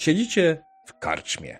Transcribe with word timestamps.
Siedzicie 0.00 0.64
w 0.86 0.98
karczmie. 0.98 1.58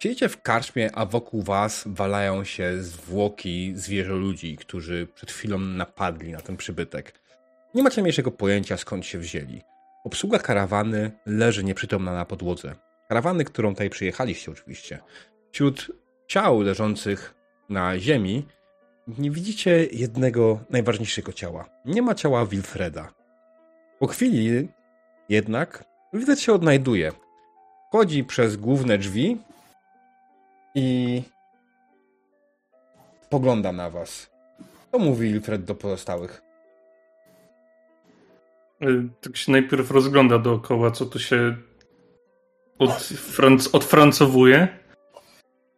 Siedzicie 0.00 0.28
w 0.28 0.42
karczmie, 0.42 0.90
a 0.94 1.06
wokół 1.06 1.42
was 1.42 1.84
walają 1.86 2.44
się 2.44 2.82
zwłoki 2.82 3.72
zwierzoludzi, 3.76 4.56
którzy 4.56 5.06
przed 5.14 5.30
chwilą 5.30 5.58
napadli 5.58 6.32
na 6.32 6.40
ten 6.40 6.56
przybytek. 6.56 7.12
Nie 7.74 7.82
macie 7.82 7.96
najmniejszego 7.96 8.30
pojęcia, 8.30 8.76
skąd 8.76 9.06
się 9.06 9.18
wzięli. 9.18 9.62
Obsługa 10.04 10.38
karawany 10.38 11.10
leży 11.26 11.64
nieprzytomna 11.64 12.12
na 12.14 12.24
podłodze. 12.24 12.74
Karawany, 13.08 13.44
którą 13.44 13.70
tutaj 13.70 13.90
przyjechaliście 13.90 14.52
oczywiście. 14.52 14.98
Wśród 15.52 15.92
ciał 16.28 16.60
leżących 16.60 17.34
na 17.68 17.98
ziemi 17.98 18.46
nie 19.18 19.30
widzicie 19.30 19.86
jednego 19.92 20.60
najważniejszego 20.70 21.32
ciała. 21.32 21.68
Nie 21.84 22.02
ma 22.02 22.14
ciała 22.14 22.46
Wilfreda. 22.46 23.12
Po 23.98 24.06
chwili 24.06 24.68
jednak 25.28 25.91
widać 26.12 26.40
się 26.40 26.52
odnajduje. 26.52 27.12
Chodzi 27.92 28.24
przez 28.24 28.56
główne 28.56 28.98
drzwi 28.98 29.38
i 30.74 31.22
pogląda 33.30 33.72
na 33.72 33.90
was. 33.90 34.30
Co 34.92 34.98
mówi 34.98 35.32
Wilfred 35.32 35.64
do 35.64 35.74
pozostałych? 35.74 36.42
Y, 38.82 39.08
tak 39.20 39.36
się 39.36 39.52
najpierw 39.52 39.90
rozgląda 39.90 40.38
dookoła, 40.38 40.90
co 40.90 41.06
tu 41.06 41.18
się 41.18 41.56
od 42.78 43.02
franc 43.02 43.68
odfrancowuje. 43.74 44.68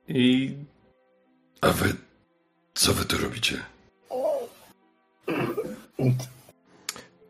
I. 0.08 0.54
A 1.60 1.70
wy. 1.70 1.94
Co 2.74 2.92
wy 2.92 3.04
tu 3.04 3.18
robicie? 3.18 3.62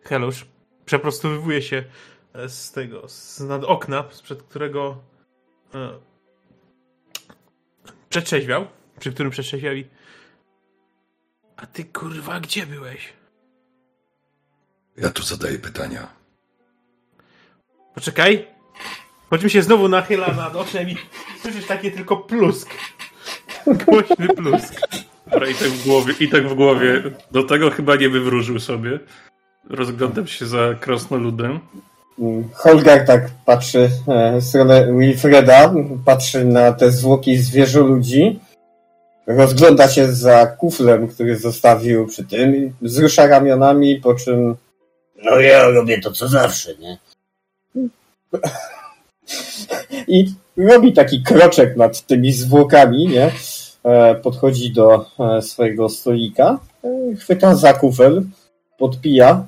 Helusz 0.03 0.47
przeprostowywuje 0.85 1.63
się 1.63 1.85
z 2.47 2.73
tego, 2.73 3.09
z 3.09 3.41
nad 3.41 3.65
okna, 3.65 4.05
sprzed 4.11 4.43
którego 4.43 4.97
e, 5.75 5.99
przetrzeźwiał, 8.09 8.67
przy 8.99 9.13
którym 9.13 9.33
przetrzeźwiał 9.33 9.75
i 9.75 9.87
a 11.57 11.67
ty 11.67 11.85
kurwa 11.85 12.41
gdzie 12.41 12.67
byłeś? 12.67 13.13
Ja 14.97 15.11
tu 15.11 15.23
zadaję 15.23 15.59
pytania. 15.59 16.09
Poczekaj. 17.95 18.47
Po 19.31 19.39
czym 19.39 19.49
się 19.49 19.63
znowu 19.63 19.89
nachyla 19.89 20.33
nad 20.33 20.57
oknem 20.57 20.91
i 20.91 20.97
słyszysz 21.43 21.67
takie 21.67 21.91
tylko 21.91 22.17
plusk. 22.17 22.71
Głośny 23.87 24.29
plusk. 24.29 24.81
Dobra, 25.31 25.49
i 25.49 25.55
tak 25.55 25.69
w 25.69 25.85
głowie, 25.85 26.15
i 26.21 26.29
tak 26.29 26.49
w 26.49 26.55
głowie. 26.55 27.03
Do 27.31 27.43
tego 27.43 27.71
chyba 27.71 27.97
nie 27.97 28.09
wywróżył 28.09 28.61
sobie. 28.61 29.01
Rozglądam 29.71 30.27
się 30.27 30.47
za 30.47 30.75
krasnoludem. 30.75 31.61
Holger 32.55 33.07
tak 33.07 33.31
patrzy 33.45 33.91
e, 34.09 34.41
w 34.41 34.45
stronę 34.45 34.93
Wilfreda, 34.93 35.75
patrzy 36.05 36.45
na 36.45 36.73
te 36.73 36.91
zwłoki 36.91 37.37
zwierzoludzi, 37.37 38.41
rozgląda 39.27 39.89
się 39.89 40.13
za 40.13 40.47
kuflem, 40.47 41.09
który 41.09 41.37
zostawił 41.37 42.07
przy 42.07 42.25
tym, 42.25 42.75
wzrusza 42.83 43.27
ramionami, 43.27 43.97
po 43.97 44.15
czym 44.15 44.57
No 45.25 45.41
ja 45.41 45.69
robię 45.69 46.01
to 46.01 46.13
co 46.13 46.29
zawsze, 46.29 46.75
nie? 46.77 46.99
i 50.09 50.35
robi 50.57 50.93
taki 50.93 51.23
kroczek 51.23 51.77
nad 51.77 52.07
tymi 52.07 52.33
zwłokami, 52.33 53.09
nie? 53.09 53.33
E, 53.85 54.15
Podchodzi 54.15 54.73
do 54.73 55.07
e, 55.21 55.43
swojego 55.43 55.89
stolika, 55.89 56.59
chwyta 57.19 57.55
za 57.55 57.73
kufel, 57.73 58.23
podpija. 58.79 59.47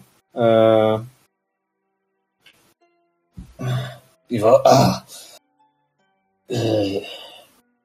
Piwo, 4.28 4.66
a. 4.66 5.04
Ej. 6.50 7.06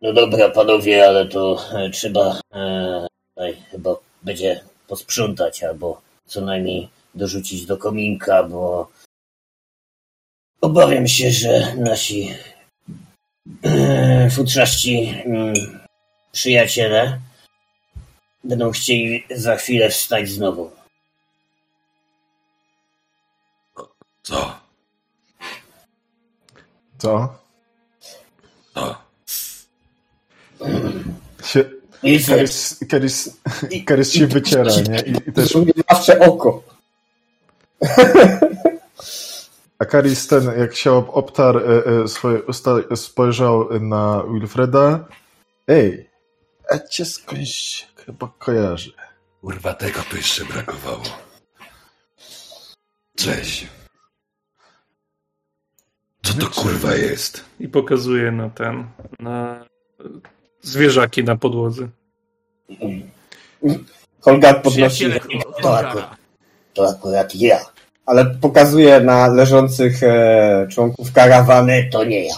No 0.02 0.14
dobra, 0.14 0.50
panowie, 0.50 1.08
ale 1.08 1.26
to 1.26 1.58
e, 1.74 1.90
trzeba 1.90 2.40
e, 2.54 3.08
tutaj 3.30 3.64
chyba 3.72 3.96
będzie 4.24 4.64
posprzątać 4.88 5.64
albo 5.64 6.02
co 6.26 6.42
najmniej 6.42 6.90
dorzucić 7.16 7.66
do 7.66 7.78
kominka, 7.78 8.44
bo 8.44 8.92
obawiam 10.62 11.08
się, 11.08 11.32
że 11.32 11.76
nasi 11.76 12.36
e, 13.64 14.30
mm, 15.26 15.54
przyjaciele 16.32 17.20
będą 18.44 18.72
chcieli 18.72 19.24
za 19.30 19.56
chwilę 19.56 19.90
wstać 19.90 20.30
znowu. 20.30 20.72
Co? 24.24 24.61
Co? 27.02 27.40
Co? 28.74 28.96
Się, 31.44 31.70
I 32.04 32.20
co? 32.24 32.32
Karys, 32.32 32.80
Karys, 32.90 33.38
Karys 33.86 34.12
się 34.14 34.28
wyciera, 34.28 34.72
nie? 34.90 35.00
I, 35.02 35.30
i 35.30 35.34
też, 35.34 35.54
zawsze 35.90 36.20
oko. 36.20 36.64
a 39.80 39.86
Karys 39.86 40.28
ten, 40.28 40.60
jak 40.60 40.76
się 40.76 40.92
ob- 40.92 41.10
obtarł 41.10 41.60
e, 41.60 41.86
e, 42.04 42.08
swoje 42.08 42.44
usta, 42.44 42.72
spojrzał 42.96 43.80
na 43.80 44.24
Wilfreda. 44.34 45.08
Ej, 45.68 46.10
a 46.72 46.80
cię 46.80 47.06
skądś 47.06 47.88
chyba 48.06 48.34
kojarzy. 48.40 48.92
Kurwa, 49.42 49.74
tego 49.74 50.02
tu 50.10 50.18
jeszcze 50.18 50.46
brakowało. 50.46 51.04
Cześć. 53.18 53.68
Co 56.24 56.34
to 56.34 56.48
kurwa 56.50 56.96
jest? 56.96 57.46
I 57.60 57.68
pokazuje 57.68 58.32
na 58.32 58.50
ten. 58.50 58.88
na 59.20 59.66
zwierzaki 60.62 61.24
na 61.24 61.36
podłodze. 61.36 61.88
Holger 64.22 64.62
podnosi, 64.62 65.06
To 65.14 65.52
Holgara. 65.62 65.90
akurat, 65.90 66.18
to 66.74 66.90
akurat 66.90 67.36
ja. 67.36 67.60
ale 68.06 68.26
pokazuje 68.26 69.00
na 69.02 69.28
leżących 69.28 70.04
e, 70.04 70.68
członków 70.72 71.12
karawany. 71.14 71.90
To 71.92 72.04
nie 72.04 72.26
ja. 72.28 72.36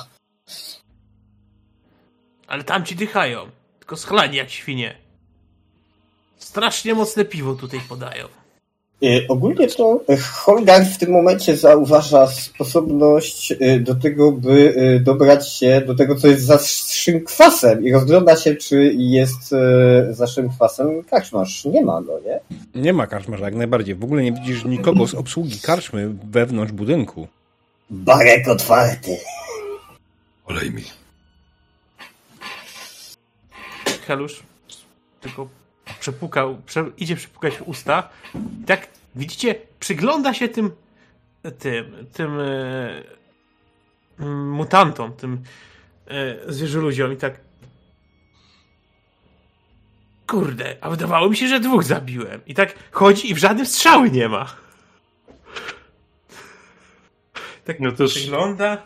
Ale 2.47 2.63
tam 2.63 2.85
ci 2.85 2.95
dychają. 2.95 3.50
Tylko 3.79 3.97
schlani 3.97 4.38
jak 4.38 4.50
świnie. 4.50 4.97
Strasznie 6.38 6.94
mocne 6.95 7.25
piwo 7.25 7.55
tutaj 7.55 7.79
podają. 7.89 8.27
E, 9.03 9.28
Ogólnie 9.28 9.68
to 9.68 10.03
e, 10.09 10.18
Holgar 10.18 10.86
w 10.86 10.97
tym 10.97 11.12
momencie 11.12 11.58
zauważa 11.58 12.28
sposobność 12.28 13.53
e, 13.59 13.80
do 13.80 13.96
tego, 13.96 14.31
by 14.31 14.74
dobrać 15.03 15.53
się 15.53 15.81
do 15.81 15.96
tego, 15.96 16.16
co 16.16 16.28
jest 16.28 16.46
za 16.46 16.59
szynkwasem 16.94 17.86
i 17.86 17.92
rozgląda 17.92 18.38
się, 18.38 18.56
czy 18.56 18.94
jest 18.97 19.56
za 20.09 20.28
szynkwasem 20.28 21.03
karczmarz. 21.03 21.66
Nie 21.66 21.86
ma 21.86 22.02
go, 22.02 22.19
nie? 22.25 22.40
Nie 22.81 22.94
ma 22.94 23.08
karczmarza, 23.08 23.46
jak 23.46 23.56
najbardziej. 23.56 23.96
W 23.96 24.03
ogóle 24.03 24.24
nie 24.24 24.31
widzisz 24.31 24.66
nikogo 24.66 25.08
z 25.08 25.13
obsługi 25.13 25.59
karczmy 25.59 26.09
wewnątrz 26.24 26.72
budynku. 26.72 27.28
Barek 27.90 28.47
otwarty. 28.47 29.18
Olej 30.46 30.72
mi. 30.72 30.84
Helusz 34.08 34.44
tylko 35.22 35.47
przepukał, 36.03 36.62
prze, 36.66 36.86
idzie 36.97 37.16
przepukać 37.16 37.53
usta 37.66 38.09
i 38.62 38.66
tak, 38.66 38.88
widzicie, 39.16 39.56
przygląda 39.80 40.34
się 40.34 40.50
tym 40.50 40.72
tym, 41.59 42.08
tym 42.14 42.40
e, 42.40 43.03
mm, 44.19 44.52
mutantom, 44.52 45.13
tym 45.13 45.44
e, 46.08 46.53
zwierzoludziom 46.53 47.13
i 47.13 47.18
tak 47.18 47.40
kurde, 50.28 50.78
a 50.81 50.90
wydawało 50.90 51.30
mi 51.30 51.38
się, 51.38 51.47
że 51.47 51.59
dwóch 51.59 51.84
zabiłem. 51.84 52.42
I 52.46 52.53
tak 52.53 52.75
chodzi 52.92 53.31
i 53.31 53.34
w 53.34 53.38
żadnym 53.38 53.66
strzały 53.66 54.12
nie 54.12 54.30
ma. 54.30 54.56
Tak 57.66 57.80
No 57.80 57.92
to 57.92 58.06
przygląda, 58.06 58.77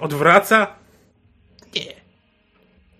odwraca, 0.00 0.76
nie. 1.74 1.94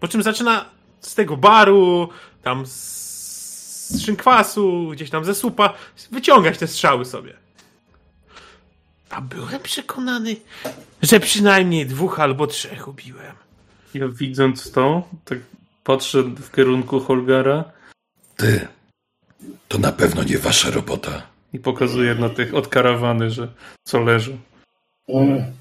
Po 0.00 0.08
czym 0.08 0.22
zaczyna 0.22 0.75
z 1.00 1.14
tego 1.14 1.36
baru, 1.36 2.08
tam 2.42 2.66
z 2.66 4.02
szynkwasu, 4.04 4.90
gdzieś 4.92 5.10
tam 5.10 5.24
ze 5.24 5.34
słupa, 5.34 5.74
wyciągać 6.10 6.58
te 6.58 6.66
strzały 6.66 7.04
sobie. 7.04 7.34
A 9.10 9.20
byłem 9.20 9.62
przekonany, 9.62 10.36
że 11.02 11.20
przynajmniej 11.20 11.86
dwóch 11.86 12.20
albo 12.20 12.46
trzech 12.46 12.88
ubiłem. 12.88 13.34
Ja 13.94 14.08
widząc 14.08 14.72
to, 14.72 15.08
tak 15.24 15.38
patrzę 15.84 16.22
w 16.22 16.50
kierunku 16.54 17.00
Holgara 17.00 17.64
Ty. 18.36 18.68
To 19.68 19.78
na 19.78 19.92
pewno 19.92 20.22
nie 20.22 20.38
wasza 20.38 20.70
robota. 20.70 21.22
i 21.52 21.58
pokazuję 21.58 22.14
na 22.14 22.28
tych 22.28 22.54
od 22.54 22.68
karawany, 22.68 23.30
że 23.30 23.48
co 23.84 24.00
leży. 24.00 24.36
Mm. 25.08 25.52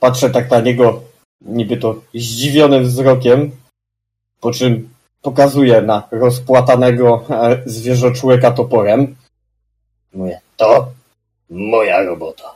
Patrzę 0.00 0.30
tak 0.30 0.50
na 0.50 0.60
niego, 0.60 1.02
niby 1.40 1.76
to 1.76 1.94
zdziwionym 2.14 2.84
wzrokiem, 2.84 3.50
po 4.40 4.52
czym 4.52 4.88
pokazuje 5.22 5.82
na 5.82 6.08
rozpłatanego 6.10 7.24
e, 7.30 7.62
zwierzoczłeka 7.66 8.50
toporem. 8.50 9.16
Mówię, 10.12 10.40
to 10.56 10.92
moja 11.50 12.02
robota. 12.02 12.54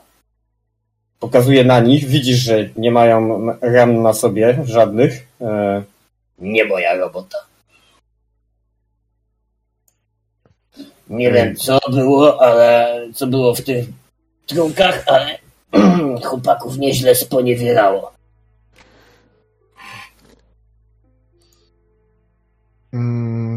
pokazuje 1.19 1.63
na 1.63 1.79
nich, 1.79 2.05
widzisz, 2.07 2.37
że 2.37 2.69
nie 2.77 2.91
mają 2.91 3.47
ran 3.61 4.01
na 4.01 4.13
sobie 4.13 4.59
żadnych. 4.65 5.27
E, 5.41 5.83
Nie 6.39 6.65
moja 6.65 6.93
robota. 6.95 7.37
Nie 11.09 11.31
wiem, 11.31 11.55
co 11.55 11.79
było, 11.91 12.41
ale 12.41 12.97
co 13.13 13.27
było 13.27 13.55
w 13.55 13.61
tych 13.61 13.85
trunkach, 14.45 15.03
ale 15.07 15.39
chłopaków 16.25 16.77
nieźle 16.77 17.15
sponiewierało. 17.15 18.14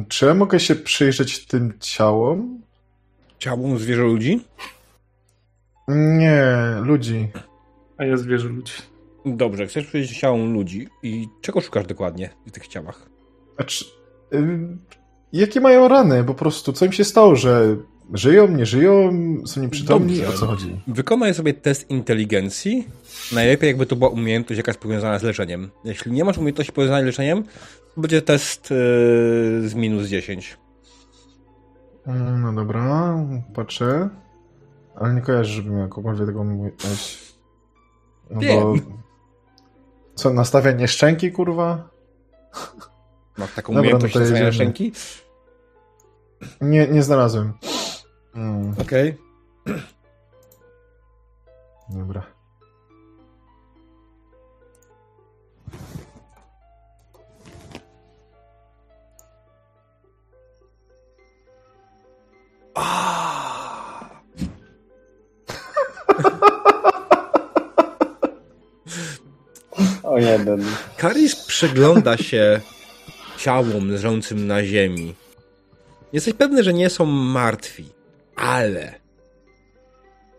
Czy 0.09 0.27
ja 0.27 0.35
mogę 0.35 0.61
się 0.61 0.75
przyjrzeć 0.75 1.47
tym 1.47 1.73
ciałom? 1.81 2.63
Ciałom 3.39 3.79
zwierzę 3.79 4.03
ludzi? 4.03 4.41
Nie, 5.89 6.53
ludzi. 6.83 7.29
A 7.99 8.05
ja 8.05 8.17
zwierzę 8.17 8.49
ludzi. 8.49 8.73
Dobrze, 9.27 9.67
chcesz 9.67 9.87
powiedzieć 9.87 10.19
ciałom 10.19 10.53
ludzi 10.53 10.89
i 11.03 11.29
czego 11.41 11.61
szukasz 11.61 11.87
dokładnie 11.87 12.31
w 12.47 12.51
tych 12.51 12.69
ciałach? 12.69 13.09
Znaczy, 13.57 13.85
y, 14.35 14.59
jakie 15.33 15.61
mają 15.61 15.89
rany? 15.89 16.25
Po 16.25 16.35
prostu, 16.35 16.73
co 16.73 16.85
im 16.85 16.93
się 16.93 17.05
stało, 17.05 17.37
że 17.37 17.77
żyją, 18.15 18.49
nie 18.49 18.67
żyją, 18.67 19.13
są 19.47 19.61
nieprzytomni? 19.61 20.17
Dobrze. 20.17 20.35
O 20.35 20.39
co 20.39 20.47
chodzi? 20.47 20.81
Wykonaj 20.87 21.35
sobie 21.35 21.55
test 21.55 21.91
inteligencji. 21.91 22.89
Najlepiej 23.33 23.69
jakby 23.69 23.87
to 23.87 23.97
była 23.97 24.11
umiejętność 24.11 24.57
jakaś 24.57 24.77
powiązana 24.77 25.19
z 25.19 25.23
leczeniem. 25.23 25.71
Jeśli 25.85 26.13
nie 26.13 26.25
masz 26.25 26.39
umiejętności 26.39 26.73
powiązanej 26.73 27.05
z 27.05 27.07
leczeniem, 27.07 27.45
będzie 27.99 28.23
test 28.23 28.71
yy, 28.71 29.69
z 29.69 29.75
minus 29.75 30.07
10. 30.09 30.59
Mm, 32.07 32.43
No 32.43 32.53
dobra, 32.53 33.17
patrzę. 33.55 34.09
Ale 34.95 35.15
nie 35.15 35.21
kojarzę, 35.21 35.53
żebym 35.53 35.73
miał 35.73 35.81
jakąkolwiek 35.83 36.27
taką 36.27 36.41
umiejętność. 36.41 37.35
No 38.31 38.41
Wiem. 38.41 38.61
bo... 38.63 38.75
Co, 40.15 40.31
nastawianie 40.33 40.89
szczęki, 40.89 41.33
kurwa? 41.33 41.89
Masz 43.39 43.55
taką 43.55 43.73
Dobra, 43.73 43.81
umiejętność 43.81 44.15
no 44.15 44.21
to 44.21 44.27
stosowania 44.27 44.47
jedziemy. 44.47 44.53
szczęki? 44.73 44.93
Nie, 46.61 46.89
nie 46.89 47.03
znalazłem. 47.03 47.53
Mm, 48.35 48.75
Okej. 48.81 49.17
dobra. 51.89 52.23
O 70.03 70.19
jeden. 70.19 70.65
Karis 70.97 71.37
przygląda 71.37 72.17
się 72.17 72.61
ciałom 73.37 73.91
leżącym 73.91 74.47
na 74.47 74.65
ziemi. 74.65 75.15
Jesteś 76.13 76.35
pewny, 76.35 76.63
że 76.63 76.73
nie 76.73 76.91
są 76.91 77.07
martwi, 77.07 77.85
ale 78.37 78.95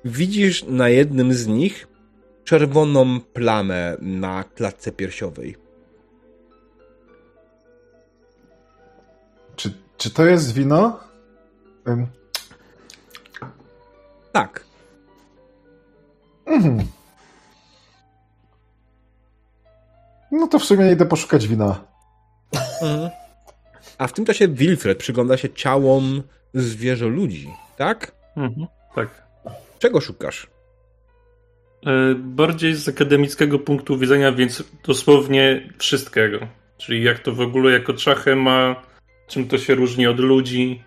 widzisz 0.06 0.64
na 0.64 0.90
jednym 0.90 1.34
z 1.34 1.48
nich 1.48 1.88
czerwoną 2.44 3.20
plamę 3.20 3.98
na 4.02 4.44
klatce 4.44 4.92
piersiowej. 4.92 5.56
Czy, 9.56 9.74
czy 9.98 10.10
to 10.10 10.26
jest 10.26 10.54
wino? 10.54 11.00
Tak. 14.32 14.64
mhm. 16.46 16.88
No 20.32 20.48
to 20.48 20.60
w 20.60 20.66
sumie 20.66 20.92
idę 20.92 21.06
poszukać 21.06 21.48
wina. 21.48 21.84
Mhm. 22.82 23.10
A 23.98 24.08
w 24.08 24.14
tym 24.14 24.26
czasie 24.26 24.48
Wilfred 24.48 24.98
przygląda 24.98 25.38
się 25.38 25.50
ciałom 25.50 26.24
zwierzę 26.54 27.06
ludzi, 27.06 27.50
tak? 27.78 28.12
Mhm, 28.36 28.68
tak. 28.96 29.24
Czego 29.80 30.02
szukasz? 30.02 30.48
E, 31.86 32.16
Bardziej 32.16 32.76
z 32.76 32.90
akademickiego 32.90 33.60
punktu 33.60 33.98
widzenia, 33.98 34.32
więc 34.32 34.64
dosłownie 34.88 35.74
wszystkiego. 35.78 36.40
Czyli 36.78 37.04
jak 37.04 37.20
to 37.20 37.34
w 37.34 37.42
ogóle 37.42 37.72
jako 37.72 37.94
czachę 37.94 38.36
ma, 38.36 38.84
czym 39.28 39.48
to 39.48 39.58
się 39.58 39.76
różni 39.76 40.08
od 40.08 40.20
ludzi. 40.20 40.84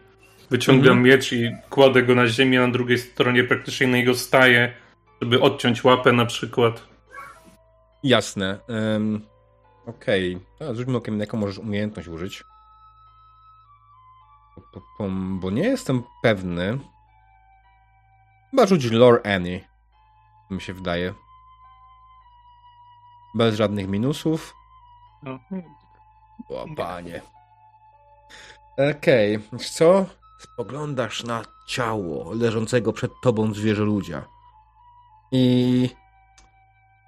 Wyciągam 0.53 0.99
Mhm. 0.99 1.03
miecz 1.03 1.33
i 1.33 1.57
kładę 1.71 2.03
go 2.03 2.15
na 2.15 2.27
ziemię, 2.27 2.61
na 2.61 2.69
drugiej 2.69 2.99
stronie 2.99 3.45
praktycznie 3.45 3.87
na 3.87 3.97
niego 3.97 4.15
staję, 4.15 4.73
żeby 5.23 5.41
odciąć 5.41 5.85
łapę 5.85 6.13
na 6.13 6.27
przykład. 6.27 6.83
Jasne. 8.03 8.59
Um, 8.69 9.27
Okej. 9.87 10.39
Okay. 10.57 10.75
Rzućmy 10.75 10.97
okiem, 10.97 11.21
jaką 11.21 11.39
możesz 11.39 11.59
umiejętność 11.59 12.09
użyć. 12.09 12.45
Bo 15.41 15.51
nie 15.51 15.63
jestem 15.63 16.03
pewny. 16.23 16.79
Chyba 18.51 18.67
rzuć 18.67 18.91
Lore 18.91 19.35
Annie. 19.35 19.61
Mi 20.51 20.61
się 20.61 20.75
wydaje. 20.75 21.15
Bez 23.35 23.55
żadnych 23.55 23.89
minusów. 23.89 24.55
No, 25.23 25.39
O, 26.49 26.67
panie. 26.77 27.23
Okej, 28.91 29.39
wiesz 29.53 29.71
co? 29.71 30.07
Spoglądasz 30.43 31.25
na 31.25 31.45
ciało 31.67 32.35
leżącego 32.35 32.93
przed 32.93 33.13
tobą 33.23 33.55
zwierzę 33.55 33.83
ludzia. 33.83 34.25
I 35.33 35.89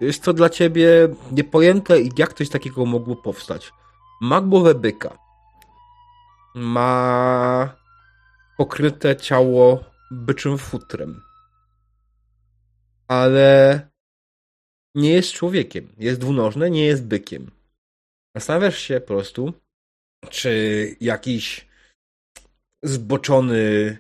jest 0.00 0.22
to 0.22 0.32
dla 0.32 0.50
ciebie 0.50 1.08
niepojęte, 1.32 1.94
jak 2.16 2.34
coś 2.34 2.48
takiego 2.48 2.86
mogło 2.86 3.16
powstać. 3.16 3.72
Ma 4.20 4.40
głowę 4.40 4.75
byka. 4.75 5.19
Ma 6.54 7.76
pokryte 8.56 9.16
ciało 9.16 9.84
byczym 10.10 10.58
futrem. 10.58 11.22
Ale 13.08 13.81
nie 14.94 15.10
jest 15.10 15.32
człowiekiem. 15.32 15.88
Jest 15.98 16.20
dwunożne, 16.20 16.70
nie 16.70 16.84
jest 16.86 17.06
bykiem. 17.06 17.50
Zastanawiasz 18.34 18.78
się 18.78 19.00
po 19.00 19.06
prostu, 19.06 19.52
czy 20.31 20.96
jakiś 21.00 21.66
zboczony 22.84 23.96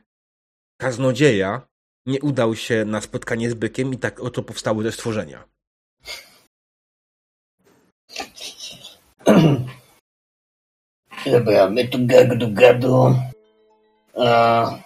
kaznodzieja 0.80 1.66
nie 2.06 2.20
udał 2.20 2.54
się 2.54 2.84
na 2.84 3.00
spotkanie 3.00 3.50
z 3.50 3.54
bykiem 3.54 3.94
i 3.94 3.98
tak 3.98 4.20
oto 4.20 4.42
powstały 4.42 4.84
te 4.84 4.92
stworzenia. 4.92 5.44
Dobra, 11.26 11.70
my 11.70 11.88
tu 11.88 11.98
gadu 12.06 12.52
gadu. 12.52 13.14
A, 14.18 14.78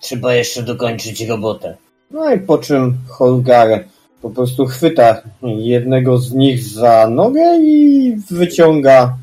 trzeba 0.00 0.34
jeszcze 0.34 0.62
dokończyć 0.62 1.20
robotę. 1.20 1.76
No 2.10 2.34
i 2.34 2.40
po 2.40 2.58
czym 2.58 2.98
Holgar 3.08 3.84
po 4.22 4.30
prostu 4.30 4.66
chwyta 4.66 5.22
jednego 5.42 6.18
z 6.18 6.32
nich 6.32 6.62
za 6.62 7.08
nogę 7.08 7.58
i 7.60 8.16
wyciąga 8.30 9.18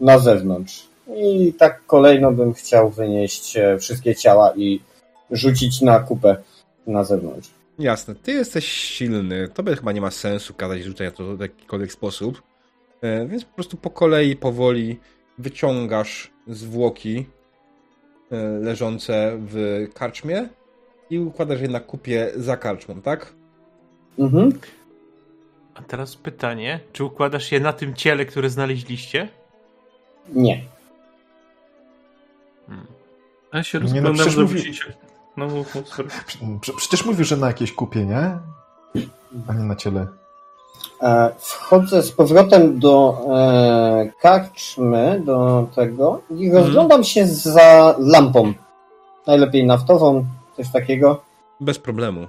na 0.00 0.18
zewnątrz. 0.18 0.89
I 1.16 1.52
tak 1.52 1.86
kolejno 1.86 2.32
bym 2.32 2.52
chciał 2.52 2.90
wynieść 2.90 3.56
e, 3.56 3.78
wszystkie 3.78 4.14
ciała 4.14 4.52
i 4.56 4.80
rzucić 5.30 5.80
na 5.80 6.00
kupę 6.00 6.36
na 6.86 7.04
zewnątrz. 7.04 7.50
Jasne, 7.78 8.14
ty 8.14 8.32
jesteś 8.32 8.66
silny, 8.68 9.48
tobie 9.48 9.76
chyba 9.76 9.92
nie 9.92 10.00
ma 10.00 10.10
sensu 10.10 10.54
kazać 10.54 10.82
rzucania 10.82 11.10
to 11.10 11.36
w 11.36 11.40
jakikolwiek 11.40 11.92
sposób, 11.92 12.42
E, 13.00 13.26
więc 13.26 13.44
po 13.44 13.54
prostu 13.54 13.76
po 13.76 13.90
kolei, 13.90 14.36
powoli 14.36 14.98
wyciągasz 15.38 16.30
zwłoki 16.46 17.26
e, 18.30 18.36
leżące 18.46 19.38
w 19.38 19.86
karczmie 19.94 20.48
i 21.10 21.18
układasz 21.18 21.60
je 21.60 21.68
na 21.68 21.80
kupie 21.80 22.30
za 22.36 22.56
karczmą, 22.56 23.02
tak? 23.02 23.32
Mhm. 24.18 24.52
A 25.74 25.82
teraz 25.82 26.16
pytanie, 26.16 26.80
czy 26.92 27.04
układasz 27.04 27.52
je 27.52 27.60
na 27.60 27.72
tym 27.72 27.94
ciele, 27.94 28.24
które 28.24 28.50
znaleźliście? 28.50 29.28
Nie. 30.28 30.64
A 33.52 33.56
ja 33.56 33.62
się 33.62 33.80
Nie, 33.80 34.00
no 34.02 34.12
przecież 34.12 34.36
mówi-. 34.36 34.72
No, 35.36 35.46
mów, 35.48 35.74
mów, 35.74 35.88
sorry. 35.88 36.08
Prze- 36.60 36.72
Przecież 36.76 37.04
mówił, 37.06 37.24
że 37.24 37.36
na 37.36 37.46
jakieś 37.46 37.72
kupie, 37.72 38.04
nie? 38.04 38.38
A 39.48 39.52
nie 39.54 39.64
na 39.64 39.76
ciele. 39.76 40.06
E, 41.02 41.30
Wchodzę 41.38 42.02
z 42.02 42.12
powrotem 42.12 42.78
do 42.78 43.18
e, 43.36 44.12
karczmy, 44.20 45.22
do 45.24 45.66
tego 45.74 46.20
i 46.30 46.52
rozglądam 46.52 47.04
się 47.04 47.26
za 47.26 47.94
lampą. 47.98 48.52
Najlepiej 49.26 49.66
naftową, 49.66 50.24
coś 50.56 50.72
takiego. 50.72 51.22
Bez 51.60 51.78
problemu. 51.78 52.26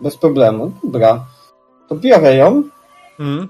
Bez 0.00 0.16
problemu. 0.16 0.72
Dobra. 0.84 1.24
To 1.88 1.94
biorę 1.96 2.34
ją 2.36 2.62
Mhm. 3.20 3.48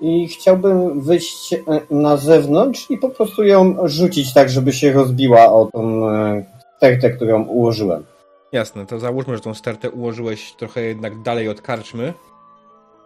I 0.00 0.28
chciałbym 0.28 1.00
wyjść 1.00 1.52
e, 1.52 1.58
na 1.90 2.16
zewnątrz 2.16 2.90
i 2.90 2.98
po 2.98 3.08
prostu 3.08 3.44
ją 3.44 3.76
rzucić 3.88 4.34
tak, 4.34 4.50
żeby 4.50 4.72
się 4.72 4.92
rozbiła 4.92 5.52
o 5.52 5.68
tą 5.72 6.10
e, 6.10 6.44
stertę, 6.76 7.10
którą 7.10 7.44
ułożyłem. 7.44 8.04
Jasne, 8.52 8.86
to 8.86 8.98
załóżmy, 8.98 9.34
że 9.36 9.42
tą 9.42 9.54
stertę 9.54 9.90
ułożyłeś 9.90 10.52
trochę 10.52 10.82
jednak 10.82 11.22
dalej 11.22 11.48
od 11.48 11.60
karczmy, 11.60 12.14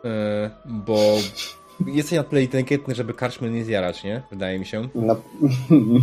e, 0.05 0.51
bo 0.65 1.17
jesteś 1.87 2.19
na 2.19 2.25
tyle 2.25 2.43
inteligentny, 2.43 2.95
żeby 2.95 3.15
karczmy 3.15 3.51
nie 3.51 3.65
zjarać, 3.65 4.05
nie? 4.05 4.23
Wydaje 4.31 4.59
mi 4.59 4.67
się. 4.67 4.89
Na... 4.95 5.17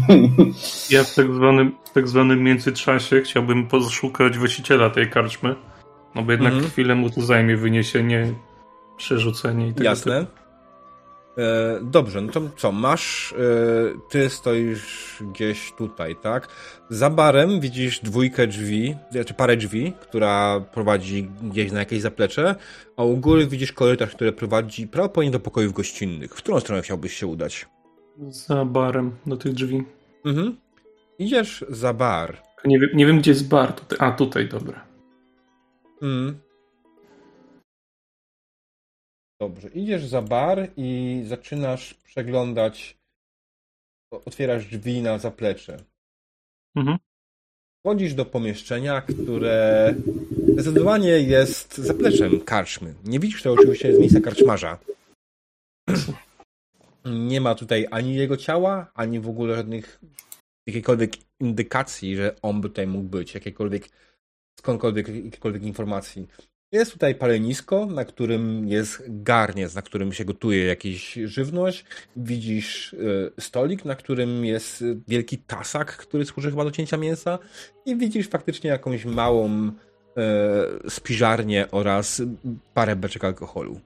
Ja 0.90 1.04
w 1.04 1.16
tak 1.16 1.34
zwanym, 1.34 1.76
w 1.86 1.94
tak 1.94 2.08
zwanym 2.08 2.44
międzyczasie 2.44 3.22
chciałbym 3.22 3.68
poszukać 3.68 4.38
właściciela 4.38 4.90
tej 4.90 5.10
karczmy. 5.10 5.56
No 6.16 6.24
bo 6.24 6.32
jednak 6.32 6.54
Mhm. 6.54 6.72
chwilę 6.72 6.96
mu 6.96 7.10
to 7.10 7.22
zajmie 7.22 7.58
wyniesienie, 7.58 8.34
przerzucenie 8.98 9.68
i 9.68 9.74
tak 9.74 9.84
Jasne. 9.84 10.26
E, 11.38 11.80
dobrze, 11.82 12.22
no 12.22 12.32
to 12.32 12.42
co, 12.58 12.72
masz, 12.72 13.34
e, 13.34 13.38
ty 14.10 14.30
stoisz 14.30 15.18
gdzieś 15.34 15.72
tutaj, 15.78 16.16
tak? 16.16 16.48
Za 16.90 17.10
barem 17.10 17.60
widzisz 17.60 18.00
dwójkę 18.00 18.48
drzwi, 18.48 18.96
znaczy 19.12 19.34
parę 19.34 19.58
drzwi, 19.58 19.94
która 20.02 20.60
prowadzi 20.60 21.30
gdzieś 21.44 21.72
na 21.72 21.80
jakieś 21.80 22.02
zaplecze, 22.02 22.56
a 22.98 23.04
u 23.04 23.18
góry 23.18 23.48
widzisz 23.48 23.72
korytarz, 23.72 24.16
który 24.16 24.32
prowadzi 24.32 24.88
prawdopodobnie 24.88 25.32
do 25.32 25.40
pokojów 25.40 25.74
gościnnych. 25.74 26.32
W 26.32 26.38
którą 26.38 26.60
stronę 26.60 26.82
chciałbyś 26.82 27.14
się 27.14 27.28
udać? 27.28 27.66
Za 28.30 28.66
barem 28.66 29.12
do 29.26 29.38
tych 29.38 29.54
drzwi. 29.54 29.84
Mhm. 30.26 30.58
Idziesz 31.20 31.66
za 31.70 31.94
bar. 31.94 32.42
Nie 32.66 32.80
wiem, 32.80 32.90
nie 32.94 33.06
wiem 33.06 33.20
gdzie 33.20 33.32
jest 33.32 33.48
bar. 33.48 33.74
Tutaj. 33.74 33.98
A, 34.02 34.12
tutaj, 34.12 34.50
dobra. 34.50 34.86
Mm. 36.02 36.47
Dobrze, 39.40 39.70
idziesz 39.70 40.06
za 40.06 40.22
bar 40.22 40.70
i 40.78 41.22
zaczynasz 41.26 41.94
przeglądać, 41.94 42.98
otwierasz 44.12 44.66
drzwi 44.66 45.02
na 45.02 45.18
zaplecze. 45.18 45.84
Mhm. 46.76 46.98
Wchodzisz 47.80 48.14
do 48.14 48.26
pomieszczenia, 48.26 49.02
które 49.02 49.96
zdecydowanie 50.48 51.10
jest 51.10 51.78
zapleczem 51.78 52.40
karczmy. 52.40 52.94
Nie 53.06 53.20
widzisz 53.20 53.44
to 53.44 53.54
oczywiście 53.54 53.96
z 53.96 54.00
miejsca 54.00 54.22
karczmarza. 54.22 54.80
Nie 57.30 57.42
ma 57.42 57.56
tutaj 57.56 57.88
ani 57.92 58.16
jego 58.16 58.38
ciała, 58.38 58.92
ani 58.94 59.20
w 59.20 59.30
ogóle 59.30 59.56
żadnych 59.56 60.00
jakiejkolwiek 60.68 61.12
indykacji, 61.40 62.16
że 62.16 62.36
on 62.42 62.62
by 62.62 62.70
tutaj 62.70 62.88
mógł 62.88 63.10
być, 63.10 63.34
jakiejkolwiek 63.34 63.90
skądkolwiek, 64.60 65.08
jakiejkolwiek 65.08 65.64
informacji. 65.64 66.28
Jest 66.72 66.94
tutaj 66.94 67.16
palenisko, 67.16 67.86
na 67.86 68.06
którym 68.06 68.68
jest 68.68 69.04
garniec, 69.08 69.76
na 69.76 69.82
którym 69.82 70.14
się 70.14 70.26
gotuje 70.26 70.66
jakaś 70.66 71.14
żywność. 71.14 71.86
Widzisz 72.16 72.94
y, 72.94 73.32
stolik, 73.40 73.86
na 73.86 73.96
którym 73.96 74.46
jest 74.46 74.84
wielki 75.08 75.38
tasak, 75.38 75.98
który 75.98 76.26
służy 76.26 76.50
chyba 76.50 76.64
do 76.64 76.72
cięcia 76.72 76.98
mięsa. 76.98 77.40
I 77.86 77.96
widzisz 77.96 78.30
faktycznie 78.30 78.70
jakąś 78.70 79.06
małą 79.06 79.68
y, 79.68 80.90
spiżarnię 80.90 81.72
oraz 81.72 82.22
parę 82.74 82.96
beczek 82.96 83.24
alkoholu. 83.24 83.80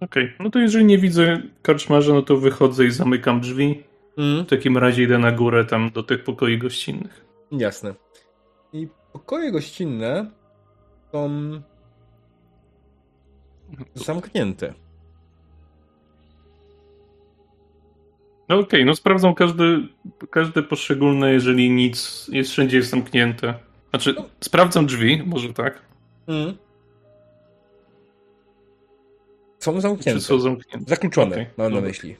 Okej, 0.00 0.32
no 0.40 0.50
to 0.50 0.58
jeżeli 0.58 0.84
nie 0.84 0.98
widzę 0.98 1.42
karczmarza, 1.62 2.14
no 2.14 2.22
to 2.22 2.36
wychodzę 2.36 2.84
i 2.84 2.90
zamykam 2.90 3.40
drzwi. 3.40 3.82
W 4.18 4.46
takim 4.46 4.78
razie 4.78 5.02
idę 5.02 5.18
na 5.18 5.32
górę 5.32 5.64
tam 5.64 5.90
do 5.90 6.02
tych 6.02 6.24
pokoi 6.24 6.58
gościnnych. 6.58 7.24
Jasne. 7.52 7.94
I 8.72 8.88
pokoje 9.12 9.52
gościnne 9.52 10.30
są 11.16 11.62
zamknięte. 13.94 14.74
No 18.48 18.58
okej, 18.58 18.84
no 18.84 18.94
sprawdzam 18.96 19.34
każde, 19.34 19.64
każde 20.30 20.62
poszczególne, 20.62 21.32
jeżeli 21.32 21.70
nic, 21.70 22.28
jest 22.32 22.50
wszędzie 22.50 22.76
jest 22.76 22.90
zamknięte. 22.90 23.54
Znaczy, 23.90 24.14
sprawdzam 24.40 24.86
drzwi, 24.86 25.22
może 25.26 25.52
tak? 25.52 25.82
Mm. 26.26 26.56
Są 29.58 29.74
Czy 29.74 29.80
zamknięte. 29.80 30.20
są 30.20 30.40
zamknięte? 30.40 30.90
Zakluczone, 30.90 31.32
Okej, 31.32 31.46
mam 31.56 31.72
na 31.72 31.80
myśli. 31.80 32.16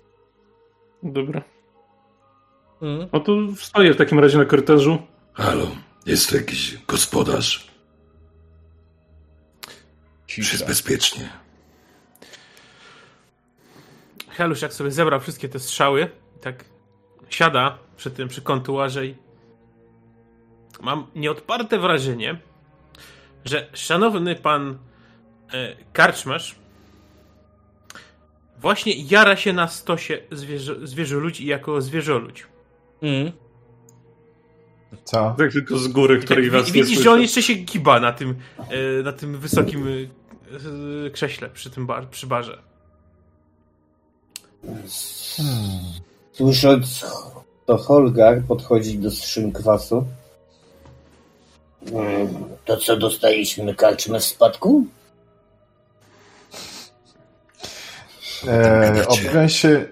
Dobra. 1.03 1.43
Mm. 2.83 3.09
No 3.13 3.21
to 3.21 3.33
stoję 3.57 3.95
w 3.95 3.97
takim 3.97 4.19
razie 4.19 4.39
na 4.39 4.45
korytarzu. 4.45 4.99
Halo, 5.33 5.67
jest 6.07 6.31
tu 6.31 6.37
jakiś 6.37 6.79
gospodarz? 6.87 7.66
Czy 10.27 10.41
jest 10.41 10.53
Cisza. 10.53 10.67
bezpiecznie? 10.67 11.29
Helusz 14.29 14.63
jak 14.63 14.73
sobie 14.73 14.91
zebrał 14.91 15.21
wszystkie 15.21 15.49
te 15.49 15.59
strzały, 15.59 16.11
tak 16.41 16.65
siada 17.31 17.79
przy 17.97 18.11
tym, 18.11 18.29
przy 18.29 18.43
kontuarze 18.43 19.07
i 19.07 19.15
mam 20.81 21.07
nieodparte 21.15 21.79
wrażenie, 21.79 22.41
że 23.45 23.69
szanowny 23.73 24.37
pan 24.37 24.79
e, 25.53 25.77
karczmarz 25.93 26.57
właśnie 28.59 28.95
jara 29.03 29.37
się 29.37 29.53
na 29.53 29.69
stosie 29.69 30.19
zwierzę, 30.33 30.87
zwierzoludzi 30.87 31.47
jako 31.47 31.81
zwierzoludź. 31.81 32.47
Mm. 33.03 33.33
Co? 35.05 35.35
Tak 35.39 35.53
tylko 35.53 35.79
z 35.79 35.89
góry, 35.89 36.21
której 36.21 36.45
Wi- 36.45 36.51
was 36.51 36.67
nie 36.67 36.73
widzisz, 36.73 36.99
że 37.03 37.11
on 37.13 37.21
jeszcze 37.21 37.43
się 37.43 37.55
giba 37.55 38.01
na 38.01 38.13
tym, 38.13 38.35
e, 38.59 39.03
na 39.03 39.13
tym 39.13 39.39
wysokim 39.39 39.89
e, 41.07 41.11
krześle 41.11 41.49
przy 41.51 41.71
tym 41.71 41.87
bar, 41.87 42.09
przy 42.09 42.27
barze. 42.27 42.63
Słysząc 46.33 47.05
to 47.67 47.77
Holgar 47.79 48.43
podchodzi 48.49 48.99
do 48.99 49.11
szynkwasu. 49.11 50.07
Mm, 51.93 52.29
To 52.65 52.77
co, 52.77 52.97
dostaliśmy 52.97 53.75
karczmę 53.75 54.21
w 54.21 54.25
spadku? 54.25 54.87
E, 58.49 59.05
obawiam 59.09 59.49
się, 59.49 59.85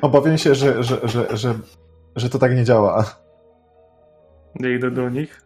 obawiam 0.00 0.38
się, 0.38 0.54
że, 0.54 0.82
że, 0.84 1.00
że, 1.04 1.36
że, 1.36 1.54
że 2.16 2.28
to 2.30 2.38
tak 2.38 2.56
nie 2.56 2.64
działa. 2.64 3.21
Nie 4.54 4.70
idę 4.70 4.90
do 4.90 5.10
nich. 5.10 5.42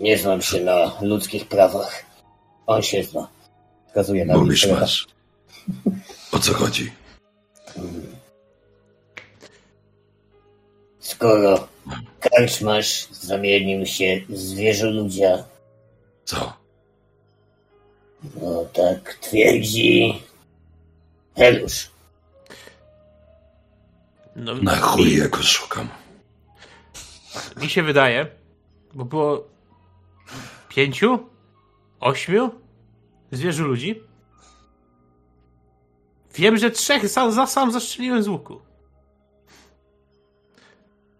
Nie 0.00 0.18
znam 0.18 0.42
się 0.42 0.60
na 0.60 0.92
ludzkich 1.00 1.48
prawach. 1.48 2.04
On 2.66 2.82
się 2.82 3.02
zna. 3.04 3.28
Wskazuje 3.88 4.24
na 4.24 4.38
Mówisz 4.38 4.66
masz. 4.66 5.06
O 6.32 6.38
co 6.38 6.54
chodzi? 6.54 6.92
Skoro 10.98 11.68
karczmarz 12.20 13.08
zamienił 13.10 13.86
się 13.86 14.20
w 14.28 14.36
zwierzoludzia, 14.36 15.44
Co? 16.24 16.52
no 18.40 18.64
tak 18.72 19.14
twierdzi 19.20 20.22
Helusz. 21.36 21.90
No, 24.36 24.54
Na 24.54 24.76
chuj 24.76 25.18
ja 25.18 25.28
go 25.28 25.42
szukam. 25.42 25.88
Mi 27.56 27.70
się 27.70 27.82
wydaje, 27.82 28.26
bo 28.94 29.04
było 29.04 29.48
pięciu, 30.68 31.18
ośmiu 32.00 32.50
zwierzę 33.32 33.62
ludzi. 33.62 34.02
Wiem, 36.34 36.56
że 36.56 36.70
trzech 36.70 37.08
sam, 37.08 37.32
za 37.32 37.46
sam 37.46 37.72
zastrzeliłem 37.72 38.22
z 38.22 38.28
łuku. 38.28 38.60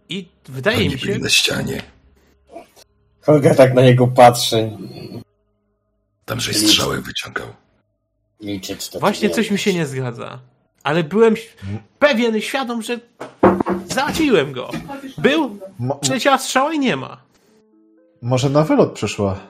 I 0.09 0.28
wydaje 0.45 0.76
Oni 0.76 0.88
mi 0.88 0.99
się, 0.99 1.07
byli 1.07 1.23
na 1.23 1.28
ścianie. 1.28 1.83
Holgar 3.21 3.57
tak 3.57 3.75
na 3.75 3.83
niego 3.83 4.07
patrzy. 4.07 4.71
Tam 6.25 6.40
żeś 6.40 6.57
strzałę 6.57 7.00
wyciągał. 7.00 7.47
Liczyć 8.40 8.88
to 8.88 9.00
właśnie 9.00 9.31
coś 9.31 9.50
mi 9.50 9.59
się 9.59 9.75
nie 9.75 9.87
zgadza. 9.87 10.40
Ale 10.85 11.05
byłem 11.05 11.35
pewien, 11.99 12.41
świadom, 12.41 12.83
że 12.83 12.99
załatwiłem 13.87 14.53
go. 14.53 14.71
Był, 15.19 15.59
przyleciała 16.01 16.39
strzała 16.39 16.73
i 16.73 16.79
nie 16.79 16.97
ma. 16.97 17.23
może 18.23 18.51
na 18.51 18.65
wylot 18.65 18.93
przyszła. 18.93 19.41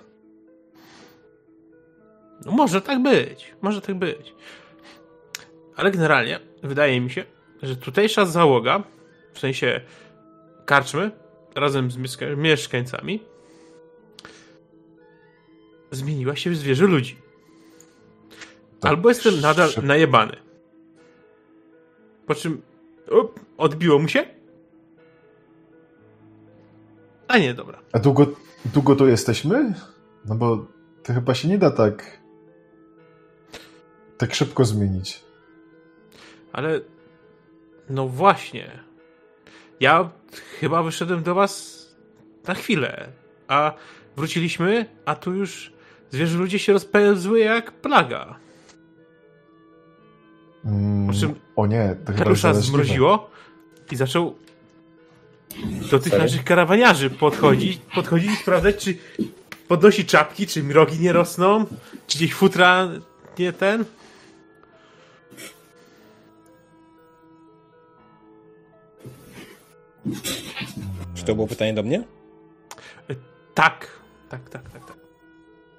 No 2.45 2.53
może 2.53 2.81
tak 2.81 3.03
być, 3.03 3.53
może 3.63 3.81
tak 3.81 3.99
być. 3.99 4.35
Ale 5.77 5.91
generalnie 5.91 6.41
wydaje 6.63 7.01
mi 7.01 7.11
się, 7.11 7.25
że 7.63 7.77
tutejsza 7.77 8.27
załoga, 8.27 8.83
w 9.33 9.39
sensie 9.39 9.81
karczmy, 10.67 11.11
razem 11.55 11.91
z 11.91 11.97
mieszka 11.97 12.27
mieszkańcami, 12.37 13.23
zmieniła 15.91 16.37
się 16.37 16.51
w 16.51 16.57
zwierzę 16.57 16.87
ludzi. 16.87 17.17
Tak 18.81 18.91
Albo 18.91 19.09
jestem 19.09 19.41
nadal 19.41 19.71
najebany. 19.83 20.37
Po 22.27 22.35
czym 22.35 22.63
up, 23.21 23.41
odbiło 23.59 23.99
mu 23.99 24.09
się. 24.09 24.25
A 27.29 27.39
nie, 27.39 27.55
dobra. 27.55 27.79
A 27.93 27.99
długo, 27.99 28.27
długo 28.65 28.97
tu 28.97 29.09
jesteśmy? 29.09 29.75
No 30.25 30.35
bo 30.35 30.67
to 31.03 31.13
chyba 31.13 31.35
się 31.35 31.49
nie 31.49 31.59
da 31.59 31.71
tak 31.71 32.23
tak 34.19 34.35
szybko 34.35 34.65
zmienić. 34.65 35.25
Ale 36.53 36.81
no 37.89 38.09
właśnie. 38.09 38.81
Ja 39.81 40.11
chyba 40.61 40.83
wyszedłem 40.83 41.23
do 41.23 41.35
was 41.35 41.83
na 42.47 42.55
chwilę. 42.55 43.09
A 43.49 43.75
wróciliśmy, 44.17 44.87
a 45.05 45.15
tu 45.15 45.35
już 45.35 45.73
zwierzę 46.11 46.39
ludzie 46.39 46.59
się 46.59 46.73
rozpełzły 46.73 47.41
jak 47.41 47.73
plaga. 47.73 48.39
Mm, 50.65 51.07
Po 51.07 51.13
czym 51.13 51.35
o 51.57 51.67
nie, 51.67 51.97
to 52.07 52.13
Karusza 52.13 52.55
zmroziło 52.55 53.31
i 53.91 53.97
zaczął 53.97 54.35
do 55.91 55.99
tych 55.99 56.13
Serio? 56.13 56.25
naszych 56.27 56.45
karawaniarzy 56.45 57.11
podchodzić, 57.11 57.81
podchodzić 57.95 58.31
i 58.31 58.37
sprawdzać, 58.37 58.77
czy 58.85 58.97
podnosi 59.69 60.05
czapki, 60.05 60.47
czy 60.47 60.63
mrogi 60.63 61.01
nie 61.01 61.13
rosną, 61.13 61.65
czy 62.07 62.19
gdzieś 62.19 62.35
futra 62.35 62.89
nie 63.39 63.53
ten. 63.53 63.85
Czy 71.15 71.25
to 71.25 71.35
było 71.35 71.47
pytanie 71.47 71.75
do 71.75 71.83
mnie? 71.83 72.03
Tak, 73.55 73.89
tak, 74.29 74.49
tak, 74.51 74.71
tak, 74.71 74.87
tak. 74.87 74.97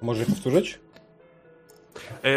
Możesz 0.02 0.26
powtórzyć? 0.28 0.78
E, 2.24 2.30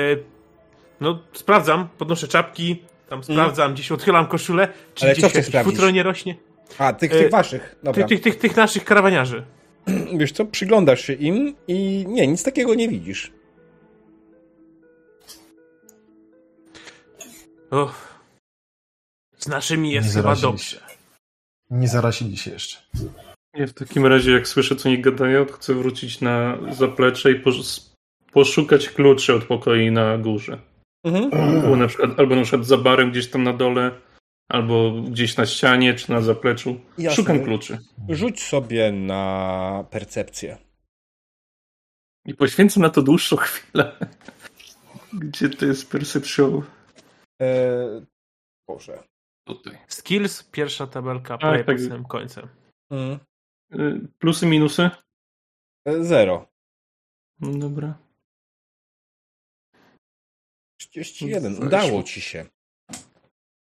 no, 1.00 1.20
sprawdzam, 1.34 1.88
podnoszę 1.98 2.28
czapki, 2.28 2.82
tam 3.10 3.24
sprawdzam, 3.24 3.74
gdzieś 3.74 3.92
odchylam 3.92 4.28
koszulę, 4.28 4.68
czy 4.96 5.06
Mm. 5.06 5.16
Ale 5.24 5.30
gdzieś 5.30 5.54
jakieś 5.54 5.64
futro 5.66 5.90
nie 5.90 6.04
rośnie. 6.04 6.36
A, 6.78 6.94
tych, 6.94 7.12
E, 7.12 7.20
tych 7.20 7.32
waszych. 7.32 7.76
Dobra. 7.84 8.08
Tych, 8.08 8.22
tych, 8.22 8.22
tych, 8.34 8.42
tych 8.42 8.56
naszych 8.58 8.86
karawaniarzy. 8.86 9.44
Wiesz 10.20 10.32
co, 10.32 10.46
przyglądasz 10.46 11.02
się 11.02 11.14
im 11.14 11.56
i 11.68 12.06
nie, 12.08 12.28
nic 12.28 12.44
takiego 12.44 12.76
nie 12.76 12.90
widzisz. 12.90 13.32
Och. 17.72 18.18
Z 19.38 19.48
naszymi 19.48 19.92
jest 19.92 20.08
Nie 20.08 20.14
chyba 20.14 20.36
dobrze. 20.36 20.64
się. 20.64 20.78
Nie 21.70 21.88
zarazili 21.88 22.38
się 22.38 22.52
jeszcze. 22.52 22.78
Ja 23.54 23.68
w 23.68 23.74
takim 23.74 24.06
razie, 24.06 24.32
jak 24.32 24.48
słyszę, 24.48 24.76
co 24.76 24.90
oni 24.90 25.02
gadają, 25.02 25.46
to 25.46 25.54
chcę 25.54 25.74
wrócić 25.74 26.22
na 26.22 26.58
zaplecze 26.72 27.32
i 27.32 27.44
posz- 27.44 27.90
poszukać 28.34 28.90
kluczy 28.90 29.34
od 29.34 29.44
pokoi 29.44 29.92
na 29.92 30.18
górze. 30.18 30.60
Mhm. 31.08 31.34
Albo 31.34 31.76
na, 31.76 31.88
przykład, 31.88 32.20
albo 32.20 32.36
na 32.36 32.42
przykład 32.42 32.66
za 32.66 32.78
barem 32.78 33.12
gdzieś 33.12 33.30
tam 33.30 33.44
na 33.44 33.54
dole, 33.54 33.92
albo 34.50 34.92
gdzieś 35.02 35.38
na 35.38 35.46
ścianie, 35.46 35.94
czy 35.94 36.12
na 36.12 36.22
zapleczu. 36.22 36.80
Jasne. 36.98 37.16
Szukam 37.16 37.44
kluczy. 37.44 37.80
Rzuć 38.10 38.44
sobie 38.44 38.92
na 38.92 39.86
percepcję. 39.92 40.58
I 42.26 42.34
poświęcę 42.34 42.80
na 42.80 42.90
to 42.90 43.02
dłuższą 43.02 43.36
chwilę. 43.46 43.98
Gdzie 45.14 45.50
to 45.50 45.66
jest 45.66 45.92
perception? 45.92 46.62
Eee, 47.40 48.06
Boże. 48.68 49.04
Tutaj. 49.48 49.78
Skills, 49.88 50.44
pierwsza 50.44 50.88
tabelka, 50.88 51.38
prawie 51.38 51.64
tak. 51.64 51.76
pod 51.76 51.86
samym 51.86 52.06
końcem. 52.06 52.48
Mhm. 52.92 53.20
Y, 53.74 54.08
Plusy, 54.20 54.46
minusy? 54.46 54.90
E, 55.86 56.04
Zero. 56.04 56.48
No 57.40 57.58
Dobra. 57.58 58.07
31. 60.90 61.54
Weszło. 61.54 61.66
Udało 61.66 62.04
ci 62.04 62.22
się. 62.22 62.46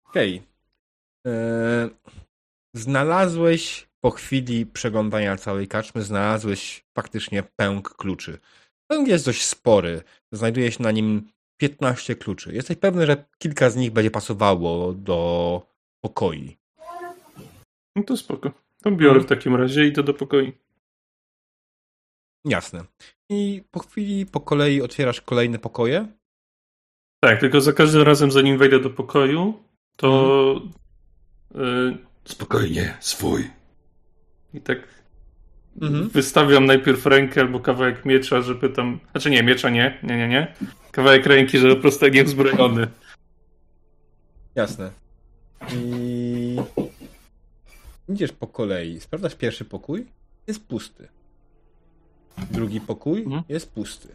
Okej. 0.05 0.43
Eee, 1.27 1.91
Znalazłeś 2.75 3.88
po 4.00 4.11
chwili 4.11 4.67
przeglądania 4.67 5.37
całej 5.37 5.69
kaczmy, 5.69 6.03
znalazłeś 6.03 6.85
faktycznie 6.95 7.43
pęk 7.43 7.97
kluczy. 7.97 8.38
Pęk 8.91 9.09
jest 9.09 9.25
dość 9.25 9.45
spory. 9.45 10.03
Znajduje 10.33 10.73
się 10.73 10.83
na 10.83 10.91
nim 10.91 11.33
15 11.61 12.15
kluczy. 12.15 12.55
Jesteś 12.55 12.77
pewny, 12.77 13.07
że 13.07 13.25
kilka 13.38 13.71
z 13.71 13.77
nich 13.77 13.91
będzie 13.91 14.11
pasowało 14.11 14.93
do 14.93 15.62
pokoi. 16.00 16.57
No 17.97 18.03
to 18.03 18.17
spoko. 18.17 18.53
To 18.83 18.91
biorę 18.91 19.21
w 19.21 19.27
takim 19.27 19.57
razie 19.57 19.85
i 19.85 19.88
idę 19.88 20.03
do 20.03 20.15
pokoju. 20.15 20.53
Jasne. 22.45 22.85
I 23.31 23.62
po 23.71 23.81
chwili 23.81 24.27
po 24.27 24.41
kolei 24.41 24.83
otwierasz 24.83 25.21
kolejne 25.21 25.59
pokoje. 25.59 26.17
Tak, 27.20 27.40
tylko 27.40 27.61
za 27.61 27.72
każdym 27.72 28.02
razem, 28.02 28.31
zanim 28.33 28.59
wejdę 28.59 28.81
do 28.81 28.90
pokoju, 28.90 29.54
to 29.96 30.61
y, 31.54 31.98
Spokojnie, 32.24 32.96
swój. 33.00 33.50
i 34.54 34.61
tak 34.61 34.78
Mhm. 35.83 36.09
wystawiam 36.09 36.66
najpierw 36.66 37.07
rękę 37.07 37.40
albo 37.40 37.61
kawałek 37.61 38.04
miecza, 38.04 38.40
że 38.40 38.54
pytam. 38.54 39.00
Znaczy 39.11 39.31
nie, 39.31 39.42
miecza 39.42 39.70
nie, 39.70 39.98
nie, 40.02 40.16
nie, 40.16 40.28
nie. 40.28 40.54
Kawałek 40.92 41.26
ręki, 41.26 41.59
że 41.59 41.74
po 41.74 41.81
prostu 41.81 42.09
nie 42.09 42.24
uzbrojony. 42.24 42.87
Jasne. 44.54 44.90
I 45.74 46.57
idziesz 48.09 48.33
po 48.33 48.46
kolei. 48.46 49.00
Sprawdzasz 49.00 49.35
pierwszy 49.35 49.64
pokój, 49.64 50.07
jest 50.46 50.66
pusty. 50.68 51.09
Drugi 52.50 52.81
pokój 52.81 53.22
Mhm. 53.22 53.42
jest 53.48 53.72
pusty. 53.74 54.09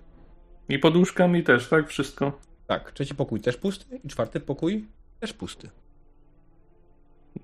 I 0.69 0.79
poduszkami 0.79 1.43
też, 1.43 1.67
tak? 1.69 1.87
Wszystko. 1.89 2.39
Tak, 2.73 2.91
trzeci 2.91 3.15
pokój 3.15 3.41
też 3.41 3.57
pusty 3.57 3.99
i 4.03 4.07
czwarty 4.07 4.39
pokój 4.39 4.85
też 5.19 5.33
pusty. 5.33 5.69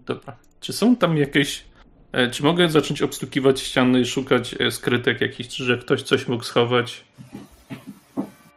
Dobra. 0.06 0.38
Czy 0.60 0.74
są 0.74 0.96
tam 0.96 1.18
jakieś. 1.18 1.64
E, 2.12 2.30
czy 2.30 2.44
mogę 2.44 2.70
zacząć 2.70 3.02
obstukiwać 3.02 3.62
ściany 3.62 4.02
i 4.02 4.06
szukać 4.06 4.56
e, 4.60 4.72
skrytek 4.72 5.22
jakichś, 5.22 5.56
że 5.56 5.78
ktoś 5.78 6.04
coś 6.04 6.28
mógł 6.28 6.44
schować? 6.44 7.04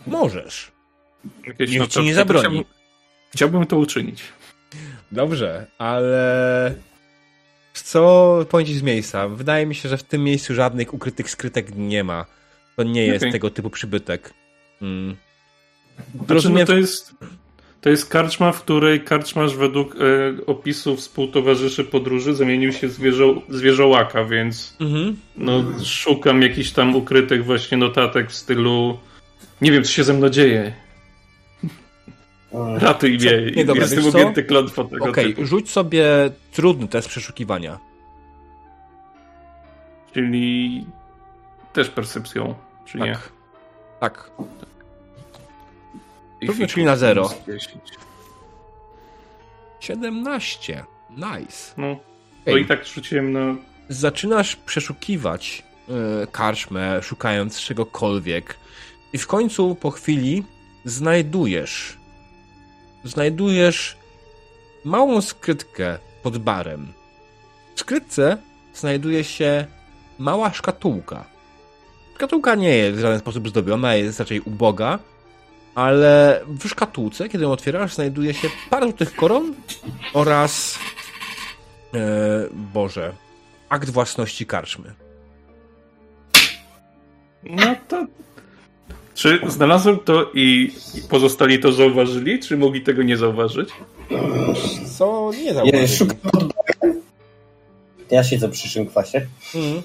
Możesz. 0.07 0.73
Jakieś 1.47 1.71
Nikt 1.71 1.93
ci 1.93 2.03
nie 2.03 2.15
zabroni. 2.15 2.43
Chciałbym, 2.43 2.65
chciałbym 3.35 3.67
to 3.67 3.77
uczynić. 3.77 4.23
Dobrze, 5.13 5.67
ale 5.79 6.75
co 7.73 8.39
powiem 8.51 8.67
ci 8.67 8.75
z 8.75 8.83
miejsca? 8.83 9.29
Wydaje 9.29 9.67
mi 9.67 9.75
się, 9.75 9.89
że 9.89 9.99
w 9.99 10.03
tym 10.03 10.25
miejscu 10.25 10.55
żadnych 10.55 10.95
ukrytych 10.95 11.31
skrytek 11.31 11.77
nie 11.77 12.05
ma. 12.05 12.27
To 12.77 12.83
nie 12.83 13.07
jest 13.07 13.23
Okej. 13.23 13.33
tego 13.33 13.51
typu 13.51 13.71
przybytek. 13.71 14.35
Mm. 14.83 15.17
Znaczy, 16.15 16.35
Rozumiem, 16.35 16.59
no 16.61 16.67
to 16.67 16.77
jest. 16.77 17.15
To 17.81 17.91
jest 17.91 18.09
karczma, 18.09 18.53
w 18.53 18.63
której 18.63 19.01
karczmarz 19.05 19.57
według 19.57 19.97
e, 19.97 19.99
opisów 20.47 20.99
współtowarzyszy 20.99 21.85
podróży 21.85 22.35
zamienił 22.35 22.73
się 22.73 22.89
w 22.89 22.93
zwierzą, 22.93 23.41
zwierzołaka, 23.49 24.25
więc 24.25 24.77
Mhm. 24.81 25.17
no, 25.37 25.63
szukam 25.85 26.43
jakichś 26.43 26.71
tam 26.71 26.97
ukrytych 26.97 27.45
właśnie 27.45 27.79
notatek 27.79 28.31
w 28.31 28.35
stylu 28.35 28.99
nie 29.61 29.73
wiem, 29.73 29.83
co 29.85 29.91
się 29.91 30.05
ze 30.05 30.13
mną 30.13 30.29
dzieje. 30.29 30.73
Ratuj 32.79 33.19
mnie. 33.19 33.53
Nie, 33.57 33.65
dobra, 33.65 33.83
Jestem 33.83 34.07
objęty 34.07 34.43
klątwą 34.45 34.89
tego 34.89 35.05
Okej, 35.05 35.27
typu. 35.27 35.47
rzuć 35.47 35.71
sobie 35.71 36.05
trudny 36.53 36.89
test 36.89 37.09
przeszukiwania. 37.09 37.79
Czyli 40.15 40.85
też 41.73 41.89
percepcją, 41.89 42.55
czy 42.87 42.99
nie? 42.99 43.17
Tak. 44.01 44.31
Fiku 46.47 46.67
czyli 46.67 46.85
na 46.85 46.97
zero. 46.97 47.31
minus 47.47 47.63
10. 47.63 47.81
17. 49.81 50.85
Nice. 51.11 51.75
No, 51.77 51.97
to 52.45 52.51
Ej. 52.51 52.63
i 52.63 52.67
tak 52.67 52.87
rzuciłem 52.87 53.33
na... 53.33 53.57
Zaczynasz 53.89 54.57
przeszukiwać 54.57 55.63
y, 56.23 56.27
karczmę, 56.27 57.03
szukając 57.03 57.61
czegokolwiek. 57.61 58.57
I 59.13 59.19
w 59.19 59.27
końcu, 59.27 59.75
po 59.75 59.91
chwili, 59.91 60.45
znajdujesz. 60.85 61.97
Znajdujesz 63.05 63.97
małą 64.85 65.21
skrytkę 65.21 65.99
pod 66.23 66.39
barem. 66.39 66.93
W 67.75 67.81
skrytce 67.81 68.37
znajduje 68.75 69.25
się 69.25 69.67
mała 70.19 70.53
szkatułka. 70.53 71.25
Szkatułka 72.15 72.55
nie 72.55 72.77
jest 72.77 72.99
w 72.99 73.01
żaden 73.01 73.19
sposób 73.19 73.49
zdobiona, 73.49 73.95
jest 73.95 74.19
raczej 74.21 74.41
uboga, 74.41 74.99
ale 75.75 76.41
w 76.47 76.69
szkatułce, 76.69 77.29
kiedy 77.29 77.45
ją 77.45 77.53
otwierasz, 77.53 77.95
znajduje 77.95 78.35
się 78.35 78.49
parę 78.71 78.87
złotych 78.87 79.17
koron 79.17 79.55
oraz 80.15 80.79
e, 81.95 81.99
Boże, 82.53 83.13
akt 83.69 83.91
własności 83.91 84.47
karczmy. 84.47 84.95
No 87.45 87.75
to... 87.89 88.07
Czy 89.15 89.41
znalazłem 89.49 89.99
to 89.99 90.31
i 90.35 90.73
pozostali 91.09 91.59
to 91.59 91.73
zauważyli, 91.73 92.39
czy 92.41 92.57
mogli 92.57 92.81
tego 92.81 93.03
nie 93.03 93.17
zauważyć? 93.17 93.69
Co 94.99 95.31
nie 95.35 95.45
Ja 95.45 95.55
zauważyli. 95.55 95.89
szukam 95.89 96.17
pod. 96.17 96.53
Ja 98.11 98.25
siedzę 98.25 98.49
przy 98.49 98.69
szynkwasie. 98.69 99.27
Mhm. 99.55 99.83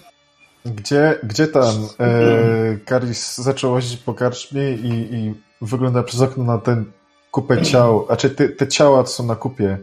Gdzie, 0.65 1.19
gdzie 1.23 1.47
tam 1.47 1.87
e, 1.99 2.77
Karis 2.85 3.37
zaczął 3.37 3.71
łazić 3.73 3.97
po 3.99 4.13
karczmie 4.13 4.71
i, 4.71 4.87
i 5.15 5.33
wygląda 5.61 6.03
przez 6.03 6.21
okno 6.21 6.43
na 6.43 6.57
ten 6.57 6.91
kupę 7.31 7.61
ciał, 7.61 8.05
a 8.09 8.15
czy 8.17 8.29
te, 8.29 8.49
te 8.49 8.67
ciała 8.67 9.03
co 9.03 9.13
są 9.13 9.25
na 9.25 9.35
kupie 9.35 9.77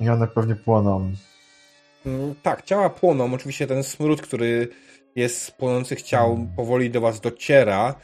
i 0.00 0.08
one 0.08 0.28
pewnie 0.28 0.54
płoną. 0.54 1.12
Mm, 2.06 2.34
Tak, 2.42 2.62
ciała 2.62 2.90
płoną. 2.90 3.34
Oczywiście 3.34 3.66
ten 3.66 3.82
smród, 3.82 4.22
który 4.22 4.68
jest 5.16 5.42
z 5.42 5.50
płonących 5.50 6.02
ciał, 6.02 6.46
powoli 6.56 6.90
do 6.90 7.00
was 7.00 7.20
dociera 7.20 7.94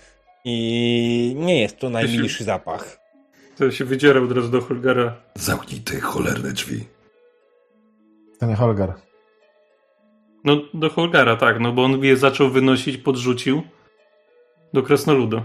i 0.44 1.34
nie 1.38 1.60
jest 1.62 1.78
to 1.78 1.90
najmilszy 1.90 2.44
zapach. 2.44 2.98
To 3.58 3.70
się 3.70 3.84
wydzierał 3.84 4.24
od 4.24 4.32
razu 4.32 4.48
do 4.48 4.60
Holgara. 4.60 5.16
Zamknij 5.34 5.80
te 5.80 6.00
cholerne 6.00 6.52
drzwi. 6.52 6.84
To 8.40 8.46
nie 8.46 8.54
Holgar. 8.54 8.94
No 10.44 10.56
do 10.74 10.90
Holgara, 10.90 11.36
tak, 11.36 11.60
no 11.60 11.72
bo 11.72 11.84
on 11.84 12.04
je 12.04 12.16
zaczął 12.16 12.50
wynosić, 12.50 12.96
podrzucił. 12.96 13.62
Do 14.72 14.82
Krasnoluda 14.82 15.42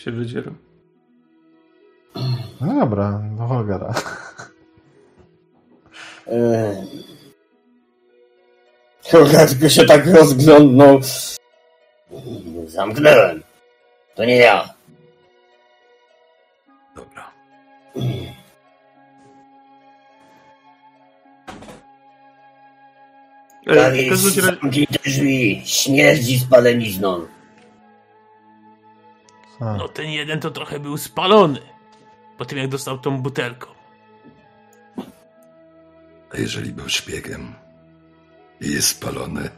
się 0.00 0.10
wydzierał. 0.10 0.54
No 2.60 2.80
dobra, 2.80 3.22
no 3.38 3.46
Holgara. 3.46 3.94
Yy. 6.26 6.76
Holgar 9.10 9.48
tylko 9.48 9.68
się 9.68 9.84
tak 9.84 10.06
rozglądnął. 10.06 11.00
Zamknąłem. 12.66 13.42
To 14.14 14.24
nie 14.24 14.36
ja. 14.36 14.74
Dobra. 16.96 17.32
E, 23.66 24.08
każdym 24.08 24.28
razie, 24.28 24.42
zamknij 24.42 24.86
te 24.86 25.10
drzwi. 25.10 25.62
Śmierdzi 25.64 26.38
spalenizną. 26.38 27.26
A, 29.60 29.64
No 29.64 29.88
ten 29.88 30.06
jeden 30.10 30.40
to 30.40 30.50
trochę 30.50 30.80
był 30.80 30.96
spalony. 30.96 31.60
Po 32.38 32.44
tym 32.44 32.58
jak 32.58 32.68
dostał 32.68 32.98
tą 32.98 33.22
butelką. 33.22 33.66
A 36.34 36.36
jeżeli 36.38 36.72
był 36.72 36.88
szpiegiem 36.88 37.54
i 38.60 38.70
jest 38.70 38.88
spalony, 38.88 39.50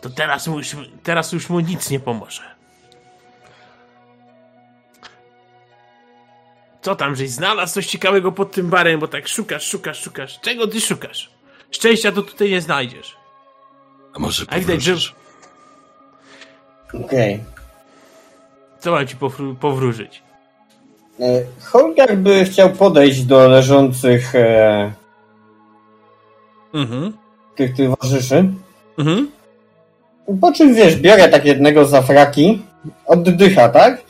To 0.00 0.10
teraz, 0.10 0.46
mu 0.46 0.58
już, 0.58 0.76
teraz 1.02 1.32
już 1.32 1.48
mu 1.48 1.60
nic 1.60 1.90
nie 1.90 2.00
pomoże. 2.00 2.42
Co 6.82 6.96
tam, 6.96 7.16
żeś 7.16 7.30
znalazł 7.30 7.74
coś 7.74 7.86
ciekawego 7.86 8.32
pod 8.32 8.52
tym 8.52 8.70
barem, 8.70 9.00
bo 9.00 9.08
tak 9.08 9.28
szukasz, 9.28 9.66
szukasz, 9.66 10.02
szukasz. 10.02 10.40
Czego 10.40 10.66
ty 10.66 10.80
szukasz? 10.80 11.30
Szczęścia 11.70 12.12
to 12.12 12.22
tutaj 12.22 12.50
nie 12.50 12.60
znajdziesz. 12.60 13.16
a 14.14 14.18
może 14.18 14.44
A 14.48 14.58
widać, 14.58 14.82
że... 14.82 14.94
Okej. 17.04 17.44
Co 18.80 18.90
mam 18.92 19.06
ci 19.06 19.16
powró- 19.16 19.54
powróżyć? 19.56 20.22
Okay. 21.18 21.46
Holgar 21.64 22.16
by 22.16 22.44
chciał 22.44 22.70
podejść 22.70 23.22
do 23.24 23.48
leżących 23.48 24.34
e, 24.34 24.92
Mhm. 26.74 27.12
tych 27.56 27.76
towarzyszy. 27.76 28.52
Mhm. 28.98 29.30
Po 30.40 30.52
czym 30.52 30.74
wiesz, 30.74 30.96
biorę 30.96 31.28
tak 31.28 31.44
jednego 31.44 31.84
za 31.84 32.02
fraki, 32.02 32.62
oddycha, 33.06 33.68
tak? 33.68 34.02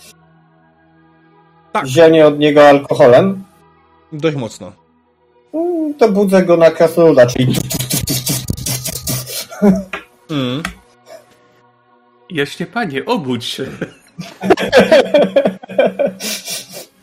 Tak. 1.72 1.86
Zionie 1.86 2.26
od 2.26 2.38
niego 2.38 2.68
alkoholem. 2.68 3.44
Dość 4.12 4.36
mocno. 4.36 4.72
Mm, 5.54 5.94
To 5.94 6.08
budzę 6.12 6.42
go 6.44 6.56
na 6.56 6.70
krasnoluda, 6.70 7.26
czyli 7.26 7.54
Mhm. 10.30 10.62
jaśnie 12.30 12.66
panie, 12.66 13.04
obudź 13.04 13.44
się. 13.44 13.66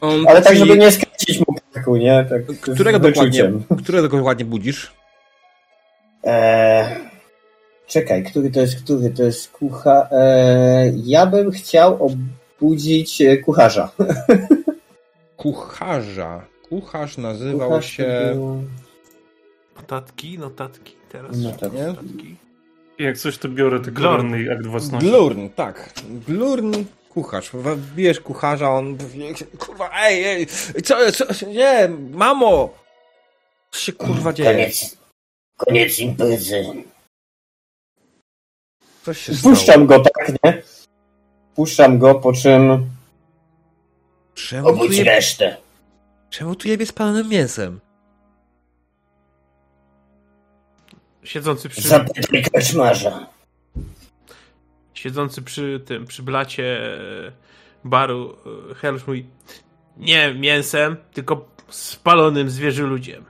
On 0.02 0.26
Ale 0.28 0.42
tak, 0.42 0.56
żeby 0.58 0.78
nie 0.78 0.92
skręcić 0.92 1.40
mu 1.40 1.46
karku, 1.74 1.96
nie? 1.98 2.26
Tak, 2.30 2.46
Którego 2.76 3.00
dokładnie, 3.00 3.52
którego 3.84 4.08
dokładnie 4.18 4.46
budzisz? 4.46 4.94
Eee, 6.24 6.86
czekaj, 7.88 8.24
który 8.24 8.52
to 8.52 8.60
jest, 8.60 8.84
który 8.84 9.10
to 9.10 9.24
jest 9.24 9.52
kucha... 9.52 10.08
Eee, 10.12 11.02
ja 11.06 11.26
bym 11.26 11.52
chciał 11.52 12.10
obudzić 12.62 13.22
e, 13.22 13.38
kucharza. 13.38 13.92
Kucharza. 15.38 16.46
Kucharz 16.70 17.18
nazywał 17.18 17.70
Kucharz 17.70 17.86
się... 17.90 18.32
był- 18.34 18.64
Notatki, 19.76 20.40
notatki, 20.40 20.94
teraz 21.12 21.38
Notatki. 21.38 21.78
notatki. 21.78 22.36
Jak 23.00 23.18
coś, 23.18 23.38
to 23.38 23.50
biorę 23.50 23.80
tylko 23.80 24.00
Glorn. 24.02 24.32
ranny 24.34 24.52
akt 24.52 24.66
własności. 24.68 25.10
Glurn, 25.10 25.48
tak. 25.56 25.90
Glurn 26.28 26.74
kucharz. 27.16 27.52
Bijesz 27.96 28.20
kucharza, 28.20 28.70
on... 28.70 28.98
Kurwa, 29.60 29.90
ej, 29.94 30.26
ej, 30.26 30.48
co, 30.84 31.12
co, 31.12 31.46
nie, 31.46 31.90
mamo! 32.12 32.70
Co 33.72 33.80
się 33.80 33.94
kurwa 33.94 34.34
dzieje? 34.34 34.52
Koniec. 34.52 34.98
Koniec 35.58 36.00
imprezy. 36.00 36.66
Coś 39.04 39.22
się 39.22 39.36
stało. 39.36 39.56
Puszczam 39.56 39.86
go, 39.86 40.00
tak, 40.00 40.32
nie? 40.44 40.62
Puszczam 41.56 42.00
go, 42.00 42.16
po 42.16 42.34
czym... 42.34 42.90
Czemu 44.34 44.68
tu, 44.68 44.74
Obudź 44.74 44.98
je, 44.98 45.04
resztę. 45.04 45.58
czemu 46.30 46.56
tu 46.56 46.68
jebie 46.68 46.86
spalonym 46.86 47.30
mięsem? 47.30 47.80
Siedzący 51.24 51.70
przy, 51.70 51.82
Zapytaj 51.82 52.44
kaczmarza. 52.44 53.28
Siedzący 55.06 55.42
przy 55.42 55.82
tym, 55.86 56.06
przy 56.06 56.24
blacie 56.24 56.98
e, 57.28 57.32
baru, 57.84 58.38
e, 58.72 58.76
Helusz 58.76 59.08
mówi 59.08 59.26
nie 59.98 60.34
mięsem, 60.34 60.98
tylko 61.14 61.48
spalonym 61.70 62.50
zwierzoludiem. 62.50 63.26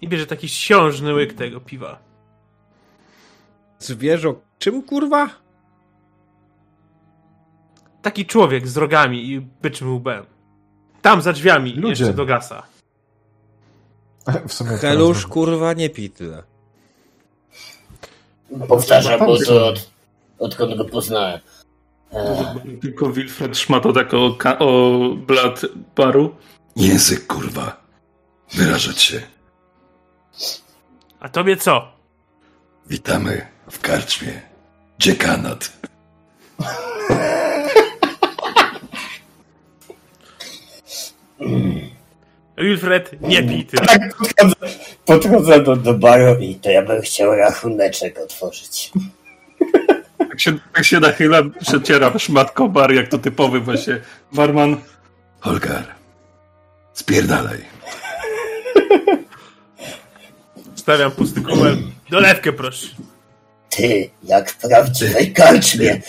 I 0.00 0.08
bierze 0.08 0.26
taki 0.26 0.46
książny 0.46 1.14
łyk 1.14 1.32
tego 1.32 1.60
piwa. 1.60 1.98
Zwierzo... 3.78 4.40
Czym 4.58 4.82
kurwa? 4.82 5.30
Taki 8.02 8.26
człowiek 8.26 8.68
z 8.68 8.76
rogami 8.76 9.30
i 9.30 9.40
byczym 9.40 9.94
łbem. 9.94 10.26
Tam 11.02 11.22
za 11.22 11.32
drzwiami 11.32 11.72
Ludzie. 11.72 11.88
jeszcze 11.88 12.14
do 12.14 12.26
gasa. 12.26 12.62
w 14.48 14.52
sumie 14.52 14.70
Helusz, 14.70 15.26
kurwa, 15.26 15.72
nie 15.72 15.90
pij 15.90 16.10
tyle. 16.10 16.42
Powtarzam, 18.68 19.20
bo 19.20 19.44
to 19.44 19.66
od, 19.68 19.90
odkąd 20.40 20.76
go 20.76 20.84
poznałem. 20.84 21.40
Tylko 22.82 23.10
Wilfred 23.10 23.58
szmato 23.58 23.92
tak 23.92 24.14
o, 24.14 24.36
o 24.58 24.98
blat 25.14 25.62
baru. 25.96 26.36
Język, 26.76 27.26
kurwa. 27.26 27.84
Wyrażać 28.54 29.02
się. 29.02 29.22
A 31.20 31.28
tobie 31.28 31.56
co? 31.56 31.92
Witamy 32.86 33.46
w 33.70 33.80
karczmie. 33.80 34.42
Dziekanat. 34.98 35.72
Wilfred, 42.58 43.20
nie 43.20 43.42
pij 43.42 43.64
tyle. 43.64 43.86
Tak, 43.86 44.16
podchodzę, 44.16 44.54
podchodzę 45.06 45.62
do, 45.62 45.76
do 45.76 45.94
baru 45.94 46.40
i 46.40 46.54
to 46.54 46.70
ja 46.70 46.82
bym 46.82 47.02
chciał 47.02 47.34
rachuneczek 47.34 48.18
otworzyć. 48.18 48.92
Tak 50.40 50.44
się, 50.44 50.58
tak 50.72 50.84
się 50.84 51.00
nachyla, 51.00 51.38
przeciera 51.60 52.18
szmatką 52.18 52.68
bar, 52.68 52.92
jak 52.92 53.08
to 53.08 53.18
typowy 53.18 53.60
właśnie 53.60 54.00
barman. 54.32 54.76
Holgar. 55.40 55.84
Spierdalaj. 56.92 57.64
Stawiam 60.74 61.10
pusty 61.10 61.40
kubel. 61.40 61.78
Dolewkę 62.10 62.52
proszę. 62.52 62.86
Ty, 63.70 64.10
jak 64.22 64.50
w 64.50 64.56
prawdziwej 64.56 65.32
karczmie. 65.32 66.00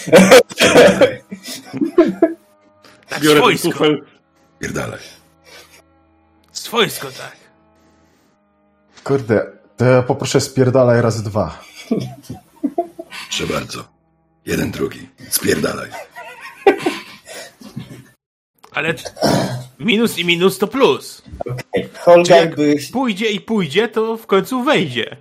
Tak 3.10 3.22
Biorę 3.22 3.34
ten 3.41 3.58
swojsko. 3.58 3.72
kufel. 3.72 4.06
Spierdalaj. 4.58 5.00
Swojsko 6.52 7.08
tak. 7.08 7.36
Kurde, 9.04 9.46
to 9.78 9.86
ja 9.86 10.02
poproszę 10.04 10.41
spierdalaj 10.41 11.02
razy 11.02 11.24
dwa. 11.24 11.63
Proszę 13.30 13.54
bardzo. 13.54 13.90
Jeden, 14.45 14.71
drugi. 14.71 15.10
Spierdalaj. 15.30 15.89
Ale 18.71 18.93
minus 19.80 20.19
i 20.19 20.25
minus 20.25 20.58
to 20.58 20.67
plus. 20.67 21.21
Czy 21.73 21.89
Holgar 21.99 22.39
jak 22.39 22.56
by... 22.56 22.75
pójdzie 22.93 23.32
i 23.32 23.39
pójdzie, 23.41 23.88
to 23.88 24.17
w 24.17 24.27
końcu 24.27 24.63
wejdzie. 24.63 25.17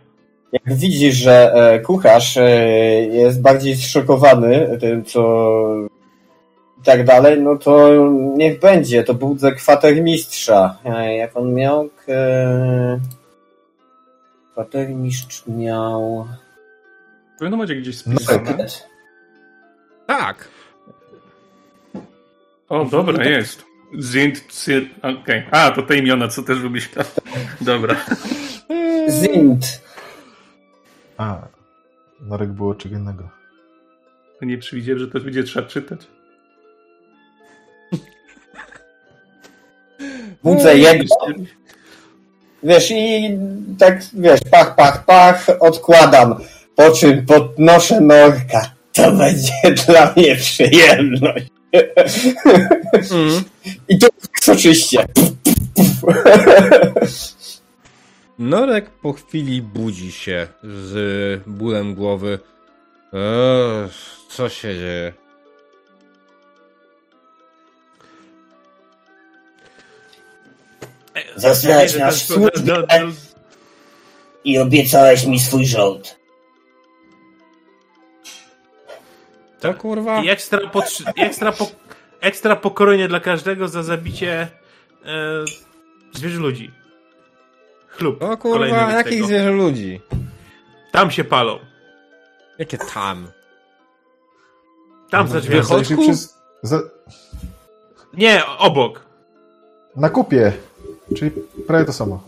Jak 0.53 0.79
widzisz, 0.79 1.15
że 1.15 1.53
e, 1.55 1.81
kucharz 1.81 2.37
e, 2.37 2.51
jest 3.07 3.41
bardziej 3.41 3.77
zszokowany 3.77 4.79
tym, 4.81 5.05
co 5.05 5.21
i 6.81 6.83
tak 6.85 7.05
dalej, 7.05 7.41
no 7.41 7.57
to 7.57 7.91
niech 8.37 8.61
będzie. 8.61 9.05
To 9.05 9.15
budzę 9.15 9.53
kwatermistrza. 9.53 10.79
E, 10.85 11.17
jak 11.17 11.37
on 11.37 11.55
miał? 11.55 11.91
E, 12.09 13.01
kwatermistrz 14.53 15.47
miał... 15.47 16.27
Powinno 17.39 17.57
będzie 17.57 17.77
gdzieś 17.77 18.07
No 18.07 18.17
spisane. 18.17 18.67
Tak. 20.11 20.49
O, 22.69 22.85
dobra, 22.85 23.25
jest. 23.25 23.65
Zint, 24.01 24.45
Cyr... 24.49 24.87
Okej. 25.03 25.47
A, 25.51 25.71
to 25.71 25.83
te 25.83 25.97
imiona, 25.97 26.29
co 26.29 26.43
też 26.43 26.59
wymyślał. 26.59 27.05
Dobra. 27.61 27.97
Zint. 29.09 29.83
A, 31.17 31.49
Norek 32.21 32.51
było 32.51 32.75
czego 32.75 32.97
innego. 32.97 33.29
Nie 34.43 34.59
przewidziałem, 34.59 34.99
że 34.99 35.09
to 35.09 35.21
będzie 35.21 35.43
trzeba 35.43 35.69
czytać. 35.69 36.01
Budzę 40.43 40.79
jego. 40.79 41.05
Wiesz, 42.63 42.91
i 42.91 43.39
tak, 43.79 44.03
wiesz, 44.13 44.41
pach, 44.51 44.77
pach, 44.77 45.05
pach, 45.05 45.47
odkładam, 45.61 46.35
po 46.77 46.91
czym 46.91 47.27
podnoszę 47.27 48.01
norka. 48.01 48.80
To 48.93 49.13
będzie 49.13 49.53
dla 49.87 50.13
mnie 50.17 50.37
przyjemność. 50.37 51.47
Mm. 53.11 53.45
I 53.89 53.99
to 53.99 54.09
soczyście. 54.41 55.07
Norek 58.39 58.91
po 58.91 59.13
chwili 59.13 59.63
budzi 59.63 60.13
się 60.13 60.47
z 60.63 61.43
bólem 61.47 61.95
głowy. 61.95 62.39
Eee, 63.13 63.89
co 64.29 64.49
się 64.49 64.75
dzieje? 64.75 65.13
Zostałeś 71.37 71.97
na 71.97 72.13
służbie 72.13 72.51
no, 72.65 72.79
no, 72.81 73.13
i 74.45 74.59
obiecałeś 74.59 75.27
mi 75.27 75.41
swój 75.41 75.67
żołd. 75.67 76.20
To 79.61 79.75
kurwa? 79.75 80.23
I 80.23 80.29
ekstra, 80.29 80.59
potrzy- 80.59 81.05
ekstra, 81.17 81.53
po, 81.53 81.67
ekstra 82.21 82.57
dla 83.09 83.21
każdego 83.21 83.69
za 83.69 83.83
zabicie 83.83 84.49
e, 85.05 85.45
zwierzę 86.13 86.39
ludzi. 86.41 86.71
Chlub. 87.89 88.23
O 88.23 88.37
kurwa, 88.37 88.67
jakich 88.93 89.13
tego. 89.15 89.27
zwierzę 89.27 89.51
ludzi? 89.51 90.01
Tam 90.93 91.11
się 91.11 91.25
palą. 91.25 91.59
Jakie 92.59 92.79
tam? 92.79 93.29
Tam 95.11 95.29
za 95.29 95.41
drzwiami. 95.41 95.85
Przez, 96.03 96.39
za, 96.63 96.81
Nie, 98.15 98.43
obok. 98.59 99.05
na 99.97 100.09
kupie. 100.09 100.53
Czyli 101.17 101.31
prawie 101.67 101.85
to 101.85 101.93
samo. 101.93 102.25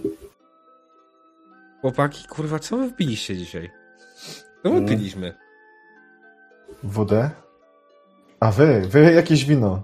Chłopaki, 1.80 2.24
kurwa, 2.28 2.58
co 2.58 2.76
wy 2.76 2.90
wpiliście 2.90 3.36
dzisiaj? 3.36 3.70
Co 4.62 4.70
my 4.70 4.76
Mm. 4.76 4.88
piliśmy? 4.88 5.34
Wodę. 6.84 7.30
A 8.40 8.50
wy, 8.52 8.80
wy 8.88 9.12
jakieś 9.12 9.44
wino. 9.44 9.82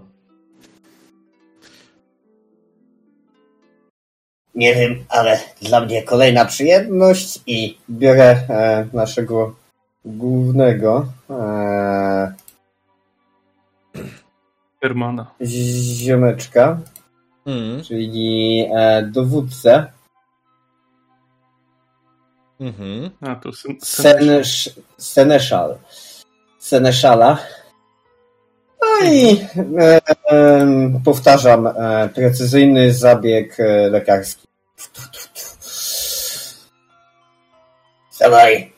Nie 4.55 4.75
wiem, 4.75 5.05
ale 5.09 5.39
Dla 5.61 5.81
mnie 5.81 6.03
kolejna 6.03 6.45
przyjemność 6.45 7.39
i 7.47 7.77
biorę 7.89 8.29
e, 8.49 8.87
naszego 8.93 9.55
głównego 10.05 11.05
e, 11.29 12.33
Hermana. 14.81 15.31
ziomeczka, 15.95 16.79
Mm. 17.45 17.83
czyli 17.83 18.65
e, 18.75 19.03
dowódcę 19.03 19.91
Mhm. 22.59 23.09
A, 23.21 23.35
to 23.35 23.51
syn, 23.53 23.77
syn, 23.81 24.03
Senesz, 24.03 24.69
Seneszal. 24.97 25.77
Seneszala. 26.59 27.37
No 28.81 29.09
i 29.11 29.45
e, 29.79 29.99
em, 30.25 31.01
powtarzam, 31.05 31.67
e, 31.67 32.09
precyzyjny 32.15 32.93
zabieg 32.93 33.59
e, 33.59 33.89
lekarski. 33.89 34.47
Dawaj, 38.19 38.71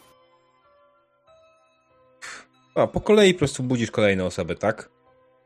A, 2.75 2.87
po 2.87 3.01
kolei 3.01 3.33
po 3.33 3.39
prostu 3.39 3.63
budzisz 3.63 3.91
kolejne 3.91 4.25
osoby, 4.25 4.55
tak? 4.55 4.89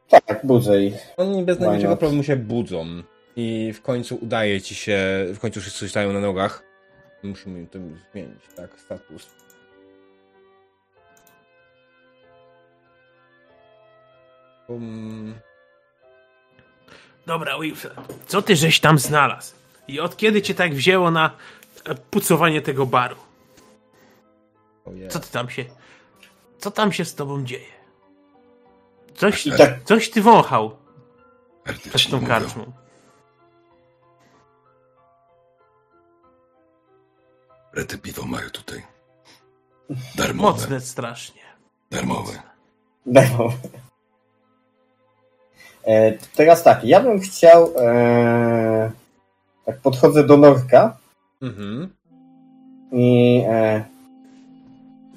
Tak, 0.10 0.46
budzę 0.46 0.82
ich. 0.82 0.96
Oni 1.18 1.44
bez 1.44 1.60
najmniejszego 1.60 1.98
problemu 1.98 2.24
się 2.24 2.36
budzą. 2.36 2.86
I 3.36 3.74
w 3.74 3.82
końcu 3.82 4.16
udaje 4.22 4.62
ci 4.62 4.76
się, 4.76 5.00
w 5.34 5.40
końcu 5.40 5.62
wszyscy 5.62 5.90
stają 5.90 6.14
na 6.14 6.20
nogach. 6.20 6.64
Musimy 7.24 7.68
to 7.68 7.80
zmienić, 8.12 8.42
tak? 8.56 8.80
Status. 8.80 9.36
Um, 14.68 15.36
Dobra, 17.26 17.60
Wilfred, 17.60 17.94
co 18.28 18.42
ty 18.42 18.56
żeś 18.56 18.80
tam 18.80 19.00
znalazł? 19.00 19.54
I 19.88 20.00
od 20.00 20.18
kiedy 20.18 20.42
cię 20.42 20.56
tak 20.56 20.74
wzięło 20.74 21.12
na 21.12 21.32
e, 21.86 21.96
pucowanie 21.96 22.62
tego 22.62 22.86
baru? 22.86 23.16
Co 25.10 25.20
ty 25.20 25.32
tam 25.32 25.50
się... 25.50 25.66
Co 26.60 26.72
tam 26.72 26.92
się 26.92 27.06
z 27.06 27.16
tobą 27.16 27.46
dzieje? 27.46 27.76
Coś, 29.16 29.48
tak 29.58 29.84
coś 29.84 30.10
ty 30.10 30.22
wąchał 30.22 30.78
przed 31.94 32.12
tą 32.12 32.26
karczmą. 32.26 32.72
Rety 37.74 37.98
piwo 37.98 38.26
mają 38.26 38.50
tutaj. 38.50 38.84
Darmowe. 40.16 40.52
Mocne 40.52 40.82
strasznie. 40.82 41.42
Darmowe. 41.92 42.42
Demo. 43.06 43.54
E, 45.86 46.18
teraz 46.36 46.64
tak, 46.64 46.84
ja 46.84 47.00
bym 47.00 47.20
chciał 47.20 47.72
e, 47.80 48.92
tak 49.66 49.78
podchodzę 49.80 50.24
do 50.24 50.38
Norka 50.38 50.98
Mhm. 51.42 51.90
i 52.92 53.42
e, 53.48 53.84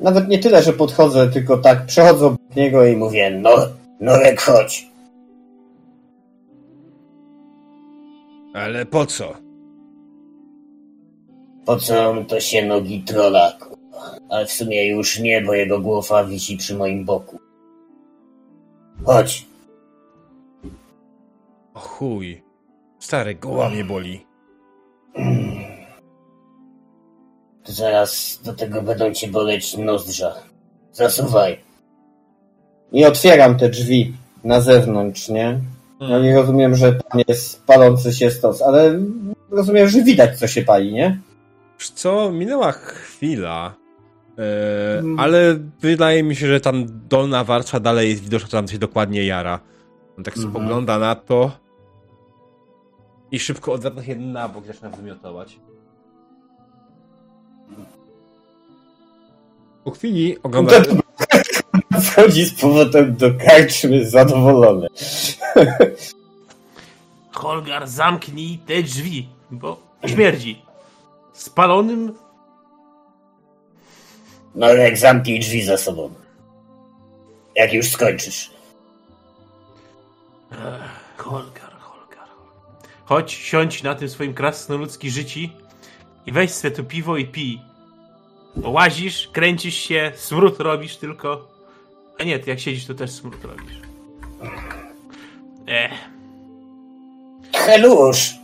nawet 0.01 0.29
nie 0.29 0.39
tyle, 0.39 0.63
że 0.63 0.73
podchodzę, 0.73 1.31
tylko 1.31 1.59
tak 1.59 1.87
przechodzę 1.87 2.27
obok 2.27 2.57
niego 2.57 2.87
i 2.87 2.97
mówię 2.97 3.31
no, 3.31 3.57
Norek, 4.01 4.41
chodź. 4.41 4.87
Ale 8.55 8.87
po 8.87 9.07
co? 9.07 9.35
Po 11.65 11.77
co 11.77 12.15
to 12.29 12.41
się 12.41 12.67
nogi 12.67 13.03
trola? 13.03 13.53
Ale 14.29 14.47
w 14.47 14.53
sumie 14.53 14.89
już 14.89 15.19
nie, 15.19 15.43
bo 15.43 15.55
jego 15.55 15.81
głowa 15.81 16.25
wisi 16.25 16.57
przy 16.57 16.77
moim 16.77 17.05
boku. 17.05 17.39
Chodź, 19.05 19.47
O 21.79 21.81
chuj. 21.81 22.43
Stary, 22.99 23.35
głowa 23.35 23.69
mnie 23.71 23.85
boli. 23.85 24.27
to 27.65 27.73
zaraz 27.73 28.41
do 28.45 28.53
tego 28.55 28.83
będą 28.83 29.13
cię 29.15 29.29
boleć 29.29 29.77
nozdrza. 29.77 30.35
Zasuwaj. 30.93 31.59
i 32.93 33.05
otwieram 33.05 33.57
te 33.59 33.69
drzwi 33.69 34.13
na 34.45 34.61
zewnątrz, 34.61 35.29
nie? 35.29 35.61
No 36.01 36.19
i 36.19 36.33
rozumiem, 36.35 36.75
że 36.77 36.93
tam 36.93 37.21
jest 37.29 37.67
palący 37.67 38.13
się 38.13 38.31
stos, 38.31 38.63
ale 38.63 38.99
rozumiem, 39.51 39.89
że 39.89 40.03
widać, 40.03 40.39
co 40.39 40.47
się 40.47 40.63
pali, 40.63 40.93
nie? 40.93 41.19
Wiesz 41.79 41.91
co, 41.91 42.31
minęła 42.33 42.73
chwila, 42.73 43.75
Mm. 44.99 45.19
ale 45.21 45.59
wydaje 45.81 46.23
mi 46.23 46.37
się, 46.37 46.47
że 46.47 46.61
tam 46.61 46.87
dolna 47.09 47.45
warstwa 47.45 47.81
dalej 47.81 48.11
jest 48.11 48.23
widoczna, 48.23 48.49
co 48.49 48.57
tam 48.57 48.69
się 48.69 48.79
dokładnie 48.79 49.27
jara. 49.27 49.61
On 50.19 50.25
tak 50.25 50.37
Mhm. 50.37 50.53
spogląda 50.55 50.99
na 50.99 51.15
to 51.15 51.51
i 53.33 53.39
szybko 53.39 53.73
odwraca 53.73 54.05
się 54.05 54.17
na 54.17 54.49
bok, 54.49 54.67
zaczyna 54.67 54.91
wymiotować. 54.91 55.59
Po 59.85 59.91
chwili 59.91 60.43
ogląda... 60.43 60.73
Wchodzi 62.03 62.45
z 62.45 62.61
powrotem 62.61 63.17
do 63.17 63.31
karczmy 63.35 64.11
zadowolony. 64.11 64.87
Holgar, 67.33 67.89
zamknij 67.89 68.59
te 68.59 68.83
drzwi, 68.83 69.29
bo 69.51 69.81
śmierdzi. 70.07 70.63
Spalonym 71.33 72.15
Norek, 74.55 74.99
zamknij 74.99 75.41
drzwi 75.41 75.65
za 75.65 75.77
sobą. 75.77 76.11
Jak 77.57 77.73
już 77.73 77.91
skończysz. 77.91 78.51
Holgar, 80.51 80.89
Holgar. 81.17 81.68
Chodź, 83.09 83.33
siądź 83.33 83.83
na 83.83 83.95
tym 83.95 84.09
swoim 84.09 84.35
krasnoludzki 84.35 85.11
życi 85.11 85.53
i 86.27 86.33
weź 86.33 86.51
swe 86.51 86.71
to 86.71 86.85
piwo 86.85 87.17
i 87.17 87.25
pij. 87.25 87.61
Bo 88.57 88.71
łazisz, 88.71 89.29
kręcisz 89.33 89.75
się, 89.75 90.13
smród 90.15 90.61
robisz 90.61 90.97
tylko. 90.97 91.49
A 92.19 92.25
nie, 92.25 92.39
ty 92.39 92.51
jak 92.51 92.61
siedzisz, 92.61 92.87
to 92.87 92.95
też 92.95 93.11
smród 93.11 93.45
robisz. 93.45 93.81
Ech, 95.67 95.93
Helusz! 97.55 98.35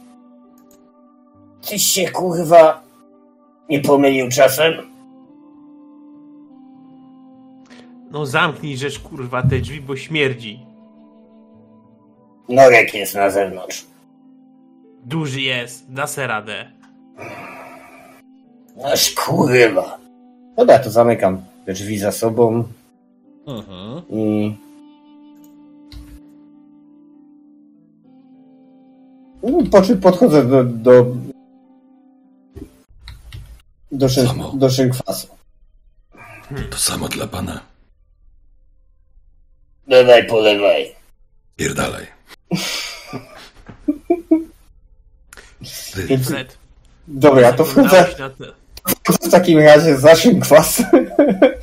Tyś 1.69 1.87
się 1.87 2.11
kurwa 2.11 2.83
nie 3.69 3.81
pomylił 3.81 4.29
czasem? 4.31 4.95
no 8.11 8.27
zamknij 8.27 8.77
rzecz 8.77 8.99
kurwa 8.99 9.43
te 9.43 9.59
drzwi, 9.59 9.81
bo 9.81 9.97
śmierdzi. 9.97 10.61
Norek 12.49 12.95
jest 12.95 13.15
na 13.15 13.31
zewnątrz. 13.31 13.94
Duży 15.05 15.41
jest, 15.41 15.93
da 15.93 16.07
se 16.07 16.27
radę. 16.27 16.71
Aż 18.85 19.11
kurwa. 19.15 19.99
Dobra, 20.57 20.79
to 20.79 20.91
zamykam 20.91 21.43
te 21.67 21.73
drzwi 21.73 21.99
za 21.99 22.13
sobą 22.13 22.65
Mhm. 23.47 24.03
i... 24.11 24.57
No, 29.43 29.59
Po 29.71 29.83
czym 29.83 30.01
podchodzę 30.01 30.45
do, 30.45 30.65
do 30.65 31.07
Do, 33.93 34.09
szyn, 34.09 34.27
Samo. 34.27 34.53
do 34.53 34.71
szynkwasu. 34.71 35.27
To 36.71 36.77
samo 36.79 37.09
dla 37.09 37.27
pana. 37.27 37.61
Dawaj, 39.89 40.27
polewaj. 40.27 40.95
Pierdalaj. 41.57 42.07
Ty, 45.95 46.07
Więc, 46.07 46.29
Fred, 46.29 46.59
dobra, 47.09 47.53
to 47.53 47.65
wchodzę, 47.65 48.07
w 49.23 49.31
takim 49.31 49.59
razie 49.59 49.97
za 49.99 50.17
szynkwas. 50.17 50.83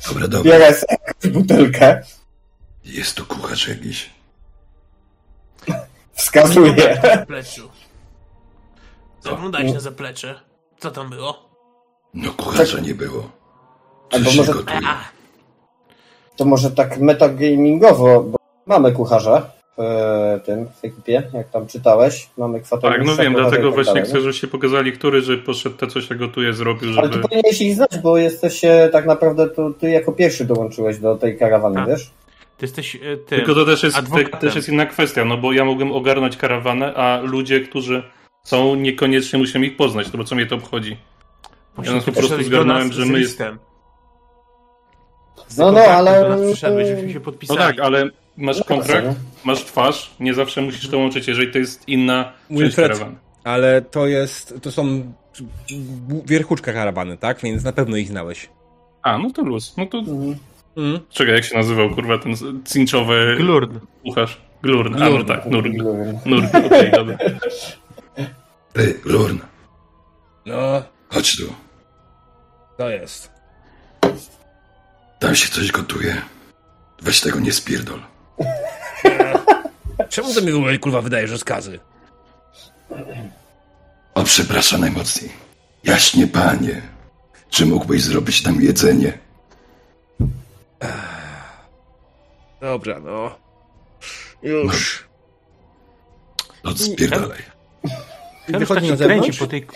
dobra, 0.08 0.28
dobra. 0.28 0.56
Jakąś 0.58 1.32
butelkę. 1.32 2.02
Jest 2.84 3.14
tu 3.16 3.26
kucharz 3.26 3.68
jakiś. 3.68 4.10
Wskazuję. 6.12 6.98
Na 7.02 7.10
zapleczu. 7.16 7.70
Zaglądałeś 9.24 9.72
na 9.72 9.80
zaplecze. 9.80 10.40
Co 10.78 10.90
tam 10.90 11.10
było? 11.10 11.48
No 12.14 12.32
kucharza 12.32 12.80
nie 12.80 12.94
było. 12.94 13.30
Albo 14.12 14.24
Coś 14.24 14.32
się 14.34 14.40
może- 14.40 14.52
gotuje. 14.52 14.80
To 16.36 16.44
może 16.44 16.70
tak 16.70 16.98
metagamingowo, 16.98 18.22
bo 18.22 18.38
mamy 18.66 18.92
kucharza 18.92 19.50
tym, 20.44 20.66
w 20.66 20.84
ekipie, 20.84 21.22
jak 21.34 21.50
tam 21.50 21.66
czytałeś. 21.66 22.28
Mamy 22.38 22.60
kwaterę. 22.60 22.92
Tak, 22.94 23.06
no 23.06 23.16
wiem, 23.16 23.34
dlatego 23.34 23.62
tak 23.68 23.74
właśnie 23.74 23.94
dalej, 23.94 24.08
chcę, 24.08 24.20
żebyście 24.20 24.46
pokazali, 24.48 24.92
który, 24.92 25.20
że 25.22 25.38
poszedł 25.38 25.76
te, 25.76 25.86
co 25.86 26.00
się 26.00 26.14
gotuje, 26.14 26.52
zrobił, 26.52 26.88
Ale 26.98 27.02
żeby... 27.02 27.14
ty 27.14 27.22
powinieneś 27.28 27.60
ich 27.60 27.74
znać, 27.74 27.98
bo 28.02 28.18
jesteś 28.18 28.60
tak 28.92 29.06
naprawdę, 29.06 29.48
to 29.48 29.70
ty 29.70 29.90
jako 29.90 30.12
pierwszy 30.12 30.44
dołączyłeś 30.44 30.98
do 30.98 31.16
tej 31.16 31.38
karawany, 31.38 31.74
Tak. 31.76 31.88
wiesz? 31.88 32.10
ty 32.58 32.64
jesteś 32.66 32.96
e, 32.96 32.98
ty. 33.16 33.36
Tylko 33.36 33.54
to 33.54 33.64
też 33.64 33.82
jest, 33.82 33.96
adwokatem. 33.96 34.30
to 34.30 34.36
też 34.38 34.54
jest 34.54 34.68
inna 34.68 34.86
kwestia, 34.86 35.24
no 35.24 35.36
bo 35.36 35.52
ja 35.52 35.64
mogłem 35.64 35.92
ogarnąć 35.92 36.36
karawanę, 36.36 36.94
a 36.94 37.20
ludzie, 37.20 37.60
którzy 37.60 38.02
są, 38.44 38.74
niekoniecznie 38.74 39.38
musiałem 39.38 39.64
ich 39.64 39.76
poznać, 39.76 40.12
no 40.12 40.18
bo 40.18 40.24
co 40.24 40.34
mnie 40.34 40.46
to 40.46 40.54
obchodzi? 40.54 40.96
Ja 41.84 41.92
nas 41.92 42.04
po 42.04 42.12
prostu 42.12 42.42
zgarnąłem, 42.42 42.92
że 42.92 43.06
my-. 43.06 43.26
Z 45.48 45.58
No, 45.58 45.72
no, 45.72 45.78
kontaktem 45.78 46.32
ale- 46.32 46.46
Przyszedłeś, 46.52 46.86
żebyśmy 46.88 47.08
się 47.12 47.18
No 47.18 47.24
podpisali. 47.24 47.58
tak, 47.60 47.80
ale 47.80 48.10
masz 48.36 48.64
kontrakt, 48.64 49.08
masz 49.44 49.64
twarz, 49.64 50.10
nie 50.20 50.34
zawsze 50.34 50.60
musisz 50.62 50.88
to 50.88 50.98
łączyć, 50.98 51.28
jeżeli 51.28 51.52
to 51.52 51.58
jest 51.58 51.88
inna 51.88 52.32
część 52.58 52.76
karawany. 52.76 53.16
Ale 53.44 53.82
to 53.82 54.06
jest, 54.06 54.54
to 54.62 54.72
są 54.72 55.12
wierchuczka 56.26 56.72
karawany, 56.72 57.16
tak? 57.18 57.40
Więc 57.42 57.64
na 57.64 57.72
pewno 57.72 57.96
ich 57.96 58.08
znałeś. 58.08 58.48
A, 59.02 59.18
no 59.18 59.30
to 59.30 59.42
luz. 59.42 59.74
No 59.76 59.86
to 59.86 59.98
Mhm. 59.98 60.36
Mm. 60.76 61.00
czekaj, 61.10 61.34
jak 61.34 61.44
się 61.44 61.56
nazywał, 61.56 61.90
kurwa, 61.94 62.18
ten 62.18 62.34
cinczowy 62.64 63.34
Glurn. 63.38 63.78
kucharz? 64.02 64.40
Glurn. 64.62 64.94
A, 64.94 64.98
no 64.98 65.10
Glurn. 65.10 65.26
tak, 65.26 65.46
Nurg. 65.46 65.72
Nurg, 66.26 66.54
okej, 66.66 66.90
dobra. 66.90 67.18
Ty, 68.72 69.00
Lurn, 69.04 69.38
No, 70.46 70.82
chodź 71.08 71.36
tu. 71.36 71.42
to 72.78 72.90
jest. 72.90 73.30
Tam 75.18 75.34
się 75.34 75.48
coś 75.48 75.72
gotuje. 75.72 76.22
Weź 77.02 77.20
tego 77.20 77.40
nie 77.40 77.52
spierdol. 77.52 78.00
Czemu 80.08 80.34
to 80.34 80.40
mi 80.40 80.52
w 80.52 80.56
ogóle 80.56 80.78
kurwa 80.78 81.00
wydajesz 81.00 81.30
rozkazy? 81.30 81.80
O, 84.14 84.24
przepraszam 84.24 84.80
najmocniej. 84.80 85.32
Jaśnie 85.84 86.26
panie. 86.26 86.82
Czy 87.50 87.66
mógłbyś 87.66 88.02
zrobić 88.02 88.44
nam 88.44 88.62
jedzenie? 88.62 89.18
Dobra, 92.60 93.00
no. 93.00 93.38
Już. 94.42 95.04
No 96.64 96.76
spierdalaj. 96.76 97.42
Helusz 98.46 98.68
Wychodzi 98.68 98.88
tak 98.88 98.98
się 98.98 99.04
kręci 99.04 99.32
po 99.38 99.46
tej... 99.46 99.66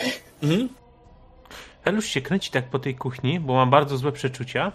Mhm. 0.43 0.69
Helusz 1.85 2.07
się 2.07 2.21
kręci 2.21 2.51
tak 2.51 2.65
po 2.65 2.79
tej 2.79 2.95
kuchni, 2.95 3.41
bo 3.41 3.55
mam 3.55 3.71
bardzo 3.71 3.97
złe 3.97 4.13
przeczucia. 4.13 4.73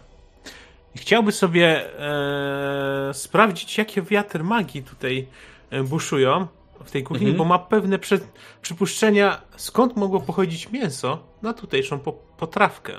I 0.95 0.99
chciałby 0.99 1.31
sobie 1.31 1.99
e, 1.99 3.13
sprawdzić, 3.13 3.77
jakie 3.77 4.01
wiatr 4.01 4.43
magii 4.43 4.83
tutaj 4.83 5.27
e, 5.69 5.83
buszują 5.83 6.47
w 6.85 6.91
tej 6.91 7.03
kuchni, 7.03 7.27
Mhm. 7.27 7.37
bo 7.37 7.45
ma 7.45 7.59
pewne 7.59 7.99
prze, 7.99 8.19
przypuszczenia, 8.61 9.41
skąd 9.57 9.95
mogło 9.95 10.19
pochodzić 10.21 10.69
mięso 10.71 11.19
na 11.41 11.53
tutejszą 11.53 11.99
po, 11.99 12.11
potrawkę. 12.13 12.93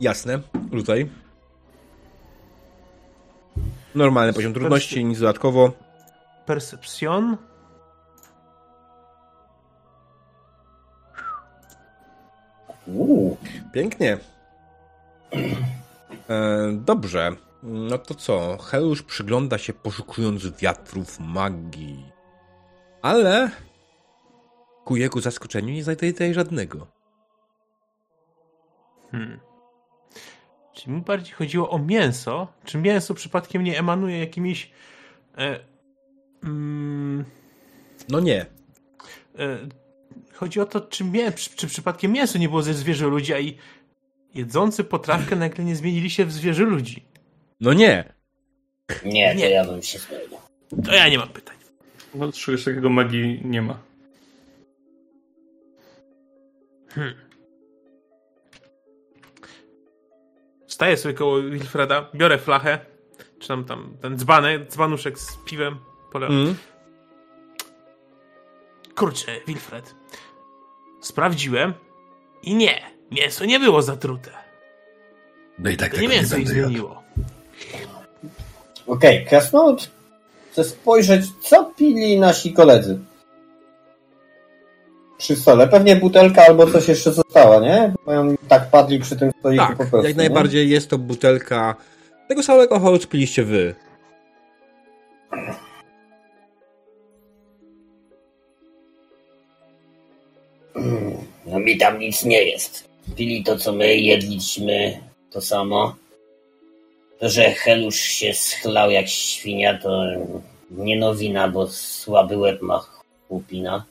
Jasne, 0.00 0.40
rzucaj. 0.72 1.08
Normalny 3.94 4.32
poziom 4.32 4.52
trudności, 4.54 5.04
nic 5.04 5.18
dodatkowo. 5.20 5.72
Perception. 6.46 7.36
Uuu, 12.86 13.36
Pięknie. 13.72 14.18
E, 16.32 16.72
dobrze. 16.72 17.36
No 17.62 17.98
to 17.98 18.14
co? 18.14 18.58
Helusz 18.58 19.02
przygląda 19.02 19.58
się 19.58 19.72
poszukując 19.72 20.58
wiatrów 20.58 21.20
magii. 21.20 22.12
Ale 23.02 23.50
ku 24.84 24.96
jego 24.96 25.20
zaskoczeniu 25.20 25.74
nie 25.74 25.84
znajduje 25.84 26.12
tutaj 26.12 26.34
żadnego. 26.34 26.86
Hmm. 29.10 29.40
Czy 30.72 30.90
mi 30.90 31.00
bardziej 31.00 31.34
chodziło 31.34 31.70
o 31.70 31.78
mięso? 31.78 32.48
Czy 32.64 32.78
mięso 32.78 33.14
przypadkiem 33.14 33.64
nie 33.64 33.78
emanuje 33.78 34.18
jakimiś. 34.18 34.70
E, 35.38 35.60
mm, 36.44 37.24
No 38.08 38.20
nie. 38.20 38.46
e, 39.38 39.58
chodzi 40.34 40.60
o 40.60 40.66
to, 40.66 40.80
czy, 40.80 41.04
mię, 41.04 41.32
czy, 41.32 41.50
czy 41.56 41.66
przypadkiem 41.66 42.12
mięso 42.12 42.38
nie 42.38 42.48
było 42.48 42.62
ze 42.62 42.74
zwierzę 42.74 43.06
ludzi, 43.06 43.34
a 43.34 43.38
i 43.38 43.58
jedzący 44.34 44.84
potrawkę 44.84 45.36
nagle 45.36 45.64
nie 45.64 45.76
zmienili 45.76 46.10
się 46.10 46.24
w 46.24 46.32
zwierzę 46.32 46.62
ludzi. 46.64 47.04
No 47.60 47.72
nie. 47.72 48.12
Nie, 49.04 49.32
to 49.34 49.38
Nie. 49.38 49.50
ja 49.50 49.64
bym 49.64 49.82
się 49.82 49.98
zgodził. 49.98 50.38
To 50.84 50.94
ja 50.94 51.08
nie 51.08 51.18
mam 51.18 51.28
pytań. 51.28 51.56
No 52.14 52.32
czegoś 52.32 52.64
takiego 52.64 52.90
magii 52.90 53.40
nie 53.44 53.62
ma. 53.62 53.78
Staję 60.66 60.96
sobie 60.96 61.14
koło 61.14 61.42
Wilfreda, 61.42 62.10
biorę 62.14 62.38
flachę, 62.38 62.78
czy 63.38 63.48
tam, 63.48 63.64
tam 63.64 63.96
ten 64.02 64.18
dzbanek, 64.18 64.68
dzbanuszek 64.68 65.18
z 65.18 65.36
piwem. 65.36 65.76
Pole... 66.12 66.26
Mm. 66.26 66.54
Kurczę, 68.94 69.32
Wilfred. 69.46 69.94
Sprawdziłem 71.00 71.74
i 72.42 72.54
nie, 72.54 72.82
mięso 73.12 73.44
nie 73.44 73.60
było 73.60 73.82
zatrute. 73.82 74.30
No 75.58 75.70
i 75.70 75.76
tak 75.76 75.90
To 75.90 75.96
tego 75.96 76.08
nie 76.08 76.14
nie 76.14 76.20
mięso 76.20 76.36
ich 76.36 76.44
będę 76.44 76.60
jadł. 76.60 76.68
zmieniło. 76.70 77.02
okej, 78.86 79.26
Krasnolud 79.26 79.90
chce 80.52 80.64
spojrzeć, 80.64 81.22
co 81.42 81.64
pili 81.64 82.20
nasi 82.20 82.52
koledzy. 82.52 82.98
Przy 85.18 85.36
stole. 85.36 85.68
Pewnie 85.68 85.96
butelka 85.96 86.42
albo 86.46 86.66
coś 86.66 86.88
jeszcze 86.88 87.12
zostało, 87.12 87.60
nie? 87.60 87.92
Mają 88.06 88.36
tak 88.48 88.70
padli 88.70 88.98
przy 88.98 89.16
tym 89.16 89.32
stoliku 89.40 89.64
Tak, 89.66 89.76
po 89.76 89.84
prostu. 89.84 89.96
jak 90.08 90.16
nie? 90.16 90.22
najbardziej 90.22 90.68
jest 90.70 90.90
to 90.90 90.98
butelka 90.98 91.74
tego 92.28 92.42
samego 92.42 92.62
alkoholu, 92.62 92.98
co 92.98 93.08
piliście 93.08 93.44
wy. 93.44 93.74
No 101.46 101.58
mi 101.60 101.78
tam 101.78 101.98
nic 101.98 102.24
nie 102.24 102.42
jest. 102.44 102.91
Pili 103.16 103.44
to, 103.44 103.56
co 103.56 103.72
my, 103.72 103.96
jedliśmy 103.96 105.00
to 105.30 105.40
samo. 105.40 105.96
To, 107.18 107.28
że 107.28 107.50
Helusz 107.50 108.00
się 108.00 108.34
schlał 108.34 108.90
jak 108.90 109.08
świnia, 109.08 109.78
to 109.78 110.02
nie 110.70 110.98
nowina, 110.98 111.48
bo 111.48 111.68
słaby 111.68 112.36
łeb 112.36 112.62
ma 112.62 112.84
chłupina. 113.28 113.84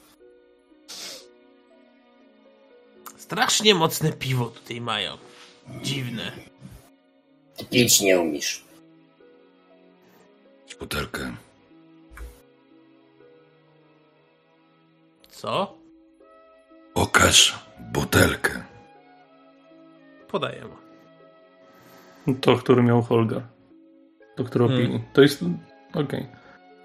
Strasznie 3.17 3.75
mocne 3.75 4.13
piwo 4.13 4.45
tutaj 4.45 4.81
mają. 4.81 5.17
Dziwne. 5.81 6.31
Ty 7.57 7.65
pić 7.65 8.01
nie 8.01 8.19
umiesz. 8.19 8.63
Butelkę. 10.79 11.35
Co? 15.31 15.77
Pokaż 16.93 17.59
butelkę. 17.79 18.63
Podaję 20.31 20.61
mu. 20.65 20.75
To, 22.41 22.55
który 22.55 22.83
miał 22.83 23.01
Holga. 23.01 23.41
To, 24.35 24.43
który 24.43 24.67
Hmm. 24.67 24.83
opinii. 24.85 25.03
To 25.13 25.21
jest... 25.21 25.43
Okej. 25.93 26.25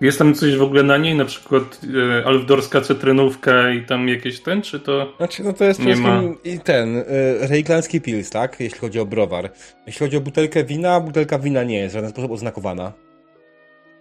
Jest 0.01 0.19
tam 0.19 0.35
coś 0.35 0.57
w 0.57 0.63
ogóle 0.63 0.83
na 0.83 0.97
niej? 0.97 1.15
Na 1.15 1.25
przykład 1.25 1.81
e, 2.21 2.27
alfdorska 2.27 2.81
cytrynówka 2.81 3.71
i 3.71 3.87
tam 3.87 4.09
jakieś 4.09 4.41
ten, 4.41 4.63
czy 4.63 4.81
to... 4.81 5.13
Znaczy, 5.17 5.43
no 5.45 5.53
to 5.53 5.65
jest 5.65 5.81
Nie 5.81 5.95
wszystkim 5.95 6.37
i 6.45 6.59
ten, 6.59 6.97
y, 6.97 7.05
rejglanski 7.41 8.01
pils, 8.01 8.31
tak? 8.31 8.61
Jeśli 8.61 8.79
chodzi 8.79 9.01
o 9.01 9.07
browar. 9.07 9.53
Jeśli 9.87 9.99
chodzi 10.07 10.17
o 10.17 10.21
butelkę 10.21 10.65
wina, 10.65 11.01
butelka 11.01 11.39
wina 11.39 11.63
nie 11.63 11.79
jest 11.79 11.95
w 11.95 11.99
żaden 11.99 12.11
sposób 12.11 12.31
oznakowana. 12.31 12.93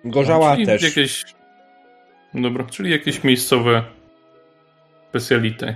Gorzała 0.05 0.53
czyli 0.53 0.65
też. 0.65 0.81
jakieś... 0.83 1.23
Dobra, 2.33 2.63
czyli 2.63 2.91
jakieś 2.91 3.23
miejscowe 3.23 3.83
specjality. 5.09 5.75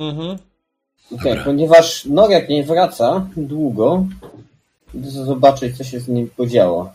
Mhm. 0.00 0.36
Okej, 1.12 1.18
Dobra. 1.32 1.44
ponieważ 1.44 2.04
Norek 2.04 2.48
nie 2.48 2.64
wraca 2.64 3.28
długo, 3.36 4.06
idę 4.94 5.10
zobaczyć, 5.10 5.76
co 5.76 5.84
się 5.84 6.00
z 6.00 6.08
nim 6.08 6.28
podziało. 6.36 6.92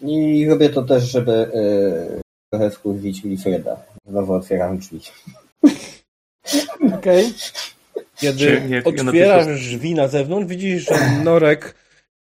I 0.00 0.46
robię 0.48 0.70
to 0.70 0.82
też, 0.82 1.04
żeby 1.04 1.32
yy, 2.12 2.20
trochę 2.52 2.70
wkurwić 2.70 3.22
Wilfreda. 3.22 3.76
Znowu 4.06 4.32
otwieram 4.32 4.78
drzwi. 4.78 5.00
Okej. 6.98 7.32
Kiedy 8.16 8.60
nie- 8.68 8.76
ja 8.76 8.82
otwierasz 8.84 9.46
natychmiast- 9.46 9.54
drzwi 9.54 9.94
na 9.94 10.08
zewnątrz, 10.08 10.46
widzisz, 10.46 10.84
że 10.84 11.20
Norek 11.24 11.74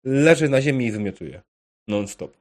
leży 0.05 0.49
na 0.49 0.63
ziemi 0.63 0.87
i 0.87 0.93
wymiotuje. 0.93 1.41
Non-stop. 1.89 2.33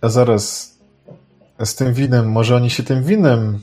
A 0.00 0.08
zaraz 0.08 0.73
z 1.64 1.74
tym 1.74 1.94
winem, 1.94 2.30
może 2.30 2.56
oni 2.56 2.70
się 2.70 2.82
tym 2.82 3.04
winem 3.04 3.60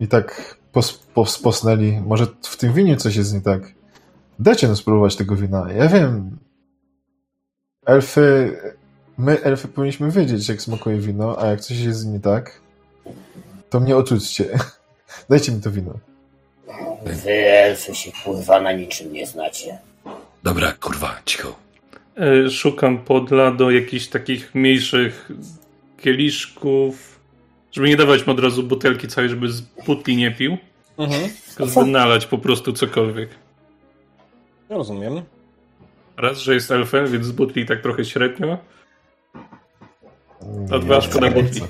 i 0.00 0.08
tak 0.08 0.56
pos, 0.72 0.92
pos, 0.92 1.38
posnęli. 1.38 2.00
Może 2.06 2.26
w 2.42 2.56
tym 2.56 2.72
winie 2.72 2.96
coś 2.96 3.16
jest 3.16 3.34
nie 3.34 3.40
tak. 3.40 3.62
Dajcie 4.38 4.66
nam 4.66 4.76
spróbować 4.76 5.16
tego 5.16 5.36
wina. 5.36 5.72
Ja 5.72 5.88
wiem. 5.88 6.38
Elfy, 7.86 8.56
my 9.18 9.42
elfy 9.42 9.68
powinniśmy 9.68 10.10
wiedzieć, 10.10 10.48
jak 10.48 10.62
smakuje 10.62 10.98
wino, 10.98 11.42
a 11.42 11.46
jak 11.46 11.60
coś 11.60 11.78
jest 11.78 12.06
nie 12.06 12.20
tak, 12.20 12.60
to 13.70 13.80
mnie 13.80 13.96
oczudźcie. 13.96 14.44
Dajcie 15.30 15.52
mi 15.52 15.60
to 15.60 15.70
wino. 15.70 15.92
Wy 17.04 17.50
elfy 17.50 17.94
się 17.94 18.10
kurwa 18.24 18.60
na 18.60 18.72
niczym 18.72 19.12
nie 19.12 19.26
znacie. 19.26 19.78
Dobra, 20.42 20.72
kurwa, 20.72 21.20
cicho. 21.24 21.56
E, 22.16 22.50
Szukam 22.50 22.98
podla 22.98 23.50
do 23.50 23.70
jakichś 23.70 24.06
takich 24.06 24.54
mniejszych 24.54 25.30
kieliszków, 26.02 27.20
żeby 27.72 27.88
nie 27.88 27.96
dawać 27.96 28.26
mu 28.26 28.32
od 28.32 28.40
razu 28.40 28.62
butelki 28.62 29.08
całej, 29.08 29.30
żeby 29.30 29.48
z 29.52 29.60
butli 29.60 30.16
nie 30.16 30.30
pił, 30.30 30.56
Mhm. 30.98 31.30
tylko 31.48 31.66
żeby 31.66 31.86
nalać 31.86 32.26
po 32.26 32.38
prostu 32.38 32.72
cokolwiek. 32.72 33.28
Rozumiem. 34.68 35.22
Raz, 36.16 36.38
że 36.38 36.54
jest 36.54 36.70
elfem, 36.70 37.06
więc 37.06 37.26
z 37.26 37.32
butli 37.32 37.66
tak 37.66 37.80
trochę 37.82 38.04
średnio. 38.04 38.58
A 40.72 40.78
dwa, 40.78 41.00
szkoda 41.00 41.30
butli. 41.30 41.62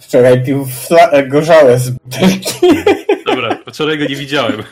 Wczoraj 0.00 0.44
pił 0.44 0.64
fla- 0.64 1.28
gorzałe 1.28 1.78
z 1.78 1.90
butelki. 1.90 2.66
Dobra, 3.26 3.58
wczoraj 3.68 3.98
go 3.98 4.04
nie 4.04 4.16
widziałem. 4.16 4.62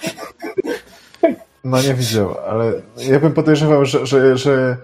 No 1.65 1.83
nie 1.83 1.95
widział, 1.95 2.39
ale 2.49 2.73
ja 2.97 3.21
bym 3.21 3.33
podejrzewał, 3.33 3.85
że, 3.85 4.07
że, 4.07 4.37
że, 4.39 4.77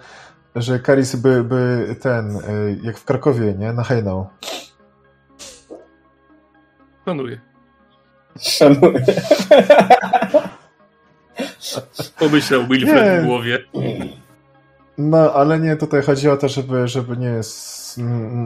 że 0.60 0.78
Karis 0.78 1.16
by, 1.16 1.44
by 1.44 1.96
ten, 2.00 2.36
y, 2.36 2.78
jak 2.82 2.98
w 2.98 3.04
Krakowie, 3.04 3.54
nie? 3.54 3.72
Nachajnał. 3.72 4.28
Planuję. 7.04 7.40
Szanuję. 8.38 9.04
Pomyślał 12.18 12.66
Wilfred 12.66 13.04
Nie. 13.04 13.20
w 13.22 13.24
głowie. 13.24 13.58
No, 14.98 15.32
ale 15.32 15.60
nie, 15.60 15.76
tutaj 15.76 16.02
chodzi 16.02 16.28
o 16.28 16.36
to, 16.36 16.48
żeby, 16.48 16.88
żeby 16.88 17.16
nie 17.16 17.40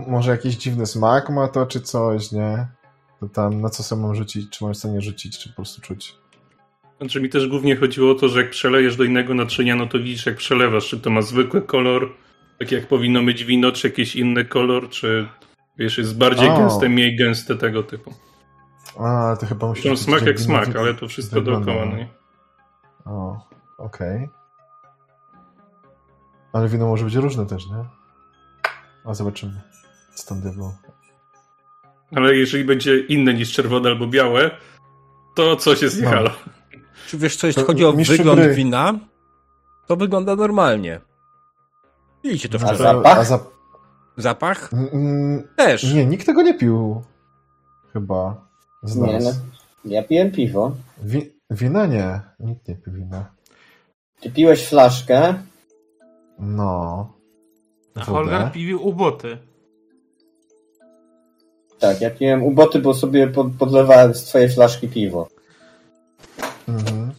może 0.06 0.30
jakiś 0.30 0.56
dziwny 0.56 0.86
smak 0.86 1.30
ma 1.30 1.48
to, 1.48 1.66
czy 1.66 1.80
coś, 1.80 2.32
nie? 2.32 2.66
To 3.20 3.28
tam 3.28 3.60
na 3.60 3.68
co 3.70 3.82
sobie 3.82 4.02
mam 4.02 4.14
rzucić, 4.14 4.50
czy 4.50 4.64
mam 4.64 4.74
w 4.74 4.76
stanie 4.76 5.00
rzucić, 5.00 5.38
czy 5.38 5.48
po 5.48 5.56
prostu 5.56 5.80
czuć. 5.80 6.22
Znaczy 7.03 7.20
mi 7.20 7.28
też 7.28 7.48
głównie 7.48 7.76
chodziło 7.76 8.12
o 8.12 8.14
to, 8.14 8.28
że 8.28 8.42
jak 8.42 8.50
przelejesz 8.50 8.96
do 8.96 9.05
innego 9.05 9.34
naczynia, 9.34 9.76
no 9.76 9.86
to 9.86 9.98
widzisz 9.98 10.26
jak 10.26 10.36
przelewasz, 10.36 10.88
czy 10.88 11.00
to 11.00 11.11
ma 11.11 11.22
zwykły 11.22 11.62
kolor, 11.62 12.12
tak 12.59 12.72
jak 12.72 12.86
powinno 12.86 13.22
mieć 13.22 13.44
wino, 13.44 13.72
czy 13.72 13.88
jakiś 13.88 14.16
inny 14.16 14.44
kolor, 14.44 14.88
czy 14.88 15.28
wiesz, 15.78 15.98
jest 15.98 16.18
bardziej 16.18 16.48
O. 16.48 16.59
gęste, 16.59 16.88
mniej 16.88 17.16
gęste, 17.16 17.57
tego 17.57 17.82
typu. 17.82 18.14
A, 18.98 19.36
to 19.40 19.46
chyba 19.46 19.66
musi 19.66 19.82
Zresztą 19.82 20.05
smak 20.05 20.26
jak 20.26 20.40
smak, 20.40 20.76
ale 20.76 20.94
to 20.94 21.09
wszystko 21.09 21.40
dookoła, 21.40 21.86
no 21.86 21.96
nie? 21.96 22.09
O, 23.05 23.46
okej. 23.78 24.28
Ale 26.53 26.68
wino 26.68 26.86
może 26.86 27.05
być 27.05 27.14
różne 27.14 27.46
też, 27.46 27.66
nie? 27.66 27.84
A 29.05 29.14
zobaczymy, 29.14 29.61
co 30.14 30.28
tam 30.28 30.42
było. 30.42 30.74
Ale 32.16 32.36
jeżeli 32.36 32.64
będzie 32.64 32.98
inne 32.98 33.34
niż 33.34 33.53
czerwone 33.53 33.88
albo 33.88 34.07
białe, 34.07 34.50
to 35.34 35.57
coś 35.57 35.82
jest 35.82 35.96
nie 35.96 36.05
No. 36.05 36.11
halo. 36.11 36.30
Czy 37.12 37.18
wiesz 37.18 37.36
co, 37.36 37.46
jeśli 37.46 37.62
To 37.62 37.66
chodzi 37.66 37.84
o 37.84 37.92
wygląd 37.92 38.40
gry. 38.40 38.54
wina, 38.54 38.94
to 39.86 39.96
wygląda 39.96 40.36
normalnie. 40.36 41.00
Widzicie 42.24 42.48
to 42.48 42.56
A 42.56 42.60
wczoraj. 42.60 42.78
zapach? 42.96 43.18
A 43.18 43.24
zap... 43.24 43.42
Zapach? 44.16 44.70
Mm, 44.72 45.48
Też. 45.56 45.94
Nie, 45.94 46.06
nikt 46.06 46.26
tego 46.26 46.42
nie 46.42 46.54
pił. 46.54 47.02
Chyba. 47.92 48.46
Z 48.82 48.96
Nie, 48.96 49.12
nas. 49.12 49.24
no. 49.24 49.30
Ja 49.84 50.02
piłem 50.02 50.32
piwo. 50.32 50.72
Wi- 51.02 51.32
wina 51.50 51.86
nie. 51.86 52.20
Nikt 52.40 52.68
nie 52.68 52.74
pił 52.74 52.92
wina. 52.92 53.24
Ty 54.20 54.30
piłeś 54.30 54.68
flaszkę. 54.68 55.34
No. 56.38 57.12
A 57.94 58.00
Wodę. 58.00 58.10
Holgar 58.12 58.52
piwił 58.52 58.86
uboty. 58.88 59.38
Tak, 61.78 62.00
ja 62.00 62.10
piłem 62.10 62.42
uboty, 62.42 62.78
bo 62.78 62.94
sobie 62.94 63.26
pod, 63.28 63.46
podlewałem 63.58 64.14
z 64.14 64.24
twojej 64.24 64.48
flaszki 64.48 64.88
piwo. 64.88 65.28
Mhm. 66.68 67.12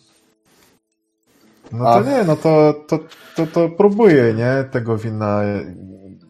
No 1.71 1.83
to 1.93 2.09
nie, 2.09 2.23
no 2.23 2.35
to, 2.35 2.73
to, 2.87 2.99
to, 3.35 3.47
to 3.47 3.69
próbuję, 3.69 4.33
nie? 4.33 4.63
Tego 4.71 4.97
wina. 4.97 5.41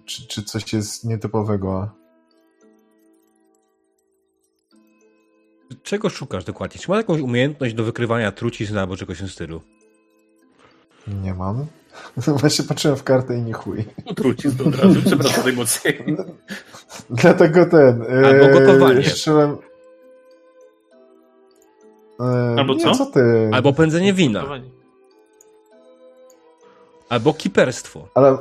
Czy, 0.05 0.27
czy 0.27 0.43
coś 0.43 0.73
jest 0.73 1.05
nietypowego. 1.05 1.89
Czego 5.83 6.09
szukasz 6.09 6.43
dokładnie? 6.45 6.81
Czy 6.81 6.89
masz 6.91 6.97
jakąś 6.97 7.21
umiejętność 7.21 7.73
do 7.73 7.83
wykrywania 7.83 8.31
trucizn 8.31 8.77
albo 8.77 8.97
czegoś 8.97 9.17
w 9.17 9.19
tym 9.19 9.29
stylu? 9.29 9.61
Nie 11.07 11.33
mam. 11.33 11.65
Właśnie 12.39 12.65
patrzyłem 12.65 12.97
w 12.97 13.03
kartę 13.03 13.37
i 13.37 13.41
nie 13.41 13.53
chuj. 13.53 13.85
Trucizn 14.15 14.67
od 14.67 14.75
razu, 14.75 15.01
przepraszam 15.05 15.43
najmocniej. 15.43 16.05
Dlatego 17.09 17.65
ten. 17.65 18.01
e, 18.01 18.27
Albo 18.27 18.59
gotowanie. 18.59 19.03
Strzelam. 19.03 19.57
E, 22.23 22.55
Albo 22.59 22.73
nie, 22.73 22.79
co? 22.79 22.95
co 22.95 23.05
ty? 23.05 23.49
Albo 23.53 23.73
pędzenie 23.73 24.13
wina. 24.13 24.43
Albo 27.09 27.33
kiperstwo. 27.33 28.07
Ale 28.15 28.37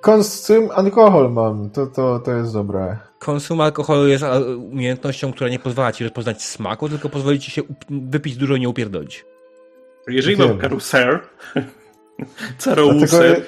konsum 0.00 0.68
alkohol 0.74 1.32
mam, 1.32 1.70
to, 1.70 1.86
to, 1.86 2.18
to 2.18 2.32
jest 2.32 2.52
dobre. 2.52 2.98
Konsum 3.18 3.60
alkoholu 3.60 4.08
jest 4.08 4.24
umiejętnością, 4.56 5.32
która 5.32 5.50
nie 5.50 5.58
pozwala 5.58 5.92
ci 5.92 6.04
rozpoznać 6.04 6.42
smaku, 6.42 6.88
tylko 6.88 7.08
pozwoli 7.08 7.40
ci 7.40 7.50
się 7.50 7.62
wypić 7.90 8.36
dużo 8.36 8.56
i 8.56 8.60
nie 8.60 8.68
upierdolić. 8.68 9.24
Jeżeli 10.08 10.36
Wiem. 10.36 10.48
mam 10.48 10.58
karuser, 10.58 11.20
Dlatego, 12.64 12.94
carouser, 12.98 13.42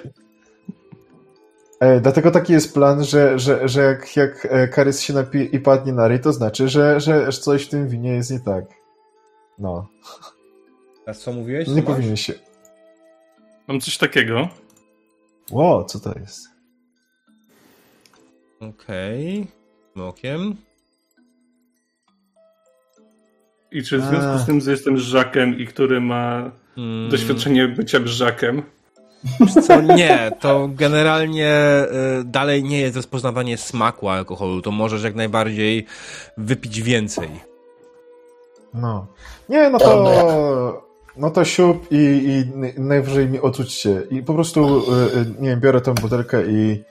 e, 1.81 2.01
dlatego 2.01 2.31
taki 2.31 2.53
jest 2.53 2.75
plan, 2.75 3.05
że, 3.05 3.39
że, 3.39 3.69
że 3.69 3.83
jak, 3.83 4.17
jak 4.17 4.49
e, 4.51 4.69
Karys 4.69 5.01
się 5.01 5.15
napije 5.15 5.45
i 5.45 5.61
padnie 5.61 5.93
na 5.93 6.09
ryj, 6.09 6.21
to 6.21 6.33
znaczy, 6.33 6.69
że, 6.69 7.01
że 7.01 7.33
coś 7.33 7.67
w 7.67 7.69
tym 7.69 7.89
winie 7.89 8.13
jest 8.13 8.31
nie 8.31 8.41
tak. 8.41 8.65
No, 9.59 9.89
Teraz 11.05 11.21
co 11.21 11.33
mówiłeś? 11.33 11.69
nie 11.69 11.83
powinien 11.83 12.17
się. 12.17 12.33
mam 13.69 13.81
coś 13.81 13.99
takiego. 13.99 14.49
Ło, 15.51 15.85
co 15.85 16.01
to 16.01 16.19
jest? 16.19 16.49
Okej. 18.61 19.47
Okiem. 19.97 20.57
I 23.73 23.83
czy 23.83 23.99
w 23.99 24.03
związku 24.05 24.31
A. 24.31 24.39
z 24.39 24.47
tym, 24.47 24.61
że 24.61 24.71
jestem 24.71 24.97
żakiem 24.99 25.59
i 25.59 25.67
który 25.67 26.01
ma 26.01 26.51
Mm, 26.77 27.11
doświadczenie 27.11 27.69
bycia 27.69 27.99
żakiem, 28.05 28.63
Co 29.67 29.81
nie, 29.81 30.31
to 30.41 30.69
generalnie 30.75 31.53
y, 32.21 32.25
dalej 32.25 32.65
nie 32.65 32.81
jest 32.81 32.97
rozpoznawanie 32.97 33.57
smaku 33.57 34.09
alkoholu. 34.09 34.63
To 34.63 34.71
możesz 34.71 35.03
jak 35.05 35.15
najbardziej 35.15 35.87
wypić 36.37 36.83
więcej. 36.83 37.29
No. 38.75 39.07
Nie, 39.49 39.71
no 39.71 39.79
to. 39.79 40.89
No 41.17 41.31
to 41.31 41.45
siup 41.45 41.87
i, 41.91 41.97
i 41.97 42.81
najwyżej 42.81 43.29
mi 43.29 43.41
ocućcie. 43.41 44.03
I 44.11 44.23
po 44.23 44.35
prostu, 44.35 44.83
e, 44.93 45.21
e, 45.21 45.25
nie 45.41 45.49
wiem, 45.49 45.61
biorę 45.61 45.81
tą 45.81 45.95
butelkę 45.95 46.47
i. 46.47 46.85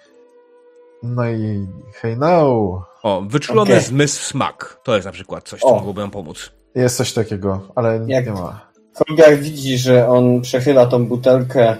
No 1.03 1.29
i 1.29 1.67
hej 1.93 2.17
now. 2.17 2.81
O, 3.03 3.21
wyczulony 3.21 3.71
Okej. 3.71 3.83
zmysł 3.83 4.23
smak. 4.23 4.79
To 4.83 4.95
jest 4.95 5.05
na 5.05 5.11
przykład 5.11 5.43
coś, 5.49 5.61
co 5.61 5.75
mogłoby 5.75 6.01
nam 6.01 6.11
pomóc. 6.11 6.51
Jest 6.75 6.97
coś 6.97 7.13
takiego, 7.13 7.61
ale 7.75 7.99
Jak- 8.07 8.25
nie 8.25 8.31
ma. 8.31 8.67
Holgar 8.95 9.37
widzi, 9.37 9.77
że 9.77 10.07
on 10.09 10.41
przechyla 10.41 10.85
tą 10.85 11.05
butelkę 11.05 11.77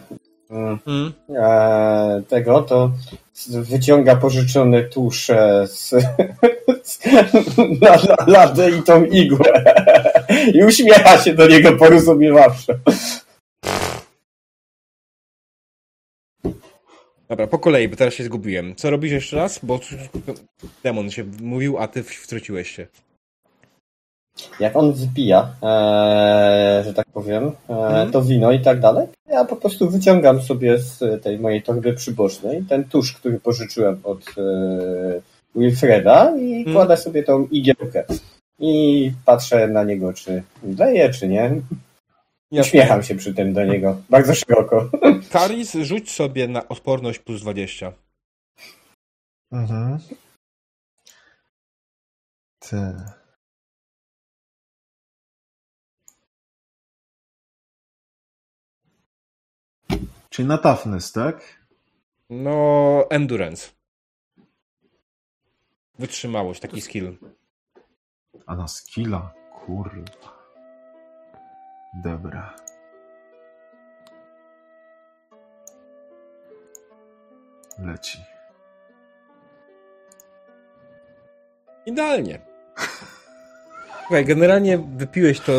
mm, 0.49 0.79
Mm. 0.85 1.13
e, 1.29 2.23
tego, 2.27 2.61
to 2.61 2.91
wyciąga 3.49 4.15
pożyczone 4.15 4.83
tusze 4.83 5.67
z, 5.67 5.89
z, 6.83 6.99
na, 7.81 7.89
na 7.91 8.15
ladę 8.27 8.71
i 8.71 8.83
tą 8.83 9.05
igłę. 9.05 9.63
I 10.53 10.63
uśmiecha 10.63 11.17
się 11.17 11.33
do 11.33 11.47
niego 11.47 11.73
porozumiewawczo. 11.73 12.73
Dobra, 17.29 17.47
po 17.47 17.59
kolei, 17.59 17.87
bo 17.87 17.95
teraz 17.95 18.13
się 18.13 18.23
zgubiłem. 18.23 18.75
Co 18.75 18.89
robisz 18.89 19.11
jeszcze 19.11 19.35
raz? 19.35 19.59
Bo 19.63 19.79
demon 20.83 21.11
się 21.11 21.23
mówił, 21.41 21.77
a 21.77 21.87
ty 21.87 22.03
wtrąciłeś 22.03 22.71
się. 22.71 22.87
Jak 24.59 24.75
on 24.75 24.93
wypija, 24.93 25.49
e, 25.63 26.81
że 26.85 26.93
tak 26.93 27.05
powiem, 27.13 27.51
e, 27.69 27.73
Mhm. 27.73 28.11
to 28.11 28.21
wino 28.21 28.51
i 28.51 28.59
tak 28.59 28.79
dalej, 28.79 29.07
ja 29.29 29.45
po 29.45 29.55
prostu 29.55 29.89
wyciągam 29.89 30.41
sobie 30.41 30.77
z 30.77 31.23
tej 31.23 31.39
mojej 31.39 31.61
torby 31.63 31.93
przybocznej 31.93 32.63
ten 32.69 32.83
tusz, 32.83 33.13
który 33.13 33.39
pożyczyłem 33.39 33.99
od 34.03 34.19
e, 34.37 35.21
Wilfreda 35.55 36.37
i 36.37 36.53
Mhm. 36.53 36.75
kładę 36.75 36.97
sobie 36.97 37.23
tą 37.23 37.47
igiełkę. 37.51 38.03
I 38.59 39.11
patrzę 39.25 39.67
na 39.67 39.83
niego, 39.83 40.13
czy 40.13 40.43
leje, 40.77 41.09
czy 41.09 41.27
nie. 41.27 41.61
Uśmiecham 42.51 43.03
się 43.03 43.15
przy 43.15 43.33
tym 43.33 43.53
do 43.53 43.65
niego. 43.65 43.97
Bardzo 44.09 44.35
szeroko. 44.35 44.89
Karis, 45.31 45.73
rzuć 45.73 46.11
sobie 46.11 46.47
na 46.47 46.67
odporność 46.67 47.19
plus 47.19 47.41
20. 47.41 47.91
Mhm. 49.51 49.99
Ty. 52.59 52.77
Czyli 60.37 60.47
na 60.47 60.57
toughness, 60.57 61.11
tak? 61.11 61.41
No, 62.29 63.05
endurance. 63.09 63.69
Wytrzymałość, 65.99 66.61
taki 66.61 66.81
skill. 66.81 67.17
A 68.45 68.55
na 68.55 68.67
skilla? 68.67 69.33
Kurwa. 69.51 70.03
Dobra. 72.03 72.55
Leci. 77.79 78.19
Idealnie. 81.85 82.39
Słuchaj, 83.99 84.25
generalnie 84.25 84.77
wypiłeś 84.77 85.39
to 85.39 85.51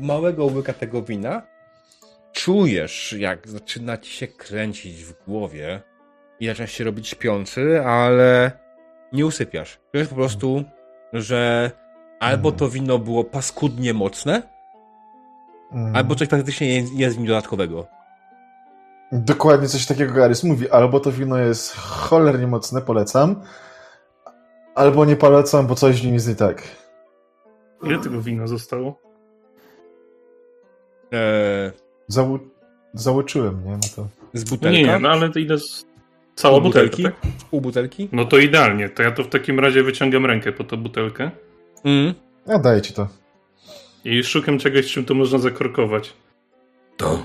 małego 0.00 0.44
łyka 0.44 0.72
tego 0.72 1.02
wina. 1.02 1.55
Czujesz, 2.46 3.12
jak 3.18 3.48
zaczyna 3.48 3.96
ci 3.98 4.10
się 4.10 4.26
kręcić 4.26 5.04
w 5.04 5.24
głowie 5.24 5.82
i 6.40 6.46
zaczynasz 6.46 6.72
się 6.72 6.84
robić 6.84 7.08
śpiący, 7.08 7.82
ale 7.86 8.52
nie 9.12 9.26
usypiasz. 9.26 9.78
Czujesz 9.92 10.08
po 10.08 10.14
prostu, 10.14 10.64
że 11.12 11.70
albo 12.20 12.52
to 12.52 12.68
wino 12.68 12.98
było 12.98 13.24
paskudnie 13.24 13.94
mocne, 13.94 14.42
Mm. 15.72 15.96
albo 15.96 16.14
coś 16.14 16.28
faktycznie 16.28 16.74
jest, 16.74 16.92
jest 16.92 17.16
w 17.16 17.18
nim 17.18 17.28
dodatkowego. 17.28 17.86
Dokładnie 19.12 19.68
coś 19.68 19.86
takiego 19.86 20.14
Garys 20.14 20.44
mówi. 20.44 20.70
Albo 20.70 21.00
to 21.00 21.12
wino 21.12 21.38
jest 21.38 21.76
cholernie 21.76 22.46
mocne, 22.46 22.82
polecam. 22.82 23.42
Albo 24.74 25.04
nie 25.04 25.16
polecam, 25.16 25.66
bo 25.66 25.74
coś 25.74 26.00
w 26.00 26.04
nim 26.04 26.14
jest 26.14 26.28
nie 26.28 26.34
tak. 26.34 26.62
Ile 27.82 27.98
tego 27.98 28.20
wina 28.22 28.46
zostało? 28.46 29.00
Eee, 31.12 31.85
Zału... 32.08 32.38
Załoczyłem, 32.94 33.64
nie? 33.64 33.72
No 33.72 33.78
to... 33.96 34.08
z 34.34 34.44
butelka? 34.44 34.78
nie, 34.78 34.84
nie, 34.84 34.98
no 34.98 35.08
ale 35.08 35.30
to 35.30 35.38
ile 35.38 35.58
z... 35.58 35.86
Cała 36.34 36.60
butelka, 36.60 36.96
butelki? 36.96 37.02
tak? 37.22 37.32
Z 37.40 37.44
pół 37.44 37.60
butelki? 37.60 38.08
No 38.12 38.24
to 38.24 38.38
idealnie, 38.38 38.88
to 38.88 39.02
ja 39.02 39.10
to 39.10 39.24
w 39.24 39.28
takim 39.28 39.60
razie 39.60 39.82
wyciągam 39.82 40.26
rękę 40.26 40.52
po 40.52 40.64
tą 40.64 40.76
butelkę 40.76 41.30
Mm. 41.84 42.14
Ja 42.46 42.58
daję 42.58 42.82
ci 42.82 42.92
to. 42.92 43.08
i 44.04 44.22
szukam 44.24 44.58
czegoś, 44.58 44.92
czym 44.92 45.04
to 45.04 45.14
można 45.14 45.38
zakorkować. 45.38 46.12
To 46.96 47.24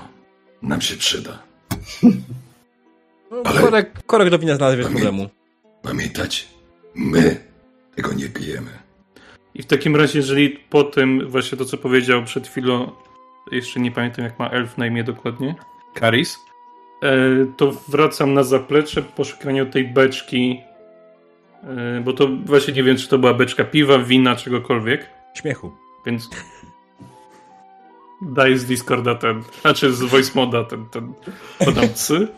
nam 0.62 0.80
się 0.80 0.96
przyda. 0.96 1.38
No, 3.30 3.36
Ale- 3.44 3.60
korek, 3.60 4.02
korek 4.06 4.30
do 4.30 4.38
wina 4.38 4.56
znalazł 4.56 4.78
bez 4.78 4.86
problemu. 4.86 5.28
Pamiętać, 5.82 6.48
my 6.94 7.36
tego 7.96 8.12
nie 8.12 8.28
pijemy. 8.28 8.70
I 9.54 9.62
w 9.62 9.66
takim 9.66 9.96
razie, 9.96 10.18
jeżeli 10.18 10.50
po 10.50 10.84
tym, 10.84 11.28
właśnie 11.28 11.58
to 11.58 11.64
co 11.64 11.76
powiedział 11.78 12.24
przed 12.24 12.48
chwilą, 12.48 12.90
jeszcze 13.52 13.80
nie 13.80 13.90
pamiętam 13.90 14.24
jak 14.24 14.38
ma 14.38 14.48
elf 14.50 14.78
na 14.78 14.86
imię 14.86 15.04
dokładnie, 15.04 15.54
Karis, 15.94 16.38
e, 17.02 17.10
to 17.56 17.72
wracam 17.88 18.34
na 18.34 18.42
zaplecze 18.42 19.02
po 19.02 19.24
szukaniu 19.24 19.66
tej 19.66 19.84
beczki, 19.88 20.60
e, 21.64 22.00
bo 22.04 22.12
to 22.12 22.28
właśnie 22.44 22.74
nie 22.74 22.82
wiem, 22.82 22.96
czy 22.96 23.08
to 23.08 23.18
była 23.18 23.34
beczka 23.34 23.64
piwa, 23.64 23.98
wina, 23.98 24.36
czegokolwiek, 24.36 25.08
Śmiechu. 25.34 25.72
więc 26.06 26.28
daj 28.22 28.58
z 28.58 28.64
Discorda 28.64 29.14
ten, 29.14 29.42
znaczy 29.60 29.92
z 29.92 30.02
Voice 30.02 30.30
Moda 30.34 30.64
ten, 30.64 30.86
ten 30.86 31.12
podam 31.58 31.88
cy. 31.94 32.28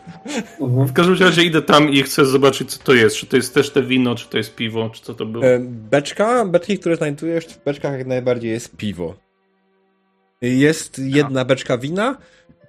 W 0.59 0.93
każdym 0.93 1.15
razie 1.17 1.43
idę 1.43 1.61
tam 1.61 1.89
i 1.89 2.03
chcę 2.03 2.25
zobaczyć, 2.25 2.71
co 2.71 2.83
to 2.83 2.93
jest. 2.93 3.15
Czy 3.17 3.25
to 3.25 3.35
jest 3.35 3.53
też 3.53 3.69
te 3.69 3.83
wino, 3.83 4.15
czy 4.15 4.29
to 4.29 4.37
jest 4.37 4.55
piwo, 4.55 4.89
czy 4.93 5.01
co 5.01 5.13
to 5.13 5.25
było. 5.25 5.45
E, 5.45 5.59
Beczka, 5.59 6.45
beczki, 6.45 6.79
które 6.79 6.95
znajdujesz 6.95 7.45
w 7.45 7.63
beczkach 7.63 7.97
jak 7.97 8.07
najbardziej 8.07 8.51
jest 8.51 8.77
piwo. 8.77 9.24
Jest 10.41 10.99
jedna 10.99 11.45
beczka 11.45 11.77
wina, 11.77 12.17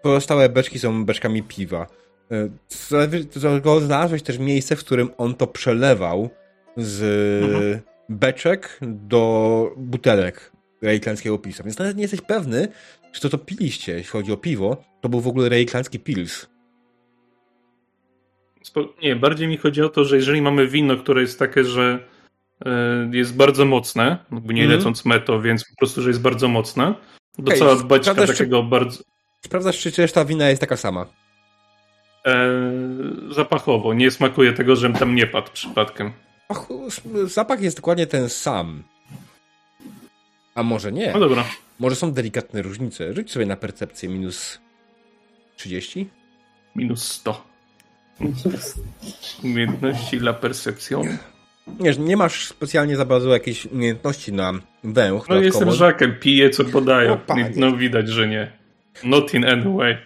pozostałe 0.02 0.48
beczki 0.48 0.78
są 0.78 1.04
beczkami 1.04 1.42
piwa. 1.42 1.86
E, 2.30 2.48
co- 2.68 3.40
co- 3.40 3.60
go 3.60 3.80
Znalazłeś 3.80 4.22
też 4.22 4.38
miejsce, 4.38 4.76
w 4.76 4.80
którym 4.80 5.10
on 5.18 5.34
to 5.34 5.46
przelewał 5.46 6.30
z 6.76 7.02
Mhm. 7.44 7.80
beczek 8.08 8.78
do 8.82 9.72
butelek 9.76 10.52
rejklańskiego 10.82 11.38
pilsa. 11.38 11.64
Więc 11.64 11.78
nawet 11.78 11.96
nie 11.96 12.02
jesteś 12.02 12.20
pewny, 12.20 12.68
czy 13.12 13.20
to 13.20 13.28
to 13.28 13.38
piliście, 13.38 13.92
jeśli 13.92 14.10
chodzi 14.10 14.32
o 14.32 14.36
piwo. 14.36 14.84
To 15.00 15.08
był 15.08 15.20
w 15.20 15.28
ogóle 15.28 15.48
rejklański 15.48 15.98
pils. 15.98 16.46
Nie, 19.02 19.16
bardziej 19.16 19.48
mi 19.48 19.56
chodzi 19.56 19.82
o 19.82 19.88
to, 19.88 20.04
że 20.04 20.16
jeżeli 20.16 20.42
mamy 20.42 20.66
wino, 20.66 20.96
które 20.96 21.20
jest 21.20 21.38
takie, 21.38 21.64
że 21.64 21.98
e, 22.66 23.10
jest 23.12 23.36
bardzo 23.36 23.64
mocne, 23.64 24.18
nie 24.32 24.62
Mhm. 24.62 24.70
lecąc 24.70 25.04
meto, 25.04 25.40
więc 25.40 25.64
po 25.64 25.76
prostu, 25.78 26.02
że 26.02 26.10
jest 26.10 26.20
bardzo 26.20 26.48
mocne, 26.48 26.94
to 27.36 27.42
Okej, 27.42 27.58
cała 27.58 27.76
beczka 27.76 28.12
sprawdzasz, 28.12 28.30
czy- 28.30 28.38
takiego 28.44 28.62
bardzo 28.62 29.02
Sprawdzasz, 29.44 29.78
czy 29.78 29.92
reszta 30.02 30.24
wina 30.24 30.48
jest 30.48 30.60
taka 30.60 30.76
sama. 30.76 31.06
e, 32.26 32.50
zapachowo, 33.30 33.94
nie 33.94 34.10
smakuje 34.10 34.52
tego, 34.52 34.76
żebym 34.76 34.96
tam 34.96 35.14
nie 35.14 35.26
padł 35.26 35.50
przypadkiem. 35.52 36.12
Ach, 36.48 36.66
zapach 37.24 37.60
jest 37.62 37.76
dokładnie 37.76 38.06
ten 38.06 38.28
sam. 38.28 38.82
A 40.54 40.62
może 40.62 40.92
nie? 40.92 41.12
No 41.12 41.20
dobra, 41.20 41.44
Może 41.78 41.96
są 41.96 42.12
delikatne 42.12 42.62
różnice. 42.62 43.14
Rzuć 43.14 43.30
sobie 43.32 43.46
na 43.46 43.56
percepcję 43.56 44.08
minus 44.08 44.60
30. 45.56 46.08
minus 46.76 47.02
100. 47.12 47.44
Umiejętności 49.44 50.16
la 50.16 50.32
perception. 50.32 51.18
Nie, 51.80 51.92
że 51.92 52.00
nie 52.00 52.16
masz 52.16 52.46
specjalnie 52.48 52.96
za 52.96 53.04
bardzo 53.04 53.32
jakiejś 53.32 53.66
umiejętności 53.66 54.32
na 54.32 54.52
węch. 54.84 55.28
No 55.28 55.36
jestem 55.36 55.70
żakiem, 55.70 56.16
piję 56.20 56.50
co 56.50 56.64
podają. 56.64 57.12
O, 57.12 57.16
panie. 57.16 57.52
No 57.56 57.76
widać, 57.76 58.08
że 58.08 58.28
nie. 58.28 58.52
Not 59.04 59.34
in 59.34 59.44
any 59.44 59.76
way. 59.76 59.96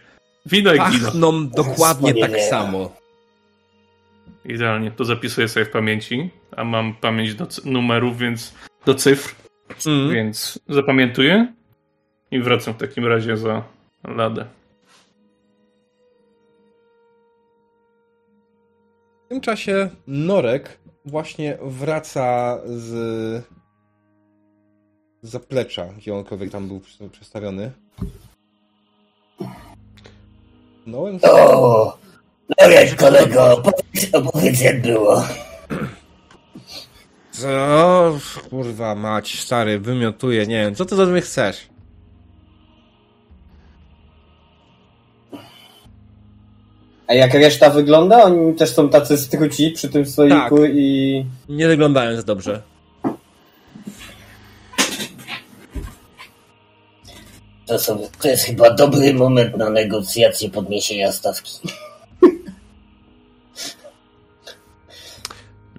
Wino. 0.47 0.71
Pachną 0.77 1.49
dokładnie 1.49 2.15
tak 2.15 2.41
samo. 2.41 2.93
Idealnie, 4.45 4.91
to 4.91 5.05
zapisuję 5.05 5.49
sobie 5.49 5.67
w 5.67 5.71
pamięci, 5.71 6.31
a 6.57 6.65
mam 6.65 6.95
pamięć 6.95 7.35
do 7.35 7.47
numerów, 7.65 8.19
więc 8.19 8.55
do 8.87 8.95
cyfr, 8.95 9.35
Mm. 9.87 10.11
więc 10.11 10.59
zapamiętuję 10.69 11.53
i 12.31 12.41
wracam 12.41 12.75
w 12.75 12.77
takim 12.77 13.07
razie 13.07 13.37
za 13.37 13.65
ladę. 14.05 14.47
W 19.25 19.29
tym 19.29 19.41
czasie 19.41 19.91
Norek 20.07 20.79
właśnie 21.05 21.59
wraca 21.63 22.59
z 22.65 23.45
zaplecza, 25.23 25.87
gdziekolwiek 25.87 26.51
tam 26.51 26.69
był 26.69 26.81
przestawiony. 27.13 27.73
No, 30.87 31.05
więc... 31.05 31.25
O! 31.25 31.99
No 32.49 32.69
jak 32.69 32.97
kolego, 32.97 33.53
opowiedz, 33.53 34.15
opowiedz 34.15 34.61
jak 34.61 34.83
było. 34.83 35.25
Co? 37.31 38.19
Kurwa 38.51 38.95
mać, 38.95 39.41
stary, 39.41 39.79
wymiotuję, 39.79 40.47
nie 40.47 40.65
wiem, 40.65 40.75
co 40.75 40.85
ty 40.85 40.95
ode 40.95 41.07
mnie 41.07 41.21
chcesz? 41.21 41.70
A 47.11 47.15
jak 47.15 47.35
reszta 47.35 47.71
wygląda? 47.71 48.25
Oni 48.25 48.55
też 48.55 48.71
są 48.71 48.89
tacy 48.89 49.19
struci 49.19 49.71
przy 49.71 49.89
tym 49.89 50.07
stoliku 50.07 50.59
Tak. 50.59 50.71
i... 50.75 51.25
Nie 51.49 51.69
wyglądając 51.69 52.25
dobrze. 52.25 52.63
To, 57.67 57.79
są, 57.79 58.09
to 58.23 58.29
jest 58.29 58.45
chyba 58.45 58.71
dobry 58.71 59.15
moment 59.15 59.57
na 59.57 59.71
negocjacje 59.71 60.51
podniesienia 60.51 61.13
stawki. 61.13 61.53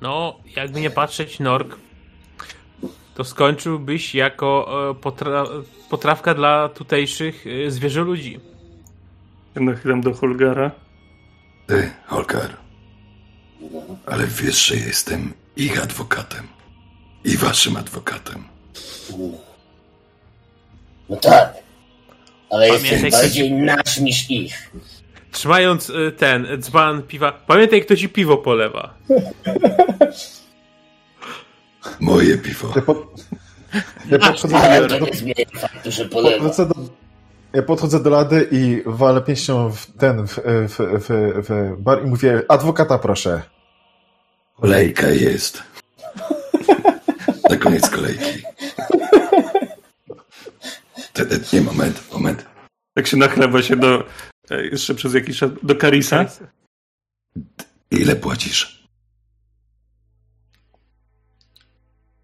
No, 0.02 0.36
jakby 0.56 0.82
nie 0.82 0.90
patrzeć, 0.90 1.40
Nork, 1.40 1.78
to 3.16 3.24
skończyłbyś 3.24 4.16
jako 4.16 4.68
e, 4.92 4.96
potra 4.96 5.46
potrawka 5.90 6.34
dla 6.34 6.70
tutejszych 6.70 7.46
e, 7.48 7.72
zwierzę 7.72 8.02
ludzi. 8.02 8.40
Nachylam 9.56 10.02
do 10.02 10.14
Holgara. 10.14 10.72
Ty, 11.72 11.92
Holkar, 12.08 12.58
Ale 14.06 14.28
wiesz, 14.28 14.66
że 14.66 14.76
jestem 14.76 15.34
ich 15.56 15.84
adwokatem. 15.84 16.48
I 17.24 17.38
waszym 17.38 17.76
adwokatem. 17.78 18.44
No 21.10 21.16
tak. 21.16 21.54
Ale 22.50 22.68
jesteś 22.70 22.90
Pamiętaj, 22.92 23.12
bardziej 23.12 23.52
nasz 23.52 24.00
niż 24.00 24.32
ich. 24.32 24.72
Trzymając 25.32 25.90
y, 25.90 26.12
ten 26.18 26.48
dzban 26.60 27.04
piwa. 27.04 27.32
Pamiętaj, 27.32 27.82
kto 27.82 27.96
ci 27.96 28.10
piwo 28.10 28.38
polewa. 28.38 28.94
Moje 32.00 32.38
piwo. 32.38 32.74
Ja, 32.76 32.82
po, 32.82 33.14
ja 34.10 34.20
podchodzę, 34.20 34.58
Ale 34.58 34.88
do, 34.88 35.00
to 35.00 35.06
nie 35.06 35.14
zmienia 35.14 35.46
faktu, 35.56 35.92
że 35.92 36.06
polewa. 36.06 36.38
podchodzę 36.38 36.66
do, 36.66 37.01
ja 37.54 37.62
podchodzę 37.62 38.04
do 38.04 38.10
lady 38.10 38.48
i 38.52 38.84
walę 38.86 39.22
pięścią 39.22 39.72
w 39.72 39.86
ten, 39.86 40.28
w, 40.28 40.40
w, 40.68 40.78
w, 40.78 41.10
w 41.48 41.82
bar 41.82 42.04
i 42.06 42.08
mówię, 42.08 42.44
adwokata 42.48 42.98
proszę. 42.98 43.42
Kolejka 44.56 45.08
jest. 45.08 45.64
Na 47.50 47.58
koniec 47.58 47.90
kolejki. 47.90 48.44
Nie, 51.54 51.62
moment, 51.62 52.12
moment. 52.14 52.46
Tak 52.94 53.08
się 53.08 53.18
nachlewa 53.18 53.62
się 53.62 53.76
do, 53.76 54.04
e, 54.50 54.66
jeszcze 54.66 54.96
przez 54.96 55.14
jakiś 55.14 55.38
czas, 55.38 55.52
do 55.64 55.76
Karisa. 55.76 56.26
Ile 57.92 58.16
płacisz? 58.16 58.88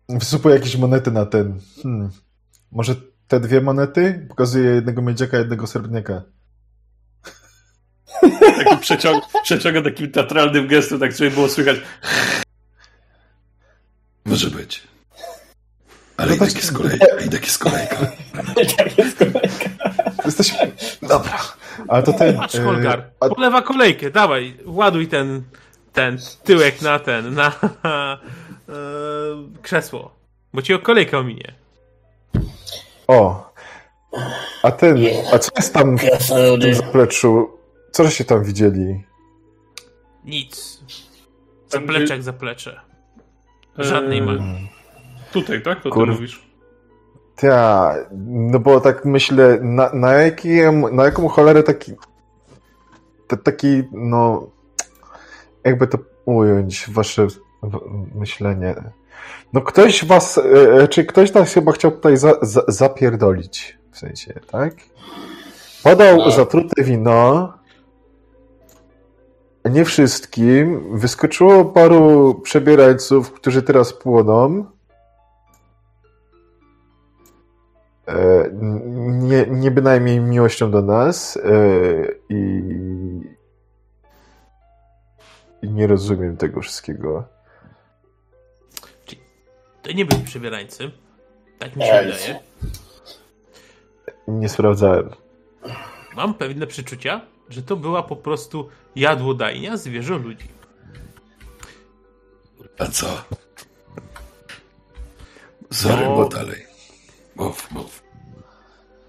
Wysypuję 0.10 0.56
jakieś 0.56 0.78
monety 0.78 1.12
na 1.12 1.26
ten. 1.26 1.60
Hmm. 1.84 2.10
Może 2.72 2.96
te 3.28 3.40
dwie 3.40 3.62
monety? 3.62 4.26
Pokazuję 4.30 4.70
jednego 4.70 5.02
miedziaka, 5.02 5.38
jednego 5.38 5.68
srebrniaka. 5.68 6.22
Taki 8.64 8.78
przeciąg, 8.82 9.24
przeciąga 9.44 9.82
takim 9.82 10.12
teatralnym 10.12 10.68
gestem, 10.68 11.00
tak 11.00 11.12
żeby 11.12 11.32
było 11.32 11.50
słychać. 11.50 11.78
Może 14.26 14.50
być. 14.50 14.84
Ale 16.18 16.30
No 16.30 16.36
i 16.36 16.40
tak 16.40 16.56
jest 16.56 16.74
kolejka, 16.74 17.06
i 17.26 17.30
tak 17.30 17.42
jest 17.44 17.58
kolejka. 17.58 17.98
Jesteśmy... 20.26 20.72
Dobra. 21.02 21.40
Ale 21.88 22.04
to 22.04 22.14
ten... 22.14 22.38
Patrz, 22.38 22.56
e, 22.56 22.64
Holgar. 22.64 23.10
a- 23.20 23.30
Polewa 23.30 23.62
kolejkę. 23.62 24.12
Dawaj, 24.12 24.58
ładuj 24.66 25.08
ten, 25.08 25.44
ten 25.94 26.18
tyłek 26.44 26.82
na 26.82 27.00
ten, 27.00 27.34
na 27.34 27.48
e, 27.54 28.18
krzesło. 29.62 30.16
Bo 30.54 30.62
ci 30.62 30.74
o 30.74 30.80
kolejkę 30.80 31.18
ominie. 31.18 31.54
O. 33.08 33.52
A 34.64 34.72
ten... 34.72 34.98
A 35.34 35.40
co 35.40 35.52
jest 35.58 35.74
tam 35.74 35.98
w 35.98 36.02
tym 36.62 36.74
zapleczu? 36.74 37.50
Co 37.92 38.10
się 38.10 38.26
tam 38.26 38.44
widzieli? 38.44 39.04
Nic. 40.26 40.84
Zaplecze 41.70 42.14
jak 42.14 42.24
zaplecze. 42.24 42.80
Żadnej 43.78 44.20
Eee, 44.20 44.26
magii. 44.26 44.70
Tutaj, 45.32 45.62
tak? 45.62 45.78
O 45.78 45.82
tym 45.82 45.92
Kur- 45.92 46.08
mówisz. 46.12 46.48
Ja, 47.44 47.94
no 48.28 48.60
bo 48.60 48.82
tak 48.82 49.06
myślę, 49.06 49.60
na, 49.62 49.90
na, 49.94 50.14
jakim, 50.14 50.96
na 50.96 51.04
jaką 51.06 51.28
cholerę 51.28 51.64
taki, 51.64 51.92
t- 53.28 53.38
taki, 53.38 53.84
no, 53.92 54.48
jakby 55.64 55.88
to 55.88 55.98
ująć, 56.26 56.86
wasze 56.90 57.28
w- 57.28 58.16
myślenie. 58.16 58.76
No 59.54 59.62
ktoś 59.62 60.06
was, 60.06 60.38
e, 60.38 60.88
czy 60.88 61.06
ktoś 61.06 61.34
nas 61.34 61.54
chyba 61.54 61.72
chciał 61.72 61.92
tutaj 61.92 62.18
za, 62.18 62.34
za, 62.42 62.62
zapierdolić, 62.68 63.78
w 63.92 63.98
sensie, 63.98 64.34
tak? 64.52 64.74
Podał 65.84 66.18
No. 66.18 66.32
zatrute 66.32 66.84
wino, 66.84 67.54
nie 69.66 69.86
wszystkim, 69.86 70.98
wyskoczyło 70.98 71.66
paru 71.66 72.36
przebierańców, 72.44 73.34
którzy 73.34 73.62
teraz 73.62 73.94
płoną, 73.94 74.66
E, 78.08 78.50
nie, 79.12 79.46
nie 79.50 79.72
bynajmniej 79.72 80.20
miłością 80.20 80.72
do 80.72 80.82
nas 80.82 81.38
e, 81.38 81.42
i, 82.30 82.62
i 85.62 85.70
nie 85.70 85.88
rozumiem 85.88 86.38
tego 86.38 86.62
wszystkiego. 86.62 87.24
To 89.88 89.94
nie 89.94 90.06
byli 90.06 90.24
przebierańcy. 90.24 90.92
Tak 91.60 91.76
mi 91.76 91.84
się 91.84 91.92
Elfy. 91.92 92.12
wydaje. 92.18 92.40
Nie 94.28 94.50
sprawdzałem. 94.50 95.10
Mam 96.16 96.34
pewne 96.34 96.68
przeczucia, 96.68 97.22
że 97.50 97.62
to 97.62 97.76
była 97.76 98.04
po 98.04 98.16
prostu 98.16 98.70
jadłodajnia 98.96 99.78
zwierzę 99.78 100.18
ludzi. 100.18 100.48
A 102.80 102.86
co? 102.86 103.24
Sorry, 105.72 106.06
No. 106.06 106.16
bo 106.16 106.30
dalej. 106.30 106.66
Mów, 107.36 107.72
mów. 107.72 108.04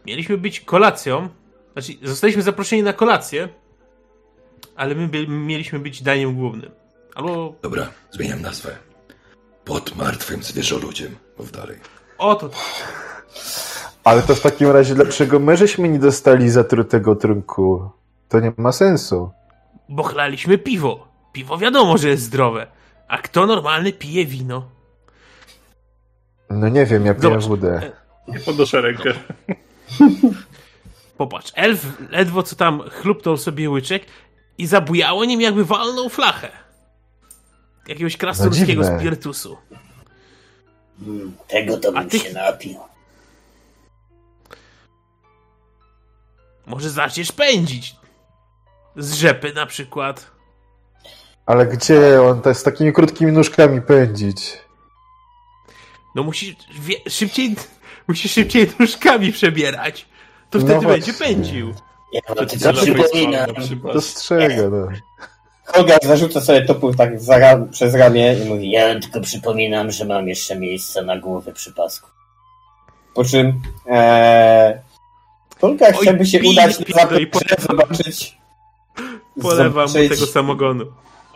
Mieliśmy 0.07 0.39
być 0.39 0.61
kolacją. 0.61 1.29
Znaczy, 1.72 1.93
zostaliśmy 2.03 2.43
zaproszeni 2.43 2.83
na 2.83 2.93
kolację, 2.93 3.49
ale 4.76 4.95
my 4.95 5.09
by, 5.09 5.29
mieliśmy 5.29 5.79
być 5.79 6.03
daniem 6.03 6.35
głównym. 6.37 6.70
Albo 7.14 7.55
Dobra, 7.62 7.91
zmieniam 8.11 8.43
nazwę. 8.43 8.76
Pod 9.69 9.97
martwym 9.97 10.43
zwierzoludziem. 10.43 11.16
Mów 11.39 11.53
dalej. 11.53 11.77
oto 12.19 12.51
Ale 14.05 14.23
to 14.23 14.35
w 14.35 14.41
takim 14.41 14.71
razie, 14.71 14.95
dlaczego 14.95 15.39
my 15.39 15.57
żeśmy 15.57 15.89
nie 15.89 15.99
dostali 15.99 16.51
zatrutego 16.51 17.16
trunku? 17.16 17.91
To 18.29 18.41
nie 18.41 18.53
ma 18.57 18.73
sensu. 18.73 19.31
bo 19.89 20.03
chlaliśmy 20.03 20.59
piwo. 20.59 21.09
Piwo 21.33 21.59
wiadomo, 21.59 21.99
że 21.99 22.09
jest 22.09 22.23
zdrowe. 22.23 22.66
A 23.09 23.19
kto 23.19 23.47
normalny 23.47 23.93
pije 23.93 24.27
wino? 24.27 24.69
No 26.51 26.69
nie 26.69 26.87
wiem, 26.87 27.07
ja 27.07 27.14
piję 27.14 27.39
wódę. 27.39 27.93
Nie 28.29 28.41
podnoszę 28.41 28.81
rękę. 28.81 29.12
Popatrz, 31.19 31.53
elf 31.55 31.87
ledwo 32.11 32.43
co 32.43 32.57
tam 32.57 32.83
chlupnął 32.91 33.37
sobie 33.37 33.71
łyczek 33.71 34.07
i 34.59 34.66
zabujało 34.66 35.25
nim 35.25 35.41
jakby 35.41 35.64
walnął 35.64 36.09
flachę. 36.09 36.68
Jakiegoś 37.89 38.16
krasnoludzkiego 38.16 38.82
dziwne. 38.82 38.99
spirytusu. 38.99 39.57
Mm, 41.03 41.32
Tego 41.49 41.76
to 41.76 41.93
bym 41.93 42.09
ty- 42.09 42.18
się 42.18 42.32
napił. 42.32 42.76
Może 46.66 46.91
zaczniesz 46.91 47.32
pędzić. 47.32 47.97
Z 48.97 49.12
rzepy 49.14 49.53
na 49.53 49.66
przykład. 49.66 50.30
Ale 51.47 51.66
gdzie 51.66 52.22
on 52.22 52.43
te 52.43 52.55
z 52.55 52.62
takimi 52.62 52.93
krótkimi 52.93 53.32
nóżkami 53.32 53.82
pędzić? 53.82 54.59
No 56.14 56.22
musisz 56.22 56.55
wie, 56.80 56.95
szybciej, 57.09 57.57
musisz 58.09 58.32
szybciej 58.32 58.72
nóżkami 58.78 59.32
przebierać. 59.32 60.07
To 60.51 60.59
No 60.59 60.64
wtedy 60.64 60.80
właśnie. 60.80 60.89
będzie 61.12 61.12
pędził. 61.12 61.74
Ja 62.12 62.20
przypominam, 62.72 63.51
na 63.51 63.61
przykład. 63.61 63.95
Dostrzega, 63.95 64.68
no. 64.68 64.89
Holgar 65.75 65.99
zarzuca 66.03 66.41
sobie 66.41 66.62
topór 66.62 66.97
tak 66.97 67.21
za 67.21 67.66
przez 67.71 67.95
ramię 67.95 68.35
i 68.35 68.49
mówi, 68.49 68.71
ja 68.71 69.01
tylko 69.01 69.21
przypominam, 69.21 69.91
że 69.91 70.05
mam 70.05 70.29
jeszcze 70.29 70.57
miejsce 70.57 71.03
na 71.03 71.19
głowę 71.19 71.53
przy 71.53 71.73
pasku. 71.73 72.11
po 73.14 73.25
czym 73.25 73.61
e, 73.91 74.83
Holgar 75.61 75.95
Oj, 75.95 76.03
chciałby 76.03 76.27
się 76.27 76.41
udać 76.51 76.79
na 76.79 77.03
zaplecze, 77.03 77.57
zobaczyć 77.69 78.39
Polewam 79.43 79.89
mu 79.89 80.09
tego 80.09 80.27
samogonu. 80.27 80.85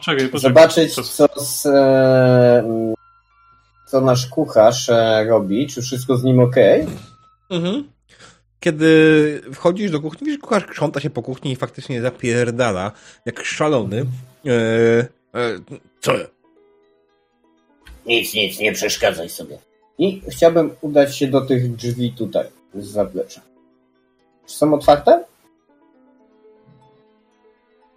Czekaj, 0.00 0.28
poczekaj. 0.28 0.40
zobaczyć, 0.40 0.94
co, 0.94 1.28
z, 1.36 1.66
e, 1.66 2.94
co 3.86 4.00
nasz 4.00 4.26
kucharz 4.26 4.88
e, 4.88 5.24
robi, 5.24 5.66
czy 5.66 5.82
wszystko 5.82 6.16
z 6.16 6.24
nim 6.24 6.40
ok. 6.40 6.56
Mhm. 7.50 7.91
Kiedy 8.62 9.42
wchodzisz 9.54 9.90
do 9.90 10.00
kuchni, 10.00 10.26
widzisz, 10.26 10.40
kucharz 10.40 10.66
krząta 10.66 11.00
się 11.00 11.10
po 11.10 11.22
kuchni 11.22 11.52
i 11.52 11.56
faktycznie 11.56 12.02
zapierdala, 12.02 12.92
jak 13.26 13.44
szalony. 13.44 14.04
E, 14.46 14.50
e, 15.34 15.58
co? 16.00 16.12
Nic, 18.06 18.34
nic, 18.34 18.58
nie 18.58 18.72
przeszkadzaj 18.72 19.28
sobie. 19.28 19.58
I 19.98 20.22
chciałbym 20.30 20.70
udać 20.80 21.16
się 21.16 21.26
do 21.26 21.40
tych 21.40 21.76
drzwi 21.76 22.12
tutaj, 22.12 22.46
z 22.74 22.86
zaplecza. 22.86 23.40
Czy 24.46 24.54
są 24.54 24.74
otwarte? 24.74 25.24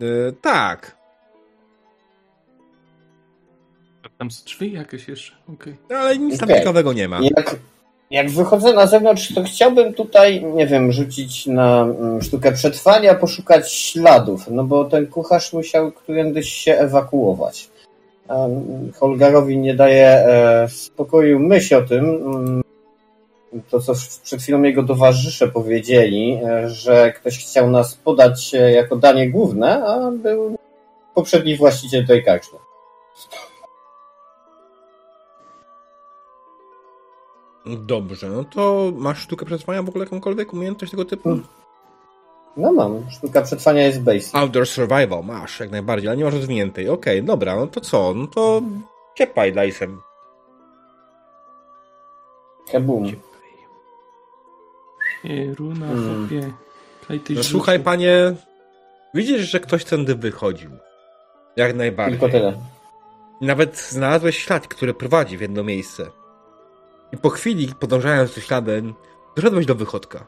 E, 0.01 0.31
tak. 0.41 0.97
Tam 4.17 4.31
są 4.31 4.45
drzwi 4.45 4.71
jakieś 4.71 5.07
jeszcze. 5.07 5.35
Okej. 5.53 5.75
Ale 5.89 6.17
nic 6.17 6.39
tam 6.39 6.49
ciekawego 6.49 6.93
nie 6.93 7.07
ma. 7.07 7.19
Jak, 7.21 7.55
jak 8.11 8.29
wychodzę 8.29 8.73
na 8.73 8.87
zewnątrz, 8.87 9.33
to 9.33 9.43
chciałbym 9.43 9.93
tutaj, 9.93 10.43
nie 10.43 10.67
wiem, 10.67 10.91
rzucić 10.91 11.47
na 11.47 11.81
mm, 11.81 12.21
sztukę 12.21 12.51
przetrwania, 12.51 13.15
poszukać 13.15 13.73
śladów, 13.73 14.47
no 14.51 14.63
bo 14.63 14.85
ten 14.85 15.07
kucharz 15.07 15.53
musiał 15.53 15.91
którędyś 15.91 16.49
się 16.49 16.77
ewakuować. 16.77 17.69
Holgarowi 18.95 19.57
nie 19.57 19.75
daje 19.75 20.07
e, 20.07 20.67
spokoju 20.69 21.39
myśl 21.39 21.75
o 21.75 21.81
tym, 21.81 22.05
mm, 22.05 22.63
to 23.69 23.79
co 23.79 23.93
przed 24.23 24.41
chwilą 24.41 24.63
jego 24.63 24.83
towarzysze 24.83 25.47
powiedzieli, 25.47 26.39
e, 26.43 26.69
że 26.69 27.13
ktoś 27.13 27.39
chciał 27.39 27.69
nas 27.69 27.95
podać 27.95 28.55
e, 28.55 28.71
jako 28.71 28.95
danie 28.95 29.29
główne, 29.29 29.85
a 29.85 30.11
był 30.11 30.55
poprzedni 31.15 31.57
właściciel 31.57 32.07
tej 32.07 32.23
karczmy. 32.23 32.59
Dobrze, 37.65 38.29
no 38.29 38.43
to 38.43 38.91
masz 38.95 39.19
sztukę 39.19 39.45
przetrwania 39.45 39.83
w 39.83 39.89
ogóle 39.89 40.03
jakąkolwiek 40.03 40.53
umiejętność 40.53 40.91
tego 40.91 41.05
typu? 41.05 41.29
Mm. 41.29 41.43
No 42.57 42.71
mam. 42.73 43.11
Sztuka 43.11 43.41
przetrwania 43.41 43.81
jest 43.81 44.01
basic. 44.03 44.35
Outdoor 44.35 44.67
survival 44.67 45.23
masz, 45.23 45.59
jak 45.59 45.71
najbardziej, 45.71 46.07
ale 46.09 46.17
nie 46.17 46.23
masz 46.23 46.33
rozwiniętej. 46.33 46.89
Okej, 46.89 47.23
dobra, 47.23 47.55
no 47.55 47.67
to 47.67 47.81
co? 47.81 48.13
No 48.13 48.27
to 48.27 48.61
ciepaj 49.15 49.53
dajsem. 49.53 50.01
Kabum. 52.71 53.11
Runa, 55.57 55.85
Mm. 55.85 56.19
chłopie. 56.19 56.51
No, 57.29 57.43
słuchaj, 57.43 57.79
panie, 57.79 58.35
widzisz, 59.13 59.41
że 59.41 59.59
ktoś 59.59 59.85
tędy 59.85 60.15
wychodził. 60.15 60.69
Jak 61.55 61.75
najbardziej. 61.75 62.19
Tylko 62.19 62.37
tyle. 62.37 62.53
Nawet 63.41 63.77
znalazłeś 63.77 64.37
ślad, 64.39 64.67
który 64.67 64.93
prowadzi 64.93 65.37
w 65.37 65.41
jedno 65.41 65.63
miejsce. 65.63 66.05
I 67.15 67.17
po 67.17 67.29
chwili, 67.29 67.67
podążając 67.79 68.33
tym 68.33 68.43
śladem, 68.43 68.93
doszedłeś 69.35 69.65
do 69.65 69.75
wychodka. 69.75 70.27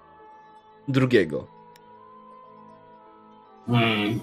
Drugiego. 0.87 1.47
Hmm. 3.67 4.19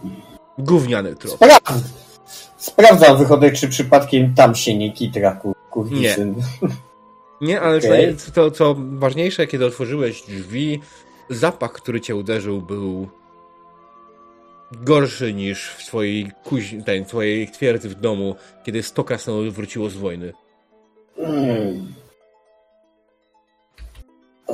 Gówniany 0.59 1.17
trop. 1.17 1.41
Spra- 1.41 1.81
Sprawdzam 2.57 3.17
wychodek, 3.19 3.55
czy 3.55 3.69
przypadkiem 3.69 4.35
tam 4.35 4.55
się 4.55 4.79
nie 4.79 4.93
kitra, 4.93 5.33
kur- 5.35 5.55
kurwisyn. 5.71 6.35
Nie, 7.41 7.61
ale 7.61 7.79
Okej. 7.79 8.17
co, 8.17 8.33
to, 8.33 8.51
co 8.51 8.77
ważniejsze, 8.79 9.47
kiedy 9.47 9.67
otworzyłeś 9.67 10.23
drzwi, 10.23 10.81
zapach, 11.31 11.73
który 11.73 12.01
cię 12.01 12.17
uderzył, 12.17 12.63
był 12.63 13.09
gorszy 14.73 15.35
niż 15.35 15.69
w 15.69 15.87
twojej, 15.87 16.31
kuźni, 16.45 16.85
ten, 16.85 17.05
twojej 17.05 17.51
twierdzy 17.51 17.89
w 17.89 17.95
domu, 17.95 18.37
kiedy 18.65 18.83
sto 18.83 19.05
krasnoludów 19.05 19.55
wróciło 19.55 19.91
z 19.91 19.97
wojny. 19.97 20.33
Hmm. 21.17 22.04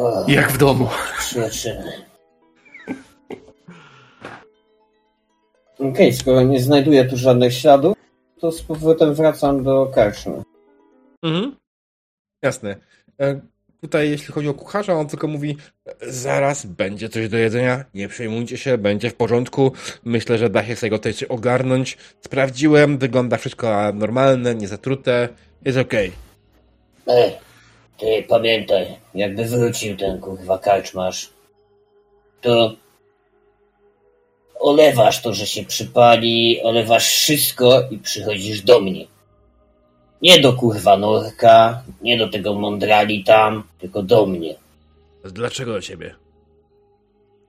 O, 0.00 0.24
Jak 0.28 0.52
w 0.52 0.58
domu. 0.58 0.88
przyjaciele. 1.18 1.92
Okej, 5.78 6.12
skoro 6.14 6.42
nie 6.42 6.60
znajduję 6.60 7.04
tu 7.04 7.16
żadnych 7.16 7.54
śladów, 7.54 7.96
to 8.40 8.52
z 8.52 8.62
powrotem 8.62 9.14
wracam 9.14 9.64
do 9.64 9.86
karczmy. 9.94 10.42
Mhm. 11.22 11.56
Jasne. 12.42 12.76
E, 13.20 13.40
Tutaj, 13.80 14.10
jeśli 14.10 14.34
chodzi 14.34 14.48
o 14.48 14.54
kucharza, 14.54 14.92
on 14.92 15.06
tylko 15.08 15.26
mówi: 15.28 15.56
Zaraz 16.02 16.66
będzie 16.66 17.08
coś 17.08 17.28
do 17.28 17.36
jedzenia, 17.36 17.84
nie 17.94 18.08
przejmujcie 18.08 18.58
się, 18.58 18.78
będzie 18.78 19.10
w 19.10 19.14
porządku. 19.14 19.72
Myślę, 20.04 20.38
że 20.38 20.50
da 20.50 20.64
się 20.64 20.76
z 20.76 20.80
tego 20.80 20.98
też 20.98 21.22
ogarnąć. 21.22 21.98
Sprawdziłem, 22.20 22.98
wygląda 22.98 23.36
wszystko 23.36 23.92
normalne, 23.94 24.54
niezatrute, 24.54 25.28
jest 25.64 25.78
okej. 25.78 26.12
Ej, 27.06 27.32
ty 28.00 28.24
pamiętaj, 28.28 28.96
jakby 29.14 29.44
wrócił 29.44 29.96
ten 29.96 30.20
kurwa 30.20 30.58
karczmarz, 30.58 31.30
to 32.40 32.72
olewasz 34.60 35.22
to, 35.22 35.34
że 35.34 35.46
się 35.46 35.64
przypali, 35.64 36.62
olewasz 36.62 37.06
wszystko 37.06 37.82
i 37.90 37.98
przychodzisz 37.98 38.62
do 38.62 38.80
mnie. 38.80 39.06
Nie 40.22 40.40
do 40.40 40.52
kurwa 40.52 40.96
Norka, 40.96 41.82
nie 42.02 42.18
do 42.18 42.28
tego 42.28 42.54
mądrali 42.54 43.24
tam, 43.24 43.62
tylko 43.78 44.02
do 44.02 44.26
mnie. 44.26 44.54
Dlaczego 45.24 45.72
do 45.72 45.80
ciebie? 45.80 46.14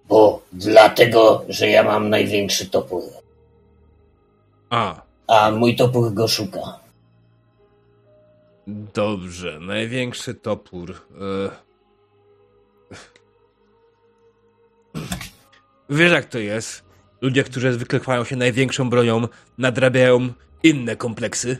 Bo 0.10 0.42
dlatego, 0.54 1.46
że 1.50 1.70
ja 1.70 1.84
mam 1.84 2.10
największy 2.10 2.70
topór, 2.70 3.04
A, 4.70 5.02
a 5.28 5.52
mój 5.52 5.76
topór 5.76 6.14
go 6.14 6.28
szuka. 6.28 6.80
Dobrze. 8.68 9.60
Największy 9.60 10.34
topór. 10.34 10.96
E... 11.22 11.72
Wiesz, 15.90 16.12
jak 16.12 16.26
to 16.26 16.40
jest? 16.40 16.84
Ludzie, 17.22 17.44
którzy 17.44 17.74
zwykle 17.74 18.00
chwają 18.00 18.24
się 18.24 18.36
największą 18.36 18.90
bronią, 18.90 19.28
nadrabiają 19.58 20.34
inne 20.64 20.96
kompleksy. 20.96 21.58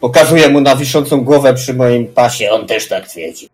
Pokazuję 0.00 0.48
mu 0.48 0.60
na 0.60 0.76
wiszącą 0.76 1.24
głowę 1.24 1.54
przy 1.54 1.74
moim 1.74 2.06
pasie. 2.06 2.50
On 2.50 2.66
też 2.66 2.88
tak 2.88 3.08
twierdzi. 3.08 3.48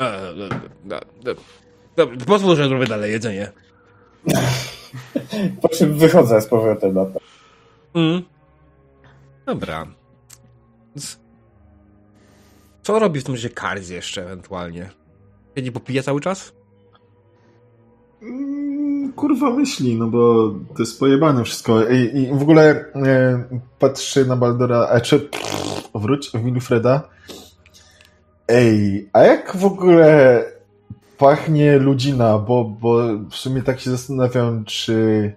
E, 0.00 0.04
e, 0.04 1.30
e, 1.30 1.34
Dobrze, 1.96 2.26
pozwól, 2.26 2.56
że 2.56 2.68
zrobię 2.68 2.86
dalej 2.86 3.12
jedzenie. 3.12 3.52
Po 5.62 5.68
czym 5.68 5.98
wychodzę 5.98 6.40
z 6.40 6.46
powrotem 6.46 6.94
na 6.94 7.04
to. 7.04 7.20
Mm. 7.94 8.22
Dobra. 9.46 9.86
Co 12.82 12.98
robi 12.98 13.20
w 13.20 13.24
tym 13.24 13.34
czasie 13.34 13.48
Karz 13.48 13.88
jeszcze 13.88 14.24
ewentualnie? 14.24 14.90
Siedzi 15.56 15.72
popija 15.72 16.02
cały 16.02 16.20
czas? 16.20 16.52
Mm, 18.22 19.12
Kurwa 19.12 19.50
myśli, 19.50 19.96
no 19.96 20.06
bo 20.06 20.50
to 20.74 20.82
jest 20.82 21.00
pojebane 21.00 21.44
wszystko. 21.44 21.88
I, 21.88 22.18
i 22.18 22.26
w 22.38 22.42
ogóle 22.42 22.84
e, 22.94 23.44
patrzy 23.78 24.26
na 24.26 24.36
Baldora, 24.36 24.88
a 24.88 25.00
czy 25.00 25.20
pff, 25.20 25.88
wróć, 25.94 26.30
Wilfreda. 26.34 27.08
Ej, 28.48 29.08
a 29.12 29.22
jak 29.22 29.56
w 29.56 29.64
ogóle 29.64 30.44
pachnie 31.18 31.78
ludzina, 31.78 32.38
bo, 32.38 32.64
bo 32.64 32.98
w 33.30 33.34
sumie 33.34 33.62
tak 33.62 33.80
się 33.80 33.90
zastanawiam, 33.90 34.64
czy, 34.64 35.32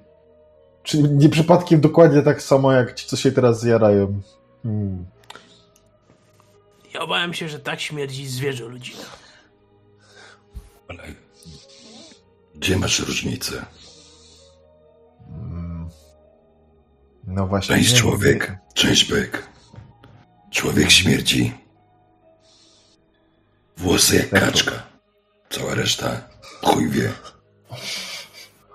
czy 0.84 1.04
nie 1.04 1.30
przypadkiem 1.30 1.82
dokładnie 1.82 2.22
tak 2.22 2.42
samo 2.42 2.72
jak 2.72 2.94
ci, 2.94 3.08
co 3.08 3.18
się 3.18 3.32
teraz 3.32 3.60
zjarają. 3.60 4.22
Hmm. 4.64 5.06
Ja 6.94 7.00
obawiam 7.00 7.34
się, 7.34 7.50
że 7.50 7.60
tak 7.60 7.82
śmierdzi 7.82 8.28
zwierzę 8.28 8.64
ludzina. 8.66 9.04
Ale 10.88 11.04
gdzie 12.56 12.78
masz 12.78 13.00
różnicę? 13.00 13.66
Mm. 15.30 15.90
No 17.28 17.48
właśnie. 17.48 17.76
Część 17.76 17.90
nie 17.90 17.96
wiem. 17.96 18.02
człowiek, 18.02 18.58
część 18.74 19.06
byk. 19.10 19.48
Człowiek 20.52 20.92
śmierci. 20.92 21.54
Włosy 23.78 24.16
jak 24.16 24.30
kaczka. 24.30 24.72
Cała 25.50 25.76
reszta 25.76 26.22
chuj 26.64 26.90
wie. 26.90 27.12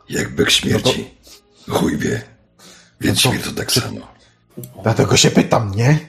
Jak 0.08 0.34
byk 0.34 0.50
śmierci. 0.50 1.10
Chuj 1.68 1.96
wie. 1.98 2.22
Więc 3.00 3.24
No 3.24 3.30
to- 3.30 3.36
śmierć 3.36 3.48
to 3.48 3.52
tak 3.60 3.72
samo. 3.72 4.08
Dlatego 4.82 5.16
się 5.16 5.30
pytam, 5.30 5.74
nie? 5.74 6.08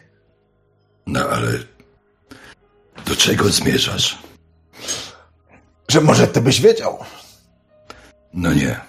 No 1.07 1.19
ale 1.29 1.51
do 3.05 3.15
czego 3.15 3.49
zmierzasz? 3.49 4.17
Że 5.87 6.01
może 6.01 6.27
ty 6.27 6.41
byś 6.41 6.61
wiedział. 6.61 6.97
No 8.33 8.53
nie. 8.53 8.79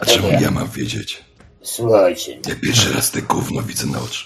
A 0.00 0.04
czemu 0.04 0.28
ja 0.30 0.50
mam 0.50 0.68
wiedzieć? 0.68 1.24
Słuchajcie, 1.62 2.40
Ja 2.48 2.54
pierwszy 2.62 2.92
raz 2.92 3.10
te 3.10 3.22
gówno 3.22 3.62
widzę 3.62 3.86
na 3.86 3.98
oczy. 3.98 4.24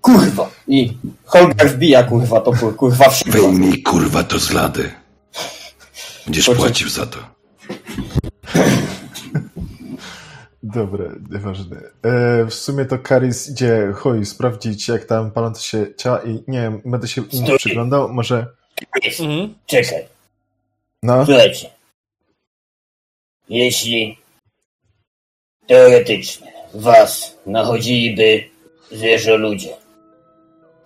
Kurwa! 0.00 0.50
I 0.68 0.98
Holger 1.24 1.70
wbija 1.70 2.02
kurwa 2.02 2.40
topór, 2.40 2.76
kurwa 2.76 3.10
w. 3.10 3.24
Wyjmij 3.24 3.82
kurwa 3.82 4.22
to 4.22 4.38
z 4.38 4.50
lady. 4.50 4.90
Będziesz 6.26 6.46
płacił 6.46 6.88
za 6.88 7.06
to. 7.06 7.18
Dobra, 10.62 11.04
nieważne. 11.30 11.76
E, 12.02 12.44
w 12.44 12.54
sumie 12.54 12.84
to 12.84 12.98
Karis 12.98 13.48
idzie, 13.50 13.92
chuj, 13.94 14.26
sprawdzić 14.26 14.88
jak 14.88 15.04
tam 15.04 15.30
palące 15.30 15.62
się 15.62 15.86
ciała 15.96 16.22
i 16.22 16.30
nie 16.48 16.60
wiem, 16.62 16.82
będę 16.84 17.08
się 17.08 17.22
im 17.22 17.44
Stój. 17.46 17.58
przyglądał, 17.58 18.08
może... 18.12 18.46
jest, 19.04 19.20
Mhm. 19.20 19.54
czekaj. 19.66 20.06
No, 21.02 21.26
Słuchajcie. 21.26 21.70
Jeśli 23.48 24.18
teoretycznie 25.66 26.52
was 26.74 27.38
nachodziliby 27.46 28.44
zwierzę 28.90 29.36
ludzie 29.36 29.76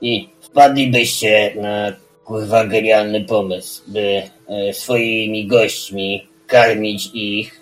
i 0.01 0.29
wpadlibyście 0.41 1.55
na 1.57 1.93
kurwa 2.25 2.65
genialny 2.67 3.25
pomysł, 3.25 3.83
by 3.87 4.23
e, 4.49 4.73
swoimi 4.75 5.47
gośćmi 5.47 6.29
karmić 6.47 7.11
ich, 7.15 7.61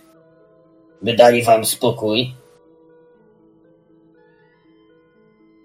by 1.03 1.15
dali 1.15 1.45
wam 1.45 1.65
spokój, 1.65 2.35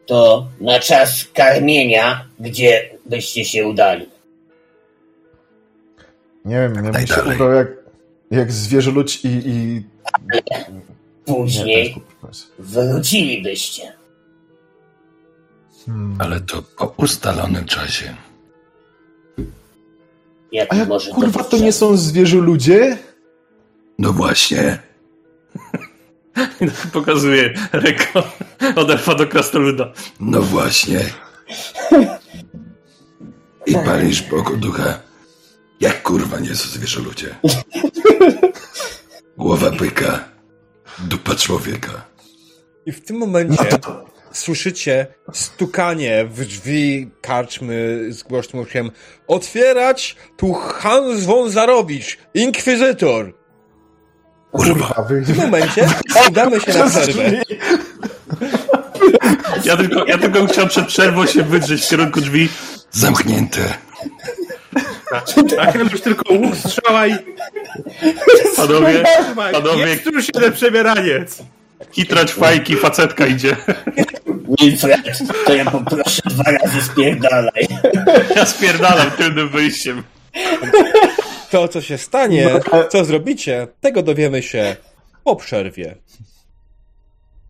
to 0.06 0.48
na 0.62 0.80
czas 0.80 1.26
karmienia, 1.34 2.26
gdzie 2.40 2.90
byście 3.06 3.46
się 3.46 3.68
udali? 3.68 4.10
nie 6.46 6.56
wiem, 6.56 6.86
ja 6.86 6.92
bym 6.92 7.08
się 7.08 7.24
ubrał 7.24 7.52
jak, 7.52 7.68
jak 8.32 8.52
zwierzę 8.52 8.92
ludź 8.92 9.26
i... 9.26 9.28
i... 9.28 9.84
Nie, 10.34 10.42
to 10.42 11.34
Później 11.34 11.96
pomysł. 12.22 12.48
wrócilibyście. 12.60 13.94
Hmm. 15.86 16.16
Ale 16.20 16.40
to 16.40 16.62
po 16.78 16.94
ustalonym 16.98 17.66
czasie. 17.66 18.16
Jak 20.52 20.74
A 20.74 20.76
jak 20.76 20.90
może 20.90 21.12
kurwa 21.12 21.44
to 21.44 21.58
nie 21.58 21.72
są 21.72 21.98
zwierzę 21.98 22.38
ludzie? 22.38 22.98
No 24.00 24.14
właśnie. 24.14 24.80
Pokazuje 26.94 27.54
ręką 27.72 28.22
od 28.76 28.90
elfa 28.90 29.16
do 29.16 29.28
krasnoluda. 29.28 29.92
No 30.20 30.42
właśnie. 30.42 31.00
I 33.66 33.74
palisz 33.74 34.22
Bogu 34.22 34.58
ducha. 34.58 35.00
Jak 35.80 36.04
kurwa 36.04 36.40
nie 36.40 36.56
są 36.56 36.70
zwierzę 36.70 37.02
ludzie. 37.02 37.36
Głowa 39.38 39.72
byka. 39.72 40.30
Dupa 41.00 41.36
człowieka. 41.36 42.06
I 42.86 42.92
w 42.92 43.06
tym 43.06 43.18
momencie 43.18 43.70
słyszycie 44.32 45.08
stukanie 45.34 46.26
w 46.26 46.46
drzwi 46.46 47.12
karczmy 47.22 48.06
z 48.10 48.24
głośnym 48.24 48.62
okrzykiem 48.62 48.92
Otwierać! 49.28 50.16
Tu 50.38 50.54
Hans 50.54 51.24
von 51.24 51.50
Zarowicz, 51.50 52.18
inkwizytor! 52.34 53.37
Kurwa. 54.52 55.06
W 55.10 55.26
tym 55.26 55.36
momencie 55.38 55.90
udamy 56.30 56.62
się 56.62 56.74
na 56.74 56.90
przerwę. 56.90 57.32
Ja 59.66 59.78
tylko, 59.78 60.06
ja 60.06 60.18
tylko 60.18 60.48
chciałem 60.48 60.70
przed 60.70 60.88
przerwą 60.88 61.26
się 61.26 61.44
wydrzeć 61.44 61.86
w 61.86 61.90
kierunku 61.90 62.22
drzwi. 62.22 62.50
Zamknięte. 62.92 63.60
A 65.60 65.78
już 65.78 66.02
tylko 66.02 66.34
łuk, 66.34 66.56
strzała 66.56 67.08
i... 67.08 67.16
Panowie, 68.56 69.04
panowie, 69.52 69.88
Jest 69.88 70.04
tu 70.04 70.10
już 70.12 70.26
jeden 70.36 70.54
przebieraniec. 70.54 71.38
kitrać 71.92 72.34
fajki, 72.34 72.76
facetka 72.76 73.28
idzie. 73.28 73.56
Wilfred, 74.62 75.02
to 75.46 75.54
ja 75.56 75.66
poproszę 75.72 76.22
dwa 76.26 76.44
razy 76.44 76.82
spierdalaj. 76.82 77.68
Ja 78.36 78.46
spierdalam 78.46 79.12
tylnym 79.12 79.50
wyjściem. 79.50 80.04
To, 81.52 81.68
co 81.68 81.82
się 81.82 81.98
stanie, 81.98 82.60
co 82.90 83.06
zrobicie, 83.06 83.68
tego 83.82 84.04
dowiemy 84.04 84.44
się 84.44 84.76
po 85.24 85.36
przerwie. 85.36 85.96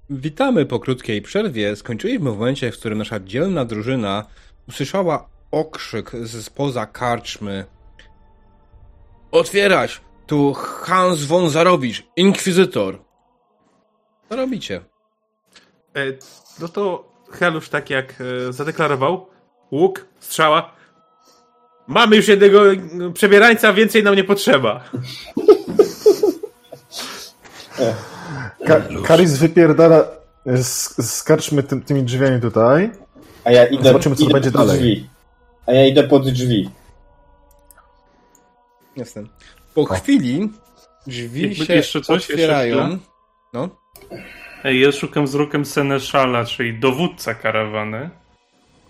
Witamy 0.09 0.65
po 0.65 0.79
krótkiej 0.79 1.21
przerwie. 1.21 1.75
Skończyliśmy 1.75 2.31
w 2.31 2.37
momencie, 2.37 2.71
w 2.71 2.79
którym 2.79 2.97
nasza 2.97 3.19
dzielna 3.19 3.65
drużyna 3.65 4.25
usłyszała 4.67 5.29
okrzyk 5.51 6.11
z 6.11 6.45
spoza 6.45 6.85
karczmy. 6.85 7.65
Otwierać! 9.31 10.01
Tu 10.27 10.53
Hans 10.53 11.23
von 11.23 11.49
Zarowicz, 11.49 12.03
inkwizytor. 12.15 12.99
Co 14.29 14.35
robicie? 14.35 14.81
E, 15.95 15.99
no 16.59 16.67
to 16.67 17.11
Helusz 17.31 17.69
tak 17.69 17.89
jak 17.89 18.13
e, 18.21 18.53
zadeklarował, 18.53 19.27
łuk, 19.71 20.05
strzała. 20.19 20.76
Mamy 21.87 22.15
już 22.15 22.27
jednego 22.27 22.73
e, 22.73 22.77
przebierańca, 23.13 23.73
więcej 23.73 24.03
nam 24.03 24.15
nie 24.15 24.23
potrzeba. 24.23 24.83
Ka 28.65 28.81
Karis 29.05 29.37
wypierdala 29.37 30.03
z, 30.45 30.95
z 31.05 31.23
karczmy 31.23 31.63
tym, 31.63 31.81
tymi 31.81 32.03
drzwiami 32.03 32.41
tutaj. 32.41 32.91
A 33.43 33.51
ja 33.51 33.65
idę, 33.65 33.83
Zobaczymy, 33.83 34.15
co 34.15 34.23
idę 34.23 34.33
będzie 34.33 34.51
pod 34.51 34.61
dalej. 34.61 34.79
drzwi. 34.79 35.09
A 35.67 35.71
ja 35.71 35.85
idę 35.85 36.03
pod 36.03 36.29
drzwi. 36.29 36.69
Jasne. 38.95 39.23
Po 39.73 39.85
chwili 39.85 40.49
drzwi 41.07 41.41
Jakby 41.41 41.65
się 41.65 41.73
jeszcze 41.73 42.01
coś? 42.01 42.15
Jeszcze 42.15 42.33
otwierają. 42.33 42.75
chwilę? 42.77 42.97
No. 43.53 43.69
Ej, 44.63 44.81
ja 44.81 44.91
szukam 44.91 45.25
wzrokiem 45.25 45.65
Seneszala, 45.65 46.45
czyli 46.45 46.79
dowódca 46.79 47.33
karawany. 47.33 48.09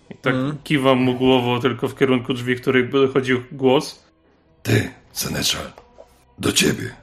I 0.09 0.15
tak 0.15 0.33
Mm. 0.33 0.57
kiwam 0.63 0.97
mu 0.97 1.13
głową 1.15 1.59
tylko 1.61 1.87
w 1.87 1.97
kierunku 1.97 2.33
drzwi, 2.33 2.55
w 2.55 2.61
których 2.61 2.91
dochodził 2.91 3.43
głos. 3.51 4.03
Ty, 4.63 4.89
Seneczal. 5.11 5.71
Do 6.39 6.51
ciebie. 6.51 6.95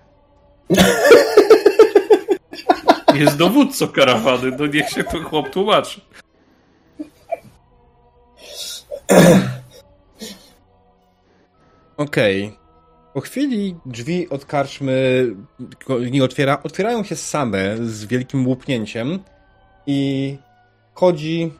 Jest 3.15 3.37
dowódcą 3.37 3.89
karawany, 3.89 4.51
no 4.59 4.67
niech 4.67 4.89
się 4.89 5.05
to 5.05 5.23
chłop 5.23 5.51
tłumaczy. 5.51 6.01
Okej. 11.97 12.53
Po 13.15 13.21
chwili 13.21 13.77
drzwi 13.87 14.29
od 14.29 14.45
karczmy 14.45 15.27
nie 16.11 16.25
otwiera, 16.25 16.63
otwierają 16.63 17.05
się 17.05 17.17
same 17.17 17.77
z 17.87 18.05
wielkim 18.05 18.47
łupnięciem 18.47 19.19
i 19.87 20.37
chodzi 20.95 21.53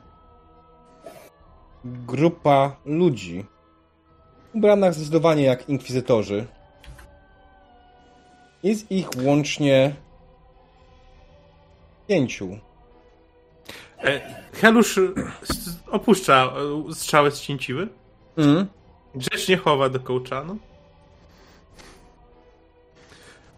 grupa 1.85 2.77
ludzi 2.85 3.45
ubrana 4.55 4.93
zdecydowanie 4.93 5.43
jak 5.43 5.69
inkwizytorzy. 5.69 6.47
Jest 8.63 8.91
ich 8.91 9.09
łącznie 9.25 9.95
pięciu. 12.09 12.59
E, 14.05 14.21
Helusz 14.53 14.99
e, 14.99 15.03
opuszcza 15.91 16.53
e, 16.91 16.95
strzałę 16.95 17.31
z 17.31 17.41
cięciwy. 17.41 17.89
Mm. 18.37 18.67
Grzecznie 19.15 19.57
chowa 19.57 19.89
do 19.89 20.01
kołczanu. 20.01 20.59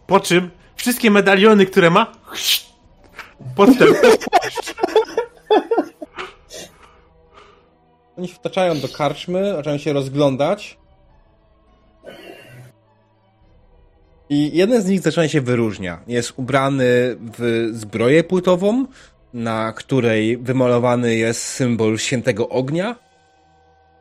Po 0.07 0.21
czym 0.21 0.51
wszystkie 0.77 1.11
medaliony, 1.11 1.67
które 1.67 1.91
ma, 1.91 2.13
podstęp. 3.57 3.97
Oni 8.19 8.29
wtaczają 8.29 8.81
do 8.81 8.89
karczmy, 8.89 9.53
zaczynają 9.53 9.79
się 9.79 9.93
rozglądać. 9.93 10.79
I 14.29 14.57
jeden 14.57 14.83
z 14.83 14.87
nich 14.87 15.01
zaczyna 15.01 15.29
się 15.29 15.41
wyróżnia. 15.41 16.01
Jest 16.07 16.33
ubrany 16.37 17.17
w 17.39 17.69
zbroję 17.73 18.25
płytową, 18.25 18.87
na 19.35 19.73
której 19.73 20.39
wymalowany 20.39 21.15
jest 21.15 21.43
symbol 21.43 21.99
świętego 21.99 22.49
ognia. 22.49 22.97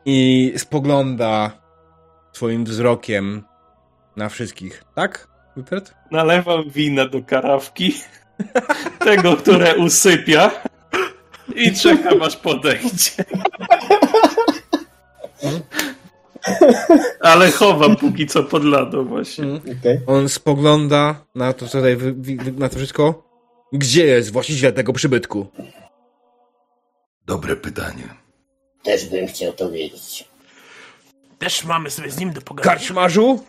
I 0.04 0.52
spogląda 0.56 1.52
swoim 2.32 2.64
wzrokiem 2.64 3.42
na 4.16 4.28
wszystkich. 4.28 4.84
Tak, 4.94 5.28
Wilfred? 5.56 5.94
Nalewam 6.10 6.70
wina 6.70 7.08
do 7.08 7.22
karawki, 7.22 7.94
tego, 8.98 9.36
które 9.36 9.76
usypia 9.76 10.50
i 11.54 11.72
czekam 11.72 12.22
aż 12.22 12.36
podejdzie. 12.36 13.24
Ale 17.20 17.50
chowam 17.50 17.96
póki 17.96 18.26
co 18.26 18.42
pod 18.44 18.64
ladą 18.64 19.04
właśnie. 19.04 19.44
Okej. 19.54 20.00
On 20.06 20.28
spogląda 20.28 21.24
na 21.34 21.52
to, 21.52 21.68
co 21.68 21.78
tutaj, 21.78 21.96
na 22.58 22.68
to 22.68 22.76
wszystko. 22.76 23.26
Gdzie 23.72 24.06
jest 24.06 24.32
właściciel 24.32 24.72
tego 24.72 24.92
przybytku? 24.92 25.46
Dobre 27.26 27.56
pytanie. 27.56 28.08
Też 28.82 29.08
bym 29.08 29.26
chciał 29.26 29.52
to 29.52 29.70
wiedzieć. 29.70 30.28
Też 31.38 31.64
mamy 31.64 31.90
sobie 31.90 32.10
z 32.10 32.18
nim 32.18 32.32
do 32.32 32.40
pogadania. 32.40 32.76
Karczmarzu? 32.76 33.44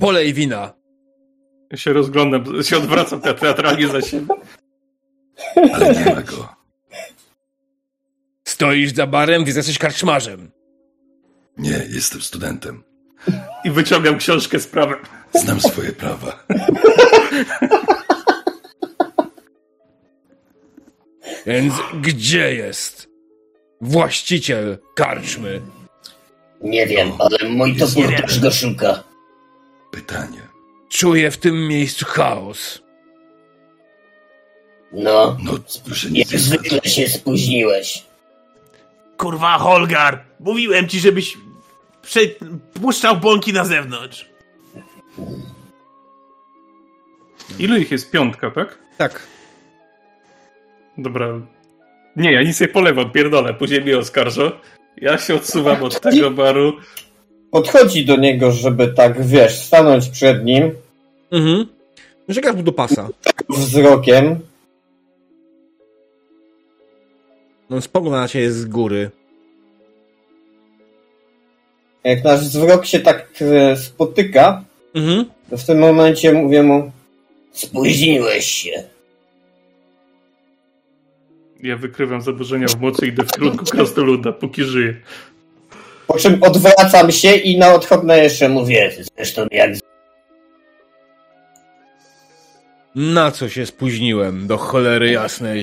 Polej 0.00 0.34
wina. 0.34 0.72
Ja 1.70 1.76
się 1.78 1.92
rozglądam, 1.92 2.62
się 2.62 2.76
odwracam 2.76 3.20
te- 3.20 3.34
teatralnie 3.34 3.88
za 3.88 4.00
siebie. 4.02 4.34
Ale 5.74 5.94
nie 5.94 6.14
ma 6.14 6.22
go. 6.22 6.48
Stoisz 8.44 8.94
za 8.94 9.06
barem, 9.06 9.44
więc 9.44 9.56
jesteś 9.56 9.78
karczmarzem. 9.78 10.50
Nie, 11.58 11.86
jestem 11.90 12.22
studentem. 12.22 12.82
I 13.64 13.70
wyciągam 13.70 14.18
książkę 14.18 14.60
z 14.60 14.66
prawem. 14.66 14.98
Znam 15.34 15.60
swoje 15.60 15.92
prawa. 15.92 16.44
Więc 21.46 21.74
gdzie 22.00 22.54
jest 22.54 23.08
właściciel 23.80 24.78
karczmy? 24.94 25.60
Nie 26.60 26.86
wiem, 26.86 27.12
ale 27.18 27.48
mój 27.48 27.76
topór 27.76 28.14
też 28.16 28.40
go 28.40 28.50
szuka. 28.50 29.02
Pytanie. 29.90 30.40
Czuję 30.90 31.30
w 31.30 31.36
tym 31.36 31.68
miejscu 31.68 32.06
chaos. 32.06 32.82
No, 34.92 35.36
No, 35.42 35.52
proszę 35.84 36.10
nie 36.10 36.20
jak 36.20 36.40
zwykle 36.40 36.80
się 36.90 37.08
spóźniłeś. 37.08 38.04
Kurwa, 39.16 39.58
Holgar! 39.58 40.24
Mówiłem 40.40 40.88
ci, 40.88 41.00
żebyś 41.00 41.36
puszczał 42.82 43.16
bąki 43.16 43.52
na 43.52 43.64
zewnątrz. 43.64 44.28
Ilu 47.58 47.76
ich 47.76 47.90
jest? 47.90 48.10
Piątka, 48.10 48.50
tak? 48.50 48.78
Tak. 48.98 49.26
Dobra. 50.98 51.40
Nie, 52.16 52.32
ja 52.32 52.42
nic 52.42 52.60
nie 52.60 52.68
polewam, 52.68 53.10
pierdolę, 53.10 53.54
później 53.54 53.80
mnie 53.82 53.98
oskarżą. 53.98 54.50
Ja 54.96 55.18
się 55.18 55.34
odsuwam 55.34 55.82
od 55.82 56.00
tego 56.00 56.30
baru. 56.30 56.72
Podchodzi 57.50 58.04
do 58.06 58.16
niego, 58.16 58.52
żeby 58.52 58.88
tak, 58.88 59.26
wiesz, 59.26 59.58
stanąć 59.64 60.08
przed 60.08 60.44
nim 60.44 60.70
Mhm. 61.30 61.66
Czekasz 62.34 62.56
mu 62.56 62.62
do 62.62 62.72
pasa. 62.72 63.08
wzrokiem. 63.48 64.40
On 67.70 67.82
spogląda 67.82 68.20
na 68.20 68.28
ciebie 68.28 68.52
z 68.52 68.64
góry. 68.66 69.10
Jak 72.04 72.24
nasz 72.24 72.40
wzrok 72.40 72.86
się 72.86 73.00
tak 73.00 73.28
e, 73.40 73.76
spotyka, 73.76 74.64
Mhm. 74.94 75.24
to 75.50 75.56
w 75.58 75.64
tym 75.66 75.78
momencie 75.78 76.32
mówię 76.32 76.62
mu, 76.62 76.92
Spóźniłeś 77.52 78.44
się. 78.46 78.84
Ja 81.62 81.76
wykrywam 81.76 82.22
zaburzenia 82.22 82.68
w 82.68 82.80
mocy 82.80 83.06
i 83.06 83.08
idę 83.08 83.24
w 83.24 83.30
kierunku 83.32 83.64
krasnoluda, 83.64 84.32
póki 84.32 84.64
żyję. 84.64 84.94
Po 86.06 86.18
czym 86.18 86.42
odwracam 86.42 87.12
się 87.12 87.34
i 87.36 87.58
na 87.58 87.74
odchodne 87.74 88.18
jeszcze 88.18 88.48
mówię. 88.48 88.92
Zresztą 89.16 89.46
jak 89.50 89.70
Na 92.94 93.30
co 93.30 93.48
się 93.48 93.66
spóźniłem, 93.66 94.46
do 94.46 94.58
cholery 94.58 95.10
jasnej. 95.10 95.62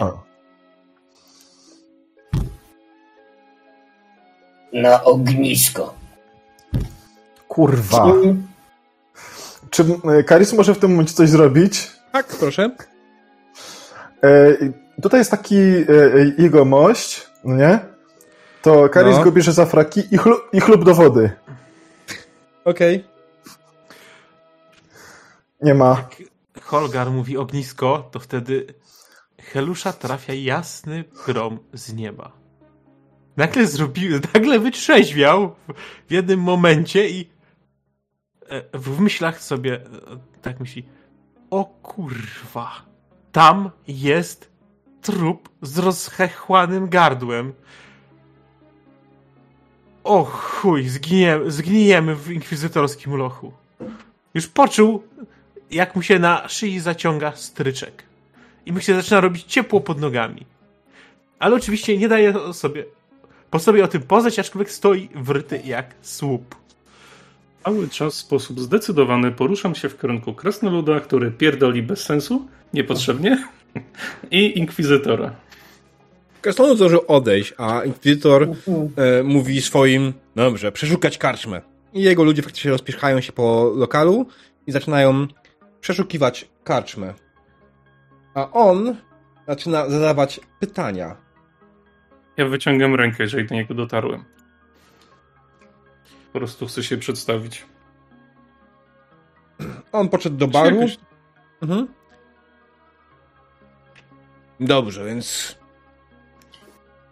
Na 4.74 5.04
ognisko. 5.04 5.94
Kurwa. 7.56 8.14
Czy 9.70 9.86
e, 10.20 10.24
Karis 10.24 10.54
może 10.54 10.76
w 10.76 10.80
tym 10.80 10.92
momencie 10.92 11.14
coś 11.14 11.30
zrobić? 11.30 11.92
Tak, 12.12 12.26
proszę. 12.26 12.72
E, 14.24 14.58
tutaj 15.02 15.20
jest 15.20 15.32
taki 15.32 15.56
e, 15.56 15.84
jego 16.38 16.66
mość, 16.66 17.28
no 17.44 17.56
nie? 17.56 17.80
To 18.62 18.90
Karis 18.90 19.18
No. 19.18 19.24
go 19.24 19.32
bierze 19.32 19.54
za 19.54 19.66
fraki 19.66 20.04
i, 20.12 20.18
chlu, 20.18 20.36
i 20.54 20.60
chlub 20.62 20.84
do 20.84 20.96
wody. 20.96 21.32
Okej. 22.66 23.06
Nie 25.62 25.74
ma. 25.74 26.10
Holgar 26.62 27.12
mówi 27.12 27.38
ognisko, 27.38 28.10
to 28.12 28.20
wtedy 28.20 28.68
Helusza 29.42 29.94
trafia 29.94 30.34
jasny 30.34 31.04
grom 31.26 31.60
z 31.74 31.94
nieba. 31.94 32.32
Nagle 33.38 33.68
zrobił, 33.68 34.20
nagle 34.34 34.60
wytrzeźwiał 34.60 35.56
w 36.08 36.12
jednym 36.12 36.40
momencie 36.40 37.10
i 37.10 37.35
w 38.74 39.00
myślach 39.00 39.42
sobie 39.42 39.76
e, 39.76 39.82
tak 40.42 40.60
myśli, 40.60 40.86
o 41.50 41.66
kurwa, 41.66 42.72
tam 43.32 43.70
jest 43.88 44.50
trup 45.02 45.50
z 45.62 45.78
rozchechłanym 45.78 46.90
gardłem. 46.90 47.54
O 50.04 50.24
chuj, 50.24 50.88
zginiemy, 50.88 51.52
zgnijemy 51.52 52.16
w 52.16 52.32
inkwizytorskim 52.32 53.16
lochu. 53.16 53.54
Już 54.34 54.48
poczuł, 54.48 55.04
jak 55.72 55.96
mu 55.96 56.02
się 56.02 56.20
na 56.20 56.48
szyi 56.48 56.80
zaciąga 56.80 57.36
stryczek. 57.36 58.04
I 58.66 58.74
mu 58.74 58.80
się 58.80 58.96
zaczyna 58.96 59.22
robić 59.22 59.44
ciepło 59.44 59.82
pod 59.82 60.00
nogami. 60.00 60.46
Ale 61.40 61.56
oczywiście 61.56 61.98
nie 61.98 62.08
daje 62.08 62.54
sobie, 62.54 62.86
po 63.52 63.60
sobie 63.60 63.84
o 63.84 63.88
tym 63.88 64.02
poznać, 64.02 64.40
aczkolwiek 64.40 64.72
stoi 64.72 65.10
wryty 65.16 65.62
jak 65.66 65.96
słup. 66.02 66.56
Cały 67.66 67.90
czas 67.90 68.14
w 68.14 68.18
sposób 68.18 68.60
zdecydowany 68.60 69.32
poruszam 69.32 69.76
się 69.76 69.90
w 69.90 70.02
kierunku 70.02 70.34
krasnoluda, 70.34 71.00
który 71.00 71.32
pierdoli 71.32 71.84
bez 71.84 72.04
sensu, 72.04 72.48
niepotrzebnie, 72.74 73.48
i 74.32 74.60
inkwizytora. 74.60 75.36
Krasnolud 76.42 76.78
zdążył 76.78 77.02
odejść, 77.08 77.54
a 77.58 77.84
Inkwizytor 77.84 78.44
e, 78.98 79.24
mówi 79.24 79.62
swoim, 79.62 80.14
"No 80.36 80.44
dobrze, 80.44 80.72
przeszukać 80.72 81.18
karczmę. 81.18 81.62
I 81.94 82.02
jego 82.02 82.24
ludzie 82.24 82.42
faktycznie 82.42 82.72
rozpieszchają 82.72 83.22
się 83.22 83.32
po 83.32 83.74
lokalu 83.76 84.26
i 84.68 84.72
zaczynają 84.72 85.28
przeszukiwać 85.82 86.50
karczmę. 86.64 87.14
A 88.34 88.52
on 88.52 88.96
zaczyna 89.48 89.90
zadawać 89.90 90.40
pytania. 90.60 91.16
Ja 92.38 92.46
wyciągam 92.46 92.96
rękę, 92.96 93.24
jeżeli 93.24 93.48
do 93.48 93.56
niego 93.56 93.74
dotarłem. 93.74 94.35
Po 96.36 96.40
prostu 96.40 96.68
chcę 96.68 96.84
się 96.84 96.98
przedstawić. 96.98 97.66
On 99.92 100.10
podszedł 100.10 100.38
do 100.38 100.48
baru. 100.48 100.76
Jakoś- 100.76 100.98
Mhm. 101.62 101.88
Dobrze, 104.60 105.06
więc 105.06 105.56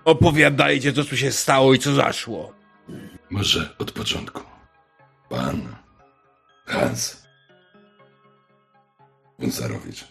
opowiadajcie, 0.06 0.94
co 0.94 1.04
tu 1.04 1.18
się 1.18 1.32
stało 1.32 1.74
i 1.74 1.80
co 1.80 1.94
zaszło. 1.94 2.54
Może 3.30 3.76
od 3.80 3.92
początku. 3.92 4.42
Pan 5.30 5.76
Hans 6.66 7.28
Wąsarowicz. 9.40 10.08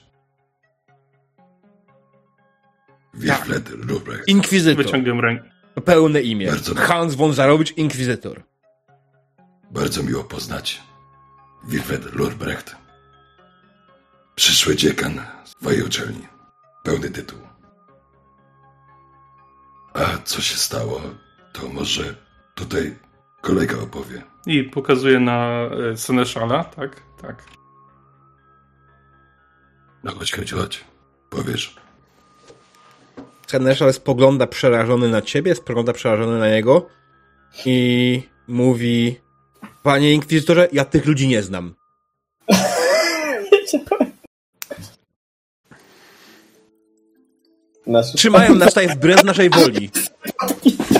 Wilfred 3.14 3.68
Rubrecht. 3.70 4.28
Inkwizytor. 4.28 4.84
Wyciągam 4.84 5.20
rękę. 5.20 5.50
Pełne 5.84 6.20
imię. 6.22 6.46
Bardzo- 6.46 6.74
Hans 6.74 7.14
von 7.14 7.32
Zarowicz, 7.34 7.76
Inkwizytor. 7.76 8.42
Bardzo 9.72 10.02
miło 10.02 10.24
poznać. 10.24 10.82
Wilfred 11.64 12.14
Lurprecht. 12.14 12.76
Przyszły 14.34 14.76
dziekan 14.76 15.20
swojej 15.44 15.82
uczelni. 15.82 16.26
Pełny 16.82 17.10
tytuł. 17.10 17.38
A 19.94 20.18
co 20.24 20.40
się 20.40 20.56
stało, 20.56 21.00
to 21.52 21.68
może 21.68 22.14
tutaj 22.54 22.96
kolega 23.40 23.78
opowie. 23.78 24.22
I 24.46 24.64
pokazuję 24.64 25.20
na 25.20 25.68
e, 25.92 25.96
Seneszala, 25.96 26.64
tak? 26.64 27.02
Tak. 27.22 27.44
No 30.04 30.12
chodź, 30.12 30.32
chodź, 30.32 30.52
chodź. 30.52 30.84
Powiesz. 31.30 31.76
Seneszal 33.46 33.92
spogląda 33.92 34.46
przerażony 34.46 35.08
na 35.08 35.22
ciebie, 35.22 35.54
spogląda 35.54 35.92
przerażony 35.92 36.38
na 36.38 36.48
niego 36.48 36.86
i 37.66 38.22
mówi 38.48 39.20
Panie 39.82 40.12
Inkwizytorze, 40.12 40.68
ja 40.72 40.84
tych 40.84 41.06
ludzi 41.06 41.28
nie 41.28 41.42
znam. 41.42 41.74
Nasz... 47.86 48.12
Trzymają 48.12 48.54
nas 48.54 48.68
tutaj 48.68 48.88
wbrew 48.88 49.24
naszej 49.24 49.50
woli. 49.50 49.90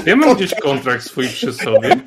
Ja 0.06 0.16
mam 0.16 0.36
gdzieś 0.36 0.54
kontrakt 0.54 1.04
swój 1.04 1.28
przy 1.28 1.52
sobie, 1.52 2.00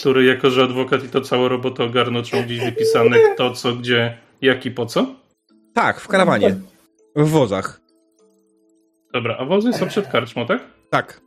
który 0.00 0.24
jako, 0.24 0.50
że 0.50 0.62
adwokat 0.62 1.04
i 1.04 1.08
to 1.08 1.20
całą 1.20 1.48
robotę 1.48 1.84
ogarnął, 1.84 2.22
trzeba 2.22 2.42
gdzieś 2.42 2.60
wypisane 2.60 3.16
kto, 3.34 3.50
co, 3.50 3.72
gdzie, 3.72 4.18
jak 4.42 4.66
i 4.66 4.70
po 4.70 4.86
co. 4.86 5.06
Tak, 5.74 6.00
w 6.00 6.08
karawanie. 6.08 6.56
W 7.16 7.28
wozach. 7.28 7.80
Dobra, 9.12 9.36
a 9.38 9.44
wozy 9.44 9.72
są 9.72 9.88
przed 9.88 10.08
karczmą, 10.08 10.46
tak? 10.46 10.62
Tak. 10.90 11.20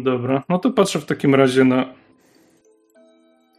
Dobra, 0.00 0.42
no 0.48 0.58
to 0.58 0.70
patrzę 0.70 0.98
w 0.98 1.04
takim 1.04 1.34
razie 1.34 1.64
na... 1.64 1.94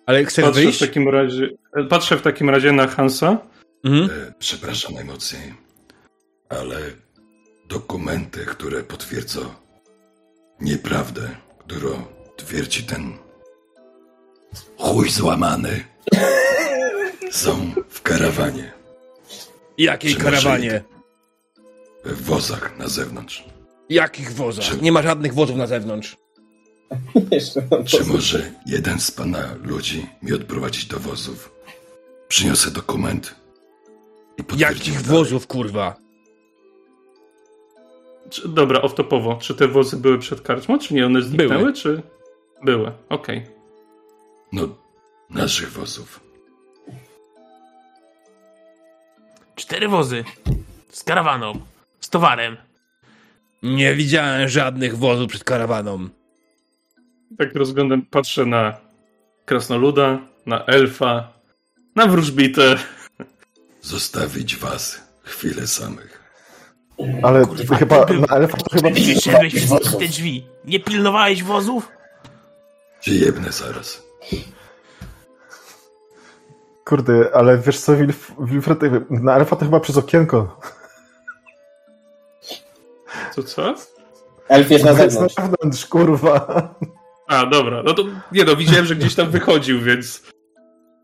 Ale 0.06 0.26
chcesz 0.26 0.46
Patrzę 0.46 0.62
w 0.62 0.64
wyjść? 0.64 0.80
takim 0.80 1.10
razie, 1.10 1.50
patrzę 1.90 2.18
w 2.18 2.22
takim 2.22 2.50
razie 2.50 2.72
na 2.72 2.88
Hansa. 2.88 3.38
Mhm. 3.84 4.10
E, 4.28 4.34
przepraszam 4.40 4.94
najmocniej, 4.94 5.54
ale 6.50 6.78
dokumenty, 7.70 8.46
które 8.46 8.84
potwierdzą 8.84 9.40
nieprawdę, 10.62 11.22
którą 11.60 11.90
twierdzi 12.36 12.84
ten 12.84 13.14
chuj 14.78 15.10
złamany, 15.10 15.84
są 17.32 17.72
w 17.90 18.02
karawanie, 18.02 18.72
Jakiej 19.78 20.16
karawanie? 20.16 20.84
w 22.06 22.24
wozach 22.26 22.78
na 22.80 22.88
zewnątrz. 22.88 23.44
Jakich 23.90 24.34
wozach? 24.34 24.82
Nie 24.82 24.92
ma 24.92 25.02
żadnych 25.02 25.34
wozów 25.34 25.56
na 25.58 25.68
zewnątrz. 25.68 26.18
Czy 27.88 28.04
może 28.06 28.52
jeden 28.66 29.00
z 29.00 29.12
pana 29.12 29.50
ludzi 29.64 30.10
mi 30.22 30.34
odprowadzić 30.34 30.86
do 30.86 31.00
wozów? 31.00 31.52
Przyniosę 32.28 32.72
dokument 32.72 33.36
i 34.38 34.60
Jakich 34.60 34.94
dalej. 35.02 35.08
wozów, 35.20 35.48
kurwa? 35.48 35.96
Czy, 38.30 38.48
dobra, 38.48 38.80
off-topowo. 38.82 39.38
Czy 39.40 39.56
te 39.56 39.68
wozy 39.68 39.98
były 39.98 40.20
przed 40.20 40.42
karczmą, 40.42 40.80
czy 40.80 40.94
nie? 40.94 41.06
One 41.06 41.22
zniknęły, 41.22 41.58
Były. 41.60 41.74
czy... 41.74 42.02
Były, 42.64 42.92
okej. 43.10 43.46
No, 44.52 44.68
naszych 45.30 45.72
wozów. 45.72 46.20
Cztery 49.56 49.88
wozy. 49.88 50.24
Z 50.90 51.04
karawaną. 51.04 51.54
Z 52.00 52.10
towarem. 52.10 52.58
Nie 53.64 53.96
widziałem 53.96 54.50
żadnych 54.50 54.98
wozów 54.98 55.30
przed 55.30 55.44
karawaną. 55.44 56.10
Tak 57.38 57.56
rozglądam, 57.56 58.02
patrzę 58.02 58.46
na 58.46 58.78
krasnoluda, 59.46 60.20
na 60.46 60.66
elfa, 60.66 61.34
na 61.96 62.08
wróżbitę. 62.08 62.76
Zostawić 63.82 64.56
was 64.58 65.02
chwilę 65.24 65.68
samych. 65.68 66.24
Ale 67.24 67.46
Kurwa, 67.46 67.76
chyba 67.76 68.06
ty 68.06 68.14
był- 68.14 68.22
na 68.30 68.36
elfa 68.36 68.58
to 68.58 68.70
chyba... 68.76 68.90
Ty 68.92 69.02
wyszedłeś 69.02 69.56
przez 69.56 69.98
te 70.00 70.08
drzwi. 70.08 70.46
Nie 70.66 70.80
pilnowałeś 70.80 71.44
wozów? 71.44 71.88
Jebnę 73.08 73.52
zaraz. 73.52 74.04
Kurde, 76.86 77.30
ale 77.34 77.58
wiesz 77.58 77.80
co, 77.80 77.96
Wilf, 77.98 78.32
Wilfred, 78.40 78.80
na 79.10 79.36
elfa 79.36 79.56
to 79.56 79.66
chyba 79.66 79.80
przez 79.80 79.98
okienko. 79.98 80.60
Co, 83.36 83.44
co? 83.44 83.76
Elf 84.48 84.72
jest 84.72 84.86
na 84.86 84.96
To 84.96 85.04
jest 85.04 85.14
zewnątrz. 85.14 85.38
na 85.38 85.44
zewnątrz, 85.48 85.86
kurwa. 85.86 86.70
A, 87.28 87.46
dobra. 87.46 87.84
No 87.84 87.94
to 87.94 88.04
nie 88.32 88.44
no, 88.44 88.56
widziałem, 88.56 88.86
że 88.86 88.96
gdzieś 88.96 89.16
tam 89.16 89.32
wychodził, 89.38 89.82
więc 89.82 90.24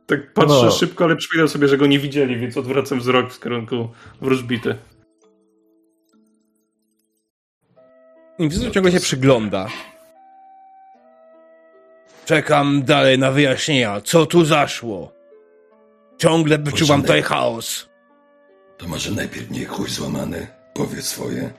tak 0.05 0.33
patrzę 0.33 0.65
no. 0.65 0.71
szybko, 0.71 1.03
ale 1.03 1.15
przypominam 1.15 1.49
sobie, 1.49 1.67
że 1.67 1.77
go 1.77 1.87
nie 1.87 1.99
widzieli, 1.99 2.37
więc 2.37 2.57
odwracam 2.57 2.99
wzrok 2.99 3.33
w 3.33 3.39
kierunku 3.39 3.89
wróżbity. 4.21 4.75
Inwizytor 8.39 8.73
ciągle 8.73 8.91
się 8.91 8.99
przygląda. 8.99 9.67
Czekam 12.25 12.83
dalej 12.83 13.19
na 13.19 13.31
wyjaśnienia, 13.31 14.01
co 14.01 14.25
tu 14.25 14.45
zaszło. 14.45 15.11
Ciągle 16.17 16.57
wyczuwam 16.57 17.01
tutaj 17.01 17.21
chaos. 17.21 17.89
To 18.77 18.87
może 18.87 19.11
najpierw 19.11 19.51
nie 19.51 19.65
chuj 19.65 19.89
złamany, 19.89 20.47
powie 20.73 21.01
swoje, 21.01 21.53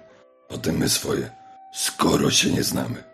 potem 0.48 0.76
my 0.76 0.88
swoje, 0.88 1.30
skoro 1.74 2.30
się 2.30 2.50
nie 2.50 2.62
znamy. 2.62 3.09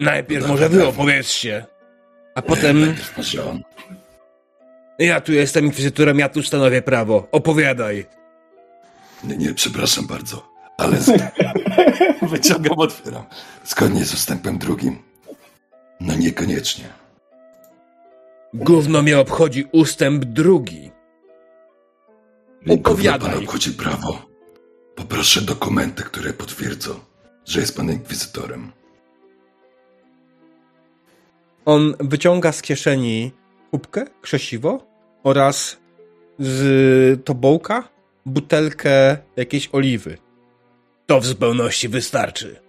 Najpierw 0.00 0.42
No 0.42 0.48
może 0.52 0.68
wy 0.68 0.86
opowiedzcie. 0.86 1.66
A 2.34 2.42
potem 2.42 2.94
ja 4.98 5.20
tu 5.20 5.32
jestem 5.32 5.64
inkwizytorem, 5.64 6.18
ja 6.18 6.28
tu 6.28 6.42
stanowię 6.42 6.82
prawo. 6.82 7.28
Opowiadaj. 7.32 8.06
Nie, 9.24 9.36
nie, 9.36 9.54
przepraszam 9.54 10.06
bardzo, 10.06 10.48
ale 10.78 11.00
z... 11.00 11.12
Wyciągam 12.32 12.78
otwieram. 12.78 13.24
Zgodnie 13.64 14.04
z 14.04 14.14
ustępem 14.14 14.58
drugim. 14.58 15.02
No 16.00 16.14
niekoniecznie. 16.14 16.84
Gówno 18.54 19.02
mnie 19.02 19.18
obchodzi 19.18 19.68
ustęp 19.72 20.24
drugi. 20.24 20.90
Opowiadaj. 22.68 23.18
Gówno 23.18 23.34
pan 23.36 23.44
obchodzi 23.44 23.72
prawo. 23.72 24.26
Poproszę 24.96 25.40
dokumenty, 25.40 26.02
które 26.02 26.32
potwierdzą, 26.32 27.00
że 27.44 27.60
jest 27.60 27.76
pan 27.76 27.90
inkwizytorem. 27.92 28.72
On 31.64 31.94
wyciąga 32.00 32.52
z 32.52 32.62
kieszeni 32.62 33.32
kubkę, 33.70 34.04
krzesiwo 34.22 34.86
oraz 35.22 35.76
z 36.38 37.24
tobołka 37.24 37.88
butelkę 38.26 39.16
jakiejś 39.36 39.68
oliwy. 39.72 40.18
To 41.06 41.20
w 41.20 41.26
zupełności 41.26 41.88
wystarczy. 41.88 42.60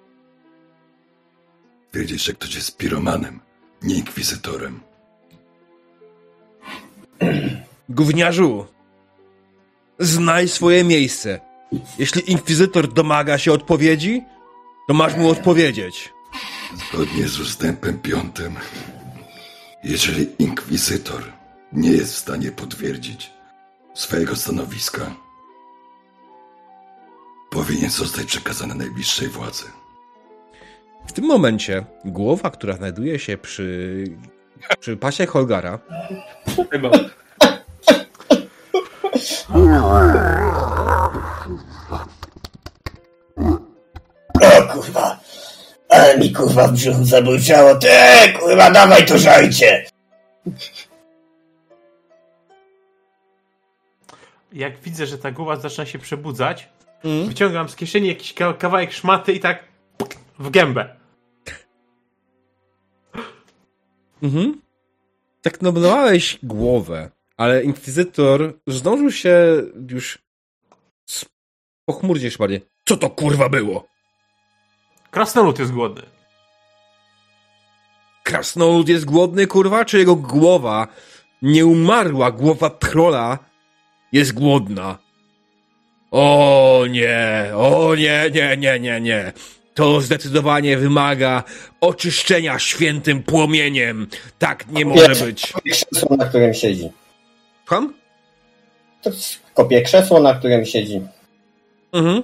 Wiedzieć, 1.93 2.23
że 2.23 2.33
ktoś 2.33 2.55
jest 2.55 2.77
piromanem, 2.77 3.39
nie 3.81 3.95
inkwizytorem. 3.95 4.79
Gówniarzu, 7.89 8.65
znaj 9.99 10.47
swoje 10.47 10.83
miejsce. 10.83 11.39
Jeśli 11.99 12.31
inkwizytor 12.31 12.93
domaga 12.93 13.37
się 13.37 13.51
odpowiedzi, 13.53 14.23
to 14.87 14.93
masz 14.93 15.15
mu 15.15 15.29
odpowiedzieć. 15.29 16.13
Zgodnie 16.75 17.27
z 17.27 17.39
ustępem 17.39 17.99
piątym, 17.99 18.55
jeżeli 19.83 20.27
inkwizytor 20.39 21.23
nie 21.73 21.91
jest 21.91 22.13
w 22.13 22.17
stanie 22.17 22.51
potwierdzić 22.51 23.31
swojego 23.93 24.35
stanowiska, 24.35 25.01
powinien 27.51 27.89
zostać 27.89 28.25
przekazany 28.25 28.75
najbliższej 28.75 29.27
władzy. 29.27 29.63
W 31.07 31.13
tym 31.13 31.25
momencie 31.25 31.85
głowa, 32.05 32.49
która 32.49 32.75
znajduje 32.75 33.19
się 33.19 33.37
przy, 33.37 34.03
przy 34.79 34.97
pasie 34.97 35.25
Holgara, 35.25 35.79
Chyba. 36.71 36.91
O 39.53 39.59
kurwa. 44.73 45.20
Ale 45.91 46.17
mi 46.17 46.33
kurwa 46.33 46.67
w 46.67 46.71
brzuchu 46.73 47.05
zabójczało. 47.05 47.75
Ty 47.75 47.87
kurwa 48.39 48.71
dawaj 48.71 49.05
to 49.05 49.17
żajcie. 49.17 49.85
Jak 54.53 54.79
widzę, 54.79 55.05
że 55.05 55.17
ta 55.17 55.31
głowa 55.31 55.55
zaczyna 55.55 55.85
się 55.85 55.99
przebudzać, 55.99 56.69
Mm. 57.03 57.27
wyciągam 57.27 57.69
z 57.69 57.75
kieszeni 57.75 58.07
jakiś 58.07 58.33
ka- 58.33 58.53
kawałek 58.53 58.91
szmaty 58.93 59.33
i 59.33 59.39
tak 59.39 59.63
w 60.39 60.49
gębę. 60.49 60.95
Mhm. 64.23 64.61
Tak 65.41 65.61
noblowałeś 65.61 66.39
głowę, 66.43 67.09
ale 67.37 67.63
inkwizytor 67.63 68.53
zdążył 68.67 69.11
się 69.11 69.61
już 69.89 70.17
jeszcze 72.15 72.37
bardziej. 72.39 72.61
Co 72.85 72.97
to 72.97 73.09
kurwa 73.09 73.49
było? 73.49 73.87
Krasnolud 75.11 75.59
jest 75.59 75.71
głodny. 75.71 76.01
Krasnolud 78.23 78.89
jest 78.89 79.05
głodny, 79.05 79.47
kurwa, 79.47 79.85
czy 79.85 79.97
jego 79.99 80.15
głowa, 80.15 80.87
nieumarła 81.41 82.31
głowa 82.31 82.69
trola 82.69 83.39
jest 84.11 84.33
głodna? 84.33 84.97
O 86.11 86.85
nie, 86.89 87.51
o 87.55 87.95
nie, 87.95 88.29
nie, 88.33 88.57
nie, 88.57 88.79
nie, 88.79 89.01
nie. 89.01 89.33
To 89.73 90.01
zdecydowanie 90.01 90.77
wymaga 90.77 91.43
oczyszczenia 91.81 92.59
świętym 92.59 93.23
płomieniem. 93.23 94.07
Tak 94.39 94.67
nie 94.71 94.85
może 94.85 95.15
być. 95.25 95.51
Kopię 95.51 95.71
krzesło, 95.71 96.15
na 96.17 96.25
którym 96.25 96.53
siedzi. 96.53 96.89
Słucham? 97.59 97.93
To 99.01 99.09
jest- 99.09 99.39
Kopię 99.53 99.81
krzesło, 99.81 100.19
na 100.19 100.33
którym 100.33 100.65
siedzi. 100.65 101.01
Mhm. 101.93 102.23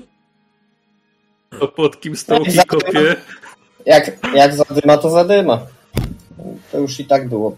To 1.50 1.68
pod 1.68 2.00
kim 2.00 2.16
stołki 2.16 2.58
kopie. 2.68 3.16
Jak, 3.86 4.34
jak 4.36 4.56
zadyma, 4.56 4.98
to 4.98 5.10
zadyma. 5.10 5.68
To 6.72 6.78
już 6.80 7.00
i 7.00 7.06
tak 7.06 7.30
było. 7.30 7.56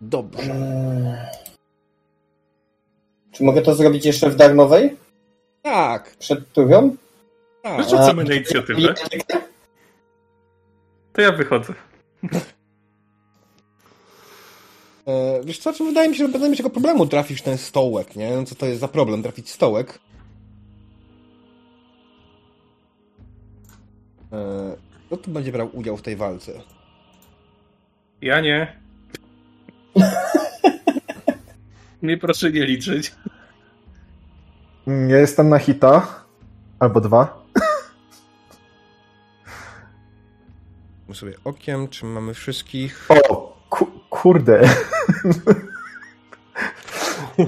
Dobrze. 0.00 0.52
Mm. 0.52 1.16
Czy 3.32 3.44
mogę 3.44 3.62
to 3.62 3.74
zrobić 3.74 4.06
jeszcze 4.06 4.30
w 4.30 4.36
darmowej? 4.36 4.96
Tak, 5.62 6.16
Przed 6.18 6.52
turą? 6.52 6.96
tak. 7.62 7.88
Rzucamy 7.90 8.24
na 8.24 8.34
inicjatywę. 8.34 8.94
To 11.12 11.20
ja 11.20 11.32
wychodzę. 11.32 11.74
E, 15.06 15.40
wiesz 15.44 15.58
co, 15.58 15.72
wydaje 15.72 16.08
mi 16.08 16.16
się, 16.16 16.26
że 16.26 16.32
będę 16.32 16.48
mieć 16.48 16.56
tego 16.56 16.70
problemu 16.70 17.06
trafić 17.06 17.40
w 17.40 17.42
ten 17.42 17.58
stołek, 17.58 18.16
nie? 18.16 18.36
No 18.36 18.44
Co 18.44 18.54
to 18.54 18.66
jest 18.66 18.80
za 18.80 18.88
problem, 18.88 19.22
trafić 19.22 19.50
stołek? 19.50 19.98
E, 24.32 24.76
kto 25.06 25.16
tu 25.16 25.30
będzie 25.30 25.52
brał 25.52 25.70
udział 25.72 25.96
w 25.96 26.02
tej 26.02 26.16
walce? 26.16 26.52
Ja 28.22 28.40
nie. 28.40 28.80
Mnie 32.02 32.18
proszę 32.18 32.50
nie 32.50 32.66
liczyć. 32.66 33.12
Ja 34.86 35.18
jestem 35.18 35.48
na 35.48 35.58
hita. 35.58 36.24
Albo 36.78 37.00
dwa. 37.00 37.46
Muszę 41.08 41.20
sobie 41.20 41.34
okiem, 41.44 41.88
czy 41.88 42.06
mamy 42.06 42.34
wszystkich. 42.34 43.08
O, 43.28 43.56
ku, 43.70 43.86
kurde. 44.10 44.68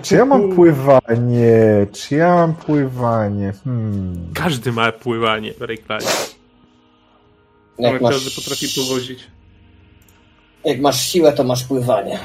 Czy 0.02 0.14
ja 0.14 0.24
mam 0.24 0.52
pływanie? 0.54 1.86
Czy 1.92 2.14
ja 2.14 2.34
mam 2.34 2.54
pływanie? 2.54 3.52
Hmm. 3.64 4.30
Każdy 4.34 4.72
ma 4.72 4.92
pływanie 4.92 5.54
w 5.54 5.62
Rayclanie. 5.62 6.06
Jak 7.78 7.90
Ale 7.90 8.00
każdy 8.00 8.24
masz, 8.24 8.36
potrafi 8.36 8.66
powozić. 8.76 9.26
jak 10.64 10.80
masz 10.80 11.08
siłę, 11.08 11.32
to 11.32 11.44
masz 11.44 11.64
pływanie. 11.64 12.18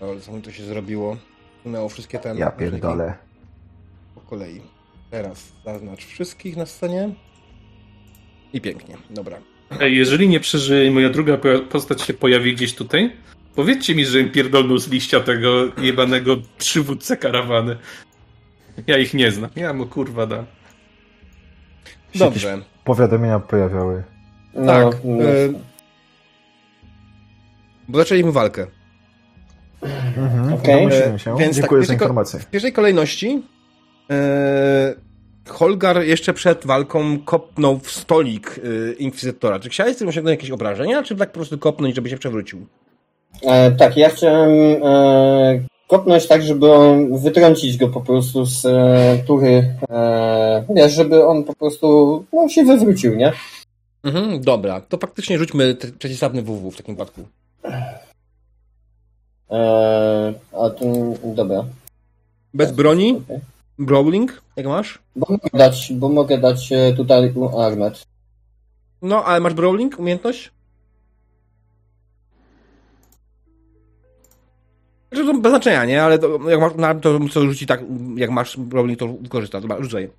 Ale 0.00 0.20
co 0.20 0.32
mi 0.32 0.42
to 0.42 0.52
się 0.52 0.64
zrobiło? 0.64 1.16
Minęło 1.64 1.88
wszystkie 1.88 2.18
te... 2.18 2.34
Ja 2.36 2.50
pierdolę. 2.50 3.14
Po 4.14 4.20
kolei. 4.20 4.60
Teraz 5.10 5.52
zaznacz 5.64 6.04
wszystkich 6.06 6.56
na 6.56 6.66
scenie. 6.66 7.14
I 8.52 8.60
pięknie, 8.60 8.96
dobra. 9.10 9.38
Ej, 9.80 9.96
jeżeli 9.96 10.28
nie 10.28 10.40
przeżyje 10.40 10.86
i 10.86 10.90
moja 10.90 11.10
druga 11.10 11.36
po- 11.36 11.58
postać 11.58 12.02
się 12.02 12.14
pojawi 12.14 12.54
gdzieś 12.54 12.74
tutaj, 12.74 13.12
powiedzcie 13.54 13.94
mi, 13.94 14.04
że 14.06 14.24
pierdolnął 14.24 14.78
z 14.78 14.88
liścia 14.88 15.20
tego 15.20 15.50
jebanego 15.78 16.36
przywódcę 16.58 17.16
karawany. 17.16 17.76
Ja 18.86 18.98
ich 18.98 19.14
nie 19.14 19.30
znam. 19.30 19.50
Ja 19.56 19.72
mu 19.72 19.86
kurwa 19.86 20.26
dam. 20.26 20.46
Dobrze. 22.14 22.58
Powiadomienia 22.84 23.38
pojawiały. 23.40 24.02
No, 24.54 24.66
Tak, 24.66 24.96
no. 25.04 25.24
e, 25.24 25.48
Bo 27.88 27.98
zaczęliśmy 27.98 28.32
walkę. 28.32 28.66
Mhm, 30.16 30.48
domyśliłem 30.80 31.18
się. 31.18 31.36
Więc 31.38 31.50
tak, 31.56 31.62
Dziękuję 31.62 31.82
za 31.82 31.88
tylko- 31.88 32.04
informację. 32.04 32.40
W 32.40 32.46
pierwszej 32.46 32.72
kolejności 32.72 33.42
e, 34.10 34.94
Holgar 35.48 36.02
jeszcze 36.02 36.32
przed 36.34 36.66
walką 36.66 37.18
kopnął 37.18 37.78
w 37.78 37.90
stolik 37.90 38.60
e, 38.90 38.92
Inkwizytora. 38.92 39.60
Czy 39.60 39.68
chciałeś 39.68 39.96
z 39.96 39.98
tym 39.98 40.08
osiągnąć 40.08 40.32
jakieś 40.38 40.50
obrażenia, 40.50 41.02
czy 41.02 41.16
tak 41.16 41.28
po 41.28 41.34
prostu 41.34 41.58
kopnąć, 41.58 41.94
żeby 41.94 42.10
się 42.10 42.18
przewrócił? 42.18 42.66
E, 43.42 43.70
tak, 43.70 43.96
ja 43.96 44.08
chciałem 44.08 44.50
e, 44.84 45.60
kopnąć 45.88 46.26
tak, 46.26 46.42
żeby 46.42 46.72
on, 46.72 47.18
wytrącić 47.18 47.76
go 47.76 47.88
po 47.88 48.00
prostu 48.00 48.46
z 48.46 48.66
e, 48.66 49.22
tury, 49.26 49.74
e, 49.90 50.64
wiesz, 50.74 50.92
żeby 50.92 51.26
on 51.26 51.44
po 51.44 51.54
prostu 51.54 52.24
no, 52.32 52.48
się 52.48 52.64
wywrócił, 52.64 53.16
nie? 53.16 53.32
Mhm, 54.04 54.40
dobra, 54.40 54.80
to 54.80 54.98
faktycznie 54.98 55.38
rzućmy 55.38 55.76
przeciwstawny 55.98 56.42
WW 56.42 56.70
w 56.70 56.76
takim 56.76 56.94
wypadku. 56.94 57.22
Eee, 59.50 60.34
a 60.52 60.70
tu, 60.70 61.16
dobra. 61.24 61.64
Bez 62.54 62.72
broni? 62.72 63.22
Brawling? 63.78 64.42
Jak 64.56 64.66
masz? 64.66 64.98
Bo 65.16 65.26
mogę 65.30 65.58
dać, 65.58 65.92
bo 65.92 66.08
mogę 66.08 66.38
dać 66.38 66.72
e, 66.72 66.92
tutaj 66.92 67.32
armet. 67.58 68.02
No, 69.02 69.24
ale 69.24 69.40
masz 69.40 69.54
brawling? 69.54 69.98
Umiejętność? 69.98 70.50
Znaczy, 75.12 75.26
to 75.26 75.34
bez 75.38 75.50
znaczenia, 75.52 75.84
nie? 75.84 76.02
Ale 76.02 76.18
to, 76.18 76.50
jak 76.50 76.60
masz, 76.60 76.74
na- 76.74 76.94
to 76.94 77.18
co 77.32 77.40
rzuci 77.46 77.66
tak, 77.66 77.80
jak 78.16 78.30
masz 78.30 78.56
brawling, 78.56 78.98
to 78.98 79.08
korzysta. 79.28 79.60
Dobra, 79.60 79.82
rzucaj. 79.82 80.10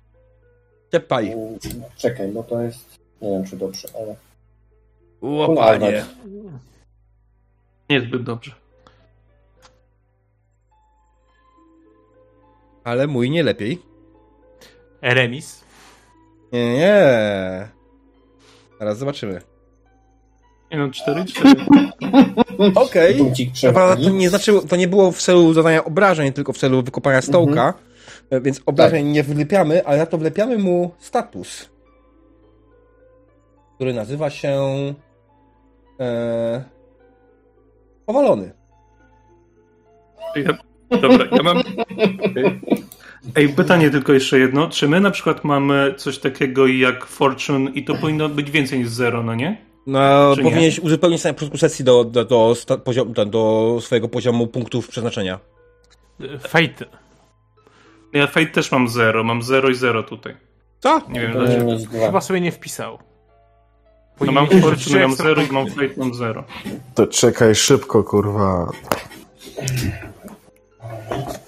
Ciepaj. 0.92 1.32
Mm, 1.32 1.58
Czekaj, 1.96 2.28
bo 2.32 2.42
to 2.42 2.60
jest... 2.62 2.98
Nie 3.22 3.30
wiem, 3.30 3.44
czy 3.44 3.56
dobrze, 3.56 3.88
ale... 3.98 4.16
Łopanie. 5.20 6.04
Niezbyt 7.90 8.22
dobrze. 8.22 8.52
Ale 12.84 13.06
mój 13.06 13.30
nie 13.30 13.42
lepiej. 13.42 13.82
Remis. 15.02 15.64
Nie, 16.52 16.74
nie. 16.74 17.68
Zaraz 18.78 18.98
zobaczymy. 18.98 19.40
Nie 20.72 20.78
no, 20.78 20.88
4-4. 20.88 22.72
Okej. 22.84 23.14
Punkcik 23.18 23.50
To 24.04 24.10
nie 24.10 24.30
znaczyło, 24.30 24.62
to 24.62 24.76
nie 24.76 24.88
było 24.88 25.12
w 25.12 25.22
celu 25.22 25.52
zadania 25.52 25.84
obrażeń, 25.84 26.32
tylko 26.32 26.52
w 26.52 26.58
celu 26.58 26.82
wykopania 26.82 27.22
stołka, 27.22 27.74
e, 28.30 28.40
więc 28.40 28.60
obrażeń 28.66 29.06
nie 29.06 29.22
wylepiamy, 29.22 29.86
ale 29.86 29.98
na 29.98 30.06
to 30.06 30.18
wlepiamy 30.18 30.58
mu 30.58 30.90
status, 30.98 31.70
który 33.74 33.94
nazywa 33.94 34.30
się 34.30 34.60
e, 36.00 36.64
powalony. 38.06 38.52
Ja, 40.36 40.58
dobra, 41.00 41.26
ja 41.32 41.42
mam. 41.42 41.62
Ej, 43.36 43.48
pytanie 43.48 43.90
tylko 43.90 44.12
jeszcze 44.12 44.38
jedno. 44.38 44.68
Czy 44.68 44.88
my 44.88 45.00
na 45.00 45.10
przykład 45.10 45.44
mamy 45.44 45.94
coś 45.96 46.18
takiego 46.18 46.66
jak 46.66 47.06
Fortune 47.06 47.70
i 47.70 47.84
to 47.84 47.94
powinno 47.94 48.28
być 48.28 48.50
więcej 48.50 48.78
niż 48.78 48.88
zero, 48.88 49.22
no 49.22 49.34
nie? 49.34 49.71
No, 49.86 50.32
Czy 50.36 50.42
nie? 50.42 50.50
powinieneś 50.50 50.78
uzupełnić 50.78 51.20
sobie 51.22 51.30
na 51.30 51.34
początku 51.34 51.58
sesji 51.58 51.84
do, 51.84 52.04
do, 52.04 52.24
do, 52.24 52.54
sta, 52.54 52.76
poziom, 52.78 53.12
do, 53.12 53.24
do 53.26 53.78
swojego 53.80 54.08
poziomu 54.08 54.46
punktów 54.46 54.88
przeznaczenia. 54.88 55.38
Fate. 56.48 56.84
Ja 58.12 58.26
Fate 58.26 58.46
też 58.46 58.72
mam 58.72 58.88
zero, 58.88 59.24
mam 59.24 59.42
zero 59.42 59.68
i 59.68 59.74
zero 59.74 60.02
tutaj. 60.02 60.36
Co? 60.80 61.00
Nie 61.08 61.20
wiem 61.20 61.32
dlaczego. 61.32 61.70
Chyba 62.06 62.20
sobie 62.20 62.40
nie 62.40 62.52
wpisał. 62.52 62.98
No 64.20 64.32
mam 64.32 64.46
Fortune, 64.46 65.00
mam 65.00 65.10
ekstra 65.10 65.26
zero 65.26 65.42
i 65.42 65.46
punkty. 65.46 65.52
mam 65.54 65.88
Fate, 65.88 66.00
mam 66.00 66.14
zero. 66.14 66.44
To 66.94 67.06
czekaj 67.06 67.54
szybko, 67.54 68.04
kurwa. 68.04 68.70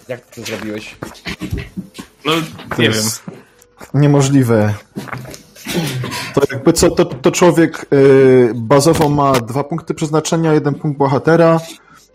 Jak 0.08 0.20
ty 0.20 0.40
to 0.40 0.46
zrobiłeś? 0.46 0.96
No, 2.24 2.32
To 2.32 2.82
nie 2.82 2.88
wiem. 2.88 2.92
jest 2.92 3.22
niemożliwe. 3.94 4.74
To 6.34 6.40
jakby 6.50 6.72
co, 6.72 6.90
to, 6.90 7.04
to 7.04 7.30
człowiek 7.30 7.86
y, 7.92 8.52
bazowo 8.54 9.08
ma 9.08 9.32
dwa 9.32 9.64
punkty 9.64 9.94
przeznaczenia, 9.94 10.52
jeden 10.52 10.74
punkt 10.74 10.98
bohatera, 10.98 11.60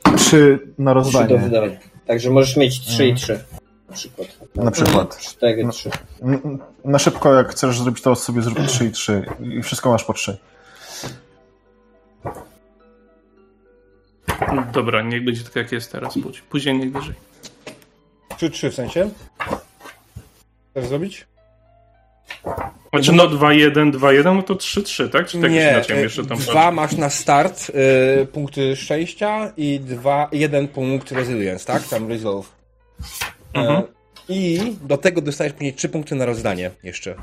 trzy 0.03 0.13
na 0.13 0.15
Trzy 0.17 0.57
do 0.77 0.93
rozdanie. 0.93 1.79
Także 2.07 2.29
możesz 2.29 2.57
mieć 2.57 2.79
3 2.81 3.07
i 3.07 3.15
3. 3.15 3.43
Na 3.89 3.93
przykład. 3.95 4.27
Na 4.55 4.71
przykład. 4.71 5.17
4, 5.17 5.63
No. 5.65 5.71
3. 5.71 5.89
N- 6.21 6.59
Na 6.85 6.99
szybko, 6.99 7.33
jak 7.33 7.49
chcesz 7.51 7.79
zrobić 7.81 8.03
to, 8.03 8.15
sobie 8.15 8.41
zrób 8.41 8.59
3 8.67 8.85
i 8.85 8.91
3 8.91 9.25
i 9.39 9.63
wszystko 9.63 9.89
masz 9.91 10.03
po 10.03 10.13
3. 10.13 10.37
Dobra, 14.73 15.01
niech 15.01 15.25
będzie 15.25 15.43
tak 15.43 15.55
jak 15.55 15.71
jest 15.71 15.91
teraz. 15.91 16.13
Później- 16.49 16.77
niech 16.79 16.91
wyżej. 16.91 17.15
Czy 18.37 18.49
trzy 18.49 18.69
w 18.71 18.75
sensie? 18.75 19.09
Chcesz 20.71 20.87
zrobić? 20.87 21.27
Znaczy 22.93 23.11
no 23.11 23.23
2-1, 23.27 23.91
2-1, 23.91 24.35
no 24.35 24.43
to 24.43 24.55
3-3, 24.55 25.09
tak? 25.09 25.27
Czy 25.27 25.41
tak 25.41 25.51
Nie, 25.51 25.69
inaczej 25.71 25.97
e, 25.97 26.01
jeszcze 26.01 26.25
tam 26.25 26.37
dwa 26.37 26.71
masz 26.71 26.91
na 26.97 27.09
start 27.09 27.71
y, 28.21 28.25
punkty 28.25 28.75
szczęścia 28.75 29.51
i 29.57 29.79
dwa, 29.79 30.29
jeden 30.31 30.67
punkt 30.67 31.11
resilience, 31.11 31.65
tak? 31.65 31.83
Tam 31.83 32.09
resolve. 32.09 32.47
E, 33.55 33.59
Mhm. 33.59 33.83
I 34.29 34.59
do 34.81 34.97
tego 34.97 35.21
dostajesz 35.21 35.53
później 35.53 35.73
trzy 35.73 35.89
punkty 35.89 36.15
na 36.15 36.25
rozdanie 36.25 36.71
jeszcze. 36.83 37.15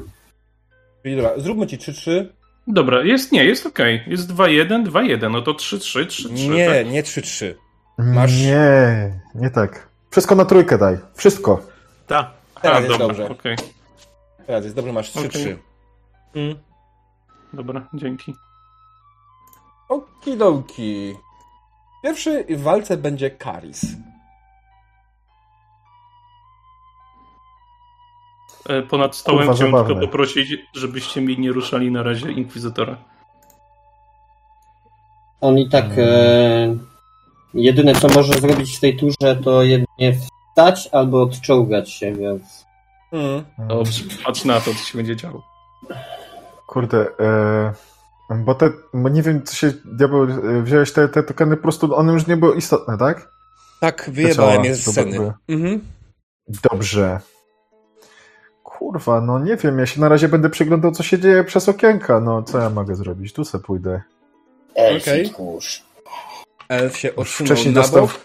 Czyli 1.02 1.16
dobra, 1.16 1.30
zróbmy 1.36 1.66
ci 1.66 1.78
3-3. 1.78 2.26
Dobra, 2.66 3.02
jest, 3.02 3.32
nie, 3.32 3.44
jest 3.44 3.66
okej. 3.66 4.02
Jest 4.06 4.30
2-1, 4.32 4.84
2-1, 4.84 5.30
no 5.30 5.42
to 5.42 5.52
3-3, 5.52 6.06
3-3, 6.06 6.30
Nie, 6.50 6.66
tak? 6.66 6.90
nie 6.90 7.02
3-3. 7.02 7.54
Masz- 7.98 8.32
Nie, 8.46 9.12
nie 9.34 9.50
tak. 9.50 9.88
Wszystko 10.10 10.34
na 10.34 10.44
trójkę 10.44 10.78
daj. 10.78 10.98
Wszystko. 11.14 11.66
Ta. 12.06 12.30
Teraz 12.62 12.78
A, 12.78 12.80
jest 12.80 12.92
dobra, 12.92 13.06
dobrze. 13.06 13.28
okej. 13.28 13.56
Teraz 14.46 14.64
jest 14.64 14.76
dobrze, 14.76 14.92
masz 14.92 15.12
3-3. 15.12 15.26
Okej. 15.26 15.58
Mm. 16.34 16.58
Dobra, 17.52 17.88
dzięki. 17.94 18.34
Okidoki. 19.88 21.14
Pierwszy 22.02 22.44
w 22.48 22.62
walce 22.62 22.96
będzie 22.96 23.30
Karis. 23.30 23.86
E, 28.68 28.82
Ponad 28.82 29.16
stołem 29.16 29.38
Kurwa, 29.38 29.54
chciałem 29.54 29.72
zabawne. 29.72 29.94
tylko 29.94 30.06
poprosić, 30.06 30.48
żebyście 30.74 31.20
mi 31.20 31.38
nie 31.38 31.52
ruszali 31.52 31.90
na 31.90 32.02
razie 32.02 32.32
Inkwizytora. 32.32 32.96
On 35.40 35.58
i 35.58 35.68
tak 35.68 35.84
e, 35.98 36.76
jedyne 37.54 37.94
co 37.94 38.08
może 38.08 38.32
zrobić 38.32 38.76
w 38.76 38.80
tej 38.80 38.96
turze 38.96 39.36
to 39.44 39.62
jedynie 39.62 40.12
wstać 40.12 40.88
albo 40.92 41.22
odczołgać 41.22 41.90
się, 41.90 42.12
więc 42.12 42.65
Mm. 43.12 43.44
Dobrze, 43.58 44.04
patrz 44.24 44.44
na 44.44 44.60
to, 44.60 44.70
co 44.74 44.78
się 44.84 44.98
będzie 44.98 45.16
działo. 45.16 45.42
Kurde, 46.66 47.06
e, 47.20 47.72
bo 48.44 48.54
te, 48.54 48.70
bo 48.94 49.08
nie 49.08 49.22
wiem, 49.22 49.42
co 49.42 49.56
się, 49.56 49.72
diabeł, 49.84 50.22
e, 50.24 50.62
wziąłeś 50.62 50.92
te, 50.92 51.08
te 51.08 51.22
tokeny, 51.22 51.56
po 51.56 51.62
prostu 51.62 51.94
one 51.94 52.12
już 52.12 52.26
nie 52.26 52.36
były 52.36 52.56
istotne, 52.56 52.98
tak? 52.98 53.28
Tak, 53.80 54.10
wyjebałem 54.12 54.64
je 54.64 54.74
z 54.74 54.90
sceny. 54.90 55.32
Mhm. 55.48 55.80
Dobrze. 56.72 57.20
Kurwa, 58.62 59.20
no 59.20 59.38
nie 59.38 59.56
wiem, 59.56 59.78
ja 59.78 59.86
się 59.86 60.00
na 60.00 60.08
razie 60.08 60.28
będę 60.28 60.50
przyglądał, 60.50 60.92
co 60.92 61.02
się 61.02 61.18
dzieje 61.18 61.44
przez 61.44 61.68
okienka, 61.68 62.20
no 62.20 62.42
co 62.42 62.58
ja 62.58 62.70
mogę 62.70 62.94
zrobić? 62.94 63.32
Tu 63.32 63.44
se 63.44 63.58
pójdę. 63.58 64.02
Okej. 64.74 64.94
Elfit 64.96 65.32
kurz. 65.32 65.84
Elf 66.68 66.96
się 66.96 67.16
odsunął 67.16 67.46
Wcześniej 67.54 67.74
na 67.74 67.80
dostał- 67.80 68.06
bok 68.06 68.20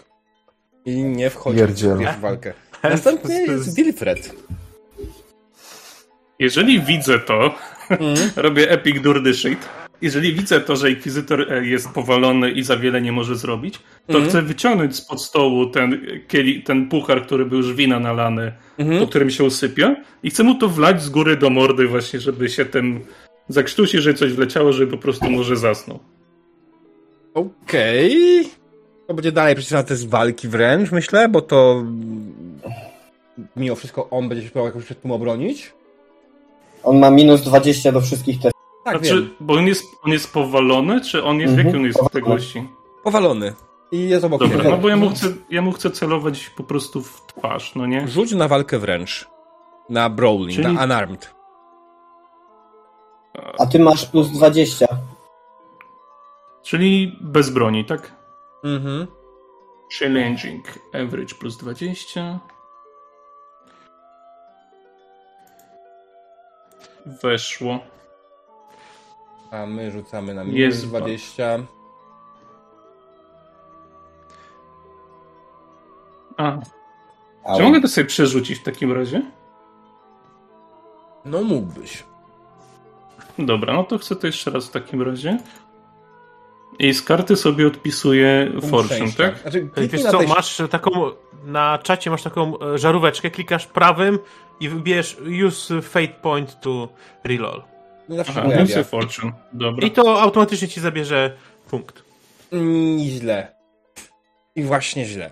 i 0.84 1.04
nie 1.04 1.30
wchodzi 1.30 1.58
Pierdziel. 1.58 1.98
w 1.98 2.20
walkę. 2.20 2.52
Następny 2.82 3.42
jest 3.42 3.74
Wilfred. 3.74 4.34
Jeżeli 6.42 6.80
widzę 6.80 7.18
to, 7.18 7.54
Mm. 7.90 8.14
robię 8.36 8.70
epic 8.70 9.00
durdy 9.02 9.34
shit. 9.34 9.68
Jeżeli 10.02 10.34
widzę 10.34 10.60
to, 10.60 10.76
że 10.76 10.90
Inkwizytor 10.90 11.52
e, 11.52 11.66
jest 11.66 11.88
powalony 11.88 12.50
i 12.50 12.62
za 12.62 12.76
wiele 12.76 13.00
nie 13.02 13.12
może 13.12 13.36
zrobić, 13.36 13.74
to 14.06 14.12
Mhm. 14.12 14.28
chcę 14.28 14.42
wyciągnąć 14.42 14.96
spod 14.96 15.22
stołu 15.22 15.66
ten, 15.66 16.00
kieli, 16.28 16.62
ten 16.62 16.88
puchar, 16.88 17.22
który 17.26 17.46
był 17.46 17.58
już 17.58 17.74
wina 17.74 18.00
nalany, 18.00 18.52
Mhm. 18.78 19.00
po 19.00 19.06
którym 19.06 19.30
się 19.30 19.44
usypia 19.44 19.96
i 20.22 20.30
chcę 20.30 20.42
mu 20.42 20.54
to 20.54 20.68
wlać 20.68 21.02
z 21.02 21.08
góry 21.08 21.36
do 21.36 21.50
mordy 21.50 21.86
właśnie, 21.88 22.20
żeby 22.20 22.48
się 22.48 22.64
tym 22.64 23.00
zakrztusi, 23.48 23.98
że 24.00 24.14
coś 24.14 24.32
wleciało, 24.32 24.72
żeby 24.72 24.92
po 24.92 24.98
prostu 25.02 25.30
może 25.30 25.56
zasnął. 25.56 25.98
Okej. 27.34 28.44
To 29.06 29.14
będzie 29.14 29.32
dalej 29.32 29.54
przecież 29.54 29.72
na 29.72 29.82
test 29.82 30.08
walki 30.08 30.48
wręcz, 30.48 30.92
myślę, 30.92 31.28
bo 31.28 31.40
to 31.40 31.76
mm, 31.80 32.32
mimo 33.56 33.74
wszystko 33.74 34.10
on 34.10 34.28
będzie 34.28 34.44
się 34.44 34.50
próbował 34.50 34.66
jakoś 34.66 34.84
przed 34.84 35.02
tym 35.02 35.10
obronić. 35.10 35.72
On 36.84 36.98
ma 36.98 37.10
minus 37.10 37.42
20 37.42 37.92
do 37.92 38.00
wszystkich 38.00 38.36
testów. 38.40 38.62
Tak, 38.84 38.98
znaczy, 38.98 39.22
wiem. 39.22 39.34
bo 39.40 39.54
on 39.54 39.66
jest, 39.66 39.84
on 40.04 40.12
jest 40.12 40.32
powalony, 40.32 41.00
czy 41.00 41.24
on 41.24 41.40
jest, 41.40 41.50
Mhm. 41.50 41.66
jaki 41.66 41.78
on 41.78 41.84
jest 41.84 42.00
odległości? 42.00 42.68
Powalony. 43.04 43.54
I 43.92 44.08
jest 44.08 44.24
obok 44.24 44.40
Dobra, 44.40 44.70
no 44.70 44.76
bo 44.78 44.88
ja 44.88 44.96
mu, 44.96 45.10
chcę, 45.10 45.26
ja 45.50 45.62
mu 45.62 45.72
chcę 45.72 45.90
celować 45.90 46.50
po 46.50 46.62
prostu 46.62 47.02
w 47.02 47.22
twarz, 47.26 47.74
no 47.74 47.86
nie? 47.86 48.08
Rzuć 48.08 48.32
na 48.32 48.48
walkę 48.48 48.78
wręcz. 48.78 49.28
Na 49.88 50.10
brawling, 50.10 50.62
Czyli- 50.62 50.74
na 50.74 50.84
unarmed. 50.84 51.34
A 53.58 53.66
ty 53.66 53.78
masz 53.78 54.06
plus 54.06 54.28
20. 54.30 54.86
Czyli 56.62 57.18
bez 57.20 57.50
broni, 57.50 57.84
tak? 57.84 58.14
Mhm. 58.64 59.06
Challenging. 59.98 60.64
Average 60.94 61.34
plus 61.34 61.56
20. 61.56 62.38
Weszło. 67.06 67.78
A 69.50 69.66
my 69.66 69.90
rzucamy 69.90 70.34
na 70.34 70.44
minus 70.44 70.58
Jest 70.58 70.86
20. 70.86 71.58
A, 76.36 76.58
czy 77.56 77.62
mogę 77.62 77.80
to 77.80 77.88
sobie 77.88 78.06
przerzucić 78.06 78.58
w 78.58 78.62
takim 78.62 78.92
razie? 78.92 79.22
No 81.24 81.42
mógłbyś. 81.42 82.04
Dobra, 83.38 83.74
no 83.74 83.84
to 83.84 83.98
chcę 83.98 84.16
to 84.16 84.26
jeszcze 84.26 84.50
raz 84.50 84.66
w 84.66 84.70
takim 84.70 85.02
razie. 85.02 85.38
I 86.78 86.94
z 86.94 87.02
karty 87.02 87.36
sobie 87.36 87.66
odpisuje 87.66 88.52
fortune, 88.70 89.12
tak? 89.16 89.38
Znaczy, 89.38 89.68
Wiesz 89.76 90.02
co, 90.02 90.18
tej- 90.18 90.28
masz 90.28 90.62
taką, 90.70 91.10
na 91.44 91.78
czacie 91.82 92.10
masz 92.10 92.22
taką 92.22 92.58
e, 92.60 92.78
żaróweczkę, 92.78 93.30
klikasz 93.30 93.66
prawym 93.66 94.18
i 94.60 94.68
wybierz 94.68 95.16
use 95.46 95.82
fate 95.82 96.08
point 96.22 96.60
to 96.60 96.88
reroll. 97.24 97.62
No 98.08 98.16
zawsze 98.16 98.32
Aha, 98.32 98.42
pojawia. 98.42 98.84
fortune. 98.84 99.32
Dobra. 99.52 99.86
I 99.86 99.90
to 99.90 100.20
automatycznie 100.22 100.68
ci 100.68 100.80
zabierze 100.80 101.36
punkt. 101.70 102.02
Mm, 102.52 102.98
źle. 102.98 103.54
I 104.56 104.62
właśnie 104.62 105.04
źle. 105.06 105.30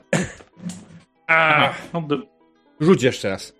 A, 1.27 1.71
no 1.93 2.01
do, 2.03 2.19
Rzuć 2.81 3.03
jeszcze 3.03 3.29
raz. 3.31 3.53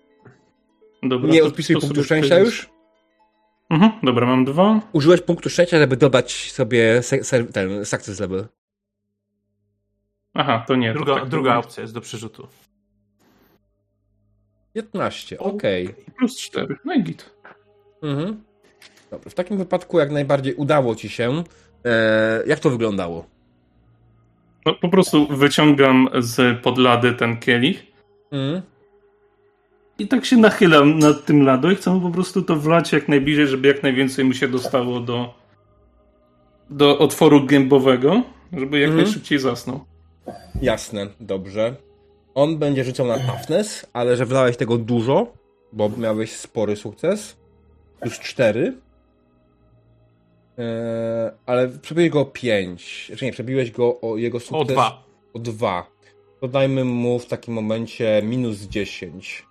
dobra. 1.03 1.29
Nie 1.31 1.43
odpisuj 1.43 1.75
punktu 1.75 2.03
szczęścia 2.03 2.39
już? 2.39 2.69
Mhm, 3.71 3.91
dobra, 4.03 4.27
mam 4.27 4.45
dwa. 4.45 4.79
Użyłeś 4.93 5.21
punktu 5.21 5.49
szczęścia, 5.49 5.79
żeby 5.79 5.97
dodać 5.97 6.51
sobie 6.51 7.01
ten 7.53 7.85
success 7.85 8.19
level. 8.19 8.47
Aha, 10.33 10.63
to 10.67 10.75
nie. 10.75 10.93
to 10.93 10.99
Druga, 10.99 11.15
tak 11.15 11.29
druga 11.29 11.57
opcja 11.57 11.81
jest 11.81 11.93
do 11.93 12.01
przerzutu. 12.01 12.47
15, 14.73 15.39
okej. 15.39 15.95
Plus 16.17 16.37
cztery. 16.37 16.75
No 16.85 16.93
i 16.93 17.03
git. 17.03 17.29
Mhm. 18.03 18.43
Dobra, 19.11 19.29
w 19.29 19.33
takim 19.33 19.57
wypadku 19.57 19.99
jak 19.99 20.11
najbardziej 20.11 20.53
udało 20.53 20.95
ci 20.95 21.09
się. 21.09 21.43
E, 21.85 22.43
jak 22.47 22.59
to 22.59 22.69
wyglądało? 22.69 23.25
No, 24.65 24.73
po 24.73 24.89
prostu 24.89 25.27
wyciągam 25.27 26.09
z 26.19 26.61
podlady 26.61 27.13
ten 27.13 27.37
kielich 27.37 27.91
Mhm. 28.31 28.61
I 30.01 30.07
tak 30.07 30.25
się 30.25 30.37
nachylam 30.37 30.99
nad 30.99 31.25
tym 31.25 31.43
lado 31.45 31.71
i 31.71 31.75
chcę 31.75 32.01
po 32.01 32.09
prostu 32.11 32.41
to 32.41 32.55
wlać 32.55 32.91
jak 32.93 33.07
najbliżej, 33.07 33.47
żeby 33.47 33.67
jak 33.67 33.83
najwięcej 33.83 34.25
mu 34.25 34.33
się 34.33 34.47
dostało 34.47 34.99
do, 34.99 35.33
do 36.69 36.99
otworu 36.99 37.45
gębowego, 37.45 38.21
żeby 38.53 38.79
jak 38.79 38.89
Mhm. 38.89 39.05
najszybciej 39.05 39.39
zasnął. 39.39 39.79
Jasne, 40.61 41.07
dobrze. 41.19 41.75
On 42.35 42.57
będzie 42.57 42.83
rzucał 42.83 43.07
na 43.07 43.19
toughness, 43.19 43.85
ale 43.93 44.15
że 44.17 44.25
wlałeś 44.25 44.57
tego 44.57 44.77
dużo, 44.77 45.33
bo 45.73 45.89
miałeś 45.97 46.31
spory 46.35 46.75
sukces. 46.75 47.37
Już 48.05 48.19
4. 48.19 48.73
Eee, 50.57 50.65
ale 51.45 51.67
przebiłeś 51.69 52.09
go 52.09 52.19
o 52.21 52.25
5. 52.25 53.05
Znaczy 53.07 53.25
nie, 53.25 53.31
przebiłeś 53.31 53.71
go 53.71 54.01
o 54.01 54.17
jego 54.17 54.39
sukces 54.39 54.61
O 54.61 54.65
dwa. 54.65 55.03
o 55.33 55.39
2. 55.39 55.85
Dodajmy 56.41 56.83
mu 56.83 57.19
w 57.19 57.25
takim 57.25 57.53
momencie 57.53 58.21
minus 58.25 58.57
10. 58.61 59.45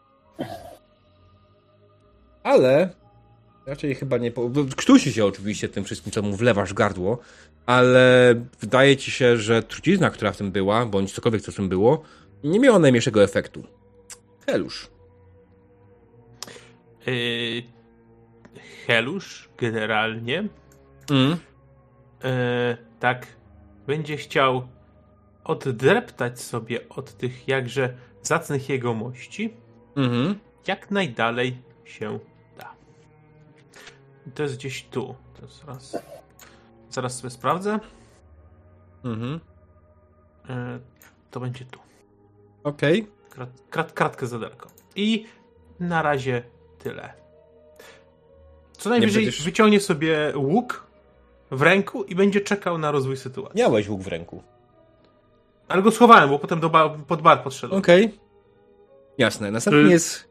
Ale 2.42 2.90
raczej 3.66 3.94
chyba 3.94 4.18
nie. 4.18 4.30
Po... 4.30 4.50
Krztusi 4.76 5.12
się 5.12 5.24
oczywiście 5.24 5.68
tym 5.68 5.84
wszystkim, 5.84 6.12
co 6.12 6.22
mu 6.22 6.36
wlewasz 6.36 6.70
w 6.70 6.74
gardło, 6.74 7.18
ale 7.66 8.34
wydaje 8.60 8.96
ci 8.96 9.10
się, 9.10 9.36
że 9.36 9.62
trucizna, 9.62 10.10
która 10.10 10.32
w 10.32 10.36
tym 10.36 10.52
była, 10.52 10.86
bądź 10.86 11.12
cokolwiek, 11.12 11.42
co 11.42 11.52
w 11.52 11.56
tym 11.56 11.68
było, 11.68 12.02
nie 12.44 12.60
miała 12.60 12.78
najmniejszego 12.78 13.22
efektu. 13.22 13.62
Helusz. 14.46 14.88
Yy, 17.06 17.62
Helusz 18.86 19.48
generalnie 19.58 20.48
Mm. 21.10 21.36
e, 22.24 22.76
tak 23.00 23.26
będzie 23.86 24.16
chciał 24.16 24.68
oddreptać 25.44 26.40
sobie 26.40 26.88
od 26.88 27.16
tych 27.16 27.48
jakże 27.48 27.94
zacnych 28.22 28.68
jegomości 28.68 29.54
Mhm. 29.96 30.38
jak 30.66 30.90
najdalej 30.90 31.62
się 31.84 32.18
da. 32.58 32.74
To 34.34 34.42
jest 34.42 34.56
gdzieś 34.56 34.82
tu. 34.84 35.14
To 35.36 35.42
jest 35.42 35.60
zaraz, 35.60 35.96
zaraz 36.90 37.16
sobie 37.18 37.30
sprawdzę. 37.30 37.80
Mhm. 39.04 39.40
E, 40.48 40.78
to 41.30 41.40
będzie 41.40 41.64
tu. 41.64 41.80
Okej. 42.64 43.06
Krat, 43.30 43.48
krat, 43.70 43.92
kratkę 43.92 44.26
za 44.26 44.38
daleko. 44.38 44.68
I 44.96 45.26
na 45.80 46.02
razie 46.02 46.42
tyle. 46.78 47.12
Co 48.72 48.90
najwyżej 48.90 49.24
będziesz- 49.24 49.44
wyciągnie 49.44 49.80
sobie 49.80 50.32
łuk 50.36 50.86
w 51.50 51.62
ręku 51.62 52.04
i 52.04 52.14
będzie 52.14 52.40
czekał 52.40 52.78
na 52.78 52.90
rozwój 52.90 53.16
sytuacji. 53.16 53.58
Miałeś 53.58 53.88
łuk 53.88 54.00
w 54.00 54.06
ręku. 54.06 54.42
Ale 55.68 55.82
go 55.82 55.90
schowałem, 55.90 56.30
bo 56.30 56.38
potem 56.38 56.60
do 56.60 56.70
pod 57.08 57.22
bar 57.22 57.42
podszedłem. 57.42 57.78
Okej. 57.80 58.19
Jasne. 59.18 59.50
Następnie 59.50 59.80
Y, 59.82 59.90
jest 59.90 60.28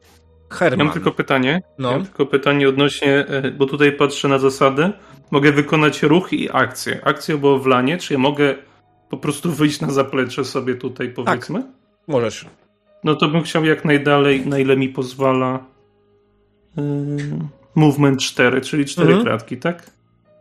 Herman. 0.52 0.86
mam 0.86 0.94
tylko 0.94 1.12
pytanie. 1.12 1.62
No. 1.78 1.92
Mam 1.92 2.04
tylko 2.06 2.26
pytanie 2.26 2.70
odnośnie, 2.70 3.26
e, 3.28 3.52
bo 3.52 3.66
tutaj 3.66 3.92
patrzę 3.92 4.28
na 4.28 4.40
zasady. 4.40 4.92
Mogę 5.32 5.52
wykonać 5.52 6.04
ruch 6.04 6.34
i 6.34 6.50
akcję. 6.54 7.00
Akcję 7.04 7.38
było 7.38 7.60
wlanie, 7.60 7.98
czy 7.98 8.14
ja 8.14 8.20
mogę 8.20 8.56
po 9.10 9.18
prostu 9.18 9.52
wyjść 9.60 9.82
na 9.82 9.92
zaplecze 9.92 10.46
sobie 10.46 10.76
tutaj, 10.76 11.10
powiedzmy? 11.10 11.64
Możesz. 12.08 12.46
No 13.04 13.16
to 13.16 13.28
bym 13.28 13.44
chciał 13.44 13.66
jak 13.66 13.86
najdalej, 13.86 14.46
na 14.48 14.60
ile 14.60 14.78
mi 14.78 14.90
pozwala 14.90 15.66
yy, 16.78 16.84
movement 17.76 18.20
4, 18.22 18.62
czyli 18.62 18.86
4 18.86 19.08
Mhm. 19.08 19.26
kratki, 19.26 19.58
tak? 19.58 19.90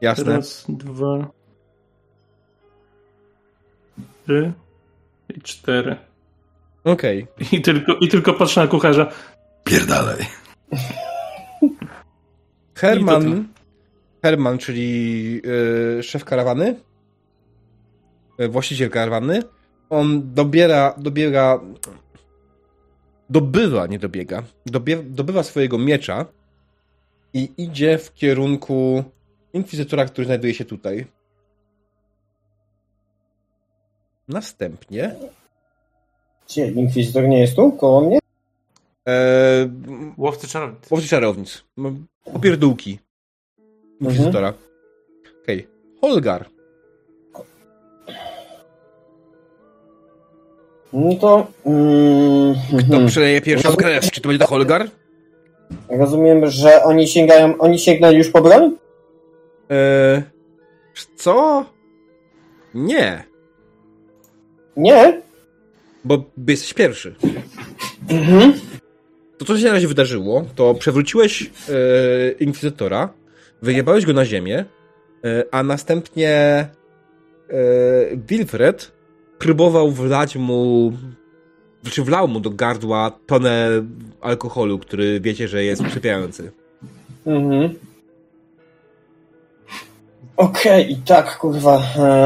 Jasne. 0.01 0.37
Raz, 0.37 0.65
dwa, 0.69 1.29
trzy 4.27 4.53
i 5.37 5.41
cztery. 5.41 5.97
Okej. 6.93 7.27
I 7.53 7.63
tylko, 7.63 7.95
I 8.01 8.09
tylko 8.09 8.35
patrzę 8.35 8.61
na 8.61 8.67
kucharza. 8.67 9.13
Pierdalej. 9.65 10.27
Herman, 12.75 13.49
Herman, 14.23 14.59
czyli 14.59 15.41
y, 15.99 16.03
szef 16.03 16.25
karawany, 16.25 16.77
y, 18.41 18.49
właściciel 18.49 18.91
karawany, 18.91 19.43
on 19.91 20.35
dobiera, 20.35 20.95
dobiera, 20.99 21.61
dobywa, 23.31 23.87
nie 23.87 23.99
dobiega, 23.99 24.43
dobie, 24.67 24.97
dobywa 25.03 25.43
swojego 25.43 25.79
miecza 25.79 26.27
i 27.35 27.53
idzie 27.57 27.99
w 27.99 28.15
kierunku 28.15 29.05
inkwizytora, 29.53 30.05
który 30.05 30.25
znajduje 30.25 30.55
się 30.55 30.65
tutaj. 30.65 31.07
Następnie 34.29 35.15
Gdzie? 36.49 36.67
Inkwizytor 36.67 37.29
nie 37.29 37.41
jest 37.41 37.57
tu? 37.57 37.73
Koło 37.73 38.01
mnie? 38.01 38.19
e, 39.09 39.13
Łowcy 40.17 40.49
czarownic. 40.49 40.91
Łowcy 40.91 41.09
czarownic. 41.09 41.65
Popierdółki. 42.33 42.99
Inkwizytora. 44.01 44.53
Okej. 45.43 45.67
Holgar. 46.01 46.45
No 50.93 51.15
to... 51.21 51.47
Mm, 51.67 52.55
Kto 52.89 53.07
przeleje 53.07 53.41
pierwszą 53.41 53.77
krew? 53.77 54.11
Czy 54.11 54.21
to 54.21 54.29
będzie 54.29 54.45
to 54.45 54.51
Holgar? 54.51 54.91
Rozumiem, 55.89 56.51
że 56.51 56.83
oni 56.83 57.09
sięgają... 57.09 57.59
Oni 57.59 57.79
sięgnęli 57.79 58.17
już 58.17 58.31
po 58.31 58.41
broń? 58.43 58.77
Eee, 59.71 60.23
co? 61.17 61.65
Nie, 62.75 63.25
Nie? 64.77 65.23
Bo 66.09 66.25
jesteś 66.49 66.75
pierwszy. 66.75 67.15
Mhm. 68.09 68.53
To, 69.39 69.45
co 69.45 69.59
się 69.59 69.67
na 69.67 69.73
razie 69.73 69.89
wydarzyło, 69.89 70.45
to 70.55 70.75
przewróciłeś 70.75 71.43
e, 71.43 72.31
Inkwizytora, 72.31 73.09
wyjebałeś 73.63 74.07
go 74.07 74.13
na 74.13 74.25
ziemię, 74.25 74.65
e, 75.25 75.45
a 75.51 75.63
następnie 75.63 76.31
e, 76.31 76.69
Wilfred 78.29 78.93
próbował 79.39 79.91
wlać 79.91 80.37
mu, 80.37 80.93
czy 81.91 82.05
wlał 82.05 82.29
mu 82.29 82.41
do 82.41 82.51
gardła 82.51 83.19
tonę 83.27 83.69
alkoholu, 84.21 84.79
który 84.79 85.21
wiecie, 85.21 85.49
że 85.49 85.65
jest 85.65 85.85
przypiający. 85.85 86.53
Mhm. 87.27 87.75
Okej, 90.37 90.93
i 90.93 90.97
tak, 90.97 91.39
kurwa, 91.39 91.83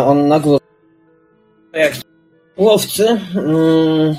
on 0.07 0.29
na 0.29 0.41
górę. 0.41 0.59
Jak 1.73 2.12
łowcy. 2.57 3.09
Mm. 3.37 4.15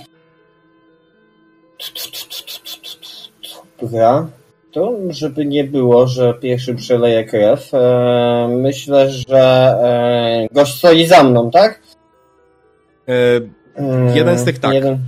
Dobra. 3.82 4.28
To, 4.72 4.92
żeby 5.10 5.46
nie 5.46 5.64
było, 5.64 6.08
że 6.08 6.34
pierwszy 6.34 6.76
przeleje 6.76 7.24
krew, 7.26 7.74
e, 7.74 8.48
myślę, 8.62 9.12
że 9.12 9.40
e, 9.84 10.48
gość 10.54 10.78
stoi 10.78 11.06
za 11.06 11.24
mną, 11.24 11.52
tak? 11.52 11.82
E, 13.08 13.14
E, 13.76 14.16
Jeden 14.16 14.38
z 14.40 14.44
tych 14.44 14.60
tak. 14.60 14.74
Jeden, 14.74 15.00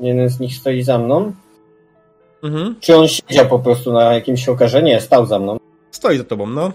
jeden 0.00 0.28
z 0.28 0.40
nich 0.40 0.54
stoi 0.54 0.82
za 0.82 0.98
mną. 0.98 1.32
mhm. 2.42 2.76
Czy 2.80 2.96
on 2.96 3.08
siedział 3.08 3.46
po 3.48 3.58
prostu 3.58 3.92
na 3.92 4.14
jakimś 4.14 4.48
okarze? 4.48 4.82
Nie, 4.82 5.00
stał 5.00 5.26
za 5.26 5.38
mną. 5.38 5.56
Stoi 5.90 6.18
za 6.18 6.24
tobą, 6.24 6.46
no. 6.46 6.72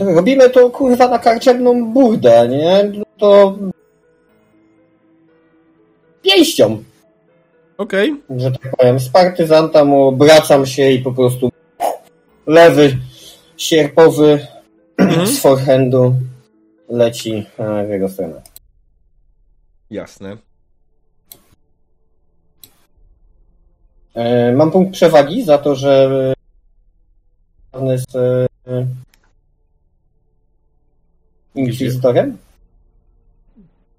Robimy 0.00 0.50
to 0.50 0.70
kurwa 0.70 1.08
na 1.08 1.18
karczemną 1.18 1.92
burdę, 1.92 2.48
nie? 2.48 2.92
To 3.18 3.58
pięścią, 6.22 6.82
Okej. 7.78 8.22
że 8.36 8.50
tak 8.52 8.76
powiem. 8.76 9.00
Z 9.00 9.08
partyzanta 9.08 9.84
mu 9.84 10.02
obracam 10.02 10.66
się 10.66 10.90
i 10.90 10.98
po 10.98 11.12
prostu 11.12 11.50
lewy 12.46 12.96
sierpowy 13.56 14.46
z 15.24 15.38
forehandu 15.40 16.14
leci 16.88 17.46
e, 17.58 17.86
w 17.86 17.90
jego 17.90 18.08
stronę. 18.08 18.42
Jasne. 19.90 20.36
E, 24.14 24.52
Mam 24.52 24.70
punkt 24.70 24.92
przewagi 24.92 25.44
za 25.44 25.58
to, 25.58 25.74
że 25.74 26.10
on 27.72 27.86
jest 27.86 28.16
e, 28.16 28.46
inkwizytorem. 31.58 32.36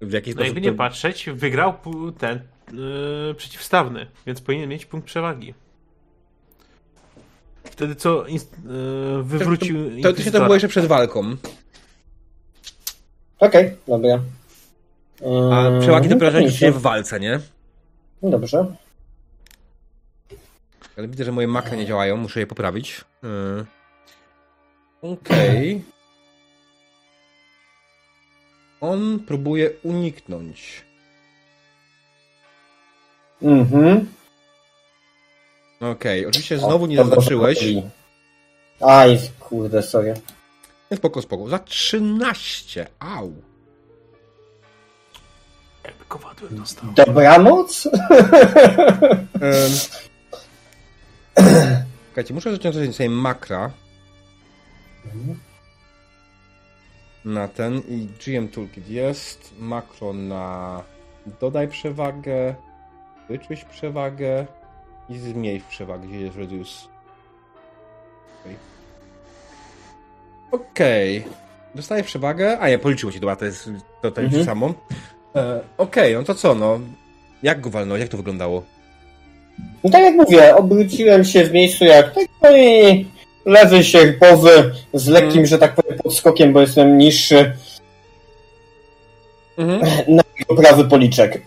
W 0.00 0.12
jaki 0.12 0.34
No 0.34 0.44
jakby 0.44 0.60
nie 0.60 0.72
patrzeć, 0.72 1.28
wygrał 1.34 1.74
ten 2.18 2.40
yy, 2.72 3.34
przeciwstawny, 3.34 4.06
więc 4.26 4.40
powinien 4.40 4.68
mieć 4.68 4.86
punkt 4.86 5.06
przewagi. 5.06 5.54
Wtedy 7.64 7.94
co 7.94 8.26
yy, 8.26 9.22
wywrócił 9.22 9.76
To, 10.02 10.08
to, 10.10 10.12
to 10.16 10.22
się 10.22 10.30
to 10.30 10.40
było 10.40 10.54
jeszcze 10.54 10.68
przed 10.68 10.86
walką. 10.86 11.36
Okej, 13.38 13.76
dobra. 13.88 14.20
A 15.52 15.68
E, 15.68 15.80
przewagi 15.80 16.08
no 16.08 16.14
dopiero 16.14 16.32
to 16.32 16.40
nic. 16.40 16.54
się 16.54 16.72
w 16.72 16.80
walce, 16.80 17.20
nie? 17.20 17.40
No 18.22 18.30
Dobrze. 18.30 18.66
Ale 20.96 21.08
widzę, 21.08 21.24
że 21.24 21.32
moje 21.32 21.48
makry 21.48 21.76
nie 21.76 21.86
działają, 21.86 22.16
muszę 22.16 22.40
je 22.40 22.46
poprawić. 22.46 23.04
Yy. 23.22 23.66
Okej. 25.02 25.82
On 28.80 29.18
próbuje 29.18 29.70
uniknąć. 29.82 30.84
Mhm. 33.42 34.06
Okej, 35.80 36.26
oczywiście 36.26 36.58
znowu 36.58 36.86
nie 36.86 36.96
zaznaczyłeś. 36.96 37.64
Aj, 38.80 39.18
kurde, 39.40 39.82
sorry. 39.82 40.14
Nie, 40.90 40.96
Spoko, 40.96 41.22
spoko. 41.22 41.48
Za 41.48 41.58
13. 41.58 42.86
Au. 42.98 43.32
Jakby 45.84 46.04
kowadłem 46.08 46.56
dostał. 46.56 46.92
Dobranoc? 46.92 47.88
Słuchajcie, 52.06 52.34
muszę 52.34 52.52
zacząć 52.52 52.96
sobie 52.96 53.10
makra. 53.10 53.70
Na 57.24 57.48
ten 57.48 57.82
i 57.88 58.06
GM 58.26 58.48
Toolkit 58.48 58.88
jest. 58.88 59.54
Makro 59.58 60.12
na 60.12 60.82
dodaj 61.40 61.68
przewagę, 61.68 62.54
wyczuć 63.28 63.64
przewagę 63.64 64.46
i 65.08 65.18
zmniejsz 65.18 65.64
przewagę, 65.64 66.06
gdzie 66.08 66.20
jest 66.20 66.36
reduce. 66.36 66.70
Okej. 68.44 68.56
Okej. 70.52 71.24
Dostaję 71.74 72.02
przewagę. 72.02 72.58
A 72.58 72.68
nie, 72.68 72.78
policzyło 72.78 73.12
się, 73.12 73.20
dobra, 73.20 73.36
to 73.36 73.44
jest 73.44 73.70
to, 74.02 74.10
to 74.10 74.20
Mhm. 74.20 74.44
samo. 74.44 74.74
E, 75.36 75.60
Okej, 75.78 76.14
no 76.14 76.22
to 76.22 76.34
co, 76.34 76.54
no. 76.54 76.80
Jak 77.42 77.60
go 77.60 77.70
walnąłeś? 77.70 78.00
Jak 78.00 78.10
to 78.10 78.16
wyglądało? 78.16 78.62
No 79.84 79.90
tak 79.90 80.02
jak 80.02 80.14
mówię, 80.14 80.56
obróciłem 80.56 81.24
się 81.24 81.44
w 81.44 81.52
miejscu 81.52 81.84
jak 81.84 82.14
tak, 82.14 82.24
no 82.42 82.56
i 82.56 83.06
lewy 83.46 83.84
sierpowy 83.84 84.72
z 84.94 85.08
lekkim, 85.08 85.28
Mhm. 85.28 85.46
że 85.46 85.58
tak 85.58 85.74
powiem, 85.74 85.79
podskokiem, 86.10 86.52
bo 86.52 86.60
jestem 86.60 86.98
niższy, 86.98 87.52
Mhm. 89.58 89.80
na 90.16 90.22
prawy 90.56 90.84
policzek. 90.84 91.42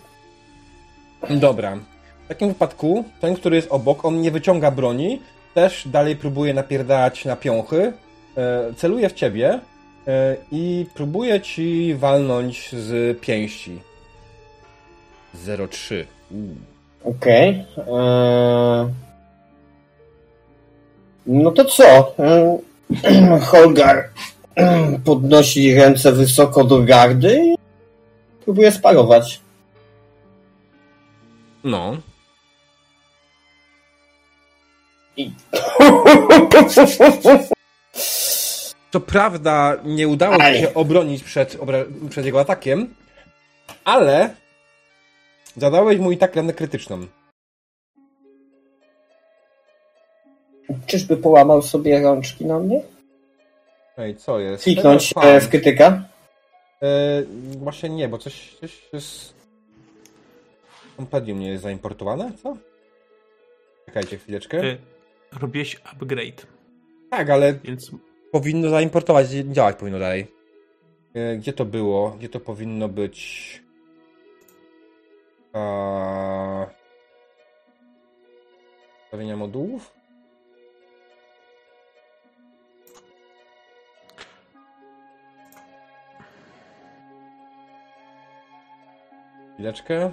Dobra. 1.30 1.76
W 2.24 2.28
takim 2.28 2.48
wypadku 2.48 3.04
ten, 3.20 3.36
który 3.36 3.56
jest 3.56 3.68
obok, 3.70 4.04
on 4.04 4.20
nie 4.20 4.30
wyciąga 4.30 4.70
broni, 4.70 5.20
też 5.54 5.88
dalej 5.88 6.16
próbuje 6.16 6.54
napierdalać 6.54 7.24
na 7.24 7.36
piąchy, 7.36 7.92
e, 8.36 8.74
celuje 8.76 9.08
w 9.08 9.12
ciebie 9.12 9.60
e, 10.08 10.36
i 10.52 10.86
próbuje 10.94 11.40
ci 11.40 11.94
walnąć 11.94 12.72
z 12.72 13.20
pięści. 13.20 13.80
0,3. 15.46 16.04
Uuu. 16.30 17.14
Okej. 17.16 17.48
Eee... 17.78 18.86
No 21.26 21.50
to 21.50 21.64
co? 21.64 22.14
Eee, 22.18 22.58
Holgar 23.50 24.08
podnosi 25.04 25.74
ręce 25.74 26.12
wysoko 26.12 26.64
do 26.64 26.82
gardy 26.82 27.40
i 27.44 27.56
próbuje 28.44 28.72
sparować. 28.72 29.40
No. 31.64 31.96
Co 38.92 39.00
prawda 39.06 39.76
nie 39.84 40.08
udało 40.08 40.40
Aj. 40.40 40.60
się 40.60 40.74
obronić 40.74 41.22
przed, 41.22 41.58
przed 42.10 42.26
jego 42.26 42.40
atakiem, 42.40 42.94
ale 43.84 44.34
zadałeś 45.56 45.98
mu 45.98 46.12
i 46.12 46.16
tak 46.16 46.36
ranę 46.36 46.52
krytyczną. 46.52 47.06
Czyżby 50.86 51.16
połamał 51.16 51.62
sobie 51.62 52.00
rączki 52.02 52.44
na 52.44 52.58
mnie? 52.58 52.93
Ej, 53.98 54.16
co 54.16 54.38
jest? 54.40 54.64
Kliknąć 54.64 55.14
e, 55.22 55.40
w 55.40 55.48
krytyka? 55.48 56.02
E, 56.82 57.22
właśnie 57.58 57.88
nie, 57.88 58.08
bo 58.08 58.18
coś, 58.18 58.56
coś 58.60 58.82
jest... 58.92 59.34
Compedium 60.96 61.40
nie 61.40 61.48
jest 61.48 61.62
zaimportowane, 61.62 62.32
co? 62.42 62.56
Czekajcie 63.86 64.18
chwileczkę. 64.18 64.60
Ty 64.60 64.78
robiłeś 65.40 65.80
upgrade, 65.84 66.46
Tak, 67.10 67.30
ale 67.30 67.54
więc 67.54 67.90
powinno 68.32 68.68
zaimportować, 68.68 69.28
działać 69.28 69.76
powinno 69.76 69.98
dalej. 69.98 70.26
E, 71.14 71.36
Gdzie 71.36 71.52
to 71.52 71.64
było? 71.64 72.10
Gdzie 72.10 72.28
to 72.28 72.40
powinno 72.40 72.88
być? 72.88 73.62
A... 75.52 76.66
Ustawienia 79.04 79.36
modułów? 79.36 79.94
Chwileczkę. 89.54 90.12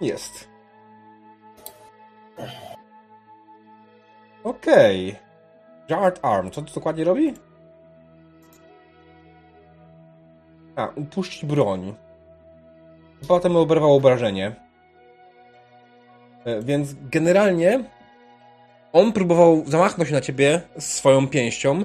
Jest. 0.00 0.48
Okej. 4.44 5.16
Jarred 5.88 6.24
Arm. 6.24 6.50
Co 6.50 6.62
to 6.62 6.74
dokładnie 6.74 7.04
robi? 7.04 7.34
A, 10.76 10.86
upuścić 10.86 11.44
broń. 11.44 11.94
Potem 13.28 13.56
oberwał 13.56 13.94
obrażenie. 13.94 14.54
E, 16.44 16.62
Więc 16.62 16.94
generalnie 17.10 17.84
on 18.92 19.12
próbował 19.12 19.64
zamachnąć 19.66 20.10
na 20.10 20.20
ciebie 20.20 20.60
swoją 20.78 21.28
pięścią. 21.28 21.84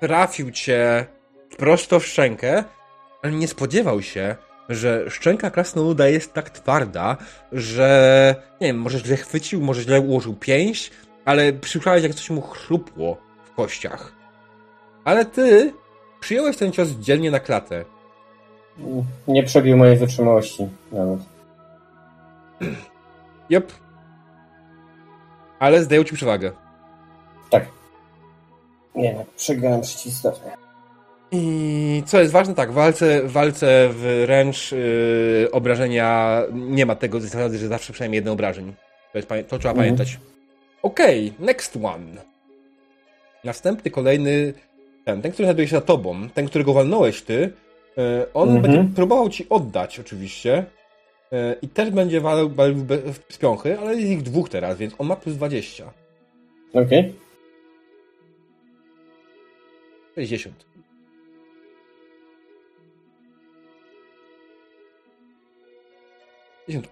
Trafił 0.00 0.50
cię 0.50 1.06
prosto 1.58 2.00
w 2.00 2.06
szczękę, 2.06 2.64
ale 3.22 3.32
nie 3.32 3.48
spodziewał 3.48 4.02
się, 4.02 4.36
że 4.68 5.10
szczęka 5.10 5.50
krasnoluda 5.50 6.08
jest 6.08 6.32
tak 6.32 6.50
twarda, 6.50 7.16
że 7.52 8.34
nie 8.60 8.66
wiem, 8.66 8.78
może 8.78 8.98
źle 8.98 9.16
chwycił, 9.16 9.60
może 9.60 9.82
źle 9.82 10.00
ułożył 10.00 10.34
pięść, 10.34 10.90
ale 11.24 11.52
przyszłałeś 11.52 12.02
jak 12.02 12.14
coś 12.14 12.30
mu 12.30 12.40
chlupło 12.40 13.16
w 13.44 13.54
kościach. 13.54 14.12
Ale 15.04 15.24
ty 15.24 15.72
przyjąłeś 16.20 16.56
ten 16.56 16.72
cios 16.72 16.88
dzielnie 16.88 17.30
na 17.30 17.40
klatę. 17.40 17.84
Nie 19.28 19.42
przebił 19.42 19.76
mojej 19.76 19.96
wytrzymałości 19.96 20.68
nawet. 20.92 21.20
Jep. 23.50 23.72
Ale 25.60 25.82
zdają 25.84 26.04
ci 26.04 26.14
przewagę. 26.14 26.52
Nie 28.94 29.12
wiem, 29.14 29.24
przegrałem 29.36 29.80
przeciwstawnie. 29.80 30.50
I 31.32 32.02
co 32.06 32.20
jest 32.20 32.32
ważne, 32.32 32.54
tak, 32.54 32.70
w 32.70 32.74
walce, 32.74 33.22
w 33.22 33.32
walce 33.32 33.88
wręcz 33.88 34.72
yy, 34.72 35.48
obrażenia 35.52 36.40
nie 36.52 36.86
ma 36.86 36.94
tego 36.94 37.20
zasady, 37.20 37.58
że 37.58 37.68
zawsze 37.68 37.92
przynajmniej 37.92 38.16
jedno 38.18 38.32
obrażeń. 38.32 38.74
To, 39.12 39.18
jest, 39.18 39.28
to 39.28 39.58
trzeba 39.58 39.70
Mhm. 39.70 39.76
pamiętać. 39.76 40.18
Okej, 40.82 41.32
next 41.38 41.76
one. 41.76 42.22
Następny, 43.44 43.90
kolejny, 43.90 44.52
ten, 45.04 45.22
ten, 45.22 45.32
który 45.32 45.46
znajduje 45.46 45.68
się 45.68 45.76
za 45.76 45.80
tobą, 45.82 46.28
ten, 46.34 46.46
którego 46.46 46.72
walnąłeś 46.72 47.22
ty, 47.22 47.52
yy, 47.96 48.26
on 48.34 48.48
Mhm. 48.56 48.62
będzie 48.62 48.94
próbował 48.96 49.28
ci 49.28 49.46
oddać 49.48 50.00
oczywiście 50.00 50.64
E, 51.32 51.56
I 51.62 51.68
też 51.68 51.90
będzie 51.90 52.20
walał, 52.20 52.50
walał 52.50 52.74
z 53.28 53.38
piąchy, 53.38 53.78
ale 53.78 53.96
jest 53.96 54.12
ich 54.12 54.22
dwóch 54.22 54.48
teraz, 54.48 54.78
więc 54.78 54.94
on 54.98 55.06
ma 55.06 55.16
plus 55.16 55.36
20. 55.36 55.92
Okej. 56.74 57.00
Okay. 57.00 57.14
60. 60.14 60.70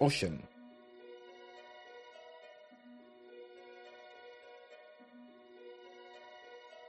osiem. 0.01 0.39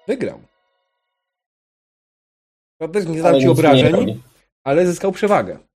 Wygrał. 0.08 0.42
Prawda, 2.78 3.00
nie 3.00 3.22
zadał 3.22 3.42
ci 3.42 3.48
obrażeń, 3.48 4.22
ale 4.64 4.86
zyskał 4.86 5.12
przewagę. 5.12 5.69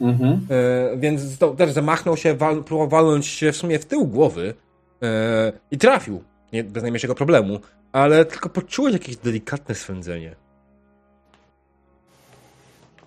Mhm. 0.00 0.46
E, 0.50 0.96
więc 0.96 1.38
to, 1.38 1.54
też 1.54 1.72
zamachnął 1.72 2.16
się, 2.16 2.34
wal, 2.34 2.64
próbował 2.64 2.88
walnąć 2.88 3.26
się 3.26 3.52
w 3.52 3.56
sumie 3.56 3.78
w 3.78 3.86
tył 3.86 4.06
głowy 4.06 4.54
e, 5.02 5.52
i 5.70 5.78
trafił. 5.78 6.24
Nie, 6.52 6.64
bez 6.64 6.82
najmniejszego 6.82 7.14
problemu. 7.14 7.60
Ale 7.92 8.24
tylko 8.24 8.48
poczułeś 8.48 8.92
jakieś 8.92 9.16
delikatne 9.16 9.74
swędzenie. 9.74 10.36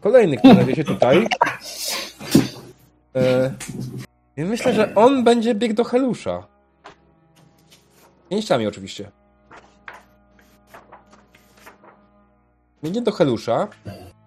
Kolejny, 0.02 0.38
który 0.38 0.54
znajduje 0.54 0.76
się 0.76 0.84
tutaj. 0.84 1.28
E, 3.16 3.52
myślę, 4.38 4.74
że 4.74 4.96
on 4.96 5.24
będzie 5.24 5.56
biegł 5.56 5.74
do 5.74 5.84
Helusza. 5.84 6.48
Pięściami 8.30 8.68
oczywiście. 8.68 9.12
Biegnie 12.84 13.02
do 13.02 13.12
Helusza. 13.12 13.68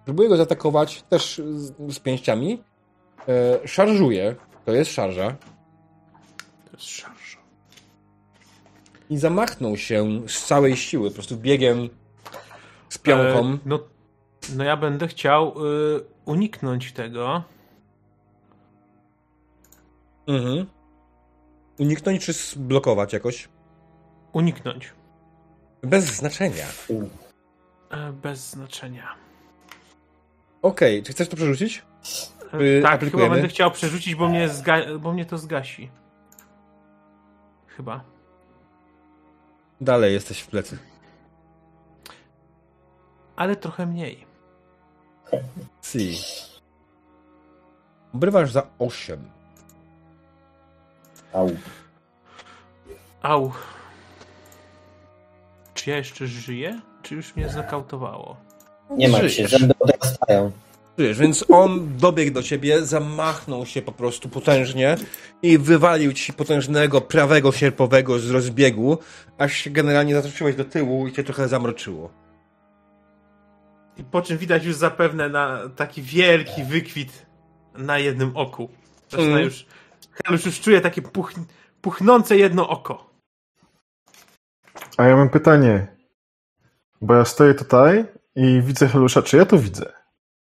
Próbuje 0.09 0.29
go 0.29 0.37
zaatakować 0.37 1.01
też 1.01 1.41
z, 1.55 1.93
z 1.93 1.99
pięściami. 1.99 2.63
E, 3.27 3.67
szarżuje. 3.67 4.35
To 4.65 4.71
jest 4.71 4.91
szarża. 4.91 5.35
To 6.65 6.71
jest 6.73 6.89
szarża. 6.89 7.39
I 9.09 9.17
zamachnął 9.17 9.77
się 9.77 10.21
z 10.27 10.45
całej 10.45 10.77
siły, 10.77 11.09
po 11.09 11.13
prostu 11.13 11.37
biegiem 11.37 11.89
z 12.89 12.97
piąką. 12.97 13.53
E, 13.53 13.57
no, 13.65 13.79
no 14.55 14.63
ja 14.63 14.77
będę 14.77 15.07
chciał 15.07 15.47
y, 15.47 16.01
uniknąć 16.25 16.93
tego. 16.93 17.43
Mhm. 20.27 20.65
Uniknąć 21.79 22.25
czy 22.25 22.33
zblokować 22.33 23.13
jakoś? 23.13 23.49
Uniknąć. 24.33 24.93
Bez 25.81 26.05
znaczenia. 26.05 26.65
E, 27.89 28.11
bez 28.11 28.49
znaczenia. 28.49 29.28
Okej, 30.61 31.03
czy 31.03 31.11
chcesz 31.13 31.29
to 31.29 31.35
przerzucić? 31.35 31.83
E, 32.53 32.57
Y, 32.63 32.81
tak, 32.83 32.93
aplikujemy? 32.93 33.25
chyba 33.29 33.35
będę 33.35 33.47
chciał 33.49 33.71
przerzucić, 33.71 34.15
bo 34.15 34.29
mnie, 34.29 34.49
zga- 34.49 34.99
bo 34.99 35.13
mnie 35.13 35.25
to 35.25 35.37
zgasi. 35.37 35.89
Chyba. 37.67 38.01
Dalej 39.81 40.13
jesteś 40.13 40.39
w 40.39 40.47
plecy. 40.47 40.77
Ale 43.35 43.55
trochę 43.55 43.85
mniej. 43.85 44.25
Si. 45.81 46.17
Obrywasz 48.13 48.51
za 48.51 48.67
8. 48.79 49.29
Au. 51.33 51.49
Au. 53.21 53.51
Czy 55.73 55.89
ja 55.89 55.97
jeszcze 55.97 56.27
żyję? 56.27 56.81
Czy 57.03 57.15
już 57.15 57.35
mnie 57.35 57.49
znokautowało? 57.49 58.37
Nie 58.89 59.09
ma 59.09 59.29
się, 59.29 59.47
zęby 59.47 59.73
odrastają. 59.79 60.51
Żyjesz, 60.97 61.17
więc 61.17 61.45
on 61.49 61.97
dobiegł 61.97 62.33
do 62.33 62.43
ciebie, 62.43 62.85
zamachnął 62.85 63.65
się 63.65 63.81
po 63.81 63.91
prostu 63.91 64.29
potężnie 64.29 64.97
i 65.41 65.57
wywalił 65.57 66.13
ci 66.13 66.33
potężnego 66.33 67.01
prawego 67.01 67.51
sierpowego 67.51 68.19
z 68.19 68.29
rozbiegu, 68.29 68.97
aż 69.37 69.53
się 69.53 69.69
generalnie 69.69 70.15
zatoczyłeś 70.15 70.55
do 70.55 70.65
tyłu 70.65 71.07
i 71.07 71.11
cię 71.11 71.23
trochę 71.23 71.47
zamroczyło. 71.47 72.09
I 73.97 74.03
po 74.03 74.21
czym 74.21 74.37
widać 74.37 74.65
już 74.65 74.75
zapewne 74.75 75.29
na 75.29 75.69
taki 75.75 76.01
wielki 76.01 76.63
wykwit 76.63 77.25
na 77.77 77.99
jednym 77.99 78.37
oku. 78.37 78.69
Zaczyna 79.09 79.31
Mm. 79.31 79.43
już. 79.43 79.65
Helusz 80.25 80.45
już 80.45 80.59
czuje 80.59 80.81
takie 80.81 81.01
puch, 81.01 81.33
puchnące 81.81 82.37
jedno 82.37 82.69
oko. 82.69 83.09
A 84.97 85.03
ja 85.03 85.15
mam 85.15 85.29
pytanie. 85.29 85.87
Bo 87.01 87.15
ja 87.15 87.25
stoję 87.25 87.53
tutaj 87.53 88.05
i 88.39 88.61
widzę 88.61 88.87
Helusza. 88.87 89.21
Czy 89.21 89.37
ja 89.37 89.45
to 89.45 89.57
widzę? 89.57 89.85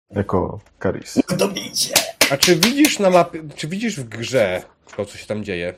Jako 0.10 0.60
Karis. 0.80 1.20
Dobicie. 1.38 1.94
A 2.32 2.38
czy 2.38 2.56
widzisz 2.56 3.00
na 3.00 3.10
mapie, 3.10 3.44
czy 3.56 3.68
widzisz 3.68 4.00
w 4.00 4.10
grze 4.10 4.62
to, 4.98 5.06
co 5.06 5.18
się 5.18 5.26
tam 5.26 5.44
dzieje? 5.44 5.74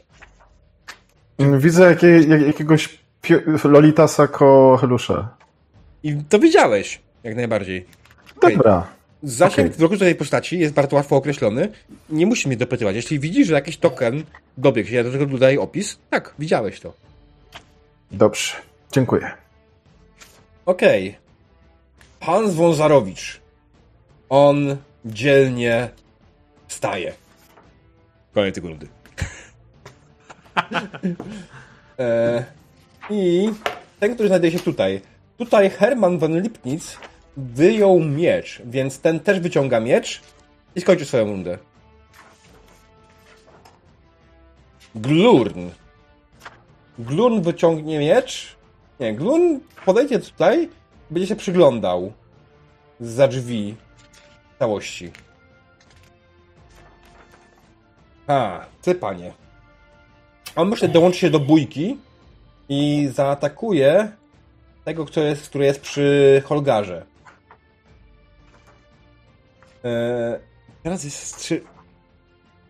Widzę 1.40 1.84
jakie, 1.84 2.08
jak, 2.08 2.42
jakiegoś 2.42 3.00
pio- 3.24 3.70
Lolitasa 3.70 4.28
ko 4.28 4.78
Helusza. 4.82 5.38
I 6.04 6.16
to 6.30 6.40
widziałeś, 6.40 7.02
jak 7.24 7.36
najbardziej. 7.36 7.86
Dobra. 8.42 8.88
Zasięg 9.24 9.68
Okej. 9.68 9.80
wokół 9.80 9.98
tej 9.98 10.16
postaci 10.16 10.60
jest 10.60 10.74
bardzo 10.74 10.96
łatwo 10.96 11.16
określony. 11.16 11.72
Nie 12.10 12.26
musisz 12.26 12.46
mnie 12.46 12.58
dopytywać. 12.58 12.96
Jeśli 12.96 13.20
widzisz, 13.20 13.48
że 13.48 13.54
jakiś 13.54 13.78
token 13.78 14.24
dobiegł 14.58 14.90
się, 14.90 14.96
ja 14.96 15.04
do 15.04 15.12
tego 15.12 15.26
dodaję 15.26 15.62
opis, 15.62 15.98
tak, 16.10 16.34
widziałeś 16.40 16.80
to. 16.80 16.94
Dobrze. 18.12 18.54
Dziękuję. 18.92 19.32
Okej. 20.66 21.23
Hans 22.26 22.54
Wązarowicz. 22.54 23.42
On 24.30 24.78
dzielnie 25.06 25.90
wstaje. 26.68 27.14
Koniec 28.34 28.56
tego 28.56 28.68
rundy. 28.68 28.88
e, 32.00 32.44
I 33.10 33.50
ten, 34.00 34.14
który 34.14 34.28
znajduje 34.28 34.52
się 34.52 34.60
tutaj. 34.60 35.02
Tutaj 35.38 35.70
Herman 35.70 36.20
von 36.20 36.42
Lipnitz 36.42 36.98
wyjął 37.38 38.00
miecz, 38.00 38.62
więc 38.66 39.00
ten 39.00 39.20
też 39.20 39.40
wyciąga 39.40 39.80
miecz 39.80 40.22
i 40.76 40.82
skończy 40.82 41.06
swoją 41.06 41.26
rundę. 41.26 41.58
Glurn. 44.96 45.70
Glurn 47.00 47.42
wyciągnie 47.42 48.00
miecz. 48.00 48.56
Nie, 49.00 49.14
Glurn 49.14 49.60
podejdzie 49.86 50.20
tutaj, 50.20 50.70
będzie 51.14 51.28
się 51.28 51.36
przyglądał 51.36 52.14
za 53.00 53.28
drzwi 53.28 53.76
całości. 54.60 55.12
A, 58.28 58.66
ty 58.82 58.96
panie. 58.96 59.34
On 60.56 60.70
myślę 60.70 60.88
dołączy 60.88 61.20
się 61.20 61.30
do 61.30 61.40
bójki 61.40 61.98
i 62.70 63.10
zaatakuje 63.14 64.12
tego, 64.86 65.06
kto 65.06 65.22
jest, 65.22 65.50
który 65.50 65.66
jest 65.66 65.82
przy 65.82 66.42
Holgarze. 66.46 67.06
Eee, 69.84 70.40
teraz 70.84 71.04
jest 71.04 71.38
trzy... 71.38 71.62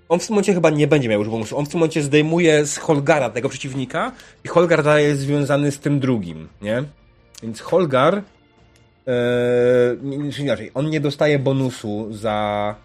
On 0.09 0.19
w 0.19 0.27
tym 0.27 0.33
momencie 0.33 0.53
chyba 0.53 0.69
nie 0.69 0.87
będzie 0.87 1.09
miał 1.09 1.19
już 1.19 1.29
bonusu. 1.29 1.57
On 1.57 1.65
w 1.65 1.69
tym 1.69 1.79
momencie 1.79 2.03
zdejmuje 2.03 2.65
z 2.65 2.77
Holgara 2.77 3.29
tego 3.29 3.49
przeciwnika 3.49 4.11
i 4.43 4.47
Holgar 4.47 4.83
dalej 4.83 5.05
jest 5.05 5.21
związany 5.21 5.71
z 5.71 5.79
tym 5.79 5.99
drugim, 5.99 6.49
nie? 6.61 6.83
Więc 7.43 7.61
Holgar 7.61 8.23
Czy 10.33 10.41
inaczej, 10.41 10.71
on 10.73 10.89
nie 10.89 10.99
dostaje 10.99 11.39
bonusu 11.39 12.07
za. 12.11 12.75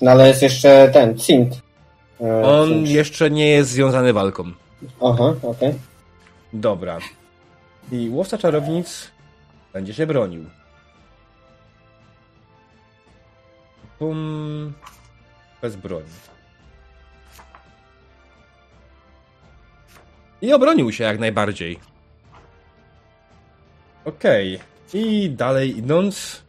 No 0.00 0.10
ale 0.10 0.28
jest 0.28 0.42
jeszcze 0.42 0.90
ten, 0.92 1.18
Cint. 1.18 1.62
E, 2.20 2.42
On 2.44 2.68
cóż. 2.68 2.90
jeszcze 2.90 3.30
nie 3.30 3.48
jest 3.48 3.70
związany 3.70 4.12
walką. 4.12 4.44
Aha, 5.02 5.34
okej. 5.42 5.74
Dobra. 6.52 6.98
I 7.92 8.08
łowca 8.10 8.38
czarownic 8.38 9.10
będzie 9.72 9.94
się 9.94 10.06
bronił. 10.06 10.44
Pum. 13.98 14.72
Bez 15.62 15.76
broni. 15.76 16.06
I 20.42 20.52
obronił 20.52 20.92
się 20.92 21.04
jak 21.04 21.18
najbardziej. 21.18 21.78
Okej. 24.06 24.58
I 24.94 25.30
dalej 25.30 25.78
idąc. 25.78 26.42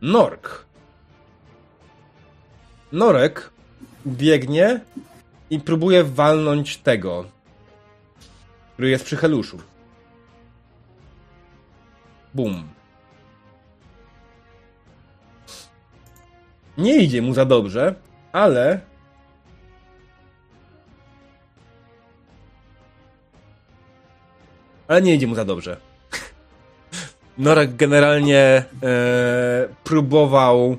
Nork. 0.00 0.66
Norek 2.92 3.50
biegnie 4.06 4.80
i 5.50 5.60
próbuje 5.60 6.04
walnąć 6.04 6.76
tego, 6.76 7.24
który 8.72 8.90
jest 8.90 9.04
przy 9.04 9.16
Heluszu. 9.16 9.58
Bum. 12.34 12.68
Nie 16.78 16.96
idzie 16.96 17.22
mu 17.22 17.34
za 17.34 17.44
dobrze, 17.44 17.94
ale 18.32 18.80
ale 24.88 25.02
nie 25.02 25.14
idzie 25.14 25.26
mu 25.26 25.34
za 25.34 25.44
dobrze. 25.44 25.76
Norek 27.38 27.76
generalnie 27.76 28.38
e, 28.38 28.64
próbował 29.84 30.76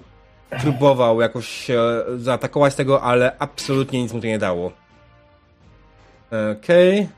próbował 0.50 1.22
jakoś 1.22 1.48
się 1.48 1.82
zaatakować 2.18 2.76
tego, 2.76 3.02
ale 3.02 3.38
absolutnie 3.40 4.02
nic 4.02 4.14
mu 4.14 4.22
to 4.22 4.28
nie 4.28 4.40
dało. 4.40 4.72
Okej. 6.58 7.10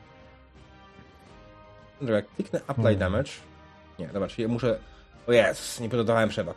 Okay. 2.00 2.14
Jak 2.14 2.34
kliknę 2.34 2.60
apply 2.66 2.96
damage. 2.96 3.30
Nie, 3.98 4.08
dobra, 4.08 4.28
czyli 4.28 4.48
muszę... 4.48 4.78
O 5.26 5.32
Jezus, 5.32 5.80
nie 5.80 5.88
pododawałem 5.88 6.28
przewag. 6.28 6.56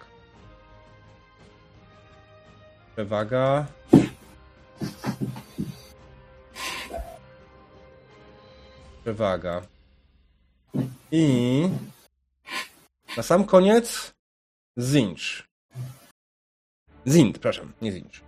Przewaga. 2.96 3.66
Przewaga. 9.04 9.62
I 11.16 11.70
na 13.18 13.24
sam 13.24 13.44
koniec 13.46 14.14
Zinch. 14.78 15.44
Zint, 17.08 17.34
przepraszam, 17.34 17.74
nie 17.82 17.92
Zinch. 17.92 18.22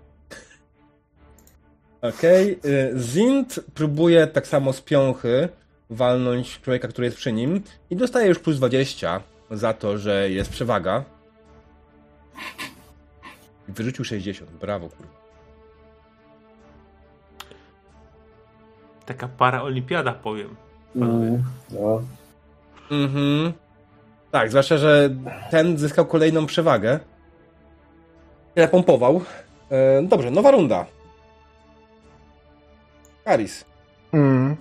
Okej, 2.01 2.59
okay. 2.59 2.99
Zint 2.99 3.59
próbuje 3.73 4.27
tak 4.27 4.47
samo 4.47 4.73
z 4.73 4.81
piąchy 4.81 5.49
walnąć 5.89 6.61
człowieka, 6.61 6.87
który 6.87 7.07
jest 7.07 7.17
przy 7.17 7.31
nim 7.33 7.63
i 7.89 7.95
dostaje 7.95 8.27
już 8.27 8.39
plus 8.39 8.57
20 8.57 9.21
za 9.51 9.73
to, 9.73 9.97
że 9.97 10.29
jest 10.29 10.51
przewaga. 10.51 11.03
Wyrzucił 13.67 14.05
60, 14.05 14.51
brawo 14.51 14.89
kurwa. 14.89 15.13
Taka 19.05 19.27
paraolimpiada, 19.27 20.13
powiem. 20.13 20.55
Mm, 20.95 21.43
no. 21.71 22.01
Mhm. 22.91 23.53
Tak, 24.31 24.49
zwłaszcza, 24.49 24.77
że 24.77 25.09
ten 25.51 25.77
zyskał 25.77 26.05
kolejną 26.05 26.45
przewagę. 26.45 26.99
Tyle 28.53 28.67
pompował. 28.67 29.21
E, 29.71 30.01
dobrze, 30.01 30.31
nowa 30.31 30.51
runda. 30.51 30.85
Karis. 33.25 33.65
Mm. 34.13 34.55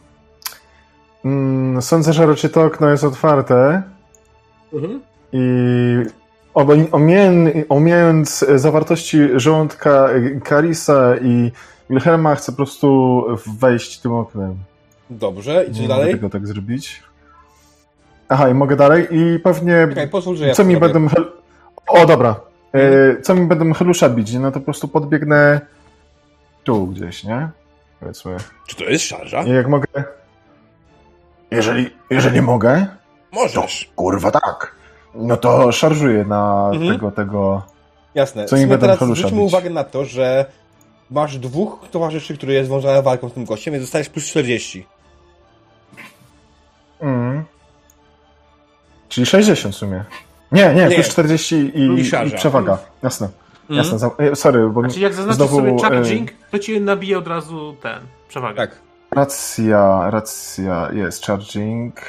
Mm, 1.25 1.83
sądzę, 1.83 2.13
że 2.13 2.27
raczej 2.27 2.51
to 2.51 2.63
okno 2.63 2.91
jest 2.91 3.05
otwarte 3.05 3.83
Mhm. 4.73 5.01
i 5.33 5.45
omijając, 7.69 8.45
zawartości 8.55 9.19
żołądka 9.37 10.09
Karisa 10.45 11.17
i 11.17 11.53
Wilhelma, 11.91 12.35
chcę 12.35 12.53
po 12.53 12.57
prostu 12.57 13.23
wejść 13.59 13.99
tym 13.99 14.13
oknem. 14.13 14.57
Dobrze, 15.11 15.65
i 15.65 15.75
co 15.75 15.89
dalej? 15.89 16.07
mogę 16.07 16.17
tego 16.17 16.31
tak 16.31 16.47
zrobić. 16.47 17.03
Aha, 18.35 18.49
i 18.49 18.55
mogę 18.55 18.77
dalej 18.77 19.07
i 19.11 19.39
pewnie... 19.39 19.87
Czekaj, 19.89 20.09
pozwól, 20.09 20.37
że 20.37 20.47
ja 20.47 20.55
co 20.55 20.63
to 20.63 20.69
mi 20.69 20.77
będą... 20.77 21.09
hel- 21.09 21.31
O, 21.87 22.07
dobra. 22.07 22.41
E, 22.73 23.23
co 23.23 23.35
mi 23.35 23.47
będą 23.47 23.73
helusza 23.73 24.09
bić, 24.09 24.33
no 24.35 24.51
to 24.53 24.61
po 24.61 24.65
prostu 24.65 24.89
podbiegnę 24.89 25.61
tu 26.65 26.87
gdzieś, 26.87 27.25
nie? 27.25 27.49
Powiedzmy. 28.01 28.37
Czy 28.67 28.77
to 28.77 28.85
jest 28.85 29.05
szarża? 29.05 29.43
I 29.43 29.51
jak 29.51 29.69
mogę... 29.69 29.87
Jeżeli, 31.51 31.91
jeżeli 32.11 32.43
mogę, 32.43 32.87
to 33.33 33.41
Możesz. 33.41 33.91
kurwa 33.97 34.31
tak. 34.31 34.75
No 35.15 35.37
to 35.37 35.73
szarżuję 35.73 36.25
na 36.25 36.71
Mhm. 36.73 36.93
tego, 36.93 37.11
tego... 37.11 37.63
Jasne. 38.15 38.45
Co 38.45 38.57
mi 38.57 38.67
będą 38.67 38.81
teraz 38.81 38.99
helusza 38.99 39.19
zwróćmy 39.21 39.39
bić? 39.45 39.53
uwagę 39.53 39.71
na 39.71 39.85
to, 39.85 40.05
że 40.05 40.47
masz 41.11 41.39
dwóch 41.39 41.79
towarzyszy, 41.91 42.37
który 42.37 42.53
jest 42.53 42.69
związany 42.69 43.03
walką 43.03 43.29
z 43.29 43.33
tym 43.33 43.45
gościem, 43.45 43.73
więc 43.75 43.85
dostajesz 43.85 44.09
plus 44.09 44.25
40. 44.27 44.87
Czyli 49.15 49.27
60 49.27 49.75
w 49.75 49.79
sumie. 49.79 50.05
Nie, 50.53 50.75
nie, 50.75 50.87
Nie. 50.87 50.95
plus 50.95 51.09
40 51.09 51.55
i, 51.55 52.01
I 52.01 52.35
przewaga. 52.37 52.79
Jasne. 53.03 53.29
Mhm. 53.63 53.79
Jasne. 53.79 53.99
Za, 53.99 54.11
e, 54.19 54.37
sorry, 54.37 54.69
bo 54.69 54.81
Znaczy 54.81 55.01
jak 55.01 55.15
zaznaczysz 55.15 55.37
znowu, 55.37 55.57
sobie 55.57 55.71
e, 55.71 55.79
charging, 55.79 56.31
to 56.51 56.59
ci 56.59 56.81
nabije 56.81 57.19
od 57.19 57.29
razu 57.29 57.77
ten, 57.83 58.01
przewagę. 58.29 58.57
Tak. 58.57 58.79
Racja, 59.11 60.11
racja, 60.11 60.89
jest 60.93 61.27
charging. 61.27 62.01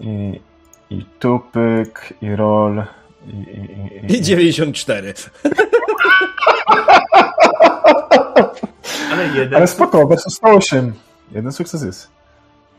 I, 0.00 0.40
i 0.90 1.04
tupyk, 1.18 2.14
i 2.22 2.36
roll, 2.36 2.82
i, 3.26 3.30
i, 3.30 4.12
i, 4.12 4.16
I 4.16 4.22
94. 4.22 5.14
Ale 9.12 9.26
jeden. 9.26 9.54
Ale 9.54 9.66
spoko, 9.66 10.06
bez 10.06 10.24
108. 10.34 10.92
Jeden 11.32 11.52
sukces 11.52 11.82
jest. 11.82 12.10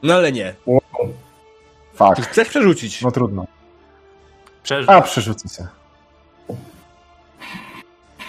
No 0.03 0.13
ale 0.13 0.31
nie. 0.31 0.55
Fuck. 1.93 2.21
Chcesz 2.31 2.49
przerzucić? 2.49 3.01
No 3.01 3.11
trudno. 3.11 3.45
Przeżył. 4.63 4.91
A, 4.91 5.01
przerzucę 5.01 5.49
się. 5.49 5.67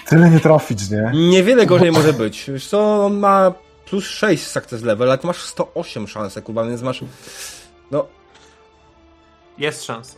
Tyle 0.07 0.31
nie 0.31 0.41
trafić, 0.41 0.91
nie? 0.91 1.11
Niewiele 1.31 1.67
gorzej 1.67 1.93
może 1.93 2.13
być. 2.13 2.51
Wiesz 2.51 2.67
co, 2.69 3.05
on 3.07 3.19
ma 3.19 3.53
plus 3.87 4.05
6 4.05 4.47
success 4.47 4.83
level, 4.83 5.09
ale 5.11 5.19
ty 5.19 5.27
masz 5.27 5.43
108 5.43 6.09
szansę, 6.09 6.43
kurwa, 6.43 6.65
więc 6.65 6.83
masz... 6.83 7.05
No, 7.91 8.07
Jest 9.59 9.85
szansa. 9.85 10.17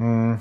Mm, 0.00 0.38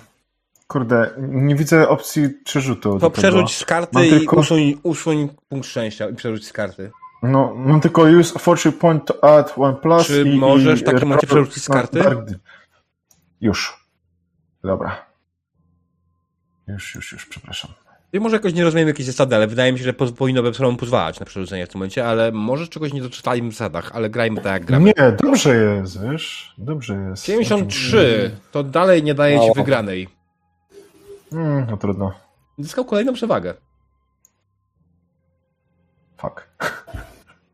kurde, 0.68 1.12
nie 1.18 1.56
widzę 1.56 1.90
opcji 1.90 2.30
przerzutu. 2.30 3.00
to 3.00 3.10
przerzuć 3.10 3.56
z 3.58 3.66
karty 3.66 3.90
Mam 3.94 4.06
i 4.06 4.10
tylko- 4.10 4.36
usuń, 4.38 4.80
usuń 4.84 5.30
punkt 5.50 5.68
szczęścia 5.68 6.10
i 6.10 6.16
przerzuć 6.16 6.48
z 6.48 6.54
karty. 6.54 6.92
No, 7.24 7.54
mam 7.56 7.82
tylko 7.82 8.02
use 8.02 8.40
fortune 8.40 8.72
point 8.72 9.06
to 9.06 9.24
add 9.24 9.54
one 9.58 9.76
plus 9.76 10.08
Czy 10.08 10.22
i, 10.22 10.38
możesz 10.38 10.82
w 10.82 10.84
takim 10.84 11.02
momencie 11.02 11.28
przerzucić 11.28 11.64
z 11.64 11.70
karty? 11.70 12.04
Już. 13.42 13.88
Dobra. 14.64 15.06
Już, 16.68 16.96
już, 16.96 17.12
już, 17.12 17.26
przepraszam. 17.26 17.72
I 18.14 18.20
może 18.20 18.36
jakoś 18.36 18.54
nie 18.54 18.64
rozumiemy 18.64 18.92
jakieś 18.92 19.06
zasady, 19.06 19.36
ale 19.36 19.48
wydaje 19.48 19.72
mi 19.74 19.80
się, 19.80 19.84
że 19.84 19.94
powinno 19.94 20.44
Webstrom 20.44 20.78
pozwalać 20.78 21.20
na 21.20 21.26
przerzucenie 21.26 21.66
w 21.66 21.70
tym 21.70 21.80
momencie, 21.80 22.08
ale 22.08 22.32
może 22.32 22.68
czegoś 22.68 22.94
nie 22.94 23.02
doczytali 23.02 23.42
w 23.42 23.52
zasadach, 23.52 23.92
ale 23.94 24.10
grajmy 24.10 24.42
tak 24.42 24.54
jak 24.54 24.66
gramy. 24.66 24.86
Nie, 24.86 25.12
dobrze 25.24 25.56
jest, 25.56 26.02
wiesz? 26.02 26.54
Dobrze 26.58 26.94
jest. 26.94 27.26
73 27.26 28.32
to 28.52 28.64
dalej 28.64 29.04
nie 29.04 29.14
daje 29.14 29.36
ci 29.36 29.42
Mało. 29.42 29.54
wygranej. 29.54 30.08
Mm, 31.32 31.68
no 31.70 31.78
trudno. 31.78 32.14
Zyskał 32.58 32.86
kolejną 32.86 33.14
przewagę. 33.14 33.54
Fuck. 36.18 36.48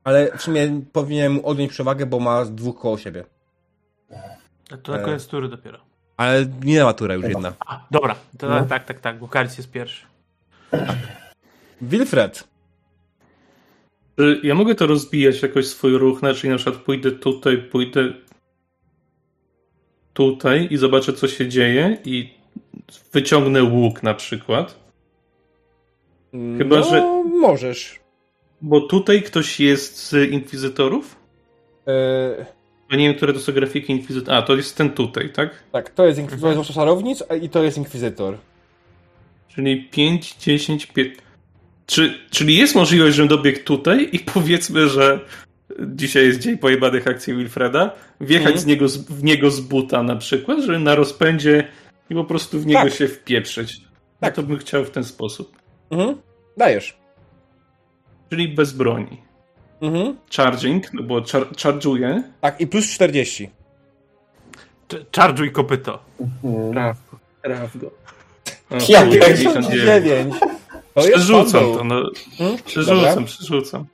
Ale 0.03 0.37
w 0.37 0.41
sumie 0.41 0.81
powinienem 0.93 1.33
mu 1.33 1.47
odjąć 1.47 1.71
przewagę, 1.71 2.05
bo 2.05 2.19
ma 2.19 2.45
dwóch 2.45 2.79
koło 2.79 2.97
siebie. 2.97 3.23
To 4.83 4.91
na 4.91 4.97
E. 4.99 5.03
koniec 5.05 5.27
tury 5.27 5.47
dopiero. 5.49 5.79
Ale 6.17 6.45
minęła 6.63 6.93
tura 6.93 7.15
już 7.15 7.25
jedna. 7.25 7.53
A, 7.59 7.85
dobra, 7.91 8.15
to 8.37 8.49
No. 8.49 8.65
tak, 8.65 8.85
tak, 8.85 8.99
tak, 8.99 9.19
bo 9.19 9.27
Karis 9.27 9.57
jest 9.57 9.71
pierwszy. 9.71 10.05
Wilfred. 11.81 12.47
Czy 14.17 14.39
ja 14.43 14.55
mogę 14.55 14.75
to 14.75 14.87
rozbijać 14.87 15.41
jakoś 15.41 15.67
swój 15.67 15.97
ruch, 15.97 16.19
znaczy 16.19 16.49
na 16.49 16.55
przykład 16.55 16.83
pójdę 16.83 17.11
tutaj, 17.11 17.57
pójdę 17.57 18.13
tutaj 20.13 20.67
i 20.71 20.77
zobaczę 20.77 21.13
co 21.13 21.27
się 21.27 21.47
dzieje 21.47 21.97
i 22.05 22.33
wyciągnę 23.13 23.63
łuk 23.63 24.03
na 24.03 24.13
przykład. 24.13 24.75
Chyba, 26.57 26.75
no, 26.79 26.83
że- 26.83 27.23
możesz. 27.41 27.99
Bo 28.61 28.81
tutaj 28.81 29.23
ktoś 29.23 29.59
jest 29.59 29.97
z 30.07 30.31
inkwizytorów? 30.31 31.15
E, 31.87 32.45
Ja 32.91 32.97
nie 32.97 33.07
wiem, 33.07 33.15
które 33.17 33.33
to 33.33 33.39
są 33.39 33.53
grafiki 33.53 33.93
inkwizytorów. 33.93 34.43
A, 34.43 34.47
to 34.47 34.55
jest 34.55 34.77
ten 34.77 34.89
tutaj, 34.89 35.29
tak? 35.33 35.49
tak, 35.71 35.89
to 35.89 36.05
jest, 36.07 36.19
inkwi- 36.19 36.41
to 36.41 36.51
jest 36.53 36.73
czarownic 36.73 37.23
i 37.41 37.49
to 37.49 37.63
jest 37.63 37.77
inkwizytor. 37.77 38.37
Czyli 39.47 39.83
5, 39.91 40.35
10, 40.35 40.85
5. 40.85 41.15
Czy, 41.85 42.19
czyli 42.31 42.57
jest 42.57 42.75
możliwość, 42.75 43.15
żebym 43.15 43.29
dobiegł 43.29 43.59
tutaj 43.63 44.09
i 44.11 44.19
powiedzmy, 44.33 44.89
że 44.89 45.19
dzisiaj 45.79 46.25
jest 46.25 46.39
dzień 46.39 46.57
pojebanych 46.57 47.07
akcji 47.07 47.33
Wilfreda, 47.35 47.91
wjechać 48.21 48.45
Mhm. 48.47 48.61
z 48.61 48.65
niego, 48.65 48.87
z, 48.87 48.97
w 48.97 49.23
niego 49.23 49.51
z 49.51 49.59
buta 49.59 50.03
na 50.03 50.15
przykład, 50.15 50.59
żeby 50.59 50.79
na 50.79 50.95
rozpędzie 50.95 51.67
i 52.09 52.15
po 52.15 52.23
prostu 52.23 52.59
w 52.59 52.65
niego 52.65 52.81
Tak. 52.81 52.93
się 52.93 53.07
wpieprzyć. 53.07 53.79
Tak. 53.79 53.89
Tak. 54.19 54.35
to 54.35 54.43
bym 54.43 54.57
chciał 54.57 54.85
w 54.85 54.89
ten 54.91 55.03
sposób. 55.03 55.55
Mhm. 55.91 56.17
Dajesz. 56.57 56.97
Czyli 58.29 58.47
bez 58.47 58.71
broni. 58.73 59.21
Mhm. 59.81 60.17
Charging, 60.35 60.93
no 60.93 61.03
bo 61.03 61.21
char 61.31 61.47
charge'uję. 61.55 62.23
Tak, 62.41 62.61
i 62.61 62.67
plus 62.67 62.85
40. 62.91 63.49
Ch- 64.89 65.05
Charge'uj 65.17 65.51
kopyto. 65.51 65.99
Mm. 66.43 66.73
Traf 67.43 67.77
go. 67.77 67.87
O, 68.69 68.75
Ja 68.89 69.05
chuj, 69.05 69.19
pierdolę. 69.19 69.35
59. 69.69 70.35
To 70.93 71.01
Przerzucam 71.01 71.61
to, 71.61 71.83
no. 71.83 71.95
Mhm. 72.39 72.57
Przerzucam, 72.65 72.97
Dobra. 73.09 73.25
przerzucam. 73.25 73.85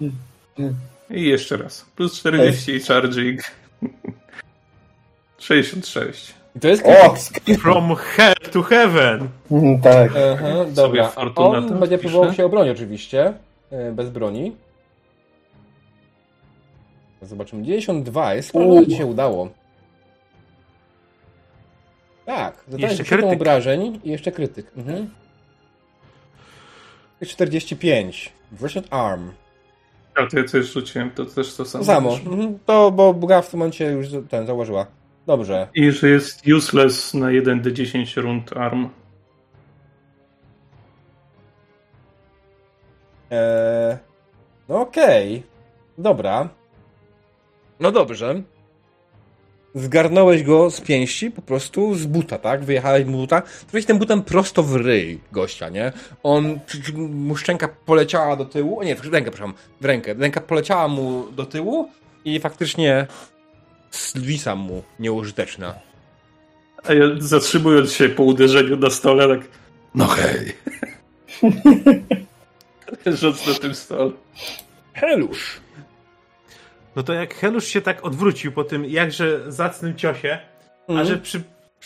Mm. 0.00 0.74
I 1.10 1.22
jeszcze 1.22 1.56
raz. 1.56 1.86
Plus 1.96 2.18
40 2.18 2.72
i 2.76 2.80
charging. 2.80 3.40
66. 5.38 6.34
I 6.56 6.60
to 6.60 6.68
jest 6.68 6.82
O! 6.86 7.14
krytyk. 7.32 7.60
From 7.60 7.94
hell 7.96 8.34
to 8.52 8.62
heaven. 8.62 9.28
Mm, 9.50 9.80
Tak. 9.80 10.10
Aha, 10.32 10.46
dobra. 10.68 11.12
On 11.36 11.78
będzie 11.78 11.98
wpiszę. 11.98 12.10
próbował 12.12 12.34
się 12.34 12.44
obronić 12.46 12.72
oczywiście. 12.72 13.32
e, 13.70 13.92
Bez 13.92 14.10
broni. 14.10 14.56
Zobaczymy. 17.22 17.62
92 17.62 18.34
jest 18.34 18.54
U. 18.54 18.78
że 18.80 18.86
ci 18.86 18.96
się 18.96 19.06
udało. 19.06 19.48
Tak, 22.26 22.64
zadałeś 22.68 22.82
Jeszcze 22.98 23.04
7 23.04 23.18
krytyk. 23.18 23.40
obrażeń 23.40 24.00
i 24.04 24.10
jeszcze 24.10 24.32
krytyk. 24.32 24.66
Mhm. 24.76 25.10
I 27.20 27.26
45. 27.26 28.32
Wrestling 28.52 28.86
Arm. 28.90 29.30
A 30.14 30.26
to 30.26 30.38
ja 30.38 30.44
coś 30.44 30.66
rzuciłem, 30.66 31.10
to 31.10 31.24
też 31.24 31.54
to 31.54 31.64
samo. 31.64 31.84
To 31.84 31.90
samo. 31.92 32.12
Mhm. 32.12 32.58
To, 32.66 32.90
bo 32.90 33.14
Buga 33.14 33.42
w 33.42 33.50
tym 33.50 33.58
momencie 33.58 33.84
już 33.84 34.06
ten 34.30 34.46
zauważyła. 34.46 34.86
Dobrze. 35.26 35.68
I 35.74 35.90
że 35.90 36.08
jest 36.08 36.42
useless 36.56 37.14
na 37.14 37.26
1d10 37.26 38.20
rund 38.20 38.56
arm. 38.56 38.88
Eee, 43.30 43.96
no 44.68 44.80
okej. 44.80 45.42
Dobra. 45.98 46.48
No 47.80 47.92
dobrze. 47.92 48.42
Zgarnąłeś 49.74 50.42
go 50.42 50.70
z 50.70 50.80
pięści, 50.80 51.30
po 51.30 51.42
prostu 51.42 51.94
z 51.94 52.06
buta, 52.06 52.38
tak? 52.38 52.64
Wyjechałeś 52.64 53.04
mu 53.04 53.18
buta. 53.18 53.40
Trafiłeś 53.40 53.86
tym 53.86 53.98
butem 53.98 54.22
prosto 54.22 54.62
w 54.62 54.76
ryj 54.76 55.20
gościa, 55.32 55.68
nie? 55.68 55.92
On, 56.22 56.58
mu 56.96 57.36
szczęka 57.36 57.68
poleciała 57.68 58.36
do 58.36 58.44
tyłu. 58.44 58.80
O 58.80 58.84
nie, 58.84 58.96
w 58.96 59.00
rękę, 59.00 59.30
przepraszam, 59.30 59.54
w 59.80 59.84
rękę. 59.84 60.14
Ręka 60.14 60.40
poleciała 60.40 60.88
mu 60.88 61.24
do 61.32 61.46
tyłu 61.46 61.88
i 62.24 62.40
faktycznie 62.40 63.06
zwisa 63.90 64.54
mu 64.54 64.82
nieużyteczna. 64.98 65.74
A 66.88 66.92
ja 66.92 67.04
zatrzymując 67.18 67.92
się 67.92 68.08
po 68.08 68.22
uderzeniu 68.22 68.76
na 68.76 68.90
stole, 68.90 69.28
tak 69.38 69.48
No 69.94 70.06
hej. 70.06 70.52
leżąc 73.06 73.46
na 73.46 73.54
tym 73.54 73.74
stole. 73.74 74.10
Helusz! 74.94 75.60
No 76.96 77.02
to 77.02 77.12
jak 77.12 77.34
Helusz 77.34 77.66
się 77.66 77.80
tak 77.80 78.04
odwrócił 78.04 78.52
po 78.52 78.64
tym 78.64 78.84
jakże 78.84 79.52
zacnym 79.52 79.96
ciosie, 79.96 80.38
a 80.88 80.90
Mhm. 80.92 81.08
że 81.08 81.16
przy, 81.18 81.42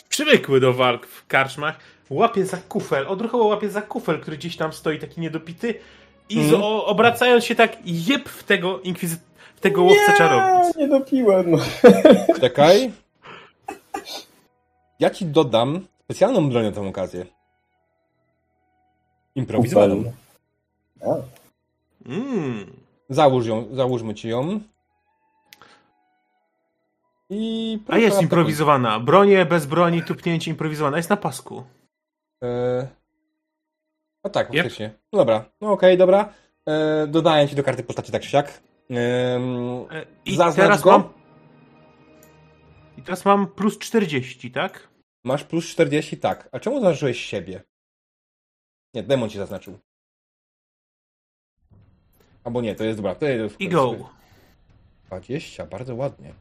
przywykły 0.09 0.61
do 0.61 0.73
walk 0.73 1.07
w 1.07 1.27
karczmach, 1.27 1.79
łapie 2.11 2.47
za 2.47 2.57
kufel, 2.57 3.07
odruchowo 3.09 3.45
łapie 3.45 3.71
za 3.71 3.83
kufel, 3.83 4.21
który 4.21 4.37
gdzieś 4.37 4.57
tam 4.57 4.73
stoi 4.73 4.99
taki 4.99 5.21
niedopity 5.21 5.75
i 6.29 6.35
z, 6.35 6.39
Mhm. 6.45 6.63
o, 6.63 6.87
obracając 6.87 7.45
się 7.45 7.55
tak 7.55 7.77
jeb 7.85 8.29
w 8.29 8.43
tego 8.45 8.81
inkwizy... 8.81 9.17
tego 9.61 9.83
łowcę 9.83 10.13
czarownic. 10.19 10.77
nie 10.77 10.89
dopiłem. 10.89 11.57
Czekaj. 12.41 12.93
Ja 15.01 15.11
ci 15.11 15.27
dodam 15.27 15.87
specjalną 16.05 16.51
broń 16.51 16.65
na 16.65 16.73
tę 16.73 16.89
okazję. 16.89 17.27
Improwizowaną. 19.35 20.13
Mm. 22.07 22.67
Załóż 23.09 23.47
ją, 23.47 23.65
załóżmy 23.73 24.15
ci 24.15 24.29
ją. 24.29 24.61
I 27.31 27.79
A 27.89 27.99
jest 27.99 28.23
improwizowana. 28.23 29.01
Bronie 29.01 29.45
bez 29.47 29.67
broni, 29.67 30.03
tupnięcie 30.03 30.51
improwizowana. 30.51 30.97
Jest 30.97 31.11
na 31.11 31.17
pasku. 31.17 31.65
E... 32.45 32.89
A 34.23 34.29
tak, 34.29 34.49
Yep. 34.49 34.57
faktycznie. 34.57 34.91
No 35.13 35.19
dobra, 35.19 35.45
no 35.61 35.73
okej, 35.73 35.99
dobra. 35.99 36.33
E, 36.69 37.07
dodaję 37.07 37.49
ci 37.49 37.57
do 37.57 37.63
karty 37.63 37.83
postaci 37.83 38.13
tak 38.13 38.23
czy 38.23 38.29
siak. 38.29 38.61
E, 38.91 39.41
I 40.25 40.37
teraz 40.37 40.83
go. 40.83 40.91
mam... 40.91 41.13
I 42.97 43.03
teraz 43.03 43.25
mam 43.25 43.47
plus 43.47 43.79
40, 43.79 44.51
tak? 44.51 44.89
masz 45.25 45.45
plus 45.45 45.67
40, 45.67 46.17
tak. 46.17 46.49
A 46.53 46.61
czemu 46.61 46.81
zaznaczyłeś 46.81 47.21
siebie? 47.21 47.63
Nie, 48.95 49.03
demon 49.03 49.31
ci 49.31 49.39
zaznaczył. 49.39 49.79
Albo 52.45 52.61
nie, 52.61 52.75
to 52.75 52.85
jest 52.85 52.99
dobra. 52.99 53.15
To 53.15 53.27
jest, 53.27 53.61
I 53.61 53.69
go. 53.69 54.11
20, 55.07 55.67
bardzo 55.67 55.95
ładnie. 55.95 56.35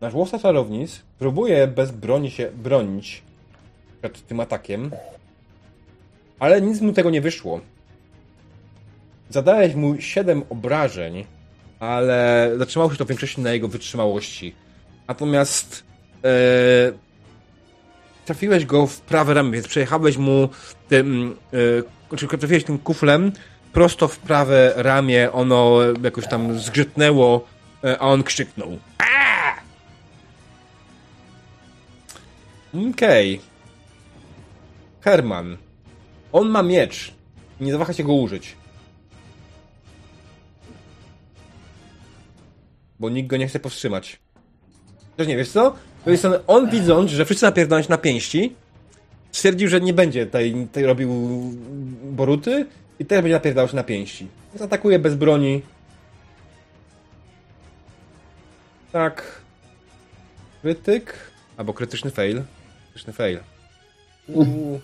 Nasz 0.00 0.14
łowca 0.14 0.38
czarownic 0.38 1.02
próbuje 1.18 1.66
bez 1.66 1.90
broni 1.90 2.30
się 2.30 2.50
bronić 2.50 3.22
przed 4.00 4.26
tym 4.26 4.40
atakiem, 4.40 4.90
ale 6.38 6.60
nic 6.62 6.80
mu 6.80 6.92
tego 6.92 7.10
nie 7.10 7.20
wyszło. 7.20 7.60
Zadałeś 9.30 9.74
mu 9.74 10.00
7 10.00 10.42
obrażeń, 10.50 11.24
ale 11.80 12.50
zatrzymało 12.58 12.92
się 12.92 12.96
to 12.96 13.04
w 13.04 13.08
większości 13.08 13.40
na 13.40 13.52
jego 13.52 13.68
wytrzymałości. 13.68 14.54
Natomiast 15.08 15.84
e, 16.24 16.28
trafiłeś 18.24 18.64
go 18.66 18.86
w 18.86 19.00
prawe 19.00 19.34
ramię, 19.34 19.52
więc 19.52 19.68
przejechałeś 19.68 20.16
mu 20.16 20.48
tym, 20.88 21.36
e, 21.52 22.08
znaczy 22.08 22.38
trafiłeś 22.38 22.64
tym 22.64 22.78
kuflem 22.78 23.32
prosto 23.72 24.08
w 24.08 24.18
prawe 24.18 24.72
ramię, 24.76 25.32
ono 25.32 25.78
jakoś 26.02 26.26
tam 26.28 26.58
zgrzytnęło, 26.58 27.44
e, 27.84 27.98
a 27.98 28.00
on 28.00 28.22
krzyknął. 28.22 28.78
Okej. 32.90 33.40
Herman. 35.00 35.56
On 36.32 36.48
ma 36.48 36.62
miecz. 36.62 37.14
Nie 37.60 37.72
zawaha 37.72 37.92
się 37.92 38.04
go 38.04 38.12
użyć. 38.12 38.56
Bo 43.00 43.10
nikt 43.10 43.28
go 43.28 43.36
nie 43.36 43.48
chce 43.48 43.60
powstrzymać. 43.60 44.18
Też 45.16 45.26
nie, 45.26 45.36
wiesz 45.36 45.48
co? 45.48 45.76
To 46.04 46.10
jest 46.10 46.26
on, 46.46 46.70
widząc, 46.70 47.10
że 47.10 47.24
wszyscy 47.24 47.44
napierdają 47.44 47.82
się 47.82 47.90
na 47.90 47.98
pięści, 47.98 48.54
stwierdził, 49.32 49.68
że 49.68 49.80
nie 49.80 49.92
będzie 49.92 50.26
tutaj, 50.26 50.66
tutaj 50.68 50.84
robił 50.84 51.10
boruty 52.04 52.66
i 52.98 53.06
też 53.06 53.22
będzie 53.22 53.34
napierdalał 53.34 53.68
się 53.68 53.76
na 53.76 53.84
pięści. 53.84 54.26
Więc 54.52 54.62
atakuje 54.62 54.98
bez 54.98 55.14
broni. 55.14 55.62
Tak. 58.92 59.40
Krytyk. 60.62 61.14
Albo 61.56 61.72
krytyczny 61.72 62.10
fail. 62.10 62.42
Krytyczny 62.84 63.12
fail. 63.12 63.38
Uuu. 64.28 64.80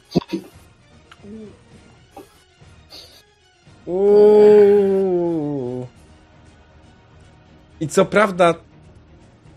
Uuu. 3.86 5.86
I 7.82 7.88
co 7.88 8.04
prawda. 8.04 8.54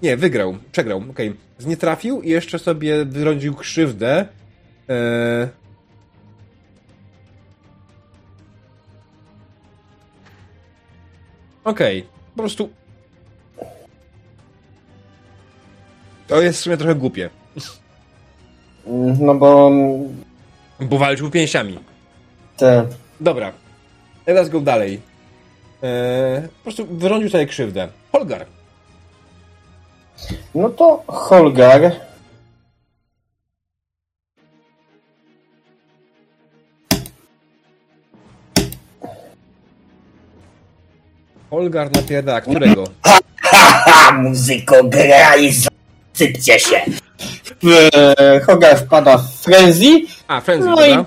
Nie, 0.01 0.17
wygrał. 0.17 0.57
Przegrał. 0.71 1.03
Okej. 1.11 1.33
Nie 1.65 1.77
trafił 1.77 2.21
i 2.21 2.29
jeszcze 2.29 2.59
sobie 2.59 3.05
wyrządził 3.05 3.55
krzywdę. 3.55 4.27
Eee... 4.87 5.47
Okej. 11.63 12.05
Po 12.35 12.41
prostu. 12.41 12.69
To 16.27 16.41
jest 16.41 16.59
w 16.59 16.61
sumie 16.61 16.77
trochę 16.77 16.95
głupie. 16.95 17.29
no 19.19 19.35
bo 19.35 19.71
Bo 20.79 20.97
walczył 20.97 21.31
pięściami. 21.31 21.79
te, 22.57 22.87
Dobra. 23.19 23.51
Teraz 24.25 24.49
go 24.49 24.61
dalej. 24.61 25.01
Eee, 25.85 26.41
po 26.41 26.63
prostu 26.63 26.85
wyrządził 26.85 27.29
sobie 27.29 27.45
krzywdę. 27.45 27.87
Holgar. 28.11 28.45
no 30.55 30.69
to 30.69 31.03
Holgar 31.07 31.91
Holgar 41.49 41.91
napierdala. 41.91 42.41
Którego? 42.41 42.83
Ha, 43.47 44.11
muzyko, 44.11 44.83
graj, 44.83 45.51
sypcie 46.13 46.59
się. 46.59 46.81
e, 47.95 48.39
Holgar 48.45 48.77
wpada 48.77 49.17
w 49.17 49.31
frenzy 49.43 50.01
A, 50.27 50.41
Frenzy, 50.41 50.69
no 50.69 50.75
dobra. 50.75 51.05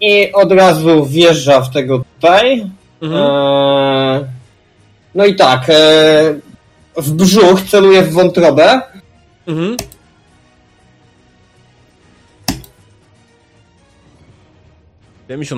i, 0.00 0.06
i 0.10 0.32
od 0.32 0.52
razu 0.52 1.06
wjeżdża 1.06 1.60
w 1.60 1.70
tego 1.72 1.98
tutaj 2.20 2.66
Mhm. 3.04 3.20
e, 3.22 4.28
no 5.14 5.24
i 5.24 5.34
tak 5.36 5.70
e, 5.70 5.74
w 6.96 7.12
brzuch 7.12 7.62
celuje 7.62 8.02
w 8.02 8.12
wątrobę 8.12 8.80
Mhm. 9.46 9.76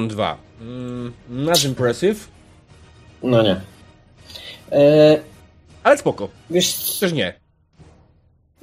Dwa. 0.09 0.37
Mm, 0.61 1.13
not 1.29 1.65
impressive, 1.65 2.29
no 3.23 3.43
nie 3.43 3.61
e, 4.73 5.19
ale 5.85 5.99
spoko. 5.99 6.29
wiesz, 6.51 6.99
Też 7.01 7.13
nie. 7.13 7.35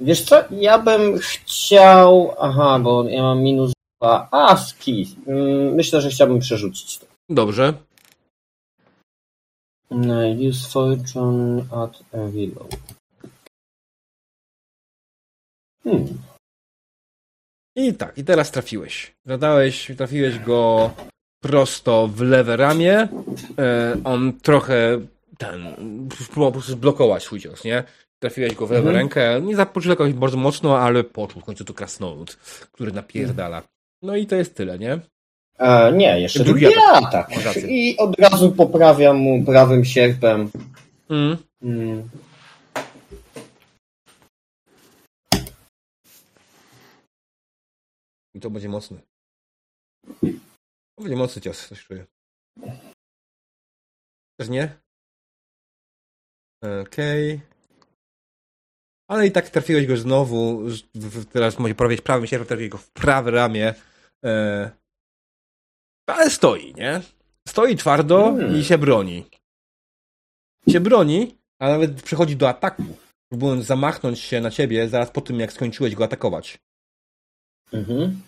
wiesz 0.00 0.22
co, 0.22 0.36
ja 0.50 0.78
bym 0.78 1.18
chciał 1.18 2.34
aha, 2.40 2.78
bo 2.82 3.08
ja 3.08 3.22
mam 3.22 3.42
minus 3.42 3.72
dwa 4.00 4.28
a, 4.30 4.56
ski 4.56 5.16
Mm, 5.26 5.74
myślę, 5.74 6.00
że 6.00 6.10
chciałbym 6.10 6.38
przerzucić 6.38 6.98
to 6.98 7.06
Dobrze. 7.30 7.72
Use 10.48 10.68
fortune 10.68 11.64
at 11.72 12.02
a 12.12 12.16
reload. 12.16 12.76
Hmm. 15.84 16.18
I 17.76 17.94
tak, 17.94 18.18
i 18.18 18.24
teraz 18.24 18.50
trafiłeś. 18.50 19.14
Zadałeś, 19.24 19.90
trafiłeś 19.96 20.38
go 20.38 20.90
prosto 21.42 22.08
w 22.08 22.20
lewe 22.20 22.56
ramię. 22.56 23.08
E, 23.58 23.96
on 24.04 24.40
trochę 24.40 25.00
ten, 25.38 25.74
próbował 26.08 26.50
po 26.50 26.52
prostu 26.52 26.72
zblokować 26.72 27.22
swój 27.22 27.40
cios, 27.40 27.64
nie? 27.64 27.84
Trafiłeś 28.18 28.54
go 28.54 28.66
w 28.66 28.70
lewą 28.70 28.88
Mhm. 28.88 28.96
rękę. 28.96 29.40
Nie 29.42 29.56
zapoczuł 29.56 29.90
jakoś 29.90 30.12
bardzo 30.12 30.36
mocno, 30.36 30.78
ale 30.78 31.04
poczuł 31.04 31.42
w 31.42 31.44
końcu 31.44 31.64
to 31.64 31.74
krasnolud, 31.74 32.36
który 32.72 32.92
napierdala. 32.92 33.62
No 34.02 34.16
i 34.16 34.26
to 34.26 34.36
jest 34.36 34.54
tyle, 34.54 34.78
nie? 34.78 34.98
A, 35.58 35.90
nie, 35.90 36.20
jeszcze 36.20 36.44
Drugi 36.44 36.60
drugi 36.60 36.76
atak. 36.92 37.32
atak. 37.32 37.56
I 37.68 37.96
od 37.96 38.18
razu 38.18 38.52
poprawiam 38.52 39.16
mu 39.16 39.44
prawym 39.44 39.84
sierpem. 39.84 40.50
Mm. 41.10 41.36
Hmm. 41.62 42.08
I 48.34 48.40
to 48.40 48.50
będzie 48.50 48.68
mocny. 48.68 48.98
To 50.96 51.02
będzie 51.02 51.16
mocny 51.16 51.42
cios, 51.42 51.68
coś 51.68 51.84
czuję. 51.84 52.06
Też 54.40 54.48
nie? 54.48 54.76
Okej. 56.82 57.40
Ale 59.10 59.26
i 59.26 59.32
tak 59.32 59.50
trafiłeś 59.50 59.86
go 59.86 59.96
znowu. 59.96 60.60
Teraz 61.32 61.58
może 61.58 61.74
powiedzieć 61.74 62.04
prawym 62.04 62.26
sierpem, 62.26 62.46
trafiłeś 62.48 62.70
go 62.70 62.78
w 62.78 62.90
prawe 62.90 63.30
ramię. 63.30 63.74
E, 64.24 64.70
ale 66.06 66.30
stoi, 66.30 66.74
nie? 66.74 67.00
Stoi 67.48 67.76
twardo 67.76 68.24
Hmm. 68.24 68.56
i 68.56 68.64
się 68.64 68.78
broni. 68.78 69.24
Się 70.68 70.80
broni, 70.80 71.38
a 71.58 71.68
nawet 71.68 72.02
przechodzi 72.02 72.36
do 72.36 72.48
ataku. 72.48 72.84
Próbując 73.28 73.64
zamachnąć 73.64 74.20
się 74.20 74.40
na 74.40 74.50
ciebie 74.50 74.88
zaraz 74.88 75.10
po 75.10 75.20
tym, 75.20 75.40
jak 75.40 75.52
skończyłeś 75.52 75.94
go 75.94 76.04
atakować. 76.04 76.58
Mhm. 77.72 78.22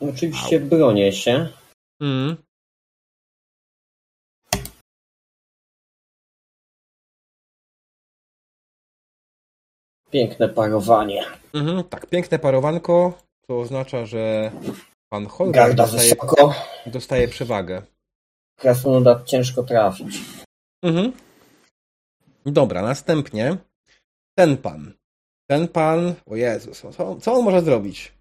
Oczywiście 0.00 0.60
bronię 0.60 1.12
się. 1.12 1.48
Mhm. 2.00 2.36
Piękne 10.10 10.48
parowanie. 10.48 11.24
Mhm, 11.54 11.84
tak, 11.84 12.06
piękne 12.06 12.38
parowanko, 12.38 13.18
to 13.46 13.60
oznacza, 13.60 14.06
że 14.06 14.52
pan 15.10 15.26
Holger 15.26 15.54
Garda 15.54 15.82
dostaje, 15.82 16.10
wysoko. 16.10 16.54
dostaje 16.86 17.28
przewagę. 17.28 17.82
Krasnoluda 18.58 19.24
ciężko 19.24 19.62
trafić. 19.62 20.20
Mhm. 20.82 21.12
Dobra, 22.46 22.82
następnie 22.82 23.56
ten 24.38 24.56
pan. 24.56 24.92
Ten 25.50 25.68
pan, 25.68 26.14
o 26.26 26.36
Jezus, 26.36 26.80
co, 26.96 27.16
co 27.20 27.32
on 27.32 27.44
może 27.44 27.62
zrobić? 27.62 28.12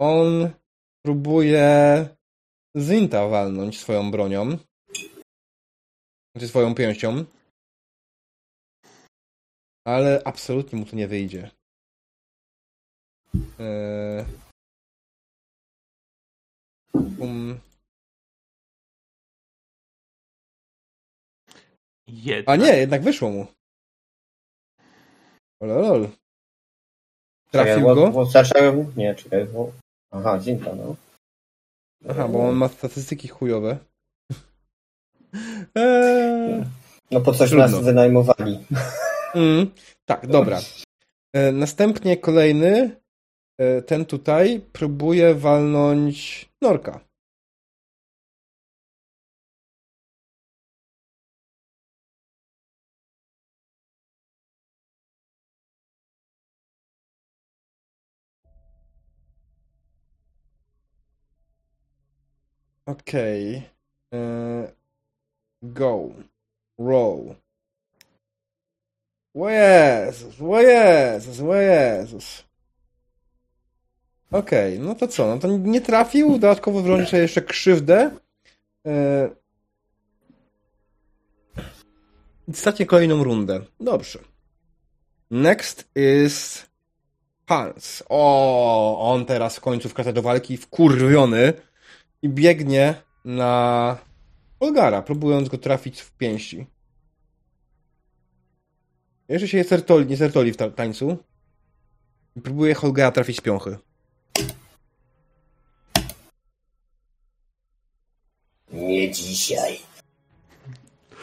On 0.00 0.50
próbuje 1.04 2.08
Zinta 2.76 3.28
walnąć 3.28 3.80
swoją 3.80 4.10
bronią. 4.10 4.58
Znaczy 6.32 6.48
swoją 6.48 6.74
pięścią. 6.74 7.24
Ale 9.86 10.22
absolutnie 10.24 10.78
mu 10.78 10.86
to 10.86 10.96
nie 10.96 11.08
wyjdzie. 11.08 11.50
Eee... 13.58 14.47
Um... 16.94 17.60
A 22.46 22.56
nie, 22.56 22.76
jednak 22.76 23.02
wyszło 23.02 23.30
mu. 23.30 23.46
Lol. 25.60 26.08
Trafił 27.50 27.74
Czekaj, 27.74 27.94
go? 27.94 28.10
Bo 28.10 28.26
zacząłem... 28.26 28.92
Nie, 28.96 29.14
czekaj, 29.14 29.46
bo... 29.46 29.72
Aha, 30.10 30.38
Zinta, 30.38 30.74
no. 30.74 30.96
Aha, 32.08 32.28
bo 32.28 32.48
on 32.48 32.54
ma 32.54 32.68
statystyki 32.68 33.28
chujowe. 33.28 33.78
Eee, 35.74 36.64
No 37.10 37.20
po 37.20 37.32
coś 37.32 37.50
Trudno. 37.50 37.68
nas 37.68 37.84
wynajmowali. 37.84 38.58
mm, 39.34 39.70
tak, 40.06 40.26
dobra. 40.26 40.60
E, 41.32 41.52
następnie 41.52 42.16
kolejny, 42.16 43.00
e, 43.58 43.82
ten 43.82 44.04
tutaj, 44.04 44.60
próbuje 44.72 45.34
walnąć 45.34 46.47
Norka. 46.60 47.00
Okej. 62.86 63.70
E, 64.12 64.72
Go. 65.62 66.14
Roll. 66.78 67.36
O 69.34 69.48
Jezus, 69.48 70.40
o 70.40 70.60
Jezus, 70.60 71.40
o 71.40 71.54
Jezus. 71.54 72.47
Okej, 74.30 74.78
no 74.78 74.94
to 74.94 75.08
co? 75.08 75.26
No 75.26 75.38
to 75.38 75.48
nie 75.58 75.80
trafił, 75.80 76.32
dodatkowo 76.32 76.82
wrączy 76.82 77.06
sobie 77.06 77.22
jeszcze 77.22 77.42
krzywdę. 77.42 78.10
E, 78.86 79.28
I 82.48 82.52
straci 82.52 82.86
kolejną 82.86 83.24
rundę. 83.24 83.60
Dobrze. 83.80 84.18
Next 85.30 85.88
is 85.94 86.66
Hans. 87.46 88.02
O, 88.08 89.12
on 89.12 89.26
teraz 89.26 89.56
w 89.56 89.60
końcu 89.60 89.88
wkracza 89.88 90.12
do 90.12 90.22
walki 90.22 90.56
wkurwiony 90.56 91.52
i 92.22 92.28
biegnie 92.28 92.94
na 93.24 93.96
Olgara, 94.60 95.02
próbując 95.02 95.48
go 95.48 95.58
trafić 95.58 96.00
w 96.00 96.12
pięści. 96.12 96.66
Jeszcze 99.28 99.48
się 99.48 99.64
sertoli, 99.64 100.06
nie 100.06 100.16
sertoli 100.16 100.52
w 100.52 100.56
ta- 100.56 100.70
tańcu. 100.70 101.16
Próbuje 102.42 102.74
Holgera 102.74 103.10
trafić 103.12 103.36
z 103.36 103.40
piąchy. 103.40 103.76
Nie 108.88 109.10
dzisiaj. 109.10 109.78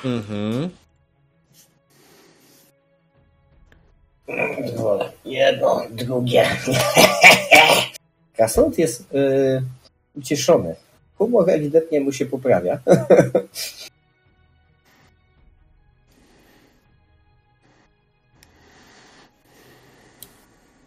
Mhm. 0.06 0.70
Dwa, 4.76 5.12
jedno, 5.26 5.82
drugie. 5.92 6.46
Krasnolud 8.36 8.78
jest 8.78 9.14
y, 9.14 9.64
ucieszony. 10.16 10.76
Humor 11.18 11.50
ewidentnie 11.50 12.02
mu 12.02 12.12
się 12.12 12.26
poprawia. 12.26 12.80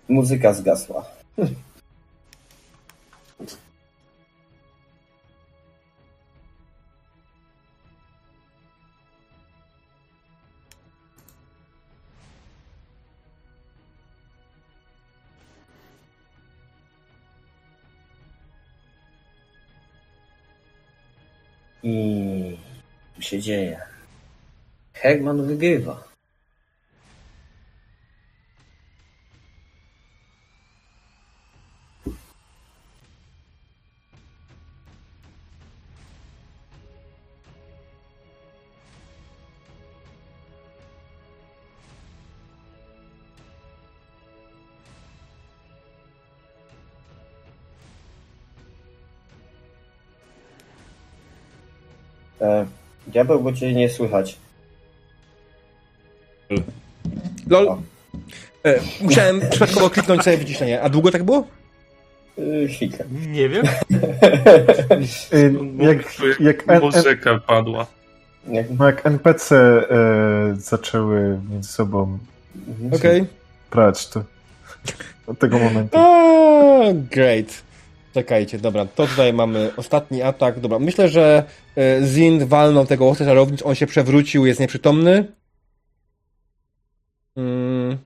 Muzyka 0.09 0.52
zgasła. 0.55 1.05
I 23.19 23.23
się 23.23 23.40
dzieje? 23.40 23.81
Herman 24.93 25.47
wygrywa. 25.47 26.07
Diabeł, 53.19 53.40
bo 53.40 53.53
cię 53.53 53.74
nie 53.74 53.89
słychać. 53.89 54.36
Lol. 57.51 57.69
O. 57.69 57.78
E, 58.65 58.81
musiałem 59.01 59.40
przypadkowo 59.51 59.90
kliknąć 59.90 60.23
sobie 60.23 60.36
wyciszenie. 60.36 60.82
A 60.82 60.89
długo 60.89 61.11
tak 61.11 61.24
było? 61.24 61.47
Y, 62.39 62.69
chwilkę. 62.69 63.05
Nie 63.28 63.49
wiem. 63.49 63.66
Y, 65.32 65.55
Jak, 65.78 66.66
jak, 66.66 66.82
Muzyka 66.82 67.39
padła. 67.39 67.86
Jak, 68.49 68.66
no 68.78 68.86
jak 68.86 69.07
NPC 69.07 69.57
e, 69.57 70.55
zaczęły 70.57 71.40
między 71.51 71.73
sobą 71.73 72.19
mhm. 72.69 72.93
Okej. 72.93 73.24
prać, 73.70 74.09
to 74.09 74.23
od 75.27 75.39
tego 75.39 75.59
momentu. 75.59 75.99
Okay. 75.99 76.95
Great. 77.11 77.68
Czekajcie, 78.14 78.59
dobra, 78.59 78.86
to 78.86 79.06
tutaj 79.06 79.32
mamy 79.32 79.70
ostatni 79.76 80.22
atak. 80.22 80.60
Dobra, 80.60 80.78
myślę, 80.78 81.09
że 81.09 81.44
e, 81.76 82.06
Zind 82.06 82.43
walnął 82.43 82.86
tego 82.86 83.05
łowcę 83.05 83.24
czarownic, 83.24 83.62
on 83.62 83.74
się 83.74 83.86
przewrócił, 83.86 84.47
jest 84.47 84.60
nieprzytomny. 84.60 85.32
Mm. 87.36 87.98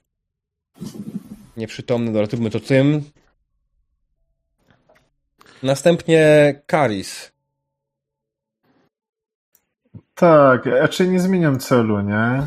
Nieprzytomny, 1.56 2.12
dobra, 2.12 2.26
zróbmy 2.26 2.50
to 2.50 2.60
tym. 2.60 3.02
Następnie 5.62 6.54
Karis. 6.66 7.32
Tak, 10.14 10.66
raczej 10.66 11.08
nie 11.08 11.20
zmieniam 11.20 11.58
celu, 11.58 12.00
nie? 12.00 12.46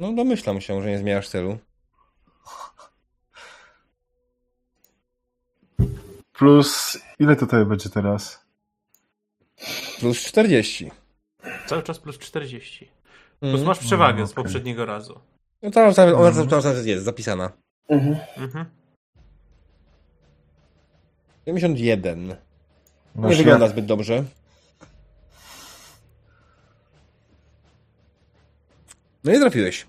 No 0.00 0.12
domyślam 0.12 0.60
się, 0.60 0.82
że 0.82 0.88
nie 0.88 0.98
zmieniasz 0.98 1.28
celu. 1.28 1.58
Plus, 6.40 6.98
ile 7.18 7.36
tutaj 7.36 7.64
będzie 7.66 7.90
teraz? 7.90 8.44
Plus 10.00 10.18
40. 10.18 10.90
Cały 11.66 11.82
czas 11.82 11.98
plus 11.98 12.18
40. 12.18 12.90
Mhm. 13.42 13.52
Plus 13.52 13.66
masz 13.66 13.78
przewagę 13.78 14.14
Mm, 14.16 14.26
z 14.26 14.32
okej. 14.32 14.44
poprzedniego 14.44 14.86
razu. 14.86 15.20
No 15.62 15.70
to 15.70 15.80
ona, 15.80 15.88
ona 16.16 16.28
Mhm. 16.28 16.48
cały 16.48 16.62
czas 16.62 16.86
jest 16.86 17.04
zapisana. 17.04 17.50
Mhm. 17.88 18.16
Mhm. 18.36 18.66
71. 21.46 22.36
No 23.14 23.28
Nie 23.28 23.34
się- 23.34 23.38
wygląda 23.42 23.68
zbyt 23.68 23.86
dobrze. 23.86 24.24
No 29.24 29.32
nie 29.32 29.40
trafiłeś. 29.40 29.86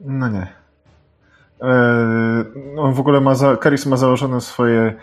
No 0.00 0.28
nie. 0.28 0.61
E, 1.62 2.44
no 2.74 2.92
w 2.92 3.00
ogóle 3.00 3.20
ma 3.20 3.34
za, 3.34 3.56
Karis 3.56 3.86
ma 3.86 3.96
założone 3.96 4.40
swoje 4.40 4.94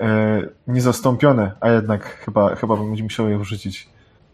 e, 0.00 0.42
niezastąpione, 0.66 1.52
a 1.60 1.70
jednak 1.70 2.04
chyba, 2.04 2.54
chyba 2.54 2.76
będzie 2.76 3.02
musiał 3.02 3.28
je 3.28 3.38
wrzucić 3.38 3.88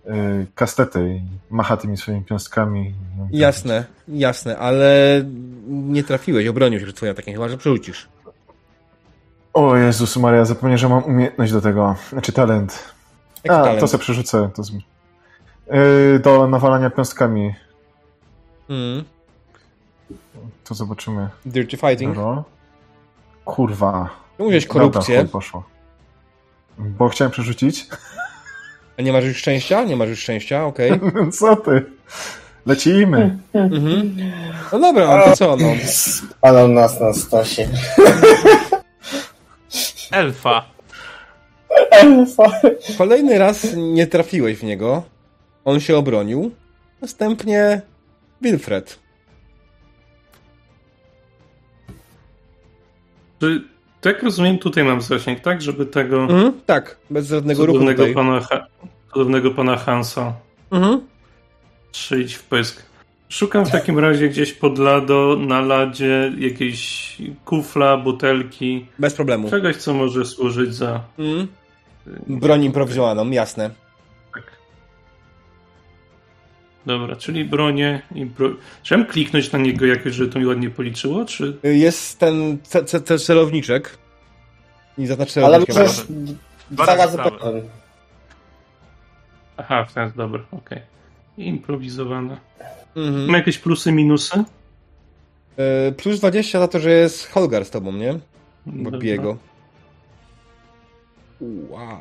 e, 0.06 0.10
kastety 0.54 1.08
i 1.08 1.22
macha 1.54 1.76
tymi 1.76 1.96
swoimi 1.96 2.24
piąstkami. 2.24 2.94
Jasne, 3.30 3.84
jasne, 4.08 4.58
ale 4.58 5.22
nie 5.68 6.04
trafiłeś, 6.04 6.46
obronił 6.46 6.78
się 6.80 6.84
przed 6.84 6.96
twoim 6.96 7.12
atakiem, 7.12 7.34
chyba 7.34 7.48
że 7.48 7.58
przerzucisz. 7.58 8.08
O 9.52 9.76
Jezus 9.76 10.16
Maria, 10.16 10.44
zapomniałem, 10.44 10.78
że 10.78 10.88
mam 10.88 11.04
umiejętność 11.04 11.52
do 11.52 11.60
tego, 11.60 11.96
znaczy 12.10 12.32
talent. 12.32 12.92
Jaki 13.44 13.60
A, 13.60 13.62
talent? 13.62 13.80
to 13.80 13.88
sobie 13.88 14.02
przerzucę. 14.02 14.50
To 14.54 14.62
z... 14.62 14.72
do 16.22 16.46
nawalania 16.46 16.90
piąstkami. 16.90 17.54
Mm. 18.68 19.04
To 20.70 20.74
zobaczymy. 20.74 21.28
Dirty 21.46 21.76
Fighting. 21.76 22.16
Roll. 22.16 22.42
Kurwa. 23.44 24.10
No 24.38 24.44
mówiłeś 24.44 24.66
Dobra, 24.66 24.80
korupcję, 24.82 25.20
chuj 25.20 25.28
poszło. 25.28 25.64
Bo 26.78 27.08
chciałem 27.08 27.30
przerzucić. 27.32 27.86
a 28.98 29.02
nie 29.02 29.12
masz 29.12 29.24
już 29.24 29.36
szczęścia? 29.36 29.84
Nie 29.84 29.96
masz 29.96 30.08
już 30.08 30.18
szczęścia, 30.18 30.64
okej. 30.64 31.00
Co 31.38 31.56
ty? 31.56 31.84
Lecimy. 32.66 33.38
Mhm. 33.54 34.16
No 34.72 34.78
dobra, 34.78 35.16
no 35.16 35.24
to 35.24 35.36
co, 35.36 35.56
no. 35.56 35.68
Ale 36.42 36.64
on 36.64 36.74
nas 36.74 37.00
na 37.00 37.12
stosie. 37.12 37.68
Elfa. 40.10 40.64
Kolejny 42.98 43.38
raz 43.38 43.66
nie 43.76 44.06
trafiłeś 44.06 44.58
w 44.58 44.62
niego. 44.62 45.02
On 45.64 45.80
się 45.80 45.96
obronił. 45.96 46.50
Następnie 47.02 47.80
Wilfred. 48.40 48.98
Czy, 53.40 53.62
tak 54.00 54.22
rozumiem, 54.22 54.58
tutaj 54.58 54.84
mam 54.84 55.00
zasięg, 55.00 55.40
tak? 55.40 55.62
Żeby 55.62 55.86
tego 55.86 56.22
Mhm, 56.22 56.52
tak, 56.66 56.96
bez 57.10 57.28
żadnego 57.28 57.66
ruchu 57.66 57.78
tutaj. 57.86 58.14
pana, 58.14 58.40
cudownego 59.12 59.50
pana 59.50 59.76
Hansa 59.76 60.32
Mhm. 60.70 61.00
strzelić 61.92 62.34
w 62.34 62.42
pysk. 62.42 62.82
Szukam 63.28 63.66
w 63.66 63.70
takim 63.70 63.98
razie 63.98 64.28
gdzieś 64.28 64.52
pod 64.52 64.78
lado, 64.78 65.36
na 65.40 65.60
ladzie 65.60 66.32
jakiejś 66.38 67.16
kufla, 67.44 67.96
butelki, 67.96 68.86
Bez 68.98 69.14
problemu. 69.14 69.50
czegoś, 69.50 69.76
co 69.76 69.94
może 69.94 70.24
służyć 70.24 70.74
za... 70.74 71.00
Mhm. 71.18 71.48
Broń 72.26 72.64
improwizowaną, 72.64 73.30
jasne. 73.30 73.70
Dobra, 76.86 77.16
czyli 77.16 77.44
bronię. 77.44 78.02
Czy 78.82 78.96
mam 78.96 79.06
kliknąć 79.06 79.52
na 79.52 79.58
niego 79.58 79.86
jakoś, 79.86 80.14
żeby 80.14 80.32
to 80.32 80.38
mi 80.38 80.46
ładnie 80.46 80.70
policzyło, 80.70 81.24
czy... 81.24 81.56
Jest 81.62 82.18
ten 82.18 82.58
ce- 82.58 82.84
ce- 82.84 83.00
ce- 83.00 83.18
celowniczek. 83.18 83.98
I 84.98 85.06
zaznacz 85.06 85.36
Ale 85.36 85.58
razy 85.58 85.66
razy 86.96 87.16
prawy. 87.16 87.38
pełen. 87.38 87.62
Aha, 89.56 89.84
w 89.84 89.94
ten 89.94 90.12
dobra, 90.16 90.40
okej. 90.52 90.80
Improwizowane. 91.38 92.36
Ma 92.96 93.02
Mhm. 93.02 93.30
jakieś 93.32 93.58
plusy, 93.58 93.92
minusy? 93.92 94.44
E, 95.56 95.92
Plus 95.92 96.18
20 96.18 96.58
za 96.60 96.68
to, 96.68 96.78
że 96.80 96.90
jest 96.90 97.26
Holgar 97.30 97.64
z 97.64 97.70
tobą, 97.70 97.92
nie? 97.92 98.18
Dobra. 98.66 98.98
Biego. 98.98 99.36
Wow. 101.40 101.98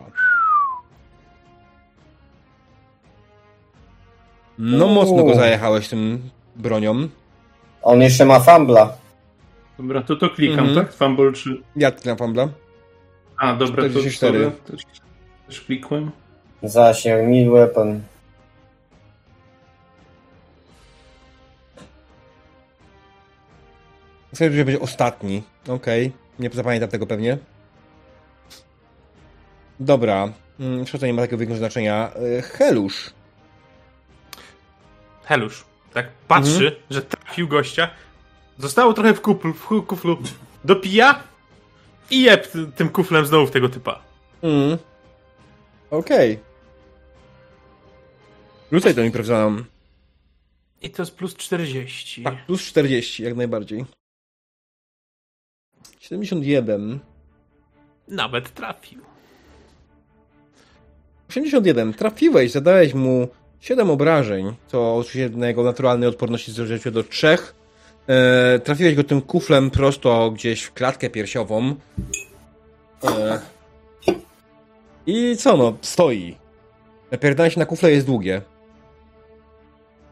No 4.60 4.86
Uuu. 4.86 4.96
mocno 4.96 5.24
go 5.24 5.36
zajechałeś 5.36 5.88
tym 5.90 6.30
bronią. 6.56 7.08
On 7.82 8.02
jeszcze 8.02 8.26
ma 8.26 8.40
fambla. 8.40 8.98
Dobra, 9.78 10.02
to 10.02 10.16
to 10.16 10.30
klikam, 10.30 10.60
Mhm. 10.68 10.86
tak? 10.86 10.94
Fumble 10.96 11.34
czy... 11.34 11.62
Ja 11.76 11.92
na 12.06 12.16
fambla. 12.16 12.50
A, 13.38 13.56
dobra, 13.56 13.84
to 13.84 13.90
44. 13.90 14.40
dobra, 14.40 14.52
też, 14.72 14.82
też 15.48 15.62
klikłem. 15.62 16.12
Zasięg, 16.64 17.28
mid 17.30 17.50
weapon. 17.50 18.02
Myślę, 24.32 24.52
że 24.52 24.66
będzie 24.66 24.80
ostatni. 24.82 25.44
Okej. 25.68 26.12
Nie 26.40 26.50
zapamiętam 26.50 26.90
tego 26.90 27.08
pewnie. 27.08 27.38
Dobra. 29.80 30.30
Mm, 30.60 30.86
to 30.86 31.06
nie 31.06 31.14
ma 31.14 31.22
takiego 31.22 31.38
większego 31.38 31.58
znaczenia. 31.60 32.12
E, 32.38 32.42
Helusz. 32.42 33.10
Helusz. 35.30 35.64
Tak 35.94 36.12
patrzy, 36.28 36.76
że 36.90 37.02
trafił 37.02 37.48
gościa. 37.48 37.90
Zostało 38.58 38.94
trochę 38.94 39.14
w 39.14 39.22
kuflu, 39.22 39.54
w 39.54 39.86
kuflu. 39.88 40.18
Dopija 40.64 41.24
i 42.12 42.22
jeb 42.22 42.48
ty- 42.48 42.68
tym 42.76 42.90
kuflem 42.90 43.26
znowu 43.26 43.48
w 43.48 43.52
tego 43.52 43.70
typa. 43.70 44.02
Mm. 44.42 44.78
Okej. 45.92 46.40
Rzucaj 48.72 48.96
tą 48.96 49.04
improwizowaną. 49.04 49.64
I 50.82 50.90
to 50.90 51.02
jest 51.02 51.16
plus 51.16 51.36
40. 51.36 52.24
Tak, 52.24 52.46
plus 52.46 52.62
40, 52.62 53.24
jak 53.24 53.36
najbardziej. 53.36 53.86
71. 56.00 57.00
Nawet 58.08 58.54
trafił. 58.54 59.02
81. 61.30 61.94
Trafiłeś, 61.94 62.52
zadałeś 62.52 62.94
mu 62.94 63.28
7 63.62 63.90
obrażeń, 63.90 64.56
co 64.68 64.96
oczywiście 64.96 65.38
na 65.38 65.48
jego 65.48 65.64
naturalnej 65.64 66.10
odporności 66.10 66.52
zrzuciło 66.52 66.80
się 66.80 66.92
do 66.92 67.04
3. 67.04 67.38
E, 68.08 68.60
trafiłeś 68.60 68.96
go 68.96 69.04
tym 69.04 69.22
kuflem 69.22 69.72
prosto 69.72 70.32
gdzieś 70.32 70.64
w 70.64 70.74
klatkę 70.74 71.10
piersiową. 71.10 71.76
E, 73.04 73.40
I 75.06 75.38
co 75.38 75.58
no, 75.58 75.78
stoi. 75.82 76.38
Napierdanie 77.12 77.52
się 77.52 77.60
na 77.60 77.66
kufle 77.66 77.92
jest 77.92 78.06
długie. 78.06 78.42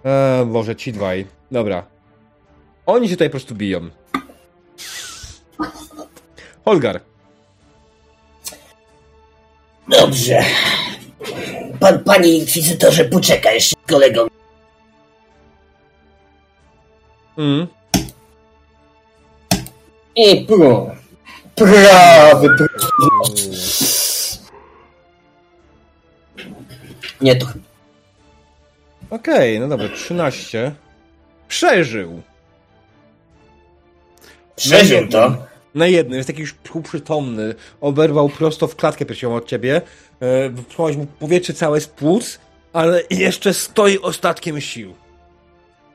E, 0.06 0.46
Boże, 0.46 0.76
ci 0.76 0.94
dwaj. 0.94 1.26
Dobra. 1.52 1.86
Oni 2.86 3.08
się 3.08 3.16
tutaj 3.16 3.30
po 3.30 3.32
prostu 3.32 3.56
biją. 3.56 3.90
Holgar. 6.66 7.02
Dobrze. 9.88 10.44
Pan, 11.80 12.04
panie 12.04 12.30
inkwizytorze, 12.34 13.06
poczekaj 13.06 13.54
jeszcze 13.54 13.76
z 13.86 13.90
kolegą. 13.90 14.28
Mm. 17.38 17.68
I 20.16 20.46
pru. 20.46 20.92
Prawy 21.56 22.50
pru. 22.58 22.68
Nie 27.22 27.36
to. 27.36 27.48
Okej, 29.10 29.60
no 29.60 29.68
dobra, 29.68 29.90
13. 29.90 30.76
Przeżył. 31.48 32.22
Przeżył 34.56 35.08
to. 35.08 35.38
Na 35.78 35.88
jednym, 35.88 36.18
jest 36.18 36.28
taki 36.28 36.42
już 36.42 36.54
półprzytomny. 36.54 37.56
Oberwał 37.82 38.30
prosto 38.30 38.68
w 38.68 38.76
klatkę 38.76 39.06
piersiową 39.06 39.36
od 39.36 39.46
ciebie. 39.46 39.82
E, 40.20 40.50
Wypchnąłeś 40.50 40.98
mu 40.98 41.06
powietrze 41.06 41.54
całe 41.54 41.82
z 41.82 41.88
płuc, 41.88 42.40
ale 42.74 43.02
jeszcze 43.10 43.54
stoi 43.54 44.00
ostatkiem 44.00 44.62
sił. 44.62 44.94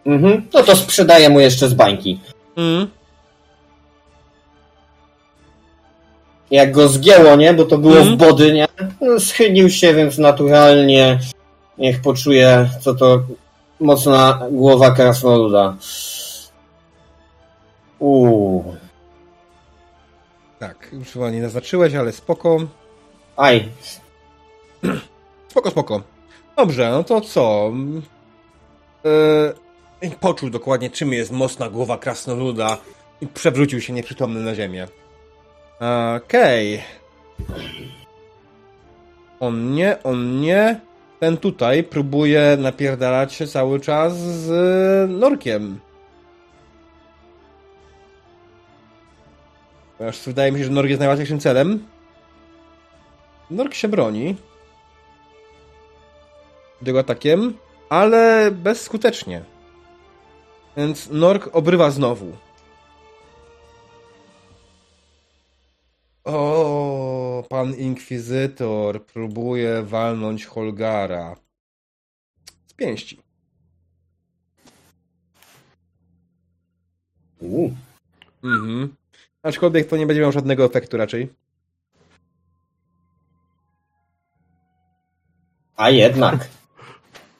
Mhm. 0.07 0.47
No 0.55 0.63
to 0.63 0.77
sprzedaję 0.77 1.29
mu 1.31 1.41
jeszcze 1.41 1.69
z 1.69 1.75
bańki. 1.75 2.21
Mm. 2.57 2.89
Jak 6.51 6.73
go 6.73 6.89
zgięło, 6.89 7.37
nie? 7.37 7.55
Bo 7.55 7.65
to 7.65 7.79
było 7.79 7.97
Mhm. 7.97 8.17
w 8.17 8.19
body, 8.19 8.53
nie? 8.53 8.67
No, 9.01 9.21
Schylił 9.21 9.71
się, 9.71 9.95
więc 9.95 10.19
naturalnie 10.19 11.19
niech 11.79 12.03
poczuje, 12.03 12.69
co 12.81 12.95
to 12.95 13.23
mocna 13.81 14.41
głowa 14.51 14.91
krasnoluda. 14.91 15.77
Uuu. 17.99 18.77
Tak, 20.63 20.89
już 20.93 21.09
chyba 21.09 21.31
nie 21.31 21.43
naznaczyłeś, 21.43 21.95
ale 21.95 22.13
spoko. 22.13 22.57
Aj. 23.37 23.69
Spoko, 25.49 25.71
spoko. 25.71 26.03
Dobrze, 26.57 26.91
no 26.91 27.05
to 27.05 27.21
co? 27.21 27.73
E, 30.03 30.11
poczuł 30.21 30.51
dokładnie, 30.51 30.91
czym 30.91 31.13
jest 31.13 31.33
mocna 31.33 31.71
głowa 31.71 31.99
krasnoluda 31.99 32.79
i 33.21 33.27
przewrócił 33.27 33.81
się 33.81 33.93
nieprzytomny 33.93 34.41
na 34.41 34.55
ziemię. 34.55 34.89
Okej. 36.17 36.83
On 39.41 39.75
nie, 39.75 40.03
on 40.03 40.41
nie. 40.41 40.81
Ten 41.21 41.37
tutaj 41.37 41.85
próbuje 41.85 42.57
napierdalać 42.61 43.33
się 43.33 43.47
cały 43.47 43.81
czas 43.81 44.19
z 44.19 44.51
Norkiem. 45.11 45.81
Ponieważ 50.03 50.25
wydaje 50.25 50.53
mi 50.53 50.59
się, 50.59 50.65
że 50.65 50.71
Nork 50.71 50.89
jest 50.89 51.01
najłatwiejszym 51.01 51.41
celem. 51.41 51.87
Nork 53.51 53.75
się 53.75 53.89
broni. 53.89 54.37
Jego 56.87 56.99
atakiem, 57.01 57.59
ale 57.89 58.51
bezskutecznie. 58.51 59.45
Więc 60.77 61.11
Nork 61.11 61.49
obrywa 61.53 61.91
znowu. 61.91 62.37
O, 66.25 67.45
pan 67.49 67.75
inkwizytor 67.75 69.07
próbuje 69.07 69.83
walnąć 69.83 70.47
Holgara. 70.47 71.37
Z 72.67 72.75
pięści. 72.75 73.19
U, 77.41 77.71
Mhm. 78.43 79.02
Aczkolwiek 79.43 79.89
to 79.89 79.97
nie 79.97 80.07
będzie 80.07 80.21
miało 80.21 80.33
żadnego 80.33 80.65
efektu 80.65 80.97
raczej. 80.97 81.29
A 85.77 85.91
jednak. 85.91 86.49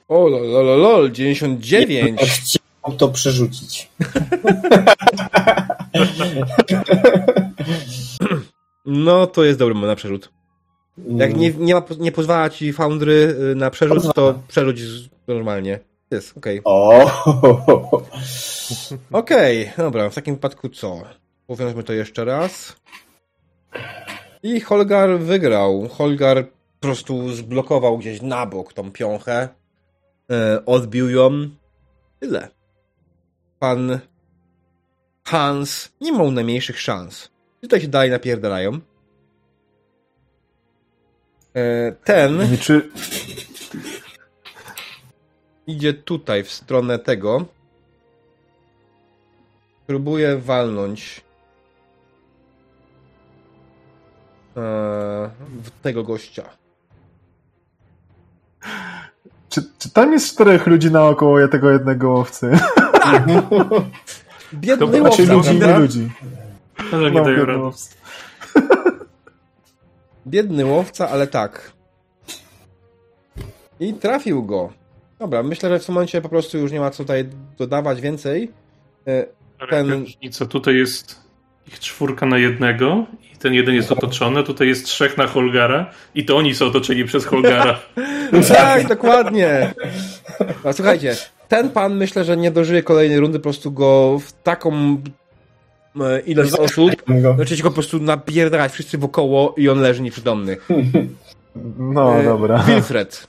O, 0.09 0.29
lol, 0.29 0.51
lol, 0.51 0.81
lol 0.81 1.13
99. 1.13 2.21
Chciał 2.21 2.97
to 2.99 3.09
przerzucić. 3.09 3.89
No, 8.85 9.27
to 9.27 9.45
jest 9.45 9.59
dobry 9.59 9.75
moment 9.75 9.91
na 9.91 9.97
przerzut. 9.97 10.31
Jak 11.09 11.37
nie, 11.37 11.51
nie, 11.51 11.75
ma, 11.75 11.83
nie 11.99 12.13
pozwala 12.13 12.51
ci 12.51 12.73
Foundry 12.73 13.37
y, 13.53 13.55
na 13.55 13.71
przerzut, 13.71 14.15
to 14.15 14.35
przerzuć 14.49 14.81
normalnie. 15.29 15.79
Jest, 16.11 16.37
okej. 16.37 16.61
O, 16.65 17.11
Okej, 19.13 19.73
dobra, 19.77 20.11
w 20.11 20.15
takim 20.15 20.35
wypadku 20.35 20.69
co? 20.69 21.03
Powiedzmy 21.57 21.83
to 21.83 21.93
jeszcze 21.93 22.25
raz. 22.25 22.77
I 24.43 24.61
Holgar 24.61 25.19
wygrał. 25.19 25.89
Holgar 25.89 26.49
po 26.49 26.81
prostu 26.81 27.33
zblokował 27.33 27.99
gdzieś 27.99 28.23
na 28.23 28.47
bok 28.47 28.73
tą 28.73 28.93
piąchę. 28.93 29.49
E, 30.31 30.65
odbił 30.67 31.11
ją. 31.11 31.31
Tyle. 32.21 32.49
Pan 33.59 33.99
Hans 35.25 35.93
nie 36.01 36.13
miał 36.13 36.31
najmniejszych 36.31 36.81
szans. 36.81 37.31
Tutaj 37.61 37.81
się 37.81 37.89
dalej 37.89 38.11
napierdalają. 38.11 38.81
E, 41.55 41.93
ten 41.93 42.51
Niczy... 42.51 42.91
idzie 45.67 45.95
tutaj, 45.95 46.45
w 46.45 46.53
stronę 46.53 46.99
tego. 46.99 47.47
Próbuje 49.87 50.39
walnąć 50.39 51.23
tego 55.83 56.03
gościa. 56.03 56.43
Czy, 59.49 59.63
czy 59.79 59.91
tam 59.91 60.13
jest 60.13 60.33
czterech 60.33 60.67
ludzi 60.67 60.91
naokoło 60.91 61.49
tego 61.49 61.71
jednego 61.71 62.11
łowcy? 62.11 62.51
Biedny 64.55 64.87
Dobra, 64.87 65.03
łowca, 65.03 65.33
ludzi, 65.33 65.59
nie 65.59 65.79
ludzi? 65.79 66.11
Ale 66.93 67.11
nie 67.11 67.19
No, 67.19 67.25
dają. 67.25 67.73
Biedny 70.27 70.67
łowca, 70.67 71.09
ale 71.09 71.27
tak. 71.27 71.73
I 73.81 73.95
trafił 73.95 74.43
go. 74.43 74.73
Dobra, 75.19 75.43
myślę, 75.43 75.69
że 75.69 75.79
w 75.79 75.87
tym 75.87 75.95
momencie 75.95 76.21
po 76.21 76.29
prostu 76.29 76.59
już 76.59 76.73
nie 76.73 76.81
ma 76.81 76.91
co 76.91 77.03
tutaj 77.03 77.29
dodawać 77.59 78.01
więcej. 78.01 78.51
E, 79.07 79.27
Ten... 79.71 79.91
Różnica. 79.91 80.47
Tutaj 80.47 80.75
jest 80.75 81.21
ich 81.69 81.81
czwórka 81.81 82.27
na 82.27 82.39
jednego 82.39 83.07
ten 83.43 83.55
jeden 83.55 83.75
jest 83.75 83.93
otoczony. 83.93 84.43
Tutaj 84.43 84.69
jest 84.69 84.85
trzech 84.87 85.19
na 85.19 85.27
Holgara 85.27 85.91
i 86.15 86.25
to 86.25 86.37
oni 86.37 86.55
są 86.55 86.67
otoczeni 86.67 87.05
przez 87.05 87.25
Holgara. 87.27 87.79
Tak, 88.49 88.89
dokładnie. 88.89 89.75
No, 90.65 90.73
słuchajcie, 90.73 91.17
ten 91.49 91.71
pan 91.71 91.97
myślę, 91.97 92.25
że 92.25 92.37
nie 92.37 92.51
dożyje 92.51 92.83
kolejnej 92.83 93.21
rundy, 93.21 93.39
po 93.39 93.43
prostu 93.43 93.73
go 93.73 94.19
w 94.19 94.33
taką 94.33 94.97
e, 96.01 96.21
ilość 96.21 96.53
osób, 96.53 96.91
zaczęcie 97.39 97.63
go 97.63 97.69
po 97.71 97.75
prostu 97.75 97.99
napierdalać 97.99 98.73
wszyscy 98.73 98.99
wokoło 98.99 99.55
i 99.57 99.69
on 99.69 99.81
leży 99.81 100.03
nieprzytomny. 100.03 100.57
No, 101.79 102.21
E, 102.21 102.25
dobra. 102.25 102.59
Wilfred. 102.59 103.27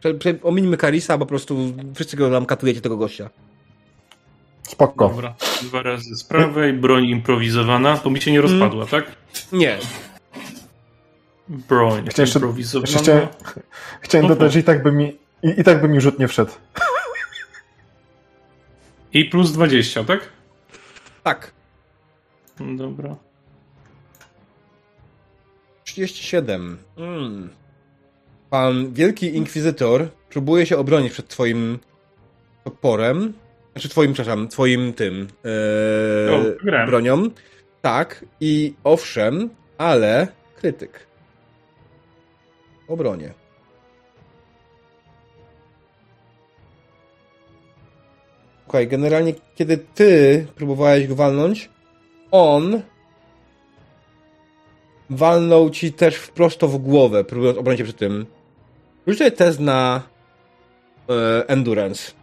Prze, 0.00 0.14
prze, 0.14 0.34
ominimy 0.42 0.76
Karisa, 0.76 1.18
bo 1.18 1.26
po 1.26 1.28
prostu 1.28 1.56
wszyscy 1.94 2.16
go 2.16 2.28
nam 2.30 2.46
katujecie 2.46 2.80
tego 2.80 2.96
gościa. 2.96 3.30
Spoko. 4.68 5.08
Dobra. 5.08 5.34
Dwa 5.62 5.82
razy 5.82 6.14
z 6.16 6.24
prawej, 6.24 6.72
broń 6.72 7.04
improwizowana. 7.04 7.96
To 7.96 8.10
mi 8.10 8.20
się 8.20 8.32
nie 8.32 8.40
rozpadła, 8.40 8.86
tak? 8.86 9.04
Nie. 9.52 9.78
Broń 11.48 12.06
Chciałem 12.10 12.26
jeszcze- 12.26 12.38
improwizowana. 12.38 12.92
jeszcze 12.92 13.02
chciałem- 13.02 13.28
Chciałem 14.00 14.26
dodać, 14.28 14.52
że 14.52 14.58
i 14.60 14.62
tak 14.64 14.82
by 14.82 14.92
mi, 14.92 15.16
i, 15.42 15.60
i 15.60 15.64
tak 15.64 15.80
by 15.80 15.88
mi 15.88 16.00
rzut 16.00 16.18
nie 16.18 16.28
wszedł. 16.28 16.52
I 19.12 19.24
plus 19.24 19.52
20, 19.52 20.04
tak? 20.04 20.28
Tak. 21.22 21.52
Dobra. 22.76 23.16
37. 25.84 26.78
Mm. 26.96 27.48
Pan 28.50 28.92
Wielki 28.92 29.36
Inkwizytor 29.36 30.08
próbuje 30.30 30.66
się 30.66 30.76
obronić 30.78 31.12
przed 31.12 31.28
twoim 31.28 31.78
toporem. 32.64 33.32
Znaczy 33.78 33.88
twoim, 33.88 34.12
przepraszam, 34.12 34.48
twoim 34.48 34.92
tym 34.92 35.28
O, 36.30 36.64
grałem. 36.64 36.86
bronią. 36.88 37.30
Tak, 37.82 38.24
i 38.40 38.74
owszem, 38.84 39.50
ale 39.78 40.28
krytyk. 40.56 41.06
Obronie. 42.88 43.34
Słuchaj, 48.62 48.88
generalnie 48.88 49.34
kiedy 49.54 49.78
ty 49.78 50.46
próbowałeś 50.54 51.06
go 51.06 51.14
walnąć, 51.14 51.70
on 52.30 52.82
walnął 55.10 55.70
ci 55.70 55.92
też 55.92 56.16
wprost 56.16 56.60
w 56.64 56.78
głowę, 56.78 57.24
próbując 57.24 57.58
obronić 57.58 57.78
się 57.78 57.84
przed 57.84 57.96
tym. 57.98 58.26
Rzucaj 59.06 59.32
test 59.32 59.60
na 59.60 60.02
e, 61.08 61.48
endurance. 61.48 62.17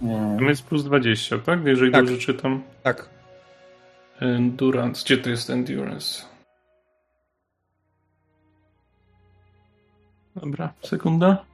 Tam 0.00 0.48
jest 0.48 0.62
plus 0.62 0.84
20, 0.84 1.38
tak? 1.38 1.66
Jeżeli 1.66 1.92
Tak. 1.92 2.04
dobrze 2.04 2.18
czytam. 2.18 2.62
Tak. 2.82 3.08
Endurance. 4.20 5.04
Gdzie 5.04 5.18
to 5.18 5.30
jest 5.30 5.50
endurance? 5.50 6.24
Dobra, 10.36 10.72
sekunda. 10.82 11.44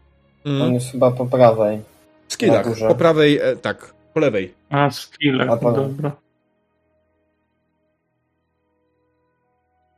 Mm. 0.45 0.63
On 0.63 0.75
jest 0.75 0.93
chyba 0.93 1.11
po 1.11 1.27
prawej. 1.27 1.83
Skillach. 2.29 2.67
Po 2.89 2.95
prawej, 2.95 3.39
e, 3.39 3.57
tak. 3.57 3.95
Po 4.15 4.21
lewej. 4.21 4.55
A, 4.71 4.91
skille. 4.91 5.51
A. 5.51 5.57
Dobra. 5.57 6.17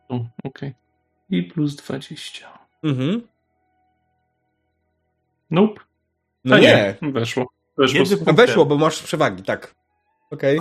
O, 0.09 0.25
okej. 0.45 0.75
I 1.31 1.43
plus 1.43 1.77
20. 1.77 2.59
Mhm. 2.83 3.23
Nope. 5.51 5.81
No 6.45 6.57
A 6.57 6.59
nie. 6.59 6.95
Weszło. 7.03 7.58
Weszło. 7.79 8.33
Weszło, 8.35 8.67
bo 8.67 8.77
masz 8.77 9.03
przewagi, 9.03 9.43
tak. 9.43 9.75
Okej. 10.31 10.59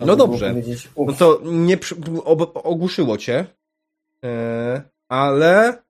No 0.00 0.06
Można 0.06 0.16
dobrze. 0.16 0.54
No 0.96 1.12
to 1.12 1.40
nie 1.44 1.78
ogłuszyło 2.54 3.18
cię, 3.18 3.46
e, 4.24 4.82
ale 5.08 5.82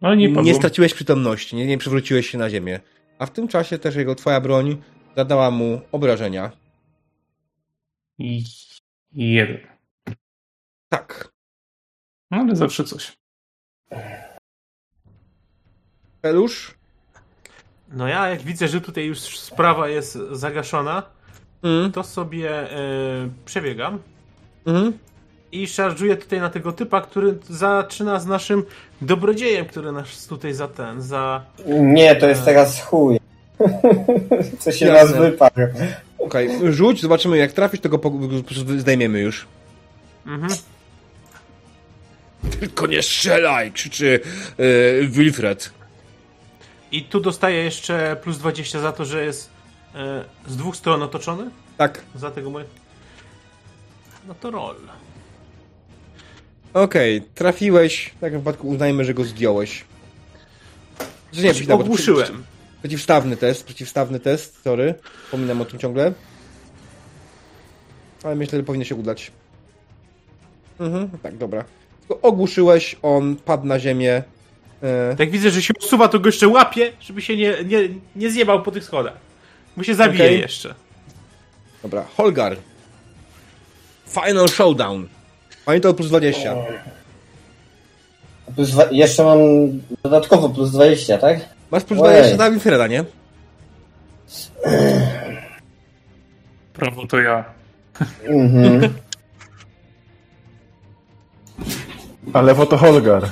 Ale 0.00 0.16
nie 0.16 0.28
nie, 0.28 0.54
straciłeś 0.54 0.94
przytomności, 0.94 1.56
nie, 1.56 1.66
nie 1.66 1.78
przywróciłeś 1.78 2.30
się 2.30 2.38
na 2.38 2.50
ziemię. 2.50 2.80
A 3.18 3.26
w 3.26 3.30
tym 3.30 3.48
czasie 3.48 3.78
też 3.78 3.96
jego 3.96 4.14
twoja 4.14 4.40
broń 4.40 4.82
zadała 5.16 5.50
mu 5.50 5.80
obrażenia. 5.92 6.52
Jeden. 9.12 9.58
Tak. 10.88 11.32
No, 12.30 12.38
ale 12.38 12.56
zawsze 12.56 12.84
coś. 12.84 13.18
Pelusz? 16.22 16.74
No 17.92 18.08
ja 18.08 18.28
jak 18.28 18.42
widzę, 18.42 18.68
że 18.68 18.80
tutaj 18.80 19.04
już 19.04 19.18
sprawa 19.18 19.88
jest 19.88 20.18
zagaszona, 20.32 21.02
Mm. 21.62 21.92
to 21.92 22.02
sobie 22.04 22.50
e, 22.50 22.76
przebiegam 23.44 23.98
Mhm. 24.66 24.92
i 25.52 25.66
szarżuję 25.66 26.16
tutaj 26.16 26.40
na 26.40 26.50
tego 26.50 26.72
typa, 26.72 27.00
który 27.00 27.38
zaczyna 27.50 28.20
z 28.20 28.26
naszym 28.26 28.62
dobrodziejem, 29.00 29.66
który 29.66 29.92
nas 29.92 30.26
tutaj 30.26 30.54
za 30.54 30.68
ten, 30.68 31.02
za... 31.02 31.44
Nie, 31.80 32.16
to 32.16 32.28
jest 32.28 32.44
teraz 32.44 32.80
chuj. 32.82 33.18
Co 34.60 34.72
się 34.72 34.86
Jasne. 34.86 35.10
nas 35.20 35.30
wyparł. 35.30 35.54
Okej, 36.18 36.48
rzuć, 36.72 37.00
zobaczymy 37.02 37.36
jak 37.36 37.52
trafisz, 37.52 37.80
tego 37.80 37.98
po, 37.98 38.10
po 38.10 38.54
prostu 38.54 38.78
zdejmiemy 38.78 39.20
już. 39.20 39.46
Mhm. 40.26 40.52
Tylko 42.60 42.86
nie 42.86 43.02
strzelaj! 43.02 43.72
krzyczy 43.72 44.20
yy, 44.58 45.08
Wilfred. 45.08 45.72
I 46.92 47.02
tu 47.04 47.20
dostaję 47.20 47.64
jeszcze 47.64 48.16
plus 48.22 48.38
20 48.38 48.80
za 48.80 48.92
to, 48.92 49.04
że 49.04 49.24
jest 49.24 49.50
e, 49.94 50.24
z 50.48 50.56
dwóch 50.56 50.76
stron 50.76 51.02
otoczony. 51.02 51.50
Tak, 51.76 52.02
Za 52.14 52.30
tego 52.30 52.50
moje... 52.50 52.64
No 54.28 54.34
to 54.34 54.50
roll. 54.50 54.76
okej, 56.74 57.22
trafiłeś. 57.34 58.12
W 58.16 58.20
takim 58.20 58.38
wypadku 58.38 58.68
uznajmy, 58.68 59.04
że 59.04 59.14
go 59.14 59.24
zdjąłeś. 59.24 59.84
Że 61.32 61.42
nie, 61.42 61.54
przeciw- 61.54 61.72
Ogłuszyłem. 61.80 62.44
Przeciwstawny 62.80 63.36
test, 63.36 63.64
przeciwstawny 63.64 64.20
test, 64.20 64.62
sorry. 64.62 64.94
Pominam 65.30 65.60
o 65.60 65.64
tym 65.64 65.78
ciągle. 65.78 66.12
Ale 68.24 68.34
myślę, 68.36 68.58
że 68.58 68.64
powinno 68.64 68.84
się 68.84 68.94
udać. 68.94 69.30
Mhm, 70.80 71.10
tak, 71.22 71.36
dobra. 71.36 71.64
Tylko 72.00 72.20
ogłuszyłeś, 72.28 72.96
on 73.02 73.36
padł 73.36 73.66
na 73.66 73.78
ziemię. 73.78 74.22
E, 74.82 75.16
Jak 75.18 75.30
widzę, 75.30 75.50
że 75.50 75.62
się 75.62 75.74
usuwa, 75.82 76.08
to 76.08 76.18
go 76.20 76.28
jeszcze 76.28 76.48
łapię, 76.48 76.92
żeby 77.00 77.22
się 77.22 77.36
nie, 77.36 77.54
nie, 77.64 77.78
nie 78.16 78.30
zjebał 78.30 78.62
po 78.62 78.70
tych 78.70 78.84
schodach. 78.84 79.16
Bo 79.76 79.82
się 79.82 79.94
zabije 79.94 80.24
Okej. 80.24 80.40
jeszcze. 80.40 80.74
dobra, 81.82 82.04
Holgar. 82.16 82.56
Final 84.08 84.48
Showdown. 84.48 85.08
Pamiętaj 85.64 85.94
plus 85.94 86.08
20. 86.08 86.54
Plus 88.56 88.70
dwa, 88.70 88.84
jeszcze 88.90 89.24
mam 89.24 89.38
dodatkowo 90.02 90.48
plus 90.48 90.70
20, 90.70 91.18
tak? 91.18 91.40
Masz 91.70 91.84
plus 91.84 92.00
Ojej. 92.00 92.14
20 92.20 92.36
na 92.36 92.50
Wilfreda, 92.50 92.86
nie? 92.86 93.04
Prawo 96.72 97.06
to 97.06 97.20
ja. 97.20 97.44
Mhm. 98.26 98.94
A 102.34 102.42
lewo 102.42 102.66
to 102.66 102.76
Holgar. 102.76 103.28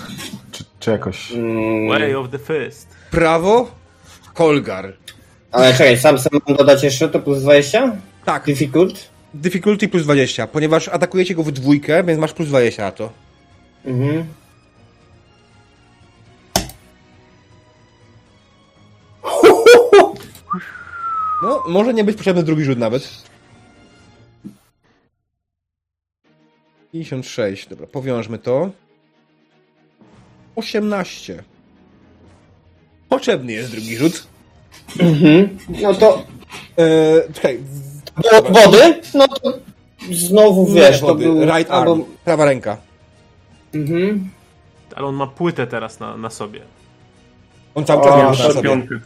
Czy, 0.81 0.91
jakoś. 0.91 1.33
Mm, 1.33 1.89
Way 1.89 2.15
of 2.15 2.31
the 2.31 2.39
fist. 2.39 2.89
Prawo, 3.11 3.71
Holgar. 4.35 4.93
ale 5.53 5.73
czekaj, 5.73 5.99
sam 5.99 6.19
sam 6.19 6.33
mam 6.49 6.57
dodać 6.57 6.83
jeszcze 6.83 7.09
to 7.09 7.21
plus 7.21 7.43
20? 7.43 7.97
Tak, 8.25 8.45
Difficult? 8.45 9.11
difficulty 9.35 9.89
plus 9.89 10.03
20, 10.03 10.47
ponieważ 10.47 10.89
atakujecie 10.89 11.35
go 11.35 11.43
w 11.43 11.53
dwójkę, 11.53 12.05
więc 12.05 12.21
masz 12.21 12.33
plus 12.33 12.49
20 12.49 12.83
na 12.83 12.93
to. 12.93 13.13
Mhm. 13.85 14.25
No, 21.43 21.63
może 21.69 21.95
nie 21.95 22.05
być 22.05 22.17
potrzebny 22.17 22.43
drugi 22.43 22.65
rzut 22.65 22.79
nawet. 22.79 23.09
56, 26.93 27.67
dobra, 27.69 27.87
powiążmy 27.87 28.39
to. 28.39 28.71
18. 30.61 31.43
Potrzebny 33.09 33.53
jest 33.53 33.71
drugi 33.71 33.97
rzut. 33.97 34.27
Mhm. 35.01 35.59
No 35.83 35.95
to 35.95 36.23
Eee, 36.77 37.33
czekaj, 37.35 37.61
wo- 38.17 38.43
wody? 38.43 39.01
No 39.15 39.29
to 39.29 39.53
znowu 40.13 40.67
wiesz, 40.67 40.95
nie 40.95 40.99
to 41.01 41.07
wody, 41.07 41.25
był... 41.25 41.41
right 41.45 41.71
arm, 41.71 41.89
albo- 41.89 42.05
prawa 42.25 42.45
ręka. 42.45 42.77
Mhm. 43.75 44.31
Ale 44.97 45.07
on 45.07 45.15
ma 45.15 45.27
płytę 45.27 45.67
teraz 45.67 46.01
na, 46.01 46.17
na 46.17 46.31
sobie. 46.31 46.61
On 47.75 47.85
cały 47.85 48.05
czas 48.05 48.13
ma 48.17 48.23
to 48.23 48.29
na 48.31 48.35
sobie. 48.37 48.51
Szczepionkę. 48.53 49.01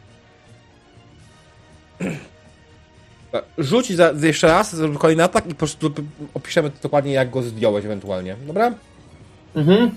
Rzuć 3.58 3.92
za, 3.92 4.12
jeszcze 4.22 4.46
raz, 4.46 4.76
zrobimy 4.76 4.98
kolejny 4.98 5.24
atak 5.24 5.46
i 5.46 5.48
po 5.48 5.54
prostu 5.54 5.92
opiszemy 6.34 6.70
dokładnie 6.82 7.12
jak 7.12 7.30
go 7.30 7.42
zdjąłeś 7.42 7.84
ewentualnie. 7.84 8.36
Dobra? 8.46 8.72
Mhm. 9.54 9.90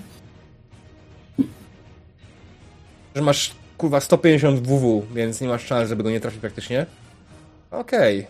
Że 3.18 3.24
masz 3.24 3.52
kurwa 3.78 4.00
150 4.00 4.60
WW, 4.60 5.06
więc 5.14 5.42
nie 5.42 5.48
masz 5.48 5.66
szans, 5.66 5.90
żeby 5.90 6.04
go 6.04 6.10
nie 6.10 6.20
trafić 6.20 6.42
praktycznie. 6.42 6.86
Okej. 7.72 8.28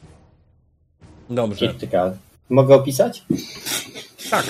Dobrze. 1.30 1.76
Ciekawe. 1.82 2.18
Mogę 2.50 2.76
opisać? 2.76 3.24
Tak. 4.30 4.46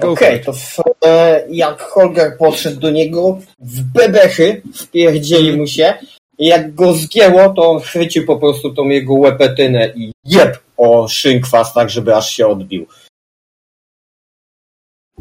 Okej, 0.00 0.44
for 0.44 0.44
to 0.44 0.52
w, 0.52 1.06
e, 1.06 1.46
jak 1.50 1.82
Holger 1.82 2.38
podszedł 2.38 2.80
do 2.80 2.90
niego, 2.90 3.40
w 3.58 3.80
bebechy 3.82 4.62
wpierdzieli 4.74 5.56
mu 5.56 5.66
się 5.66 5.94
i 6.38 6.46
jak 6.46 6.74
go 6.74 6.94
zgięło, 6.94 7.54
to 7.54 7.70
on 7.70 7.80
chwycił 7.80 8.26
po 8.26 8.36
prostu 8.36 8.74
tą 8.74 8.88
jego 8.88 9.14
łepetynę 9.14 9.92
i 9.94 10.12
jeb 10.24 10.58
o 10.76 11.08
szynkwas 11.08 11.72
tak, 11.74 11.90
żeby 11.90 12.16
aż 12.16 12.30
się 12.30 12.46
odbił. 12.46 12.86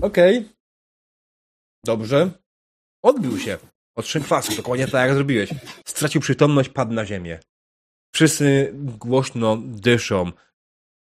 Okej. 0.02 0.46
Dobrze. 1.86 2.30
Odbił 3.02 3.40
się 3.40 3.58
od 3.96 4.08
szynkwasu, 4.08 4.56
dokładnie 4.56 4.88
tak 4.88 5.08
jak 5.08 5.14
zrobiłeś. 5.14 5.50
Stracił 5.86 6.22
przytomność, 6.22 6.70
padł 6.70 6.94
na 6.94 7.06
ziemię. 7.06 7.40
Wszyscy 8.12 8.72
głośno 8.74 9.58
dyszą. 9.62 10.32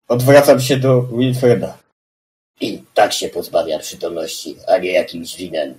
Odwracam 0.09 0.61
się 0.61 0.77
do 0.77 1.03
Wilfreda. 1.03 1.79
I 2.61 2.83
tak 2.95 3.13
się 3.13 3.29
pozbawia 3.29 3.79
przytomności, 3.79 4.57
a 4.69 4.79
nie 4.79 4.93
jakimś 4.93 5.37
winem. 5.37 5.75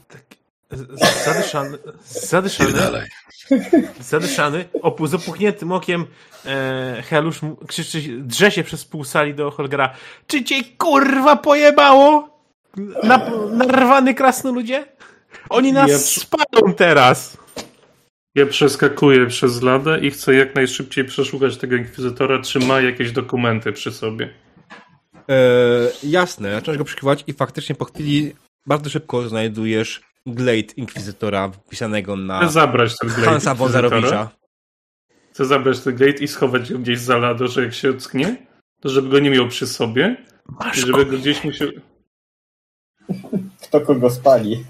Zadyszany, 1.26 1.78
zadyszany, 2.06 3.08
zadyszany, 4.00 4.66
opu, 4.82 5.08
z 5.08 5.14
opuchniętym 5.14 5.72
okiem 5.72 6.06
e, 6.46 7.04
Helusz 7.10 7.40
krzyczy, 7.68 8.02
drze 8.20 8.52
się 8.52 8.64
przez 8.64 8.86
pół 8.86 9.04
sali 9.04 9.34
do 9.34 9.52
Holgera. 9.52 9.94
Czy 10.28 10.44
cię 10.44 10.56
kurwa 10.78 11.36
pojebało? 11.36 12.30
Na, 13.04 13.32
narwany 13.52 14.14
krasnoludzie? 14.14 14.86
Oni 15.50 15.74
nas 15.74 15.90
Ja- 15.92 15.98
spalą 15.98 16.74
teraz! 16.74 17.38
Ja 18.36 18.46
przeskakuję 18.46 19.28
przez 19.28 19.62
ladę 19.62 20.00
i 20.00 20.12
chcę 20.12 20.36
jak 20.36 20.56
najszybciej 20.56 21.06
przeszukać 21.06 21.58
tego 21.58 21.76
inkwizytora, 21.76 22.42
czy 22.42 22.60
ma 22.60 22.82
jakieś 22.82 23.12
dokumenty 23.12 23.74
przy 23.74 23.92
sobie. 23.92 24.34
Eee, 25.28 25.90
jasne, 26.04 26.52
zaczynasz 26.52 26.78
go 26.78 26.84
przykrywać 26.84 27.24
i 27.28 27.34
faktycznie 27.34 27.76
po 27.76 27.86
chwili 27.86 28.34
bardzo 28.66 28.90
szybko 28.90 29.30
znajdujesz 29.30 30.02
Glade 30.26 30.74
Inkwizytora 30.78 31.50
wpisanego 31.50 32.16
Chcę 32.16 32.24
na 32.24 32.48
zabrać 32.48 32.98
ten 32.98 33.10
glade 33.10 33.26
Hansa 33.26 33.56
von. 33.56 33.72
Zarowicza. 33.72 34.30
Chcę 35.32 35.46
zabrać 35.46 35.80
ten 35.80 35.96
glade 35.96 36.18
i 36.20 36.28
schować 36.28 36.74
go 36.74 36.80
gdzieś 36.80 37.00
za 37.00 37.18
ladą, 37.18 37.48
że 37.48 37.64
jak 37.64 37.74
się 37.74 37.90
ocknie, 37.90 38.36
to 38.82 38.90
żeby 38.90 39.10
go 39.10 39.20
nie 39.20 39.30
miał 39.30 39.48
przy 39.48 39.68
sobie 39.68 40.18
i 40.50 40.54
Masz 40.60 40.78
żeby 40.78 41.06
go 41.06 41.18
gdzieś 41.18 41.44
musiał... 41.44 41.70
Kto 43.68 43.82
kogo 43.82 44.10
spali? 44.10 44.64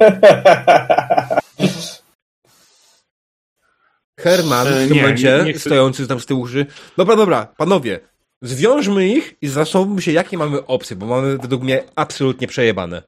Herman 4.19 4.67
E, 4.67 4.71
w 4.71 4.73
tym 4.87 4.93
nie, 4.93 5.01
momencie, 5.01 5.37
nie- 5.45 5.53
nie 5.53 5.59
stojący 5.59 6.07
tam 6.07 6.19
z 6.19 6.25
tyłu 6.25 6.41
uszy. 6.41 6.65
Dobra, 6.97 7.15
dobra, 7.15 7.47
panowie, 7.57 7.99
zwiążmy 8.41 9.07
ich 9.07 9.35
i 9.41 9.47
zastanówmy 9.47 10.01
się, 10.01 10.11
jakie 10.11 10.37
mamy 10.37 10.65
opcje, 10.65 10.95
bo 10.95 11.05
mamy 11.05 11.37
według 11.37 11.63
mnie 11.63 11.83
absolutnie 11.95 12.47
przejebane. 12.47 13.03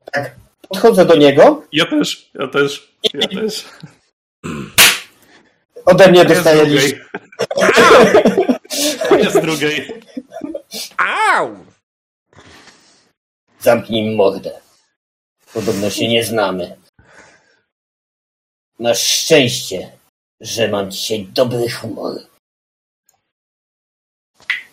Podchodzę 0.69 1.05
do 1.05 1.15
niego, 1.15 1.63
Ja 1.71 1.85
też, 1.85 2.31
ja 2.33 2.47
też, 2.47 2.93
ja 3.13 3.27
też. 3.27 3.65
ode 5.85 6.07
mnie 6.11 6.25
dostaje. 6.25 6.91
Ja 9.23 9.29
z 9.29 9.41
drugiej. 9.41 9.93
Au! 10.97 11.55
Zamknij 13.59 14.15
mordę. 14.15 14.51
Podobno 15.53 15.89
się 15.89 16.07
nie 16.07 16.23
znamy. 16.23 16.77
Masz 18.79 18.99
szczęście, 18.99 19.91
że 20.41 20.67
mam 20.67 20.91
dzisiaj 20.91 21.25
dobry 21.25 21.69
humor. 21.69 22.15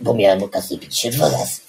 Bo 0.01 0.15
miałem 0.15 0.43
okazję 0.43 0.78
pić 0.78 0.98
się 0.98 1.11
dwa 1.11 1.28
razy. 1.31 1.61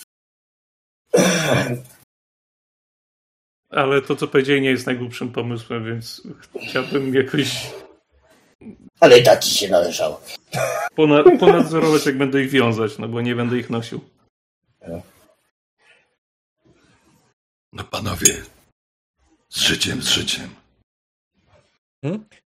Ale 3.70 4.02
to, 4.02 4.16
co 4.16 4.28
powiedzieli, 4.28 4.62
nie 4.62 4.70
jest 4.70 4.86
najgłupszym 4.86 5.32
pomysłem, 5.32 5.86
więc 5.86 6.22
chciałbym 6.70 7.14
jakoś 7.16 7.74
Ale 9.00 9.22
tak 9.22 9.44
ci 9.44 9.56
się 9.56 9.70
należało. 9.70 10.22
ponad, 10.96 11.26
ponadzorować, 11.40 12.06
jak 12.06 12.18
będę 12.18 12.42
ich 12.44 12.50
wiązać, 12.50 12.98
no 12.98 13.08
bo 13.08 13.22
nie 13.22 13.36
będę 13.36 13.58
ich 13.58 13.70
nosił. 13.70 14.02
No 17.74 17.84
panowie, 17.84 18.44
z 19.58 19.60
życiem, 19.60 20.02
z 20.02 20.08
życiem. 20.08 20.50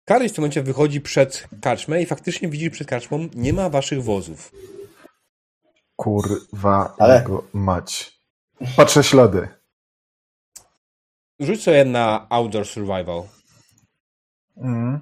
Kary 0.04 0.28
w 0.28 0.32
tym 0.32 0.42
momencie 0.42 0.62
wychodzi 0.62 1.00
przed 1.00 1.48
karczmę 1.62 2.02
i 2.02 2.06
faktycznie 2.06 2.48
widzi, 2.48 2.70
przed 2.70 2.88
karczmą 2.88 3.28
nie 3.34 3.52
ma 3.52 3.70
waszych 3.70 4.02
wozów. 4.02 4.52
Kurwa, 5.96 6.94
Ale- 6.98 7.18
jego 7.18 7.48
mać. 7.52 8.20
Patrzę 8.76 9.04
ślady. 9.04 9.48
Rzuć 11.40 11.62
sobie 11.62 11.84
na 11.84 12.26
Outdoor 12.30 12.66
Survival. 12.66 13.22
Mm. 14.56 15.00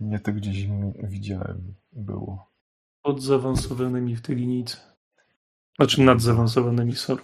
Nie 0.00 0.18
to 0.18 0.32
gdzieś 0.32 0.66
widziałem. 1.02 1.74
Było. 1.92 2.50
Pod 3.02 3.22
zaawansowanymi 3.22 4.16
w 4.16 4.22
tej 4.22 4.36
linijce. 4.36 4.76
Znaczy 5.76 6.00
nad 6.00 6.20
zaawansowanymi, 6.20 6.96
sorry. 6.96 7.22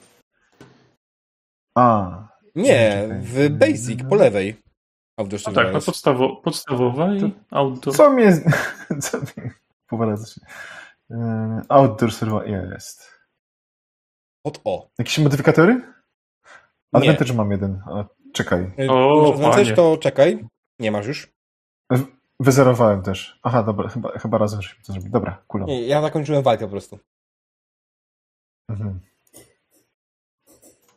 A, 1.77 2.29
Nie, 2.55 3.03
Czekaj. 3.03 3.21
w 3.23 3.49
Basic, 3.51 4.03
po 4.09 4.15
lewej. 4.15 4.63
Outdoor 5.19 5.41
No 5.47 5.53
tak, 5.53 5.55
no 5.55 5.63
Survival. 5.63 5.83
podstawo, 5.83 6.37
podstawowa 6.37 7.15
i 7.15 7.35
outdoor. 7.51 7.97
co 7.97 8.11
mnie... 8.11 8.33
Co 9.03 9.19
mnie... 9.19 9.51
Powraca 9.87 10.27
się. 10.27 10.41
E, 11.11 11.63
Outdoor 11.69 12.13
survival 12.13 12.71
jest. 12.73 13.11
Pod 14.47 14.61
O. 14.65 14.89
Jakieś 14.99 15.19
modyfikatory? 15.19 15.83
Advantage 16.95 17.33
mam 17.35 17.51
jeden. 17.51 17.83
A, 17.87 18.05
czekaj. 18.33 18.73
O, 18.89 19.33
Advantage 19.35 19.75
to 19.75 19.97
czekaj. 19.97 20.47
Nie 20.81 20.91
masz 20.91 21.07
już? 21.07 21.33
Wyzerowałem 22.41 23.03
też. 23.03 23.41
Aha, 23.43 23.63
dobra, 23.63 23.89
chyba, 23.89 24.19
chyba 24.19 24.39
razem 24.39 24.63
żeśmy 24.63 24.85
to 24.85 24.93
zrobili. 24.93 25.13
Dobra, 25.13 25.43
kulą. 25.47 25.67
Ja 25.87 26.03
zakończyłem 26.03 26.43
walkę 26.43 26.65
po 26.65 26.71
prostu. 26.71 26.99
Mhm. 28.71 29.01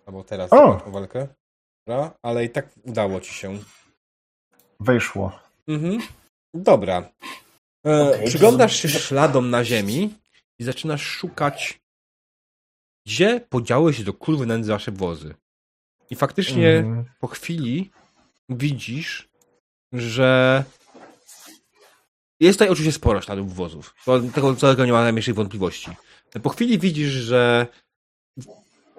Albo 0.10 0.24
teraz 0.24 0.54
O! 0.54 0.56
zakończę 0.56 0.92
walkę. 0.92 1.28
Dobra, 1.88 2.14
ale 2.22 2.46
i 2.46 2.50
tak 2.50 2.70
udało 2.84 3.22
ci 3.22 3.34
się. 3.34 3.60
Wejszło. 4.80 5.40
Mhm. 5.68 6.02
Dobra. 6.54 7.10
E, 7.88 8.10
Okej, 8.10 8.28
przyglądasz 8.28 8.82
to- 8.82 8.88
się 8.88 9.00
śladom 9.00 9.50
na 9.50 9.64
ziemi 9.64 10.14
i 10.60 10.64
zaczynasz 10.64 11.02
szukać, 11.02 11.80
gdzie 13.08 13.40
podziały 13.50 13.94
się 13.94 14.04
do 14.04 14.14
kurwy 14.14 14.46
nędzy 14.46 14.72
wasze 14.72 14.92
wozy. 14.92 15.36
I 16.10 16.16
faktycznie 16.16 16.70
Mhm. 16.78 17.06
po 17.20 17.28
chwili 17.28 17.92
widzisz, 18.50 19.30
że 19.94 20.64
jest 22.40 22.60
tutaj 22.60 22.70
oczywiście 22.70 22.94
sporo 23.00 23.22
śladów 23.22 23.56
wozów. 23.56 23.96
To, 24.06 24.20
tego 24.22 24.56
całego 24.56 24.86
nie 24.86 24.92
ma 24.92 25.02
najmniejszych 25.04 25.36
wątpliwości. 25.36 25.92
Po 26.44 26.50
chwili 26.50 26.80
widzisz, 26.80 27.10
że 27.12 27.68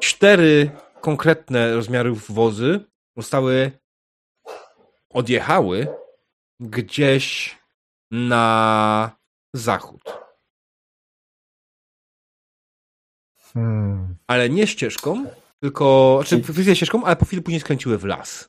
cztery 0.00 0.70
konkretne 1.00 1.74
rozmiarów 1.74 2.32
wozy 2.32 2.84
zostały 3.16 3.72
odjechały 5.10 5.86
gdzieś 6.60 7.58
na 8.10 9.16
zachód. 9.54 10.02
Hmm. 13.54 14.16
Ale 14.26 14.50
nie 14.50 14.66
ścieżką, 14.66 15.26
tylko, 15.60 16.18
znaczy 16.22 16.44
faktycznie 16.44 16.76
ścieżką, 16.76 17.04
ale 17.04 17.16
po 17.16 17.24
chwili 17.24 17.42
później 17.42 17.60
skręciły 17.60 17.98
w 17.98 18.04
las. 18.04 18.48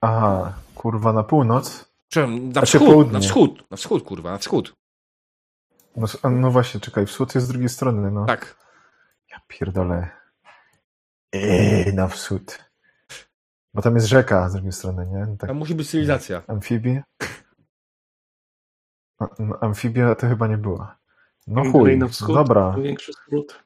Aha, 0.00 0.54
kurwa, 0.74 1.12
na 1.12 1.22
północ? 1.22 1.88
Przepraszam, 2.08 2.46
na 2.46 2.52
Znaczy 2.52 2.78
wschód, 2.78 2.88
południe. 2.88 3.12
na 3.12 3.20
wschód, 3.20 3.70
na 3.70 3.76
wschód, 3.76 4.04
kurwa, 4.04 4.30
na 4.30 4.38
wschód. 4.38 4.74
No, 5.96 6.06
no 6.30 6.50
właśnie, 6.50 6.80
czekaj, 6.80 7.06
wschód 7.06 7.34
jest 7.34 7.46
z 7.46 7.50
drugiej 7.50 7.68
strony, 7.68 8.10
no. 8.10 8.26
Tak. 8.26 8.67
Ja 9.30 9.40
pierdolę. 9.48 10.08
Eee, 11.32 11.92
na 11.94 12.08
wschód. 12.08 12.64
Bo 13.74 13.82
tam 13.82 13.94
jest 13.94 14.06
rzeka 14.06 14.48
z 14.48 14.52
drugiej 14.52 14.72
strony, 14.72 15.06
nie? 15.06 15.36
Tak, 15.36 15.48
Tam 15.48 15.56
musi 15.56 15.74
być 15.74 15.90
cywilizacja. 15.90 16.42
amfibie? 16.48 17.02
No, 19.20 19.28
no, 19.38 19.58
amfibia 19.60 20.14
to 20.14 20.28
chyba 20.28 20.46
nie 20.46 20.58
była. 20.58 20.98
No 21.46 21.72
chuj, 21.72 21.98
na 21.98 22.08
wschód, 22.08 22.34
dobra. 22.34 22.76
Większy 22.82 23.12
skrót. 23.12 23.64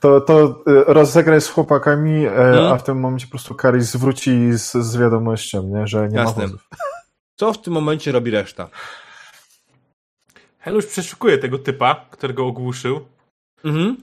To, 0.00 0.20
to 0.20 0.62
y, 0.68 0.84
rozegraj 0.86 1.40
z 1.40 1.48
chłopakami, 1.48 2.26
e, 2.26 2.30
Mhm. 2.30 2.72
a 2.72 2.76
w 2.78 2.82
tym 2.84 3.00
momencie 3.00 3.26
po 3.26 3.30
prostu 3.30 3.54
Karis 3.54 3.84
zwróci 3.90 4.52
z, 4.52 4.72
z 4.72 4.96
wiadomością, 4.96 5.62
nie? 5.68 5.86
że 5.86 6.08
nie 6.08 6.16
Jasne. 6.16 6.42
ma 6.42 6.48
wozów. 6.48 6.68
Co 7.36 7.52
w 7.52 7.62
tym 7.62 7.72
momencie 7.72 8.12
robi 8.12 8.30
reszta? 8.30 8.68
Heluś 10.58 10.86
przeszukuje 10.86 11.38
tego 11.38 11.58
typa, 11.58 12.06
którego 12.10 12.46
ogłuszył. 12.46 13.08
Mhm. 13.64 13.96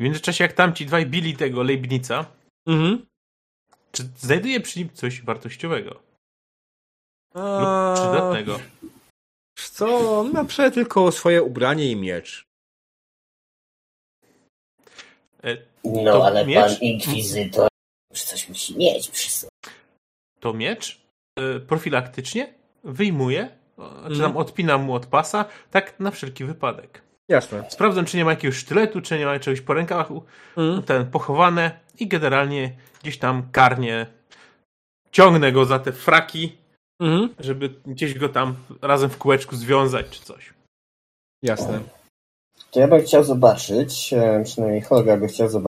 W 0.00 0.02
międzyczasie, 0.02 0.44
jak 0.44 0.52
tamci 0.52 0.86
dwaj 0.86 1.06
bili 1.06 1.36
tego 1.36 1.62
Leibnica, 1.62 2.26
Mhm. 2.66 3.06
czy 3.92 4.02
znajduje 4.18 4.60
przy 4.60 4.78
nim 4.78 4.88
coś 4.94 5.22
wartościowego 5.22 5.90
lub 7.34 7.44
A... 7.44 7.94
przydatnego? 7.96 8.60
Wiesz 9.58 9.68
Co? 9.70 10.22
Ma 10.32 10.44
przede 10.44 10.70
tylko 10.70 11.12
swoje 11.12 11.42
ubranie 11.42 11.90
i 11.90 11.96
miecz. 11.96 12.44
E, 15.44 15.56
No, 15.84 16.24
ale 16.26 16.46
miecz? 16.46 16.60
pan 16.60 16.76
inkwizytor 16.80 17.68
już 18.10 18.22
coś 18.22 18.48
musi 18.48 18.76
mieć 18.76 19.08
przy 19.10 19.30
sobie. 19.30 19.50
To 20.40 20.52
miecz 20.52 21.00
e, 21.36 21.60
profilaktycznie 21.60 22.54
wyjmuje, 22.84 23.56
o, 23.76 23.88
czy 23.90 23.96
Mhm. 24.06 24.20
tam 24.20 24.36
odpinam 24.36 24.82
mu 24.82 24.94
od 24.94 25.06
pasa, 25.06 25.44
tak 25.70 26.00
na 26.00 26.10
wszelki 26.10 26.44
wypadek. 26.44 27.02
Jasne. 27.30 27.64
Sprawdzam, 27.70 28.04
czy 28.04 28.16
nie 28.16 28.24
ma 28.24 28.30
jakiegoś 28.30 28.56
sztyletu, 28.56 29.00
czy 29.00 29.18
nie 29.18 29.26
ma 29.26 29.38
czegoś 29.38 29.60
po 29.60 29.74
rękawu, 29.74 30.24
Mhm. 30.56 30.82
ten 30.82 31.10
pochowane 31.10 31.80
i 32.00 32.06
generalnie 32.08 32.76
gdzieś 33.02 33.18
tam 33.18 33.48
karnie 33.52 34.06
ciągnę 35.12 35.52
go 35.52 35.64
za 35.64 35.78
te 35.78 35.92
fraki, 35.92 36.56
Mhm. 37.00 37.34
żeby 37.38 37.68
gdzieś 37.86 38.14
go 38.18 38.28
tam 38.28 38.54
razem 38.82 39.10
w 39.10 39.18
kółeczku 39.18 39.56
związać 39.56 40.06
czy 40.10 40.22
coś. 40.22 40.54
Jasne. 41.42 41.80
To 42.70 42.80
ja 42.80 42.88
bym 42.88 43.02
chciał 43.02 43.24
zobaczyć, 43.24 44.12
e, 44.12 44.42
przynajmniej 44.44 44.82
Holga 44.82 45.16
by 45.16 45.26
chciał 45.28 45.48
zobaczyć. 45.48 45.70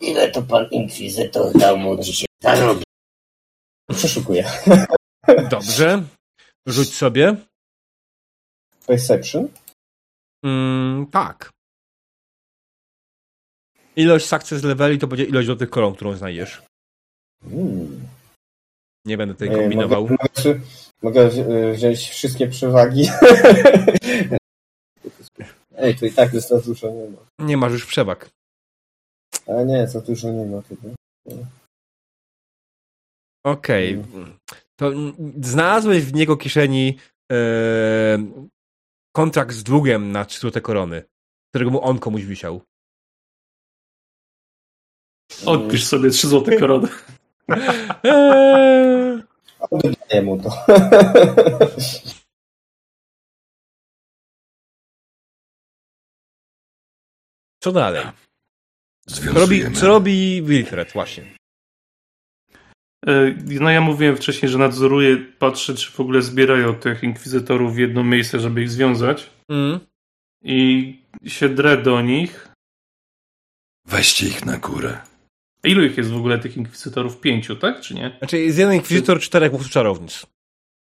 Ile 0.00 0.30
to 0.30 0.42
pan 0.42 0.66
inkwizytor 0.70 1.58
dał 1.58 1.76
mu 1.78 2.02
dzisiaj 2.02 2.26
zarobić? 2.42 2.84
Przeszukuję. 3.94 4.44
Dobrze. 5.50 6.02
Rzuć 6.66 6.94
sobie. 6.94 7.36
Perception. 8.86 9.48
Mm, 10.44 11.06
tak. 11.06 11.50
Ilość 13.96 14.26
success 14.26 14.62
leveli 14.62 14.98
to 14.98 15.06
będzie 15.06 15.24
ilość 15.24 15.48
do 15.48 15.56
tych 15.56 15.70
koron, 15.70 15.94
którą 15.94 16.16
znajdziesz. 16.16 16.62
Mm. 17.44 18.08
Nie 19.04 19.16
będę 19.16 19.34
tutaj 19.34 19.48
E, 19.48 19.60
kombinował. 19.60 20.02
Mogę, 20.02 20.16
mogę, 20.44 20.60
mogę 21.02 21.20
e, 21.22 21.72
wziąć 21.72 21.98
wszystkie 21.98 22.48
przewagi. 22.48 23.08
Ej, 25.78 25.96
to 25.96 26.06
i 26.06 26.12
tak 26.12 26.34
jest 26.34 26.48
za 26.48 26.60
dużo 26.60 26.90
nie 26.90 27.08
ma. 27.10 27.46
Nie 27.46 27.56
masz 27.56 27.72
już 27.72 27.86
przewag. 27.86 28.30
Ale 29.46 29.66
nie, 29.66 29.88
za 29.88 30.00
dużo 30.00 30.30
nie 30.30 30.46
ma 30.46 30.62
chyba. 30.62 30.88
Okej. 33.44 34.04
To 34.76 34.86
mm, 34.86 35.14
znalazłeś 35.40 36.04
w 36.04 36.14
niego 36.14 36.36
kieszeni 36.36 36.98
e, 37.32 37.36
kontrakt 39.18 39.52
z 39.52 39.62
długiem 39.62 40.12
na 40.12 40.24
trzy 40.24 40.40
złote 40.40 40.60
korony, 40.60 41.02
którego 41.50 41.70
mu 41.70 41.84
on 41.84 41.98
komuś 41.98 42.24
wisiał. 42.24 42.62
Odpisz 45.46 45.84
sobie 45.84 46.10
3 46.10 46.28
złote 46.28 46.56
korony. 46.60 46.88
Oddaję 49.70 50.22
mu 50.22 50.42
to. 50.42 50.50
co 57.62 57.72
dalej? 57.72 58.06
Co 59.06 59.32
robi, 59.32 59.72
co 59.72 59.86
robi 59.86 60.42
Wilfred? 60.42 60.92
Właśnie. 60.92 61.37
E, 63.06 63.34
No 63.60 63.70
ja 63.70 63.80
mówiłem 63.80 64.16
wcześniej, 64.16 64.48
że 64.48 64.58
nadzoruję, 64.58 65.16
patrzę, 65.38 65.74
czy 65.74 65.92
w 65.92 66.00
ogóle 66.00 66.22
zbierają 66.22 66.74
tych 66.74 67.02
inkwizytorów 67.02 67.74
w 67.74 67.78
jedno 67.78 68.04
miejsce, 68.04 68.40
żeby 68.40 68.62
ich 68.62 68.70
związać. 68.70 69.30
Mm. 69.48 69.80
I 70.42 70.98
się 71.26 71.48
drę 71.48 71.82
do 71.82 72.00
nich. 72.02 72.48
Weźcie 73.86 74.26
ich 74.26 74.46
na 74.46 74.58
górę. 74.58 74.98
A 75.64 75.68
Ilu 75.68 75.84
ich 75.84 75.96
jest 75.98 76.10
w 76.10 76.16
ogóle 76.16 76.38
tych 76.38 76.56
inkwizytorów? 76.56 77.20
Pięciu, 77.20 77.56
tak? 77.56 77.80
Czy 77.80 77.94
nie? 77.94 78.16
Znaczy 78.18 78.38
jest 78.38 78.58
jeden 78.58 78.74
inkwizytor, 78.74 79.20
czterech 79.20 79.50
po 79.50 79.56
prostu 79.58 79.72
czarownic. 79.72 80.26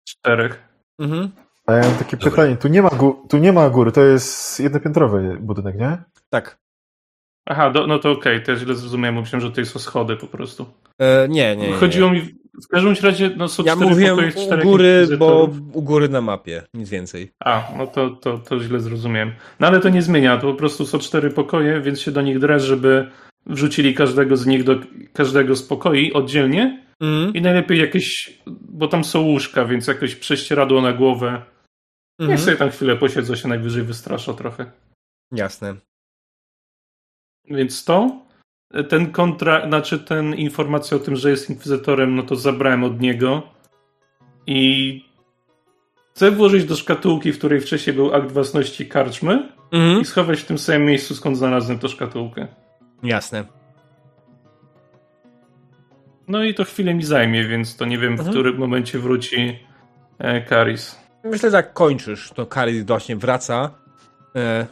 Czterech. 0.08 0.68
Mhm. 0.98 1.30
A 1.66 1.72
ja 1.72 1.82
mam 1.82 1.98
takie 1.98 2.16
Dobra. 2.16 2.30
pytanie, 2.30 2.56
tu 2.56 2.68
nie, 2.68 2.82
ma 2.82 2.90
tu 3.28 3.38
nie 3.38 3.52
ma 3.52 3.70
góry, 3.70 3.92
to 3.92 4.00
jest 4.00 4.60
jednopiętrowy 4.60 5.38
budynek, 5.40 5.78
nie? 5.78 5.98
Tak. 6.30 6.58
Aha, 7.46 7.70
do, 7.70 7.86
no 7.86 7.98
to 7.98 8.10
okej, 8.10 8.42
to 8.42 8.52
ja 8.52 8.58
źle 8.58 8.74
zrozumiałem, 8.74 9.14
bo 9.14 9.20
myślałem, 9.20 9.40
że 9.48 9.52
to 9.52 9.64
są 9.70 9.78
schody 9.78 10.16
po 10.16 10.26
prostu. 10.26 10.66
E, 10.98 11.28
nie, 11.28 11.56
nie, 11.56 11.68
nie. 11.68 11.74
Chodziło 11.74 12.10
mi, 12.10 12.20
w 12.64 12.68
każdym 12.70 12.94
razie, 13.02 13.30
no 13.36 13.48
są 13.48 13.64
Ja 13.64 13.76
cztery 13.76 13.90
mówiłem 13.90 14.16
pokoje, 14.16 14.32
u 14.36 14.46
czterech 14.46 14.64
góry, 14.64 15.08
bo 15.18 15.50
u 15.72 15.82
góry 15.82 16.08
na 16.08 16.20
mapie, 16.20 16.62
nic 16.74 16.88
więcej. 16.90 17.30
A, 17.44 17.68
no 17.78 17.86
to, 17.86 18.10
to, 18.10 18.38
to 18.38 18.60
źle 18.60 18.80
zrozumiałem. 18.80 19.32
No 19.60 19.66
ale 19.66 19.80
to 19.80 19.88
nie 19.88 20.02
zmienia, 20.02 20.36
to 20.38 20.52
po 20.52 20.54
prostu 20.54 20.86
są 20.86 20.98
cztery 20.98 21.30
pokoje, 21.30 21.80
więc 21.80 22.00
się 22.00 22.10
do 22.10 22.22
nich 22.22 22.38
drę, 22.38 22.60
żeby 22.60 23.10
wrzucili 23.46 23.94
każdego 23.94 24.36
z 24.36 24.46
nich 24.46 24.64
do 24.64 24.76
każdego 25.12 25.56
z 25.56 25.62
pokoi 25.62 26.12
oddzielnie 26.12 26.86
Mhm. 27.00 27.34
i 27.34 27.40
najlepiej 27.42 27.78
jakieś, 27.80 28.38
bo 28.46 28.88
tam 28.88 29.04
są 29.04 29.20
łóżka, 29.20 29.64
więc 29.64 29.86
jakieś 29.86 30.14
prześcieradło 30.14 30.82
na 30.82 30.92
głowę. 30.92 31.42
Niech 32.20 32.30
Mhm. 32.30 32.38
sobie 32.38 32.56
tam 32.56 32.70
chwilę 32.70 32.96
posiedzą, 32.96 33.34
się 33.34 33.48
najwyżej 33.48 33.82
wystrasza 33.82 34.34
trochę. 34.34 34.70
Jasne. 35.32 35.74
Więc 37.50 37.84
to, 37.84 38.20
ten 38.88 39.12
kontra, 39.12 39.66
znaczy 39.68 39.98
ten 39.98 40.34
informacja 40.34 40.96
o 40.96 41.00
tym, 41.00 41.16
że 41.16 41.30
jest 41.30 41.50
inkwizytorem, 41.50 42.14
no 42.14 42.22
to 42.22 42.36
zabrałem 42.36 42.84
od 42.84 43.00
niego 43.00 43.42
i 44.46 45.04
chcę 46.14 46.30
włożyć 46.30 46.64
do 46.64 46.76
szkatułki, 46.76 47.32
w 47.32 47.38
której 47.38 47.60
wcześniej 47.60 47.96
był 47.96 48.14
akt 48.14 48.32
własności 48.32 48.86
karczmy 48.88 49.52
Mhm. 49.72 50.00
i 50.00 50.04
schować 50.04 50.40
w 50.40 50.44
tym 50.46 50.58
samym 50.58 50.84
miejscu, 50.84 51.14
skąd 51.14 51.36
znalazłem 51.38 51.78
tę 51.78 51.88
szkatułkę. 51.88 52.46
Jasne. 53.02 53.44
No 56.28 56.44
i 56.44 56.54
to 56.54 56.64
chwilę 56.64 56.94
mi 56.94 57.02
zajmie, 57.04 57.44
więc 57.44 57.76
to 57.76 57.84
nie 57.84 57.98
wiem, 57.98 58.16
w 58.16 58.20
Mhm. 58.20 58.30
którym 58.30 58.56
momencie 58.58 58.98
wróci 58.98 59.58
e, 60.18 60.40
Karis. 60.40 60.98
Myślę, 61.24 61.50
że 61.50 61.56
jak 61.56 61.72
kończysz, 61.72 62.30
to 62.30 62.46
Karis 62.46 62.84
właśnie 62.86 63.16
wraca, 63.16 63.70
e, 64.36 64.66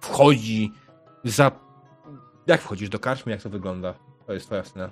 wchodzi 0.00 0.72
za... 1.24 1.50
Jak 2.48 2.60
wchodzisz 2.60 2.88
do 2.88 2.98
karczmy? 2.98 3.32
Jak 3.32 3.42
to 3.42 3.50
wygląda? 3.50 3.94
To 4.26 4.32
jest 4.32 4.46
twoja 4.46 4.64
scena. 4.64 4.90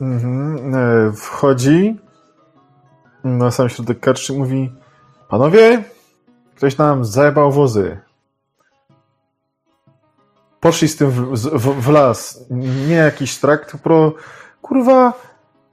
Mhm. 0.00 0.74
E, 0.74 1.12
Wchodzi 1.12 1.96
na 3.24 3.50
sam 3.50 3.68
środek 3.68 4.00
karczy 4.00 4.34
i 4.34 4.38
mówi 4.38 4.72
Panowie, 5.28 5.84
ktoś 6.54 6.76
nam 6.78 7.04
zajebał 7.04 7.52
wozy. 7.52 8.00
Poszli 10.60 10.88
z 10.88 10.96
tym 10.96 11.10
w, 11.10 11.34
w, 11.36 11.82
w 11.82 11.88
las. 11.88 12.44
Nie 12.88 12.94
jakiś 12.94 13.38
trakt, 13.38 13.70
tylko 13.70 14.12
kurwa 14.62 15.12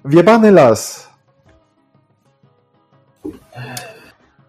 wjebany 0.05 0.51
las. 0.51 1.09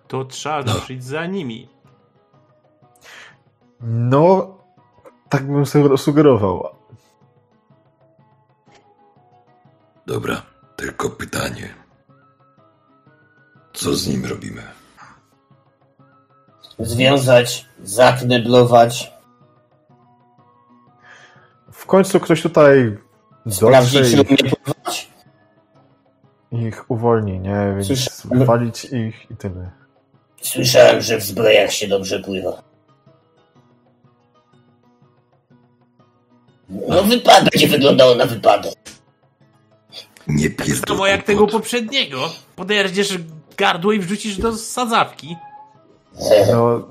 To 0.09 0.25
trzeba 0.25 0.61
ruszyć 0.61 1.05
za 1.05 1.27
nimi. 1.27 1.69
No, 3.81 4.56
tak 5.29 5.47
bym 5.47 5.67
sobie 5.67 5.99
sugerował. 5.99 6.69
Dobra, 10.07 10.43
tylko 10.77 11.11
pytanie. 11.11 11.75
Co 13.73 13.95
z 13.95 14.07
nim 14.09 14.27
robimy? 14.27 14.63
Związać, 16.79 17.67
zakneblować, 17.83 19.13
W 21.73 21.87
końcu 21.87 22.21
ktoś 22.21 22.43
tutaj 22.43 22.99
sprawdzić, 23.51 24.13
i 24.13 24.21
umie 24.21 24.37
pływać. 24.37 25.11
ich 26.53 26.91
uwolni, 26.91 27.41
nie? 27.41 27.75
Więc 27.77 27.87
Słyszałem- 27.87 28.45
walić 28.47 28.85
ich 28.85 29.31
i 29.31 29.37
tyle. 29.37 29.71
Słyszałem, 30.43 31.01
że 31.01 31.19
w 31.19 31.23
zbrojach 31.23 31.73
się 31.73 31.89
dobrze 31.89 32.21
pływa. 32.21 32.63
No 36.69 37.03
wypadek, 37.03 37.53
będzie 37.53 37.69
wyglądało 37.69 38.15
na 38.15 38.27
wypadek. 38.27 38.75
Nie 40.27 40.51
Tak 40.51 40.67
pierdol 40.67 40.97
samo 40.97 41.07
jak 41.07 41.23
tego 41.23 41.47
poprzedniego. 41.47 42.31
Poderdziesz 42.57 43.19
gardło 43.57 43.93
i 43.93 43.99
wrzucisz 43.99 44.37
do 44.37 44.57
sadzawki. 44.57 45.37
No, 46.53 46.89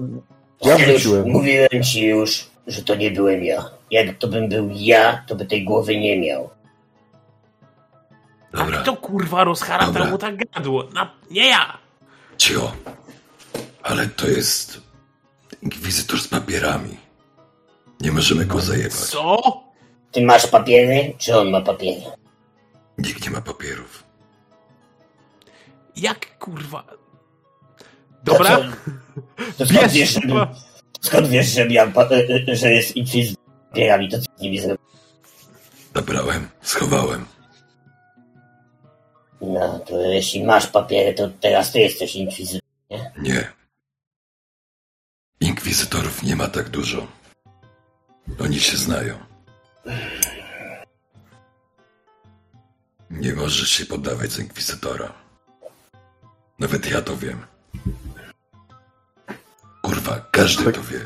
ja 0.61 0.77
Już 0.77 0.87
wróciłem. 0.87 1.29
Mówiłem 1.29 1.83
ci 1.83 2.05
już, 2.05 2.47
że 2.67 2.83
to 2.83 2.95
nie 2.95 3.11
byłem 3.11 3.43
ja. 3.43 3.69
Jak 3.91 4.17
to 4.17 4.27
bym 4.27 4.49
był 4.49 4.69
ja, 4.73 5.23
to 5.27 5.35
by 5.35 5.45
tej 5.45 5.63
głowy 5.63 5.97
nie 5.99 6.19
miał. 6.19 6.49
A 8.53 8.57
Dobra, 8.57 8.81
kto 8.81 8.95
kurwa 8.97 9.43
rozharatał 9.43 9.93
Dobra. 9.93 10.09
mu 10.09 10.17
tak 10.17 10.35
gadło? 10.53 10.83
Na... 10.93 11.11
Nie 11.31 11.47
ja! 11.47 11.77
cio. 12.37 12.71
Ale 13.83 14.07
to 14.07 14.27
jest 14.27 14.81
inkwizytor 15.61 16.19
z 16.21 16.27
papierami. 16.27 16.97
Nie 18.01 18.11
możemy 18.11 18.45
go 18.45 18.59
zajebać. 18.59 18.93
Co? 18.93 19.64
Ty 20.15 20.21
masz 20.21 20.47
papiery, 20.47 21.13
czy 21.17 21.37
on 21.37 21.49
ma 21.49 21.61
papiery? 21.61 22.01
Nikt 22.97 23.25
nie 23.25 23.31
ma 23.31 23.41
papierów. 23.41 24.03
Jak 25.95 26.37
kurwa? 26.37 26.83
To 26.83 26.95
Dobra, 28.23 28.57
co? 28.57 28.63
To 29.57 29.65
skąd 29.65 29.91
wiesz, 29.91 30.09
że, 30.09 30.47
skąd 31.01 31.27
wiesz, 31.27 31.47
że, 31.47 31.69
miał 31.69 31.87
e, 31.87 32.51
e, 32.51 32.55
że 32.55 32.71
jest 32.71 32.95
inkwizytor 32.95 33.43
z 33.43 33.69
papierami? 33.69 34.09
To 34.09 34.17
co 34.17 34.25
z 34.37 34.41
nimi 34.41 34.59
zrobił? 34.59 34.85
Zabrałem, 35.95 36.47
schowałem. 36.61 37.25
No, 39.41 39.79
to 39.79 40.01
jeśli 40.01 40.43
masz 40.43 40.67
papiery, 40.67 41.13
to 41.13 41.29
teraz 41.41 41.71
ty 41.71 41.79
jesteś 41.79 42.15
inkwizytor. 42.15 42.61
Nie. 43.17 43.51
Inkwizytorów 45.39 46.23
nie 46.23 46.35
ma 46.35 46.47
tak 46.47 46.69
dużo. 46.69 47.07
Oni 48.39 48.59
się 48.59 48.77
znają. 48.77 49.34
Nie 53.09 53.33
możesz 53.33 53.69
się 53.69 53.85
poddawać 53.85 54.31
za 54.31 54.41
inkwizytora. 54.41 55.13
Nawet 56.59 56.91
ja 56.91 57.01
to 57.01 57.17
wiem. 57.17 57.45
Kurwa, 59.81 60.25
każdy 60.31 60.73
to 60.73 60.81
wie. 60.81 60.99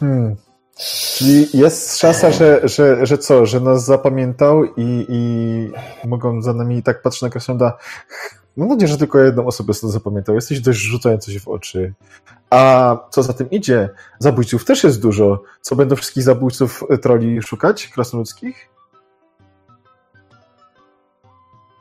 Hmm. 0.00 0.36
Czyli 0.78 1.48
jest 1.54 1.98
szansa, 1.98 2.30
że, 2.30 2.60
że, 2.64 3.06
że 3.06 3.18
co, 3.18 3.46
że 3.46 3.60
nas 3.60 3.84
zapamiętał 3.84 4.64
i, 4.64 5.06
i 5.08 6.08
mogą 6.08 6.42
za 6.42 6.52
nami 6.52 6.82
tak 6.82 7.02
patrzeć 7.02 7.22
na 7.22 7.30
Cassandra. 7.30 7.78
Mam 8.56 8.68
nadzieję, 8.68 8.92
że 8.92 8.98
tylko 8.98 9.18
jedną 9.18 9.46
osobę 9.46 9.74
sobie 9.74 9.92
zapamiętał. 9.92 10.34
Jesteś 10.34 10.60
dość 10.60 10.78
rzucający 10.78 11.32
się 11.32 11.40
w 11.40 11.48
oczy. 11.48 11.94
A 12.50 12.96
co 13.10 13.22
za 13.22 13.32
tym 13.32 13.50
idzie, 13.50 13.88
zabójców 14.18 14.64
też 14.64 14.84
jest 14.84 15.02
dużo. 15.02 15.42
Co 15.60 15.76
będą 15.76 15.96
wszystkich 15.96 16.22
zabójców 16.22 16.84
y, 16.90 16.98
troli 16.98 17.42
szukać, 17.42 17.88
krasnoludzkich? 17.88 18.68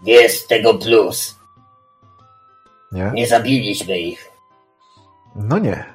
Jest 0.05 0.47
tego 0.47 0.73
plus. 0.73 1.35
Nie? 2.91 3.11
Nie 3.13 3.27
zabiliśmy 3.27 3.99
ich. 3.99 4.31
No 5.35 5.59
nie. 5.59 5.85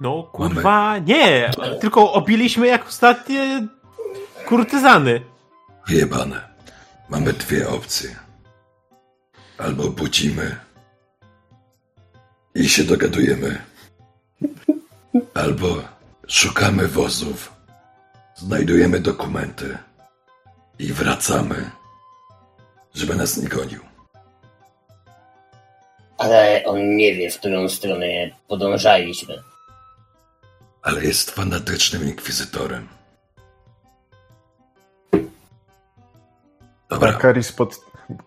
no 0.00 0.22
kurwa 0.22 0.98
nie. 0.98 1.50
Tylko 1.80 2.12
obiliśmy 2.12 2.66
jak 2.66 2.88
ostatnie 2.88 3.68
kurtyzany. 4.46 5.20
Wyjebane. 5.88 6.48
Mamy 7.08 7.32
dwie 7.32 7.68
opcje. 7.68 8.16
Albo 9.58 9.88
budzimy 9.88 10.56
i 12.54 12.68
się 12.68 12.84
dogadujemy. 12.84 13.58
Albo 15.34 15.76
szukamy 16.28 16.88
wozów, 16.88 17.52
znajdujemy 18.34 19.00
dokumenty 19.00 19.78
i 20.78 20.92
wracamy, 20.92 21.70
żeby 22.94 23.14
nas 23.14 23.36
nie 23.36 23.48
gonił. 23.48 23.80
Ale 26.18 26.62
on 26.66 26.96
nie 26.96 27.14
wie, 27.14 27.30
w 27.30 27.38
którą 27.38 27.68
stronę 27.68 28.06
podążaliśmy. 28.48 29.34
Ale 30.82 31.04
jest 31.04 31.30
fanatycznym 31.30 32.04
inkwizytorem. 32.08 32.88
Dobra, 36.88 37.12
Karis, 37.12 37.52
pod, 37.52 37.80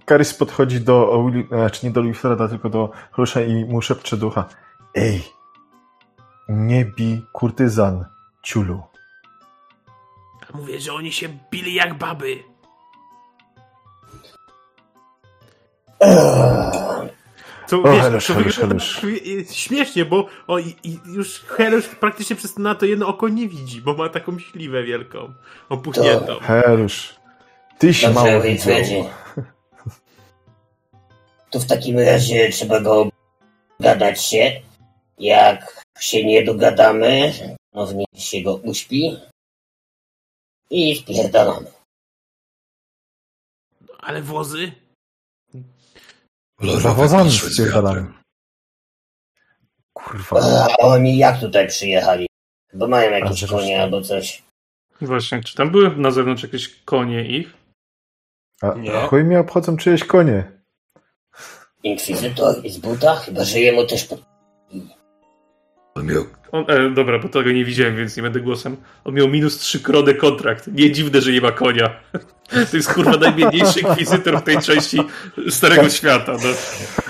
Karis 0.06 0.34
podchodzi 0.34 0.80
do, 0.82 1.24
Willi- 1.24 1.48
znaczy 1.48 1.86
nie 1.86 1.92
do 1.92 2.02
Wilfreda, 2.04 2.48
tylko 2.48 2.70
do 2.70 2.92
Hlusza 3.12 3.42
i 3.42 3.66
mu 3.66 3.82
szepcze 3.82 4.18
do 4.18 4.28
ucha. 4.28 4.50
Ej, 4.96 5.24
nie 6.52 6.86
bij 6.86 7.22
kurtyzan, 7.34 8.06
ciulu. 8.44 8.84
A 10.54 10.58
mówię, 10.58 10.80
że 10.80 10.94
oni 10.94 11.12
się 11.12 11.30
bili 11.52 11.74
jak 11.74 11.94
baby. 11.98 12.44
Co, 17.68 17.84
O, 17.84 17.92
wiesz, 17.92 18.02
Helusz, 18.02 18.28
to 18.28 18.34
Helusz, 18.34 18.56
wygląda 18.60 18.86
Helusz. 18.86 19.02
tak 19.48 19.56
śmiesznie, 19.56 20.06
bo 20.06 20.28
o, 20.48 20.60
i, 20.60 20.76
i 20.84 21.00
już 21.06 21.40
Helusz 21.40 21.88
praktycznie 21.88 22.36
przez 22.36 22.58
na 22.58 22.76
to 22.76 22.86
jedno 22.86 23.08
oko 23.08 23.28
nie 23.30 23.48
widzi, 23.48 23.82
bo 23.82 23.94
ma 23.94 24.10
taką 24.10 24.40
śliwę 24.40 24.84
wielką, 24.84 25.34
opuchniętą. 25.70 26.40
Herusz, 26.40 27.16
tyś 27.78 28.04
mało 28.04 28.14
Dobrze, 28.16 28.32
widział. 28.32 28.42
Wilfredzie. 28.42 29.04
To 31.50 31.60
w 31.60 31.66
takim 31.66 32.00
razie 32.00 32.50
trzeba 32.50 32.80
go 32.80 33.10
gadać 33.80 34.26
się. 34.26 34.52
Jak 35.20 35.84
się 36.02 36.26
nie 36.26 36.44
dogadamy, 36.44 37.34
no 37.74 37.86
w 37.88 37.96
niej 37.96 38.08
się 38.16 38.42
go 38.42 38.56
uśpi. 38.56 39.18
I 40.70 40.96
spierdalamy. 40.96 41.72
Ale 44.00 44.22
wozy? 44.22 44.72
kolorowe 46.60 46.82
zawozami 46.82 47.24
poszły 47.30 47.50
z 47.50 47.54
spierdalamy. 47.54 48.14
Kurwa. 49.94 50.68
A 50.72 50.78
oni 50.78 51.18
jak 51.18 51.40
tutaj 51.40 51.68
przyjechali? 51.68 52.28
Bo 52.74 52.88
mają 52.88 53.12
jakieś 53.12 53.46
konie 53.46 53.82
albo 53.84 54.02
coś. 54.02 54.44
Właśnie, 55.02 55.44
czy 55.44 55.56
tam 55.56 55.72
były 55.72 55.98
na 55.98 56.12
zewnątrz 56.12 56.44
jakieś 56.44 56.84
konie 56.86 57.26
ich? 57.26 57.54
A 58.62 58.74
Nie. 58.74 58.92
chuj 58.92 59.24
mnie 59.24 59.40
obchodzą 59.40 59.78
czyjeś 59.78 60.04
konie. 60.04 60.52
Inkwizytor 61.84 62.66
i 62.66 62.70
z 62.70 62.78
buta? 62.78 63.16
Chyba, 63.16 63.44
że 63.44 63.60
jemu 63.60 63.86
też 63.86 64.06
pod... 64.06 64.22
On 66.02 66.08
miał 66.08 66.26
On, 66.52 66.66
e, 66.68 66.90
dobra, 66.90 67.20
bo 67.20 67.30
tego 67.30 67.52
nie 67.52 67.66
widziałem, 67.66 67.98
więc 67.98 68.18
nie 68.18 68.24
będę 68.24 68.40
głosem. 68.40 68.78
On 69.04 69.14
miał 69.14 69.28
minus 69.28 69.60
3 69.60 69.80
krony 69.80 70.14
kontrakt. 70.14 70.68
Nie 70.68 70.92
dziwne, 70.92 71.22
że 71.22 71.32
nie 71.32 71.42
ma 71.42 71.52
konia. 71.52 71.90
To 72.72 72.78
jest 72.78 72.94
kurwa 72.94 73.18
najbiedniejszy 73.18 73.80
inkwizytor 73.88 74.40
w 74.40 74.44
tej 74.44 74.58
części 74.58 74.98
Starego 75.50 75.90
Świata. 75.90 76.32
No. 76.32 76.50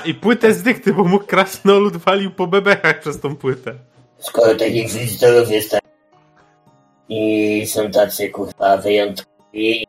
I 0.06 0.14
płytę 0.14 0.54
z 0.54 0.64
dykty, 0.64 0.94
bo 0.94 1.04
mu 1.04 1.20
krasnolud 1.20 1.98
walił 1.98 2.32
po 2.32 2.48
bebechach 2.48 3.00
przez 3.00 3.20
tą 3.20 3.36
płytę. 3.36 3.74
Skoro 4.20 4.56
tych 4.56 4.76
inkwizytorów 4.76 5.52
jest 5.52 5.72
tak... 5.72 5.82
I 7.10 7.66
są 7.68 7.92
tacy, 7.92 8.30
kurwa, 8.30 8.78
wyjątkowi 8.78 9.88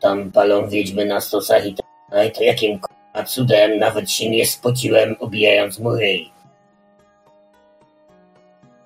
tam 0.00 0.32
palą 0.32 0.68
wiedźmy 0.68 1.06
na 1.06 1.20
stosach 1.20 1.66
i 1.66 1.74
tak 1.74 1.86
dalej, 2.10 2.32
to 2.32 2.42
jakim 2.42 2.80
k***a 2.80 3.24
cudem 3.24 3.78
nawet 3.78 4.10
się 4.10 4.30
nie 4.30 4.46
spociłem 4.46 5.16
obijając 5.20 5.78
mu 5.78 5.90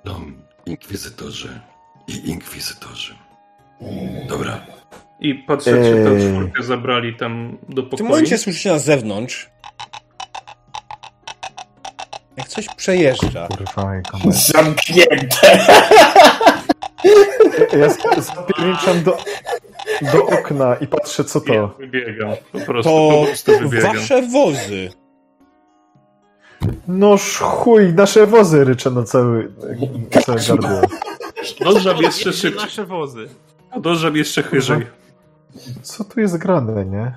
No, 0.05 0.21
inkwizytorzy 0.67 1.61
i 2.09 2.31
inkwizytorzy. 2.31 3.15
Dobra. 4.29 4.61
I 5.21 5.35
patrzę, 5.35 5.71
czy 5.71 6.05
tę 6.05 6.11
Ej. 6.11 6.29
czwórkę 6.33 6.63
zabrali 6.63 7.17
tam 7.17 7.59
do 7.69 7.83
W 7.83 7.85
tym 7.85 7.91
pokoju. 7.91 8.09
momencie 8.11 8.39
słyszycie 8.39 8.73
na 8.73 8.79
zewnątrz, 8.79 9.51
jak 12.37 12.49
coś 12.49 12.67
przejeżdża. 12.77 13.49
Kurwa. 13.49 13.93
Zamknięte. 14.55 15.59
Ja 17.79 17.89
zapierniczam 18.23 19.03
do, 19.03 19.17
do 20.13 20.27
okna 20.27 20.77
i 20.77 20.87
patrzę, 20.87 21.25
co 21.25 21.39
Ja 21.39 21.45
to. 21.55 21.69
wybiegam. 21.79 22.31
Po 22.53 22.59
prostu, 22.61 22.91
To 22.91 23.11
po 23.21 23.25
prostu 23.27 23.59
wybiegam. 23.59 23.97
wasze 23.97 24.23
wozy. 24.23 24.91
Noż 26.89 27.39
chuj, 27.39 27.93
nasze 27.93 28.27
wozy 28.27 28.65
ryczę 28.65 28.91
na 28.91 29.03
cały, 29.03 29.53
na 30.15 30.23
całe 30.23 30.39
gardło. 30.49 30.81
Podążam 31.59 31.97
jeszcze 31.97 32.33
szybciej. 32.33 32.65
Nasze 32.65 32.87
wozy. 32.87 33.29
Podążam 33.75 34.17
jeszcze 34.17 34.43
wyżej. 34.43 34.87
Co 35.83 36.05
tu 36.05 36.21
jest 36.21 36.37
grane, 36.37 36.85
nie? 36.87 37.13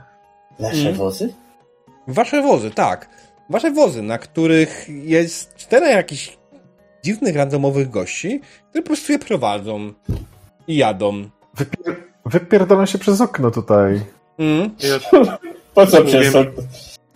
Nasze 0.60 0.82
Mm. 0.82 0.94
wozy? 0.94 1.34
Wasze 2.08 2.42
wozy, 2.42 2.72
tak. 2.72 3.10
Wasze 3.50 3.72
wozy, 3.72 4.02
na 4.02 4.18
których 4.18 4.86
jest 4.90 5.56
czterech 5.56 5.94
jakichś 5.96 6.38
dziwnych, 7.04 7.36
randomowych 7.36 7.90
gości, 7.90 8.42
którzy 8.70 8.82
po 8.84 8.88
prostu 8.88 9.12
je 9.12 9.20
prowadzą 9.20 9.94
i 10.68 10.76
jadą. 10.76 11.30
Wypier 11.56 11.96
wypierdalam 12.26 12.88
się 12.88 12.98
przez 12.98 13.22
okno 13.22 13.52
tutaj. 13.52 14.02
Mm. 14.38 14.70
Ja 14.80 15.20
Po 15.74 15.88
co 15.88 16.04
przez 16.04 16.34
to? 16.34 16.44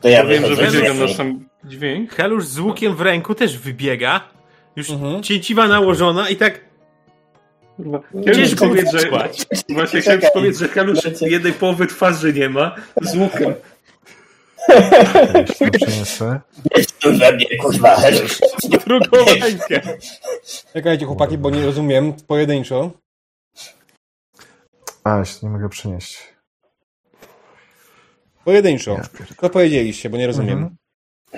To 0.01 0.10
ja 0.10 0.26
wiem, 0.26 0.45
że 0.45 0.56
wybiegam 0.56 0.99
na 0.99 1.07
sam 1.07 1.48
dźwięk. 1.64 2.11
Helusz 2.11 2.45
z 2.45 2.60
łukiem 2.60 2.95
w 2.95 3.02
ręku 3.02 3.36
też 3.36 3.57
wybiega. 3.57 4.22
Już 4.76 4.90
Mhm. 4.90 5.23
cięciwa 5.23 5.68
nałożona 5.68 6.30
i 6.30 6.36
tak 6.36 6.60
to 8.56 8.65
powiedzieć, 8.68 8.91
że... 8.91 9.10
Właśnie 9.69 10.02
chciałem 10.02 10.22
powiedzieć, 10.34 10.60
że 10.60 10.68
Helusz 10.68 10.99
jednej 11.22 11.53
połowy 11.53 11.88
twarzy 11.88 12.34
nie 12.34 12.49
ma, 12.49 12.76
z 13.02 13.15
łukiem. 13.15 13.53
Przyniosę. 15.73 16.40
Tu 17.02 17.18
we 17.18 17.31
mnie, 17.34 17.57
kurwa, 17.61 17.95
Helusz. 17.95 18.40
drugą 18.88 19.18
rękę. 19.41 19.98
Czekajcie 20.73 21.06
chłopaki, 21.06 21.38
bo 21.38 21.49
nie 21.49 21.65
rozumiem 21.65 22.14
pojedynczo. 22.27 22.91
A, 25.03 25.19
jeszcze 25.19 25.40
nie 25.45 25.49
mogę 25.52 25.69
przynieść. 25.69 26.34
Pojedynczo. 28.45 28.98
Co 29.41 29.49
powiedzieliście, 29.49 30.10
bo 30.10 30.18
nie 30.18 30.27
rozumiem. 30.27 30.57
Mhm. 30.57 30.76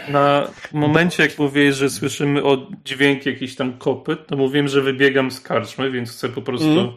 Na 0.10 0.48
momencie, 0.72 1.24
jak 1.24 1.40
mówiłeś, 1.40 1.76
że 1.76 1.90
słyszymy 1.90 2.44
o 2.44 2.68
dźwięk 2.86 3.26
jakiś 3.26 3.56
tam 3.56 3.78
kopyt, 3.78 4.28
to 4.28 4.38
mówiłem, 4.38 4.68
że 4.68 4.82
wybiegam 4.82 5.32
z 5.32 5.42
karczmy, 5.42 5.92
więc 5.92 6.12
chcę 6.12 6.30
po 6.30 6.42
prostu 6.42 6.68
Mhm. 6.70 6.90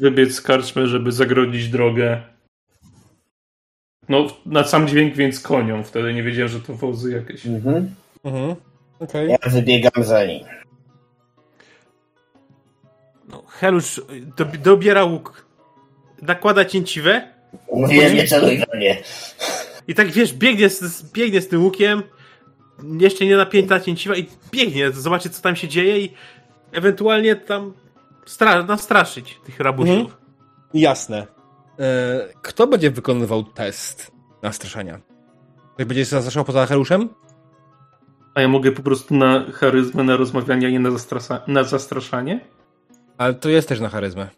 wybiec 0.00 0.34
z 0.34 0.40
karczmy, 0.40 0.86
żeby 0.86 1.12
zagrodzić 1.12 1.68
drogę. 1.68 2.22
No, 4.08 4.26
na 4.46 4.64
sam 4.64 4.88
dźwięk, 4.88 5.14
więc 5.14 5.40
koniom. 5.40 5.84
Wtedy 5.84 6.14
nie 6.14 6.22
wiedziałem, 6.22 6.48
że 6.48 6.60
to 6.60 6.74
wozy 6.74 7.12
jakieś. 7.12 7.46
Mhm. 7.46 7.94
Mhm. 8.24 8.54
Okej. 9.00 9.28
Ja 9.30 9.36
wybiegam 9.50 10.04
za 10.04 10.24
nim. 10.26 10.44
No, 13.28 13.42
Helusz 13.48 14.00
dob- 14.36 14.56
dobiera 14.56 15.04
łuk, 15.04 15.46
nakłada 16.22 16.64
cięciwę 16.64 17.28
Mówiłem, 17.72 18.14
nie 18.14 18.26
celuj 18.26 18.58
we 18.58 18.76
mnie. 18.76 18.96
i 19.88 19.94
tak 19.94 20.08
wiesz, 20.10 20.32
biegnie 20.34 20.68
z, 20.70 21.12
biegnie 21.12 21.40
z 21.40 21.48
tym 21.48 21.62
łukiem, 21.64 22.02
jeszcze 23.00 23.24
nie 23.24 23.36
napięta 23.36 23.80
cięciwa 23.80 24.16
i 24.16 24.26
biegnie, 24.52 24.92
zobaczy 24.92 25.30
co 25.30 25.42
tam 25.42 25.56
się 25.56 25.68
dzieje 25.68 26.00
i 26.00 26.12
ewentualnie 26.72 27.36
tam 27.36 27.72
stra- 28.26 28.68
nastraszyć 28.68 29.40
tych 29.44 29.60
rabusiów. 29.60 29.98
Mhm. 29.98 30.16
Jasne. 30.74 31.26
E, 31.78 32.28
kto 32.42 32.66
będzie 32.66 32.90
wykonywał 32.90 33.44
test 33.44 34.12
na 34.42 34.52
straszenia? 34.52 35.00
Ktoś 35.74 35.86
będzie 35.86 36.04
zastraszał 36.04 36.44
poza 36.44 36.66
Heruszem? 36.66 37.08
A 38.34 38.40
ja 38.40 38.48
mogę 38.48 38.72
po 38.72 38.82
prostu 38.82 39.14
na 39.14 39.44
charyzmę, 39.52 40.04
na 40.04 40.16
rozmawianie, 40.16 40.66
a 40.66 40.70
nie 40.70 40.80
na, 40.80 40.90
na 41.46 41.64
zastraszanie? 41.64 42.40
Ale 43.18 43.34
to 43.34 43.48
jest 43.48 43.68
też 43.68 43.80
na 43.80 43.88
charyzmę. 43.88 44.28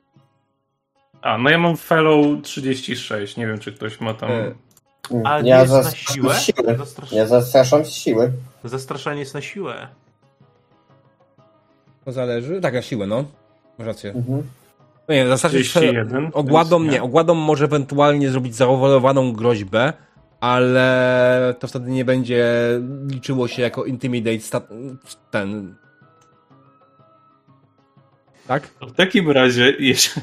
A, 1.22 1.38
no 1.38 1.50
ja 1.50 1.58
mam 1.58 1.76
fellow 1.76 2.42
36. 2.42 3.36
Nie 3.36 3.46
wiem, 3.46 3.58
czy 3.58 3.72
ktoś 3.72 4.00
ma 4.00 4.14
tam... 4.14 4.30
E, 4.30 4.54
A 5.24 5.40
nie 5.40 5.50
ja 5.50 5.60
jest 5.60 5.72
na 5.72 5.90
siłę? 5.90 6.34
z 6.34 6.40
siły. 6.46 6.76
Zastrasz... 6.78 7.12
Ja 7.12 7.26
zastraszam 7.26 7.84
z 7.84 7.90
siły. 7.90 8.32
Zastraszanie 8.64 9.20
jest 9.20 9.34
na 9.34 9.40
siłę. 9.40 9.88
To 12.04 12.12
zależy. 12.12 12.60
Tak, 12.60 12.74
na 12.74 12.82
siłę, 12.82 13.06
no. 13.06 13.24
Masz 13.78 13.86
rację. 13.86 14.10
Mhm. 14.10 14.42
No 15.08 15.14
nie, 15.14 15.28
zastraszyć 15.28 15.68
31. 15.70 16.30
ogładą 16.32 16.82
nie. 16.82 17.02
Ogładą 17.02 17.34
może 17.34 17.64
ewentualnie 17.64 18.30
zrobić 18.30 18.54
zaowalowaną 18.54 19.32
groźbę, 19.32 19.92
ale 20.40 21.54
to 21.58 21.68
wtedy 21.68 21.90
nie 21.90 22.04
będzie 22.04 22.46
liczyło 23.06 23.48
się 23.48 23.62
jako 23.62 23.84
intimidate 23.84 24.60
ten... 25.30 25.74
Tak? 28.46 28.62
W 28.80 28.92
takim 28.92 29.30
razie, 29.30 29.74
jeśli... 29.78 30.22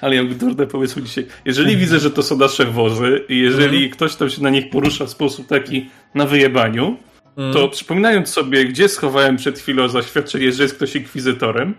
ale 0.00 0.16
ja 0.16 0.22
trudne 0.38 0.66
pomysły 0.66 1.02
dzisiaj. 1.02 1.26
Jeżeli 1.44 1.76
widzę, 1.76 1.98
że 1.98 2.10
to 2.10 2.22
są 2.22 2.36
nasze 2.36 2.64
wozy 2.64 3.24
i 3.28 3.38
jeżeli 3.38 3.90
ktoś 3.90 4.14
tam 4.16 4.30
się 4.30 4.42
na 4.42 4.50
nich 4.50 4.70
porusza 4.70 5.06
w 5.06 5.10
sposób 5.10 5.46
taki 5.46 5.90
na 6.14 6.26
wyjebaniu, 6.26 6.96
Mm. 7.36 7.52
to 7.52 7.68
przypominając 7.68 8.28
sobie, 8.28 8.64
gdzie 8.64 8.88
schowałem 8.88 9.36
przed 9.36 9.58
chwilą 9.58 9.88
zaświadczenie, 9.88 10.52
że 10.52 10.62
jest 10.62 10.74
ktoś 10.74 10.96
inkwizytorem, 10.96 11.74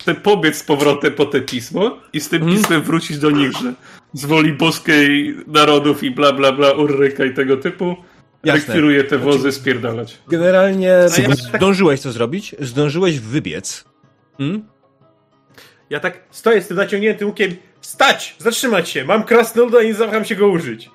chcę 0.00 0.14
pobiec 0.14 0.56
z 0.56 0.62
powrotem 0.62 1.12
po 1.12 1.26
te 1.26 1.40
pismo 1.40 1.96
i 2.12 2.20
z 2.20 2.28
tym 2.28 2.42
Mhm. 2.42 2.58
pismem 2.58 2.82
wrócić 2.82 3.18
do 3.18 3.30
nich, 3.30 3.52
że 3.52 3.74
z 4.12 4.24
woli 4.24 4.52
boskiej 4.52 5.36
narodów 5.46 6.02
i 6.02 6.10
bla 6.10 6.32
bla 6.32 6.52
bla, 6.52 6.72
urryka 6.72 7.24
i 7.24 7.34
tego 7.34 7.56
typu, 7.56 7.96
rekwiruję 8.44 9.04
te 9.04 9.18
wozy 9.18 9.52
spierdalać. 9.52 10.18
Generalnie 10.28 10.86
ja 10.86 11.08
zdążyłeś 11.08 12.00
to 12.00 12.12
zrobić, 12.12 12.54
zdążyłeś 12.60 13.20
wybiec. 13.20 13.84
Hmm? 14.38 14.62
Ja 15.90 16.00
tak 16.00 16.20
stoję 16.30 16.62
z 16.62 16.68
tym 16.68 16.76
naciągniętym 16.76 17.28
łukiem. 17.28 17.56
Stać! 17.80 18.36
Zatrzymać 18.38 18.88
się! 18.88 19.04
Mam 19.04 19.24
krasnoluda 19.24 19.82
i 19.82 19.86
nie 19.86 19.94
zawaham 19.94 20.24
się 20.24 20.36
go 20.36 20.48
użyć. 20.48 20.90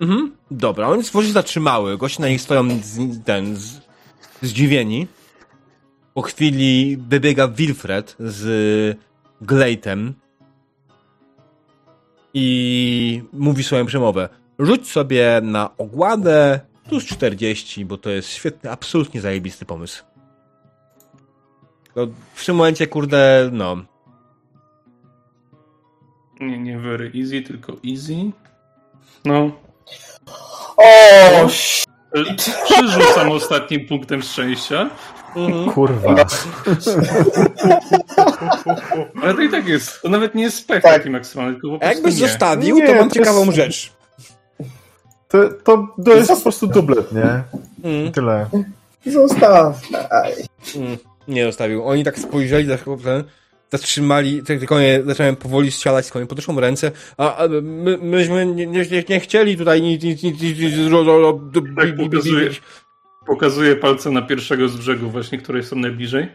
Mhm. 0.00 0.36
Dobra, 0.50 0.88
oni 0.88 1.04
stworzy 1.04 1.32
zatrzymały. 1.32 1.98
Goście 1.98 2.22
na 2.22 2.28
nich 2.28 2.40
stoją 2.40 2.68
z, 2.82 3.24
ten, 3.24 3.56
z, 3.56 3.80
zdziwieni. 4.42 5.06
Po 6.14 6.22
chwili 6.22 6.98
wybiega 7.08 7.48
Wilfred 7.48 8.16
z 8.18 8.98
Glejtem 9.40 10.14
i 12.34 13.22
mówi 13.32 13.64
swoją 13.64 13.86
przemowę. 13.86 14.28
Rzuć 14.58 14.90
sobie 14.90 15.40
na 15.42 15.76
ogładę 15.76 16.60
plus 16.88 17.04
40, 17.04 17.84
bo 17.84 17.96
to 17.96 18.10
jest 18.10 18.28
świetny, 18.28 18.70
absolutnie 18.70 19.20
zajebisty 19.20 19.64
pomysł. 19.64 20.04
To 21.94 22.06
w 22.34 22.46
tym 22.46 22.56
momencie, 22.56 22.86
kurde, 22.86 23.50
no. 23.52 23.76
Nie, 26.40 26.58
nie 26.58 26.78
very 26.78 27.12
easy, 27.20 27.42
tylko 27.42 27.72
easy. 27.90 28.14
No, 29.24 29.50
O, 30.76 31.46
przyrzucam 32.66 33.30
ostatnim 33.30 33.86
punktem 33.88 34.22
szczęścia, 34.22 34.90
Kurwa. 35.74 36.14
ale 39.22 39.34
to 39.34 39.40
i 39.42 39.48
tak 39.50 39.68
jest, 39.68 40.02
to 40.02 40.08
nawet 40.08 40.34
nie 40.34 40.42
jest 40.42 40.56
spech 40.58 40.82
Tak. 40.82 40.92
taki 40.94 41.10
maksymalny, 41.10 41.52
tylko 41.52 41.68
po 41.68 41.74
A 41.76 41.78
prostu 41.78 41.94
jakbyś 41.96 42.20
nie. 42.20 42.28
zostawił, 42.28 42.76
Nie, 42.76 42.86
to 42.86 42.92
mam 42.94 42.98
to 42.98 43.04
jest- 43.04 43.14
ciekawą 43.14 43.52
rzecz. 43.52 43.92
To, 45.28 45.38
to, 45.64 45.88
to 46.04 46.14
jest 46.14 46.30
po 46.30 46.40
prostu 46.40 46.66
dublet, 46.66 47.12
nie? 47.12 47.42
Mm. 47.90 48.12
Tyle. 48.12 48.46
zostaw. 49.06 49.80
Mm, 50.76 50.96
nie 51.28 51.44
zostawił. 51.44 51.84
Oni 51.86 52.04
tak 52.04 52.18
spojrzeli, 52.18 52.66
za 52.66 52.78
ten, 52.78 53.24
zatrzymali, 53.70 54.42
te, 54.42 54.58
te 54.58 54.66
konie 54.66 55.02
zacząłem 55.06 55.36
powoli 55.36 55.70
strzelać 55.70 56.06
z 56.06 56.10
koni, 56.10 56.26
podeszło 56.26 56.60
ręce, 56.60 56.92
a, 57.16 57.36
a 57.36 57.48
my, 57.62 57.98
myśmy 57.98 58.46
nie, 58.46 58.66
nie, 58.66 59.04
nie, 59.08 59.20
chcieli 59.20 59.56
tutaj 59.56 59.82
nic, 59.82 60.02
nic, 60.02 60.22
nic, 60.22 60.42
nic, 60.42 60.58
nic 60.58 60.90
ro, 60.90 61.04
ro, 61.04 61.20
ro, 61.20 61.40
Tak 61.76 61.96
pokazuje, 61.96 62.50
pokazuje 63.26 63.76
palce 63.76 64.10
na 64.10 64.22
pierwszego 64.22 64.68
z 64.68 64.76
brzegu 64.76 65.10
właśnie, 65.10 65.38
które 65.38 65.62
są 65.62 65.76
najbliżej. 65.76 66.28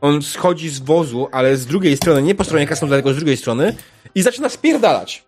On 0.00 0.22
schodzi 0.22 0.68
z 0.68 0.80
wozu, 0.80 1.28
ale 1.32 1.56
z 1.56 1.66
drugiej 1.66 1.96
strony, 1.96 2.22
nie 2.22 2.34
po 2.34 2.44
stronie 2.44 2.66
Krasnoluda, 2.66 2.96
tylko 2.96 3.12
z 3.12 3.16
drugiej 3.16 3.36
strony 3.36 3.76
i 4.14 4.22
zaczyna 4.22 4.48
spierdalać. 4.48 5.24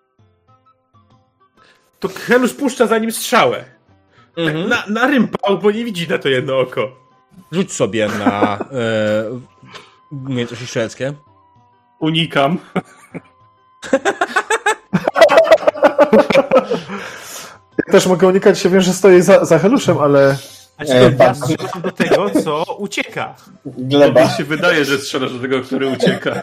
To 2.00 2.08
Helusz 2.08 2.54
puszcza 2.54 2.86
za 2.86 2.98
nim 2.98 3.12
strzałę. 3.12 3.64
Mhm. 4.36 4.70
Tak 4.70 4.88
na, 4.88 5.00
na 5.00 5.06
rympał, 5.06 5.58
bo 5.58 5.70
nie 5.70 5.84
widzi 5.84 6.08
na 6.08 6.18
to 6.18 6.28
jedno 6.28 6.58
oko. 6.58 6.96
Rzuć 7.52 7.72
sobie 7.72 8.08
na 8.08 8.58
e, 8.72 9.40
umiejętności 10.10 10.66
strzeleckie. 10.66 11.12
Unikam. 12.04 12.58
Ja 17.86 17.92
też 17.92 18.06
mogę 18.06 18.28
unikać 18.28 18.58
się, 18.58 18.68
wiem, 18.68 18.80
że 18.80 18.92
stoję 18.92 19.22
za, 19.22 19.44
za 19.44 19.58
Heluszem, 19.58 19.98
ale 19.98 20.36
A 20.76 20.84
ci 20.84 20.92
E, 20.92 21.12
to 21.12 21.24
ja 21.24 21.34
strzelam 21.34 21.82
do 21.82 21.92
tego, 21.92 22.30
co 22.44 22.64
ucieka. 22.78 23.34
Gleba. 23.66 24.20
Tobie 24.22 24.36
się 24.36 24.44
wydaje, 24.44 24.84
że 24.84 24.98
strzelasz 24.98 25.32
do 25.32 25.38
tego, 25.38 25.60
który 25.60 25.88
ucieka. 25.88 26.42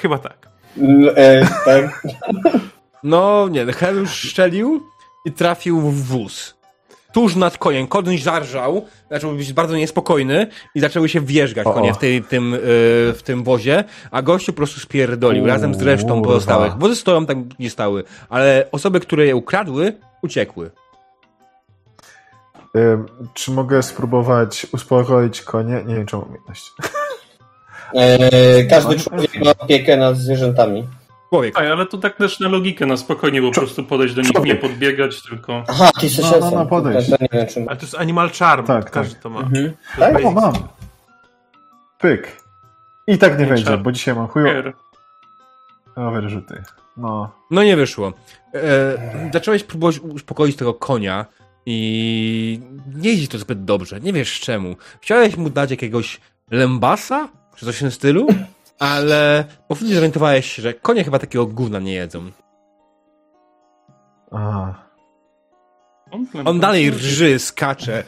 Chyba 0.00 0.18
tak. 0.18 0.48
L- 0.82 1.14
E, 1.16 1.46
tak. 1.64 2.02
No 3.02 3.48
nie, 3.50 3.72
Helusz 3.72 4.12
szczelił 4.12 4.82
i 5.24 5.32
trafił 5.32 5.80
w 5.80 6.02
wóz. 6.06 6.54
Tuż 7.12 7.36
nad 7.36 7.58
koniem. 7.58 7.86
Koń 7.86 8.18
zarżał, 8.18 8.86
zaczął 9.10 9.32
być 9.32 9.52
bardzo 9.52 9.76
niespokojny 9.76 10.46
i 10.74 10.80
zaczęły 10.80 11.08
się 11.08 11.20
wjeżdżać 11.20 11.66
O, 11.66 11.72
konie 11.72 11.94
w, 11.94 11.98
tej, 11.98 12.22
tym, 12.22 12.52
yy, 12.52 12.58
w 13.12 13.20
tym 13.24 13.44
wozie, 13.44 13.84
a 14.10 14.22
gościu 14.22 14.52
po 14.52 14.56
prostu 14.56 14.80
spierdolił 14.80 15.46
razem 15.46 15.74
z 15.74 15.82
resztą 15.82 16.22
pozostałych. 16.22 16.78
Wozy 16.78 16.96
stoją 16.96 17.26
tam, 17.26 17.44
gdzie 17.44 17.70
stały, 17.70 18.04
ale 18.28 18.68
osoby, 18.72 19.00
które 19.00 19.26
je 19.26 19.36
ukradły, 19.36 19.92
uciekły. 20.22 20.70
ym, 22.76 23.06
czy 23.34 23.50
mogę 23.50 23.82
spróbować 23.82 24.66
uspokoić 24.72 25.42
konie? 25.42 25.82
Nie 25.86 25.94
wiem, 25.94 26.06
czy 26.06 26.16
mam 26.16 26.24
umiejętność. 26.24 26.72
E, 27.94 28.64
każdy 28.64 28.98
człowiek 28.98 29.44
ma 29.44 29.50
opiekę 29.50 29.96
nad 29.96 30.16
zwierzętami. 30.16 30.88
Człowiek. 31.32 31.60
Ej, 31.60 31.72
ale 31.72 31.86
to 31.86 31.98
tak 31.98 32.16
też 32.16 32.40
na 32.40 32.48
logikę, 32.48 32.86
na 32.86 32.96
spokojnie, 32.96 33.42
bo 33.42 33.48
po 33.50 33.54
prostu 33.60 33.84
podejść 33.84 34.14
do 34.14 34.20
nich, 34.22 34.28
nie 34.30 34.34
człowiek. 34.34 34.60
podbiegać, 34.60 35.22
tylko... 35.22 35.64
Aha, 35.68 35.90
ty 36.00 36.06
jesteś 36.06 36.24
No, 36.24 36.38
no, 36.40 36.50
no, 36.50 36.66
podejdź. 36.66 37.10
To 37.10 37.16
nie 37.20 37.28
wiem. 37.32 37.46
Ale 37.68 37.76
to 37.76 37.82
jest 37.82 37.94
Animal 37.94 38.30
Charm. 38.38 38.66
Tak, 38.66 38.90
Każdy 38.90 39.14
tak. 39.14 39.22
to 39.22 39.30
ma. 39.30 39.40
Mhm. 39.40 39.72
To 39.94 40.00
Tak? 40.00 40.24
O, 40.24 40.30
mam. 40.30 40.52
Pyk. 41.98 42.36
I 43.06 43.18
tak 43.18 43.38
nie 43.38 43.46
Nie 43.46 43.54
trzeba. 43.54 43.76
bo 43.76 43.92
dzisiaj 43.92 44.14
mam 44.14 44.28
chujo... 44.28 44.46
Kier. 44.46 44.72
O, 45.96 46.10
wyrzuty. 46.10 46.62
No. 46.96 47.30
No 47.50 47.62
nie 47.62 47.76
wyszło. 47.76 48.12
E, 48.54 49.30
zacząłeś 49.32 49.64
próbować 49.64 49.98
uspokoić 49.98 50.56
tego 50.56 50.74
konia 50.74 51.26
i 51.66 52.60
nie 52.94 53.10
idzie 53.12 53.28
to 53.28 53.38
zbyt 53.38 53.64
dobrze. 53.64 54.00
Nie 54.00 54.12
wiesz 54.12 54.40
czemu. 54.40 54.76
Chciałeś 55.00 55.36
mu 55.36 55.50
dać 55.50 55.70
jakiegoś 55.70 56.20
lębasa, 56.50 57.28
czy 57.56 57.66
coś 57.66 57.76
w 57.76 57.80
tym 57.80 57.90
stylu, 57.90 58.26
ale 58.82 59.44
po 59.68 59.74
chwili 59.74 59.94
zorientowałeś 59.94 60.52
się, 60.52 60.62
że 60.62 60.74
konie 60.74 61.04
chyba 61.04 61.18
takiego 61.18 61.46
gówna 61.46 61.78
nie 61.78 61.92
jedzą. 61.92 62.30
A. 64.30 64.74
On 66.44 66.60
dalej 66.60 66.90
rży, 66.90 67.38
skacze. 67.38 68.04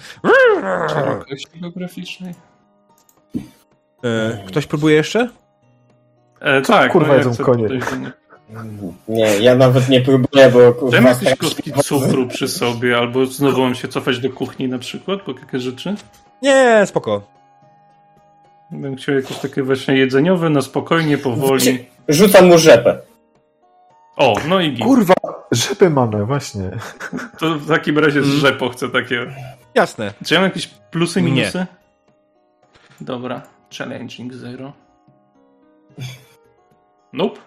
Szerokości 0.89 1.61
geograficznej. 1.61 2.35
E, 4.05 4.45
ktoś 4.47 4.67
próbuje 4.67 4.97
jeszcze? 4.97 5.29
E, 6.41 6.63
tak, 6.63 6.93
kurwa 6.93 7.09
no 7.09 7.15
jedzą 7.15 7.45
konie? 7.45 7.69
Nie, 9.09 9.39
ja 9.39 9.55
nawet 9.55 9.89
nie 9.89 10.01
próbuję, 10.01 10.51
bo 10.51 10.73
Czy 10.73 10.79
kurwa... 10.79 11.01
mam 11.01 11.13
jakieś 11.13 11.37
kostki 11.37 11.73
cukru 11.73 12.29
przy 12.29 12.49
sobie, 12.49 12.99
albo 12.99 13.27
znowu 13.27 13.61
mam 13.61 13.75
się 13.75 13.89
cofać 13.89 14.19
do 14.19 14.31
kuchni 14.31 14.69
na 14.69 14.79
przykład, 14.79 15.23
po 15.23 15.33
jakieś 15.33 15.63
rzeczy? 15.63 15.95
Nie, 16.43 16.83
spoko. 16.87 17.35
Bym 18.81 18.97
chciał 18.97 19.15
jakieś 19.15 19.39
takie 19.39 19.63
właśnie 19.63 19.97
jedzeniowe, 19.97 20.51
na 20.51 20.63
spokojnie, 20.63 21.19
powoli. 21.19 21.87
Rzucam 22.09 22.47
mu 22.47 22.59
rzepę. 22.59 22.99
O, 24.17 24.35
no 24.49 24.61
i 24.61 24.73
git. 24.73 24.85
Kurwa, 24.85 25.15
rzepy 25.53 25.91
mamy, 25.91 26.27
właśnie. 26.27 26.71
To 27.39 27.55
w 27.55 27.69
takim 27.69 27.99
razie 27.99 28.23
z 28.23 28.27
rzepo 28.27 28.69
chcę 28.69 28.89
takie... 28.89 29.27
Jasne. 29.75 30.13
Czy 30.25 30.35
ja 30.35 30.41
mam 30.41 30.49
jakieś 30.49 30.67
plusy, 30.67 31.23
Nie. 31.23 31.31
minusy? 31.33 31.67
Dobra. 33.01 33.43
Challenging 33.79 34.35
zero. 34.35 34.73
Nope. 37.13 37.41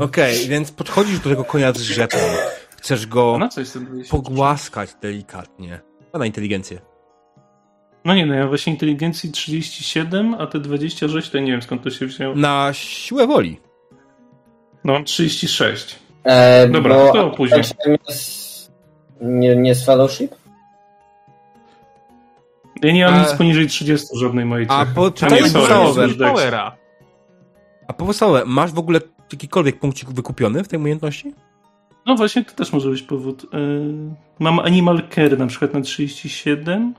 Okej, 0.00 0.48
więc 0.48 0.72
podchodzisz 0.72 1.18
do 1.20 1.30
tego 1.30 1.44
konia 1.44 1.72
z 1.72 1.76
rzepą. 1.80 2.18
Chcesz 2.76 3.06
go 3.06 3.36
20? 3.36 3.80
pogłaskać 4.10 4.94
delikatnie. 5.02 5.80
A 6.12 6.18
na 6.18 6.26
inteligencję. 6.26 6.80
No 8.04 8.14
nie, 8.14 8.26
no 8.26 8.34
ja 8.34 8.48
właśnie 8.48 8.72
inteligencji 8.72 9.32
37, 9.32 10.34
a 10.34 10.46
te 10.46 10.60
26 10.60 11.30
to 11.30 11.38
nie 11.38 11.52
wiem 11.52 11.62
skąd 11.62 11.82
to 11.82 11.90
się 11.90 12.06
wzięło. 12.06 12.34
Na 12.34 12.70
siłę 12.72 13.26
woli. 13.26 13.60
No 14.84 14.92
mam 14.92 15.04
36. 15.04 15.98
E, 16.24 16.68
Dobra, 16.68 16.94
bo 16.94 17.12
to 17.12 17.30
później. 17.30 17.62
Nie, 19.20 19.56
nie 19.56 19.74
z 19.74 19.86
fellowship? 19.86 20.34
Ja 22.82 22.92
nie 22.92 23.04
mam 23.04 23.14
A- 23.14 23.22
nic 23.22 23.32
poniżej 23.32 23.66
30 23.66 24.06
żadnej 24.18 24.44
mojej 24.44 24.66
A 24.70 24.84
cechy. 24.84 24.94
po- 24.94 25.04
jest 25.06 25.22
jest 25.22 25.52
sorry, 25.52 25.68
podstawowe. 25.68 26.72
A 27.88 27.92
pozostałe, 27.92 28.42
masz 28.46 28.72
w 28.72 28.78
ogóle 28.78 29.00
jakikolwiek 29.32 29.78
punkcik 29.78 30.10
wykupiony 30.10 30.64
w 30.64 30.68
tej 30.68 30.78
umiejętności? 30.78 31.34
No 32.06 32.14
właśnie, 32.14 32.44
to 32.44 32.52
też 32.52 32.72
może 32.72 32.90
być 32.90 33.02
powód. 33.02 33.46
Yy, 33.52 34.14
mam 34.38 34.58
Animal 34.58 35.02
Care 35.14 35.38
na 35.38 35.46
przykład 35.46 35.74
na 35.74 35.80
37. 35.80 36.94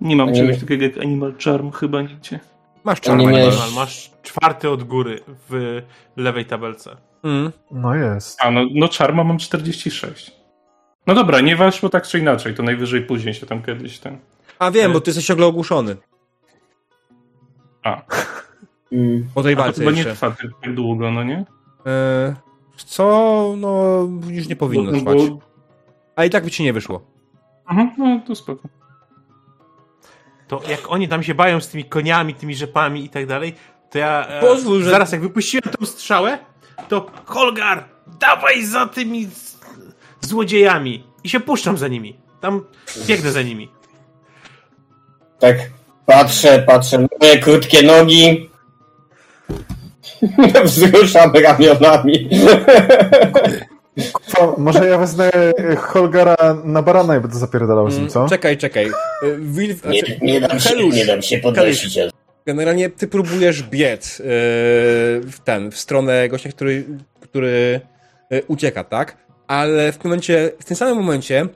Nie 0.00 0.16
mam 0.16 0.34
czegoś 0.34 0.60
takiego 0.60 0.84
jak 0.84 0.98
Animal 0.98 1.34
Charm 1.44 1.70
chyba 1.70 2.02
nigdzie. 2.02 2.40
Masz 2.84 2.98
A 2.98 3.00
czarny 3.00 3.24
nie 3.24 3.30
miałeś- 3.32 3.54
Animal, 3.54 3.72
Masz 3.74 4.10
czwarty 4.22 4.70
od 4.70 4.82
góry 4.82 5.20
w 5.48 5.82
lewej 6.16 6.44
tabelce. 6.44 6.96
Mm. 7.24 7.52
No 7.70 7.94
jest. 7.94 8.42
A, 8.42 8.50
no, 8.50 8.60
no 8.74 8.88
Charma 8.98 9.24
mam 9.24 9.38
46. 9.38 10.32
No 11.06 11.14
dobra, 11.14 11.40
nie 11.40 11.56
weszło 11.56 11.88
tak 11.88 12.06
czy 12.06 12.18
inaczej, 12.18 12.54
to 12.54 12.62
najwyżej 12.62 13.02
później 13.02 13.34
się 13.34 13.46
tam 13.46 13.62
kiedyś 13.62 13.98
ten... 13.98 14.18
A 14.58 14.70
wiem, 14.70 14.92
bo 14.92 15.00
ty 15.00 15.10
jesteś 15.10 15.26
ciągle 15.26 15.46
ogłuszony. 15.46 15.96
A, 17.82 18.02
Mm. 18.92 19.28
Po 19.34 19.42
tej 19.42 19.52
a 19.52 19.56
to 19.56 19.62
walce 19.62 19.80
chyba 19.80 19.90
nie 19.96 20.04
trwa 20.04 20.30
tak 20.30 20.46
tak 20.62 20.74
długo, 20.74 21.10
no 21.10 21.24
nie? 21.24 21.44
E, 21.86 22.34
co? 22.76 23.54
No, 23.58 23.98
już 24.30 24.48
nie 24.48 24.56
powinno 24.56 24.92
Bo- 24.92 24.98
trwać. 24.98 25.16
bo- 25.30 25.38
A 26.16 26.24
i 26.24 26.30
tak 26.30 26.44
by 26.44 26.50
ci 26.50 26.62
nie 26.62 26.72
wyszło. 26.72 27.15
Mhm, 27.70 27.90
no 27.98 28.20
to 28.26 28.34
spoko. 28.34 28.68
To 30.48 30.60
jak 30.68 30.80
oni 30.90 31.08
tam 31.08 31.22
się 31.22 31.34
bają 31.34 31.60
z 31.60 31.68
tymi 31.68 31.84
koniami, 31.84 32.34
tymi 32.34 32.54
rzepami 32.54 33.04
i 33.04 33.08
tak 33.08 33.26
dalej, 33.26 33.54
to 33.90 33.98
ja 33.98 34.26
e, 34.26 34.40
Pozwól, 34.40 34.82
że- 34.82 34.90
zaraz 34.90 35.12
jak 35.12 35.20
wypuściłem 35.20 35.62
tą 35.78 35.86
strzałę, 35.86 36.38
to 36.88 37.10
Holgar, 37.24 37.84
dawaj 38.20 38.64
za 38.64 38.86
tymi 38.86 39.24
z- 39.26 39.56
złodziejami. 40.20 41.04
I 41.24 41.28
się 41.28 41.40
puszczam 41.40 41.78
za 41.78 41.88
nimi. 41.88 42.16
Tam 42.40 42.64
biegnę 43.06 43.32
za 43.32 43.42
nimi. 43.42 43.70
Tak, 45.38 45.56
patrzę, 46.06 46.62
patrzę, 46.66 47.06
moje 47.20 47.38
krótkie 47.38 47.82
nogi. 47.82 48.50
Wzruszam 50.64 51.32
ramionami. 51.34 52.28
Co, 54.26 54.54
może 54.58 54.88
ja 54.88 54.98
wezmę 54.98 55.30
e, 55.34 55.76
Holgara 55.76 56.36
na 56.64 56.82
barana 56.82 57.16
i 57.16 57.20
będę 57.20 57.38
zapierdalał 57.38 57.90
z 57.90 57.94
nim, 57.94 58.00
Mm, 58.00 58.10
co? 58.10 58.28
Czekaj, 58.28 58.56
czekaj. 58.56 58.86
E, 58.86 58.90
Wilf, 59.38 59.84
Nie, 59.84 59.98
znaczy, 60.00 60.18
nie, 60.22 60.40
dam 60.40 60.60
się, 60.60 60.68
Helusz, 60.68 60.94
nie 60.94 61.06
dam 61.06 61.22
się 61.22 61.38
podnosić. 61.38 61.98
Generalnie 62.46 62.90
ty 62.90 63.08
próbujesz 63.08 63.62
biec 63.62 64.20
e, 64.20 64.24
w 65.20 65.36
ten, 65.44 65.70
w 65.70 65.78
stronę 65.78 66.28
gościa, 66.28 66.50
który, 66.50 66.84
który 67.20 67.80
ucieka, 68.46 68.84
tak? 68.84 69.16
Ale 69.46 69.92
w 69.92 69.98
tym 69.98 70.08
momencie, 70.08 70.52
w 70.60 70.64
tym 70.64 70.76
samym 70.76 70.96
momencie 70.96 71.46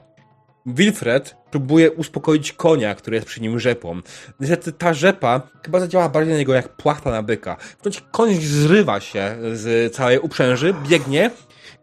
Wilfred 0.65 1.35
próbuje 1.51 1.91
uspokoić 1.91 2.53
konia, 2.53 2.95
który 2.95 3.15
jest 3.15 3.27
przy 3.27 3.41
nim 3.41 3.59
rzepą. 3.59 4.01
Niestety 4.39 4.71
ta 4.71 4.93
rzepa 4.93 5.41
chyba 5.65 5.79
zadziała 5.79 6.09
bardziej 6.09 6.33
na 6.33 6.39
niego 6.39 6.53
jak 6.53 6.69
płachta 6.69 7.11
na 7.11 7.23
byka. 7.23 7.55
W 7.55 7.85
momencie 7.85 8.01
koń 8.11 8.35
zrywa 8.35 8.99
się 8.99 9.35
z 9.53 9.93
całej 9.95 10.19
uprzęży, 10.19 10.73
biegnie 10.89 11.31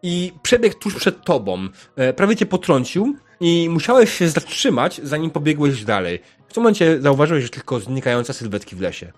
i 0.02 0.32
przebiegł 0.42 0.78
tuż 0.78 0.94
przed 0.94 1.24
tobą. 1.24 1.68
E, 1.96 2.12
Prawie 2.12 2.36
cię 2.36 2.46
potrącił 2.46 3.16
i 3.40 3.68
musiałeś 3.70 4.12
się 4.12 4.28
zatrzymać, 4.28 5.00
zanim 5.04 5.30
pobiegłeś 5.30 5.84
dalej. 5.84 6.20
W 6.48 6.52
tym 6.52 6.62
momencie 6.62 7.02
zauważyłeś 7.02 7.44
że 7.44 7.50
tylko 7.50 7.80
znikające 7.80 8.34
sylwetki 8.34 8.76
w 8.76 8.80
lesie. 8.80 9.12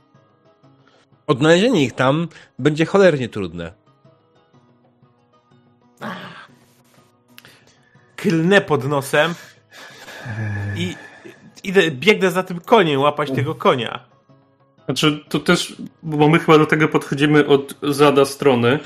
Odnalezienie 1.27 1.85
ich 1.85 1.93
tam 1.93 2.29
będzie 2.59 2.87
cholernie 2.87 3.29
trudne. 3.29 3.73
Klnę 8.17 8.61
pod 8.61 8.85
nosem 8.85 9.35
i 10.77 10.95
idę, 11.65 11.91
biegnę 11.91 12.31
za 12.31 12.43
tym 12.43 12.61
koniem, 12.61 13.01
łapać 13.01 13.31
tego 13.31 13.55
konia. 13.55 14.05
Znaczy, 14.85 15.25
to 15.29 15.39
też, 15.39 15.77
bo 16.03 16.29
my 16.29 16.39
chyba 16.39 16.59
do 16.59 16.67
tego 16.67 16.89
podchodzimy 16.89 17.47
od 17.47 17.75
zada 17.83 18.25
strony. 18.25 18.79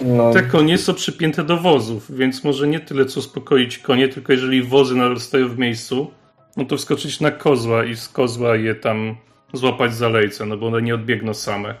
No, 0.00 0.32
Te 0.32 0.42
konie 0.42 0.78
są 0.78 0.94
przypięte 0.94 1.44
do 1.44 1.56
wozów, 1.56 2.16
więc 2.16 2.44
może 2.44 2.68
nie 2.68 2.80
tyle 2.80 3.04
co 3.04 3.20
uspokoić 3.20 3.78
konie, 3.78 4.08
tylko 4.08 4.32
jeżeli 4.32 4.62
wozy 4.62 4.94
nadal 4.94 5.20
stoją 5.20 5.48
w 5.48 5.58
miejscu, 5.58 6.10
no 6.56 6.64
to 6.64 6.76
wskoczyć 6.76 7.20
na 7.20 7.30
kozła 7.30 7.84
i 7.84 7.96
z 7.96 8.08
kozła 8.08 8.56
je 8.56 8.74
tam 8.74 9.16
złapać 9.52 9.94
za 9.94 10.08
lejce, 10.08 10.46
no 10.46 10.56
bo 10.56 10.66
one 10.66 10.82
nie 10.82 10.94
odbiegną 10.94 11.34
same, 11.34 11.74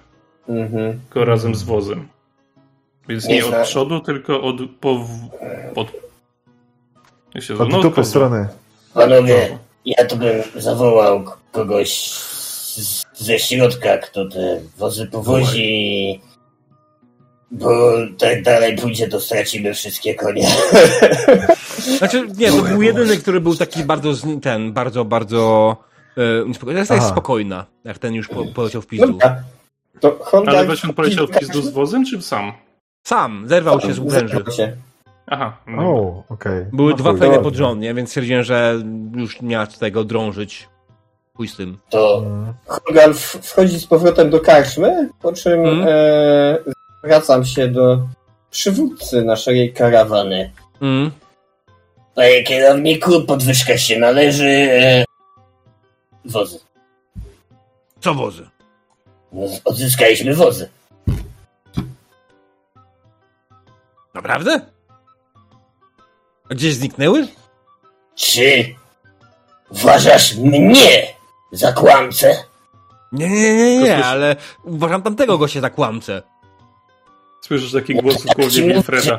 mhm. 0.48 1.00
tylko 1.00 1.24
razem 1.24 1.54
z 1.54 1.62
wozem. 1.62 2.08
Więc 3.08 3.28
nie 3.28 3.34
Nie, 3.34 3.44
od 3.44 3.50
że- 3.50 3.62
przodu, 3.62 4.00
tylko 4.00 4.42
od... 4.42 4.56
Po, 4.80 5.06
od 5.74 5.88
jak 7.34 7.44
się 7.44 7.54
Od? 7.54 7.68
No, 7.68 7.80
dupy 7.80 8.04
strony. 8.04 8.48
Panowie, 8.94 9.58
ja 9.84 10.04
tu 10.04 10.16
bym 10.16 10.42
zawołał 10.56 11.24
kogoś 11.52 12.10
ze 13.14 13.38
środka, 13.38 13.98
kto 13.98 14.28
te 14.28 14.60
wozy 14.78 15.06
powozi. 15.06 16.20
Bo 17.50 17.92
tak 18.18 18.42
dalej 18.42 18.76
pójdzie, 18.76 19.08
to 19.08 19.20
stracimy 19.20 19.74
wszystkie 19.74 20.14
konie. 20.14 20.48
Znaczy, 21.98 22.26
nie, 22.36 22.50
to 22.52 22.62
był 22.62 22.82
jedyny, 22.82 23.16
który 23.16 23.40
był 23.40 23.54
taki 23.56 23.84
bardzo, 23.84 24.12
ten, 24.42 24.72
bardzo, 24.72 25.04
bardzo 25.04 25.76
e, 26.16 26.48
niespokojny. 26.48 26.80
Teraz 26.86 26.96
jest 27.02 27.12
spokojna, 27.12 27.66
jak 27.84 27.98
ten 27.98 28.14
już 28.14 28.28
po, 28.28 28.44
poleciał 28.44 28.82
w 28.82 28.86
pizdu. 28.86 29.18
To 30.00 30.18
Holgar... 30.20 30.56
Ale 30.56 30.66
właśnie 30.66 30.88
on 30.88 30.94
poleciał 30.94 31.26
w 31.26 31.38
pizdu 31.38 31.62
z 31.62 31.70
wozem, 31.70 32.04
czy 32.06 32.22
sam? 32.22 32.52
Sam, 33.06 33.44
zerwał 33.48 33.80
się 33.80 33.92
z 33.94 34.56
się. 34.56 34.76
Aha. 35.26 35.56
O, 35.78 36.22
okej. 36.28 36.64
Były 36.72 36.90
No 36.90 36.96
dwa 36.96 37.10
chuj. 37.10 37.20
dobra. 37.20 37.38
pod 37.38 37.54
rząd, 37.54 37.80
nie? 37.80 37.94
więc 37.94 38.08
stwierdziłem, 38.08 38.42
że 38.42 38.82
już 39.16 39.40
nie 39.40 39.56
ma 39.56 39.66
co 39.66 39.78
tego 39.78 40.04
drążyć. 40.04 40.68
Pój 41.34 41.48
z 41.48 41.56
tym. 41.56 41.78
To 41.90 42.22
Mm. 42.26 42.52
Holgar 42.66 43.14
w- 43.14 43.18
wchodzi 43.42 43.78
z 43.80 43.86
powrotem 43.86 44.30
do 44.30 44.40
karczmy, 44.40 45.08
po 45.22 45.32
czym 45.32 45.60
Mhm. 45.66 45.88
e, 45.88 46.58
zwracam 47.06 47.44
się 47.44 47.68
do 47.68 48.08
przywódcy 48.50 49.22
naszej 49.22 49.72
karawany. 49.72 50.52
Mm. 50.80 51.10
Panie 52.14 52.42
kierowniku, 52.42 53.22
podwyżka 53.22 53.78
się 53.78 53.98
należy. 53.98 54.48
E, 54.48 55.04
wozy. 56.24 56.60
Co 58.00 58.14
wozy? 58.14 58.48
No, 59.32 59.46
odzyskaliśmy 59.64 60.34
wozy. 60.34 60.68
Naprawdę? 64.14 64.60
A 66.50 66.54
gdzieś 66.54 66.74
zniknęły? 66.74 67.28
Czy 68.14 68.74
uważasz 69.70 70.36
mnie 70.36 71.06
za 71.52 71.72
kłamcę? 71.72 72.36
Nie, 73.12 73.28
nie, 73.28 73.54
nie, 73.56 73.78
nie, 73.78 74.04
ale 74.04 74.36
uważam 74.64 75.02
tamtego 75.02 75.38
gościa 75.38 75.60
za 75.60 75.70
kłamcę. 75.70 76.22
Słyszysz 77.40 77.72
taki 77.72 77.94
głos 77.94 78.22
w 78.22 78.34
głowie 78.34 78.62
Wilfreda. 78.62 79.18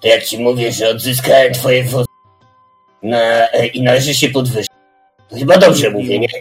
To 0.00 0.08
jak 0.08 0.24
ci 0.24 0.38
mówię, 0.38 0.72
że 0.72 0.88
odzyskałem 0.88 1.52
twoje 1.54 1.84
wozy 1.84 2.06
na, 3.02 3.48
e, 3.52 3.66
i 3.66 3.82
należy 3.82 4.14
się 4.14 4.28
podwyższyć. 4.28 4.72
To 5.30 5.36
chyba 5.36 5.56
dobrze 5.58 5.90
mówię, 5.90 6.18
nie? 6.18 6.28
No, 6.32 6.38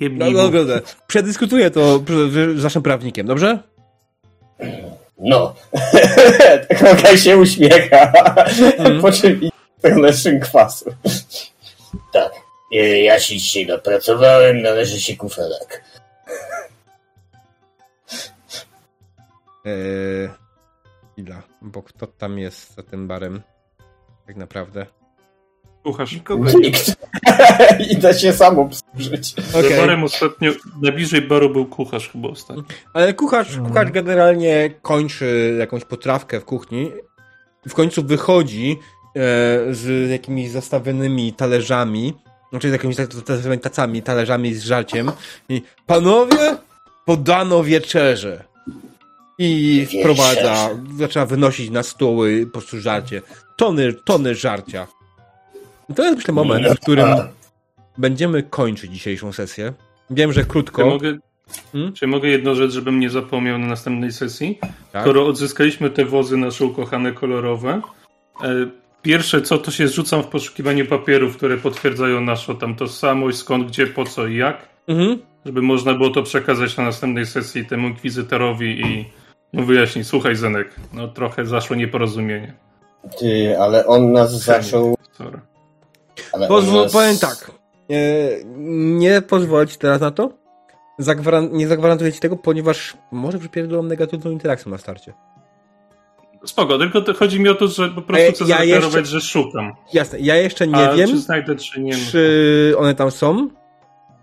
Jebnij 0.00 0.32
no, 0.32 0.50
no, 0.50 0.62
no. 0.64 0.74
Przedyskutuję 1.06 1.70
to 1.70 2.02
z 2.56 2.62
naszym 2.62 2.82
prawnikiem, 2.82 3.26
dobrze? 3.26 3.58
No, 5.18 5.54
Holgar 6.80 7.18
się 7.20 7.36
uśmiecha, 7.38 8.12
Mhm. 8.78 9.00
po 9.00 9.12
czym 9.12 9.40
stronę 9.78 10.12
szynkwasu. 10.12 10.84
tak. 12.12 12.32
E, 12.74 12.76
Ja 13.00 13.20
się 13.20 13.36
dzisiaj 13.36 13.66
napracowałem, 13.66 14.62
należy 14.62 15.00
się 15.00 15.16
kufelek. 15.16 15.84
Eee, 19.64 20.30
chwila, 21.12 21.42
bo 21.62 21.82
kto 21.82 22.06
tam 22.06 22.38
jest 22.38 22.74
za 22.74 22.82
tym 22.82 23.08
barem? 23.08 23.42
Tak 24.26 24.36
naprawdę. 24.36 24.86
Kucharz. 25.84 26.16
Nikt. 26.60 26.96
Idę 27.90 28.14
się 28.14 28.32
sam 28.32 28.58
obsłużyć. 28.58 29.34
Okay. 29.58 29.76
Barem 29.76 30.04
ostatnio, 30.04 30.52
najbliżej 30.82 31.22
baru 31.22 31.50
był 31.50 31.66
kucharz 31.66 32.08
chyba 32.12 32.28
ostatnio. 32.28 32.62
Ale 32.94 33.14
kucharz, 33.14 33.48
Mhm. 33.48 33.68
kucharz 33.68 33.90
generalnie 33.90 34.70
kończy 34.82 35.56
jakąś 35.58 35.84
potrawkę 35.84 36.40
w 36.40 36.44
kuchni 36.44 36.92
i 37.66 37.68
w 37.68 37.74
końcu 37.74 38.02
wychodzi 38.04 38.72
e, 38.72 39.18
z 39.74 40.10
jakimiś 40.10 40.50
zastawionymi 40.50 41.32
talerzami, 41.32 42.14
znaczy 42.50 42.68
z 42.68 42.72
jakimiś 42.72 42.96
zastawionymi 42.96 43.58
tacami, 43.62 44.02
talerzami 44.02 44.54
z 44.54 44.64
żarciem 44.64 45.12
i 45.48 45.62
panowie, 45.86 46.56
podano 47.04 47.64
wieczerze. 47.64 48.44
I 49.42 49.86
wprowadza, 50.00 50.68
zaczyna 50.98 51.26
wynosić 51.26 51.70
na 51.70 51.82
stoły 51.82 52.46
po 52.46 52.52
prostu 52.52 52.80
żarcie. 52.80 53.22
Tony, 53.56 53.92
tony 53.92 54.34
żarcia. 54.34 54.86
I 55.88 55.94
to 55.94 56.02
jest 56.04 56.16
myślę 56.16 56.34
moment, 56.34 56.66
w 56.68 56.80
którym 56.80 57.08
będziemy 57.98 58.42
kończyć 58.42 58.92
dzisiejszą 58.92 59.32
sesję. 59.32 59.72
Wiem, 60.10 60.32
że 60.32 60.40
Czy 60.40 60.46
krótko. 60.46 60.86
mogę, 60.86 61.18
Hmm? 61.72 61.92
czy 61.92 62.06
mogę 62.06 62.28
jedną 62.28 62.54
rzecz, 62.54 62.72
żebym 62.72 63.00
nie 63.00 63.10
zapomniał 63.10 63.58
na 63.58 63.66
następnej 63.66 64.12
sesji? 64.12 64.58
Tak? 64.92 65.02
Skoro 65.02 65.26
odzyskaliśmy 65.26 65.90
te 65.90 66.04
wozy 66.04 66.36
nasze 66.36 66.64
ukochane 66.64 67.12
kolorowe, 67.12 67.80
e, 68.42 68.46
pierwsze 69.02 69.42
co, 69.42 69.58
to 69.58 69.70
się 69.70 69.88
zrzucam 69.88 70.22
w 70.22 70.26
poszukiwaniu 70.26 70.86
papierów, 70.86 71.36
które 71.36 71.56
potwierdzają 71.56 72.20
naszą 72.20 72.56
tam 72.56 72.74
tożsamość, 72.76 73.38
skąd, 73.38 73.66
gdzie, 73.68 73.86
po 73.86 74.04
co 74.04 74.26
i 74.26 74.36
jak, 74.36 74.68
Mhm. 74.88 75.18
żeby 75.46 75.62
można 75.62 75.94
było 75.94 76.10
to 76.10 76.22
przekazać 76.22 76.76
na 76.76 76.84
następnej 76.84 77.26
sesji 77.26 77.64
temu 77.66 77.88
inkwizytorowi 77.88 78.80
i 78.80 79.04
mu 79.52 79.64
wyjaśnić, 79.64 80.06
słuchaj 80.06 80.36
Zenek, 80.36 80.74
no 80.92 81.08
trochę 81.08 81.46
zaszło 81.46 81.76
nieporozumienie. 81.76 82.54
Ty, 83.18 83.56
ale 83.60 83.86
on 83.86 84.12
nas 84.12 84.42
zaczął... 84.42 84.96
Sorry. 85.12 85.40
Ale 86.32 86.48
Pozwól, 86.48 86.82
nas... 86.82 86.92
powiem 86.92 87.18
tak. 87.18 87.50
E, 87.90 87.94
nie 88.98 89.22
pozwolę 89.22 89.66
ci 89.66 89.78
teraz 89.78 90.00
na 90.00 90.10
to. 90.10 90.30
Zagwaran 90.98 91.48
nie 91.52 91.68
zagwarantuję 91.68 92.12
ci 92.12 92.20
tego, 92.20 92.36
ponieważ 92.36 92.96
może 93.12 93.38
przypierdolą 93.38 93.82
negatywną 93.82 94.30
interakcję 94.30 94.70
na 94.72 94.78
starcie. 94.78 95.12
Spoko, 96.44 96.78
tylko 96.78 97.00
to 97.00 97.14
chodzi 97.14 97.40
mi 97.40 97.48
o 97.48 97.54
to, 97.54 97.68
że 97.68 97.88
po 97.88 98.02
prostu 98.02 98.26
E, 98.28 98.32
chcę 98.32 98.44
ja 98.44 98.64
jeszcze- 98.64 99.04
że 99.04 99.20
szukam. 99.20 99.72
Jasne, 99.92 100.18
ja 100.20 100.36
jeszcze 100.36 100.66
nie 100.66 100.76
A 100.90 100.94
wiem, 100.94 101.08
czy 101.08 101.18
znajdę, 101.18 101.56
czy 101.56 101.80
nie. 101.80 101.92
czy 101.94 102.74
one 102.78 102.94
tam 102.94 103.10
są 103.10 103.48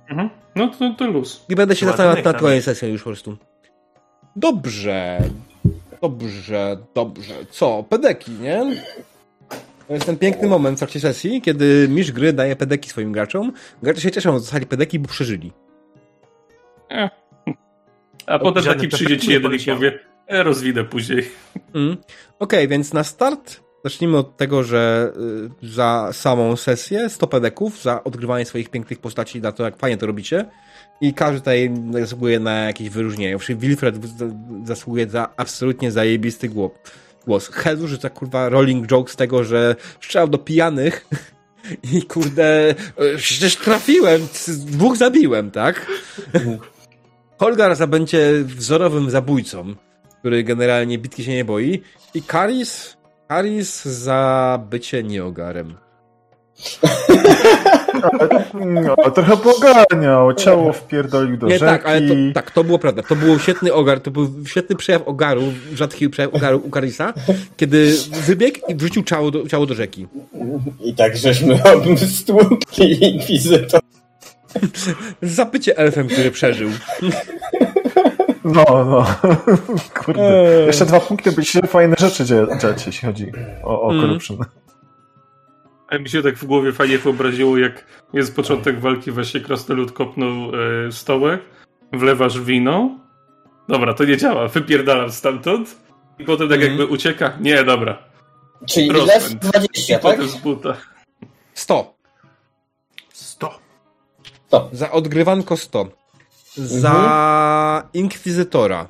Mhm. 0.10 0.30
No 0.56 0.68
to, 0.68 0.94
to 0.98 1.08
luz. 1.08 1.46
i 1.50 1.56
będę 1.56 1.76
się 1.76 1.86
zastanawiał 1.86 2.24
nad 2.24 2.40
kolejną 2.40 2.62
sesją 2.62 2.90
już 2.90 3.04
po 3.04 3.10
prostu. 3.10 3.38
Dobrze. 4.38 5.20
Dobrze, 6.02 6.78
dobrze. 6.94 7.34
Co? 7.50 7.84
Pedeki, 7.90 8.32
nie? 8.32 8.84
To 9.88 9.94
jest 9.94 10.06
ten 10.06 10.18
piękny 10.18 10.48
moment 10.48 10.78
w 10.78 10.80
trakcie 10.80 11.00
sesji, 11.00 11.42
kiedy 11.42 11.88
mistrz 11.90 12.12
gry 12.12 12.34
daje 12.34 12.56
pedeki 12.56 12.90
swoim 12.90 13.12
graczom. 13.12 13.52
Gracze 13.84 14.02
się 14.02 14.12
cieszą, 14.12 14.34
że 14.34 14.40
dostali 14.40 14.66
pedeki, 14.66 15.00
bo 15.00 15.08
przeżyli. 15.08 15.52
A 18.26 18.40
potem 18.40 18.64
taki 18.64 18.88
przyjdzie 18.88 19.18
ci 19.18 19.32
jeden 19.32 19.54
i 19.54 19.60
powie, 19.66 20.00
e, 20.28 20.44
rozwinę 20.44 20.84
później. 20.84 21.30
Mm. 21.76 21.98
Okej, 22.40 22.68
więc 22.68 22.94
na 22.94 23.04
start 23.04 23.60
zacznijmy 23.84 24.18
od 24.18 24.38
tego, 24.38 24.64
że 24.64 25.12
y, 25.64 25.68
za 25.68 26.10
samą 26.14 26.56
sesję 26.56 27.10
100 27.10 27.28
pedeków, 27.28 27.82
za 27.82 28.04
odgrywanie 28.04 28.46
swoich 28.46 28.70
pięknych 28.70 29.00
postaci, 29.00 29.42
za 29.42 29.52
to 29.52 29.64
jak 29.64 29.78
fajnie 29.78 29.98
to 29.98 30.06
robicie 30.06 30.46
i 31.02 31.14
każdy 31.14 31.40
tutaj 31.40 31.72
zasługuje 31.92 32.40
na 32.40 32.60
jakieś 32.60 32.90
wyróżnienie. 32.90 33.38
Wilfred 33.50 33.96
zasługuje 34.64 35.10
za 35.10 35.30
absolutnie 35.38 35.92
zajebisty 35.92 36.50
głos. 36.50 36.72
głos. 37.26 37.48
Hezu, 37.48 37.98
ta 37.98 38.10
kurwa 38.10 38.50
rolling 38.50 38.88
joke 38.88 39.12
z 39.12 39.16
tego, 39.16 39.44
że 39.44 39.76
strzelał 40.02 40.28
do 40.28 40.38
pijanych 40.38 41.08
i 41.94 42.02
kurde, 42.04 42.76
przecież 43.18 43.56
trafiłem, 43.56 44.28
dwóch 44.48 44.98
zabiłem, 44.98 45.52
tak? 45.52 45.86
Holgar 47.40 47.88
będzie 47.88 48.32
wzorowym 48.44 49.10
zabójcą, 49.10 49.76
który 50.20 50.44
generalnie 50.44 50.98
bitki 50.98 51.24
się 51.24 51.32
nie 51.32 51.46
boi. 51.46 51.82
I 52.14 52.22
Karis, 52.22 52.98
Karis 53.28 53.86
za 53.86 54.60
bycie 54.70 55.04
nieogarem. 55.04 55.78
No, 58.86 59.12
trochę 59.12 59.38
poganiał, 59.38 60.34
ciało 60.34 60.74
wpierdolił 60.74 61.38
do 61.38 61.48
Nie, 61.48 61.54
rzeki. 61.60 61.66
tak, 61.72 61.86
ale 61.86 62.02
to, 62.02 62.14
tak, 62.34 62.52
to 62.52 62.64
było 62.64 62.80
prawda. 62.80 63.04
To 63.04 63.16
był 63.16 63.40
świetny 63.40 63.74
ogar, 63.74 64.00
to 64.00 64.12
był 64.12 64.30
świetny 64.46 64.76
przejaw 64.76 65.08
ogaru, 65.08 65.42
rzadki 65.74 66.10
przejaw 66.10 66.34
ogaru 66.36 66.62
u 66.66 66.70
Karisa, 66.70 67.14
kiedy 67.58 67.94
wybiegł 68.26 68.60
i 68.68 68.76
wrzucił 68.76 69.04
ciało 69.04 69.32
do, 69.32 69.48
ciało 69.48 69.66
do 69.66 69.74
rzeki. 69.74 70.08
I 70.84 70.94
tak 70.94 71.18
żeśmy 71.18 71.60
stłukli 72.18 73.04
inkwizytor. 73.14 73.80
Za 75.22 75.46
bycie 75.46 75.78
elfem, 75.78 76.08
który 76.08 76.32
przeżył. 76.32 76.70
No, 78.44 78.66
no. 78.70 79.06
Kurde. 80.06 80.64
Jeszcze 80.68 80.86
dwa 80.86 81.00
punkty, 81.00 81.32
by 81.32 81.46
się 81.46 81.60
fajne 81.68 81.96
rzeczy 82.00 82.24
dzia- 82.24 82.60
dziać, 82.62 82.86
jeśli 82.88 83.08
chodzi 83.08 83.32
o, 83.64 83.82
o 83.82 83.92
Mm. 83.92 84.20
A 85.88 85.98
mi 85.98 86.10
się 86.10 86.24
tak 86.24 86.36
w 86.36 86.46
głowie 86.46 86.72
fajnie 86.74 86.98
wyobraziło, 86.98 87.58
jak 87.58 87.86
jest 88.14 88.36
początek 88.36 88.80
walki, 88.80 89.12
właśnie 89.12 89.42
krasnolud 89.42 89.92
kopnął 89.92 90.32
e, 90.88 90.92
stołek, 90.92 91.42
wlewasz 91.94 92.42
wino. 92.42 93.00
Dobra, 93.70 93.94
to 93.94 94.06
nie 94.06 94.18
działa, 94.18 94.48
wypierdalam 94.48 95.12
stamtąd. 95.12 95.78
I 96.20 96.26
potem 96.26 96.50
tak 96.50 96.58
Mhm. 96.58 96.72
jakby 96.78 96.94
ucieka. 96.94 97.38
Nie, 97.42 97.64
dobra. 97.64 97.98
Czyli? 98.70 98.92
Rozpęd. 98.92 99.36
20, 99.42 99.94
I 99.94 100.00
tak? 100.00 100.02
potem 100.02 100.28
z 100.30 100.36
buta. 100.38 100.78
100. 101.54 101.94
100. 103.14 103.60
Za 104.72 104.92
odgrywanko 104.92 105.58
100. 105.58 105.88
Za 106.56 107.90
inkwizytora. 107.94 108.88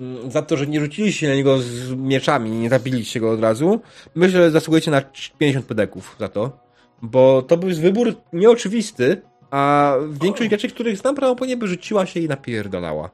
Mm, 0.00 0.30
Za 0.30 0.42
to, 0.42 0.56
że 0.56 0.66
nie 0.66 0.80
rzuciliście 0.80 1.28
na 1.28 1.34
niego 1.34 1.58
z 1.58 1.90
mieczami, 1.90 2.50
nie 2.50 2.70
zabiliście 2.70 3.20
go 3.20 3.30
od 3.30 3.40
razu. 3.40 3.80
Myślę, 4.14 4.38
że 4.40 4.50
zasługujecie 4.50 4.90
na 4.90 5.02
50 5.38 5.66
pedeków 5.66 6.16
za 6.20 6.28
to. 6.28 6.58
Bo 7.02 7.42
to 7.42 7.56
był 7.56 7.70
wybór 7.76 8.14
nieoczywisty, 8.32 9.22
A 9.50 9.94
większość 10.22 10.48
graczy, 10.50 10.68
których 10.68 10.96
znam, 10.98 11.14
prawdopodobnie 11.14 11.56
by 11.56 11.68
rzuciła 11.68 12.06
się 12.06 12.20
i 12.20 12.28
napierdalała. 12.28 13.10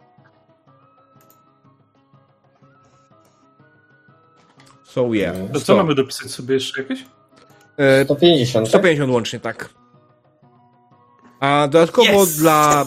So 4.85 5.15
yeah. 5.15 5.37
To 5.53 5.61
co 5.61 5.77
mamy 5.77 5.95
dopisać 5.95 6.31
sobie 6.31 6.55
jeszcze 6.55 6.83
jakieś? 6.83 7.05
E, 7.77 8.05
150. 8.05 8.67
tak? 8.67 8.69
150 8.69 9.13
łącznie, 9.13 9.41
tak. 9.41 9.69
A 11.41 11.69
dodatkowo 11.71 12.23
Yes! 12.23 12.37
dla 12.37 12.87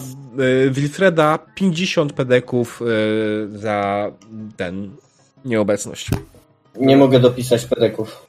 Wilfreda 0.70 1.38
50 1.54 2.12
pedeków 2.12 2.82
y, 2.82 3.58
za 3.58 4.10
ten 4.56 4.90
nieobecność. 5.44 6.10
Nie 6.76 6.96
mogę 6.96 7.20
dopisać 7.20 7.64
pedeków. 7.64 8.26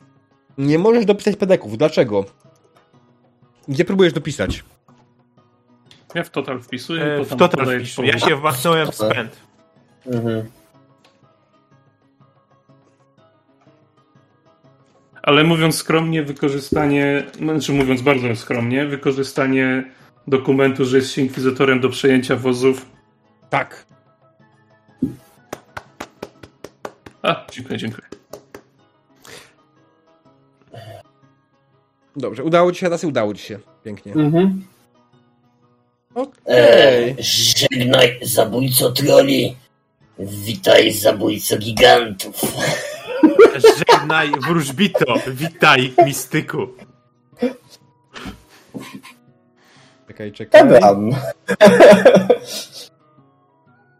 Nie 0.57 0.79
możesz 0.79 1.05
dopisać 1.05 1.35
pedeków. 1.35 1.77
Dlaczego? 1.77 2.25
Gdzie 3.67 3.85
próbujesz 3.85 4.13
dopisać? 4.13 4.63
Ja 6.15 6.23
w 6.23 6.29
total 6.29 6.61
wpisuję. 6.61 7.03
E, 7.03 7.25
w 7.25 7.35
total 7.35 7.79
wpisuję. 7.79 8.11
Ja 8.11 8.19
się 8.19 8.35
wmachnąłem 8.35 8.91
w 8.91 8.95
spęd. 8.95 9.35
Mhm. 10.05 10.43
Ale 15.23 15.43
mówiąc 15.43 15.75
skromnie, 15.75 16.23
wykorzystanie, 16.23 17.23
znaczy 17.37 17.73
mówiąc 17.73 18.01
bardzo 18.01 18.35
skromnie, 18.35 18.85
wykorzystanie 18.85 19.83
dokumentu, 20.29 20.85
że 20.85 20.97
jest 20.97 21.11
się 21.11 21.21
inkwizytorem 21.21 21.79
do 21.79 21.89
przejęcia 21.89 22.35
wozów. 22.35 22.85
Tak. 23.49 23.85
A, 27.21 27.45
dziękuję, 27.51 27.77
dziękuję. 27.77 28.07
Dobrze, 32.15 32.43
udało 32.43 32.71
ci 32.71 32.79
się, 32.79 32.85
teraz 32.85 33.03
udało 33.03 33.33
ci 33.33 33.43
się. 33.43 33.59
Pięknie. 33.83 34.13
Mhm. 34.13 34.65
Okej. 36.15 37.09
E, 37.09 37.15
żegnaj, 37.19 38.19
zabójco 38.21 38.91
troli. 38.91 39.55
Witaj, 40.19 40.91
zabójco 40.91 41.57
gigantów. 41.57 42.41
Żegnaj, 43.77 44.31
wróżbito. 44.47 45.15
Witaj, 45.27 45.93
mistyku. 46.05 46.67
Czekaj, 50.19 50.31
czekaj. 50.31 50.61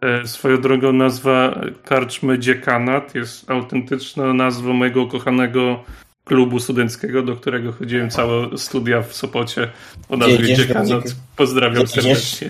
E, 0.01 0.27
Swoją 0.27 0.61
drogą 0.61 0.93
nazwa 0.93 1.59
Karczmy 1.85 2.39
Dziekanat 2.39 3.15
jest 3.15 3.51
autentyczną 3.51 4.33
nazwą 4.33 4.73
mojego 4.73 5.01
ukochanego 5.01 5.83
klubu 6.25 6.59
studenckiego, 6.59 7.21
do 7.23 7.35
którego 7.35 7.71
chodziłem 7.71 8.09
całe 8.09 8.57
studia 8.57 9.01
w 9.01 9.13
Sopocie 9.13 9.69
o 10.09 10.17
nazwie 10.17 10.55
Dziekanat. 10.55 10.87
dziek- 10.87 11.15
Pozdrawiam 11.35 11.83
gdzie 11.83 12.01
idziesz? 12.01 12.03
serdecznie. 12.03 12.49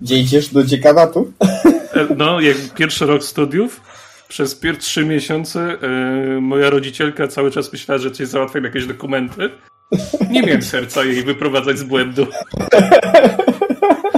Gdzie 0.00 0.18
idziesz 0.18 0.48
do 0.48 0.64
dziekanatu? 0.64 1.32
E, 1.94 2.06
No, 2.16 2.40
jak 2.40 2.56
pierwszy 2.74 3.06
rok 3.06 3.24
studiów, 3.24 3.80
przez 4.28 4.54
pierwsze 4.54 4.80
trzy 4.80 5.04
miesiące 5.06 5.60
e, 5.60 6.40
moja 6.40 6.70
rodzicielka 6.70 7.28
cały 7.28 7.50
czas 7.50 7.72
myślała, 7.72 7.98
że 7.98 8.10
coś 8.10 8.26
załatwiam 8.28 8.64
jakieś 8.64 8.86
dokumenty. 8.86 9.50
Nie 10.30 10.42
miałem 10.42 10.62
serca 10.62 11.04
jej 11.04 11.22
wyprowadzać 11.22 11.78
z 11.78 11.82
błędu. 11.82 12.26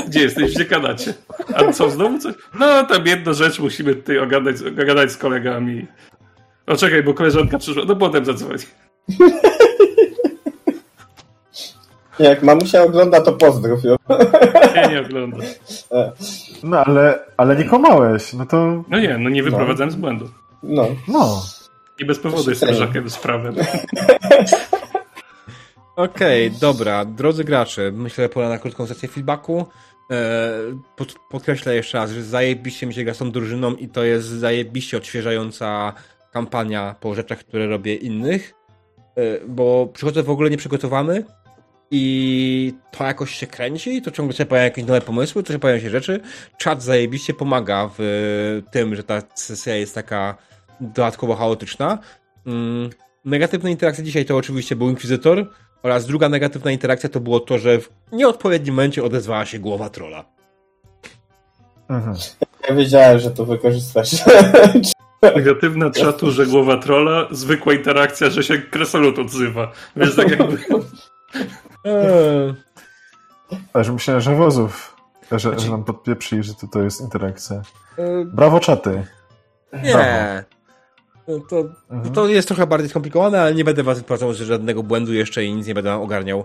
Gdzie 0.07 0.21
jesteś? 0.21 0.55
W 0.55 0.59
dziekanacie. 0.59 1.15
A 1.55 1.73
co, 1.73 1.91
znowu 1.91 2.19
coś? 2.19 2.35
No, 2.59 2.85
tam 2.85 3.07
jedną 3.07 3.33
rzecz 3.33 3.59
musimy 3.59 3.95
tutaj 3.95 4.19
ogadać, 4.19 4.57
ogadać 4.83 5.13
z 5.13 5.17
kolegami. 5.17 5.87
O, 6.67 6.77
czekaj, 6.77 7.03
bo 7.03 7.15
koleżanka 7.15 7.59
przyszła. 7.59 7.83
No, 7.87 7.97
potem 7.97 8.25
zadzwoni. 8.25 8.59
Jak 12.19 12.43
mamusia 12.43 12.83
ogląda, 12.83 13.21
to 13.21 13.33
pozdrów 13.33 13.85
ją. 13.85 13.97
Ja 14.75 14.91
nie 14.91 15.01
oglądam. 15.01 15.41
No 16.63 16.85
ale, 16.85 17.19
ale 17.37 17.57
nie 17.57 17.65
kłamałeś, 17.65 18.33
no 18.33 18.47
to 18.47 18.85
No 18.89 19.01
nie, 19.01 19.19
no 19.19 19.31
nie 19.31 19.43
wyprowadzałem 19.43 19.91
z 19.91 19.97
błędu. 19.97 20.29
No. 20.63 20.87
no. 21.09 21.43
I 21.99 22.05
bez 22.05 22.19
powodu 22.19 22.51
jestem 22.51 22.75
żakiem 22.75 23.11
z 23.11 23.19
prawem. 23.19 23.55
Okej, 25.99 26.51
dobra, 26.51 27.05
drodzy 27.05 27.45
gracze, 27.45 27.93
myślę, 27.93 28.25
że 28.25 28.29
pora 28.29 28.49
na 28.49 28.59
krótką 28.59 28.87
sesję 28.87 29.09
feedbacku. 29.09 29.67
E, 30.11 30.51
pod, 30.97 31.15
podkreślę 31.31 31.75
jeszcze 31.75 31.99
raz, 31.99 32.11
że 32.11 32.23
zajebiście 32.23 32.87
mi 32.87 32.95
się 32.95 33.05
gra 33.05 33.15
z 33.15 33.19
tą 33.19 33.31
drużyną 33.31 33.75
i 33.75 33.89
to 33.89 34.05
jest 34.05 34.27
zajebiście 34.27 34.97
odświeżająca 34.97 35.93
kampania 36.33 36.95
po 37.01 37.15
rzeczach, 37.15 37.39
które 37.39 37.67
robię 37.67 37.95
innych, 37.95 38.55
e, 39.17 39.47
bo 39.49 39.87
przychodzę 39.87 40.23
w 40.23 40.31
ogóle 40.31 40.51
nieprzygotowany 40.51 41.25
i 41.91 42.75
to 42.91 43.05
jakoś 43.05 43.35
się 43.35 43.47
kręci, 43.47 44.03
to 44.03 44.11
ciągle 44.11 44.37
się 44.37 44.47
pojawiają 44.47 44.71
jakieś 44.71 44.85
nowe 44.85 45.01
pomysły, 45.01 45.43
to 45.43 45.53
się 45.53 45.59
pojawiają 45.59 45.85
się 45.85 45.91
rzeczy. 45.91 46.21
Czat 46.59 46.83
zajebiście 46.83 47.35
pomaga 47.35 47.91
w 47.99 48.63
tym, 48.73 48.95
że 48.95 49.03
ta 49.03 49.23
sesja 49.35 49.77
jest 49.77 49.95
taka 49.95 50.37
dodatkowo 50.81 51.37
chaotyczna. 51.37 51.99
Mm, 52.47 52.91
negatywna 53.25 53.71
interakcja 53.71 54.05
dzisiaj 54.05 54.25
to 54.25 54.37
oczywiście 54.37 54.77
był 54.77 54.89
Inkwizytor 54.89 55.51
oraz 55.83 56.07
druga 56.07 56.29
negatywna 56.29 56.71
interakcja 56.71 57.09
to 57.09 57.21
było 57.21 57.41
to, 57.41 57.59
że 57.59 57.81
w 57.81 57.91
nieodpowiednim 58.13 58.75
momencie 58.75 59.05
odezwała 59.05 59.47
się 59.47 59.59
głowa 59.59 59.91
trola. 59.91 60.25
Mhm. 61.89 62.17
Ja 62.69 62.75
wiedziałem, 62.75 63.19
że 63.19 63.31
to 63.31 63.45
wykorzystasz. 63.45 64.11
Negatywna 65.37 65.91
czatu, 65.91 66.31
że 66.31 66.47
głowa 66.47 66.77
trola, 66.77 67.29
zwykła 67.31 67.73
interakcja, 67.75 68.31
że 68.31 68.43
się 68.43 68.59
kresolut 68.59 69.19
odzywa. 69.19 69.73
Wiesz, 69.97 70.17
tak 70.17 70.31
jakby... 70.31 70.59
Eee, 71.85 72.55
Aż 73.73 73.91
myślałem, 73.91 74.21
że 74.21 74.35
wozów, 74.35 74.97
że, 75.33 75.59
że 75.59 75.71
nam 75.71 75.85
podpieprzyli, 75.85 76.43
że 76.43 76.55
to, 76.55 76.67
to 76.67 76.83
jest 76.83 77.01
interakcja. 77.01 77.63
eee, 77.99 78.25
Brawo 78.25 78.61
czaty. 78.61 79.07
nie. 79.73 80.45
To, 81.49 81.65
Mhm. 81.91 82.15
to 82.15 82.29
jest 82.29 82.49
trochę 82.49 82.67
bardziej 82.67 82.91
skomplikowane, 82.91 83.41
ale 83.41 83.55
nie 83.55 83.65
będę 83.65 83.83
was 83.83 83.99
wprowadzał 84.01 84.33
z 84.35 84.37
żadnego 84.41 84.83
błędu 84.83 85.13
jeszcze 85.13 85.45
i 85.45 85.55
nic 85.55 85.67
nie 85.67 85.75
będę 85.75 85.95
ogarniał. 85.95 86.45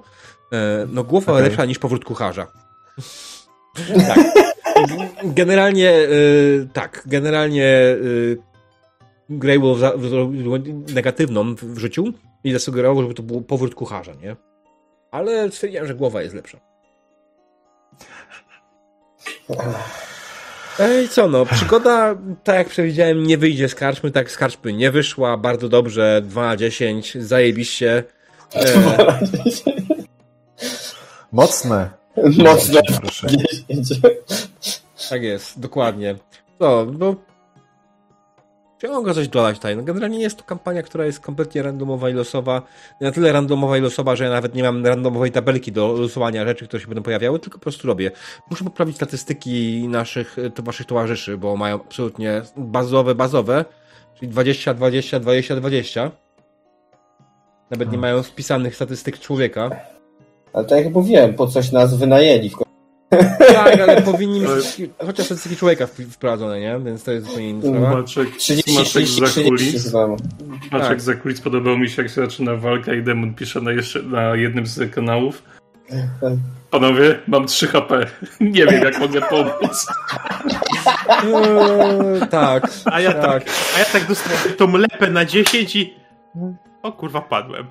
E, 0.51 0.87
No 0.91 1.03
głowa 1.03 1.31
Okej. 1.31 1.43
lepsza 1.43 1.65
niż 1.65 1.79
powrót 1.79 2.05
kucharza. 2.05 2.47
tak. 4.07 4.19
Generalnie 5.23 5.89
e, 5.91 6.07
tak, 6.73 7.03
generalnie 7.05 7.65
e, 7.65 7.95
Grey 9.29 9.59
Wolf 9.59 9.79
negatywną 10.93 11.55
w 11.55 11.63
w 11.63 11.77
życiu 11.77 12.03
i 12.43 12.53
zasugerował, 12.53 13.03
żeby 13.03 13.13
to 13.13 13.23
był 13.23 13.41
powrót 13.41 13.75
kucharza, 13.75 14.13
nie? 14.13 14.35
Ale 15.11 15.51
stwierdziłem, 15.51 15.87
że 15.87 15.95
głowa 15.95 16.21
jest 16.21 16.35
lepsza. 16.35 16.59
Ej, 20.79 21.09
co 21.09 21.27
no, 21.27 21.45
przygoda, 21.45 22.15
tak 22.43 22.55
jak 22.55 22.69
przewidziałem, 22.69 23.23
nie 23.23 23.37
wyjdzie 23.37 23.69
z 23.69 23.75
karczmy, 23.75 24.11
tak 24.11 24.31
z 24.31 24.37
karczmy 24.37 24.73
nie 24.73 24.91
wyszła, 24.91 25.37
bardzo 25.37 25.69
dobrze, 25.69 26.21
2 26.25 26.47
na 26.47 26.57
10, 26.57 27.17
zajebiście. 27.19 28.03
E, 28.55 29.19
Mocne. 31.31 31.89
Mocne. 32.37 32.81
Proszę. 33.01 33.27
10. 33.69 34.01
tak 35.09 35.23
jest, 35.23 35.59
dokładnie. 35.59 36.15
Co, 36.59 36.87
no... 36.99 37.15
Czy 38.83 38.87
ja 38.87 38.93
mogę 38.93 39.13
coś 39.13 39.27
dodać 39.27 39.55
tutaj? 39.55 39.77
No 39.77 39.83
generalnie 39.83 40.19
jest 40.19 40.37
to 40.37 40.43
kampania, 40.43 40.83
która 40.83 41.05
jest 41.05 41.19
kompletnie 41.19 41.63
randomowa 41.63 42.09
i 42.09 42.13
losowa. 42.13 42.61
Na 43.01 43.11
tyle 43.11 43.31
randomowa 43.31 43.77
i 43.77 43.81
losowa, 43.81 44.15
że 44.15 44.23
ja 44.23 44.29
nawet 44.29 44.55
nie 44.55 44.63
mam 44.63 44.85
randomowej 44.85 45.31
tabelki 45.31 45.71
do 45.71 45.93
losowania 45.93 46.45
rzeczy, 46.45 46.67
które 46.67 46.81
się 46.81 46.87
będą 46.87 47.03
pojawiały, 47.03 47.39
tylko 47.39 47.57
po 47.57 47.63
prostu 47.63 47.87
robię. 47.87 48.11
Muszę 48.49 48.63
poprawić 48.63 48.95
statystyki 48.95 49.87
naszych, 49.87 50.37
to 50.55 50.63
waszych 50.63 50.85
towarzyszy, 50.85 51.37
bo 51.37 51.55
mają 51.55 51.75
absolutnie 51.75 52.41
bazowe, 52.57 53.15
bazowe, 53.15 53.65
czyli 54.15 54.31
20, 54.31 54.73
20, 54.73 55.19
20, 55.19 55.55
20. 55.55 56.11
Nawet 57.71 57.91
nie 57.91 57.97
mają 57.97 58.23
wpisanych 58.23 58.75
statystyk 58.75 59.19
człowieka. 59.19 59.69
Ale 60.53 60.65
tak 60.65 60.85
jak 60.85 60.93
mówiłem, 60.93 61.33
po 61.33 61.47
coś 61.47 61.71
nas 61.71 61.97
wynajęli 61.97 62.49
w 62.49 62.55
końcu. 62.55 62.72
Tak, 63.53 63.80
ale 63.80 64.01
powinni 64.01 64.40
mieć 64.40 64.50
chociaż 65.06 65.25
statystyki 65.25 65.56
człowieka 65.56 65.85
wp- 65.85 66.09
wprowadzone, 66.11 66.59
nie? 66.59 66.80
Więc 66.85 67.03
to 67.03 67.11
jest 67.11 67.25
zupełnie 67.27 67.50
inna 67.50 67.61
sprawa. 67.67 67.95
Maczek, 67.98 68.38
30, 68.38 68.72
Maczek 68.74 68.88
30, 68.90 69.19
za 69.19 69.27
30 69.27 69.50
kulis. 69.50 69.93
Maczek 70.72 70.88
Tak. 70.90 71.01
za 71.01 71.14
kulis 71.14 71.42
podobał 71.42 71.77
mi 71.77 71.90
się, 71.90 72.01
jak 72.01 72.11
się 72.11 72.22
zaczyna 72.22 72.56
walka 72.56 72.93
i 72.93 73.03
demon 73.03 73.33
pisze 73.33 73.61
na, 73.61 73.72
jeszcze, 73.72 74.01
na 74.03 74.35
jednym 74.35 74.67
z 74.67 74.93
kanałów. 74.95 75.43
Panowie, 76.72 77.19
mam 77.27 77.48
3 77.48 77.67
HP. 77.67 78.06
Nie 78.42 78.66
wiem, 78.66 78.83
jak 78.83 79.00
mogę 79.00 79.22
pomóc. 79.22 79.88
Eee, 81.24 82.27
tak, 82.30 82.69
A 82.85 83.00
ja 83.00 83.14
tak, 83.14 83.43
tak. 83.43 83.53
a 83.75 83.80
ja 83.80 83.85
tak 83.85 84.08
dostałem 84.08 84.40
tą 84.58 84.77
lepę 84.77 85.09
na 85.09 85.25
10 85.25 85.75
i... 85.75 85.93
O 86.83 86.92
kurwa, 86.92 87.22
padłem. 87.22 87.67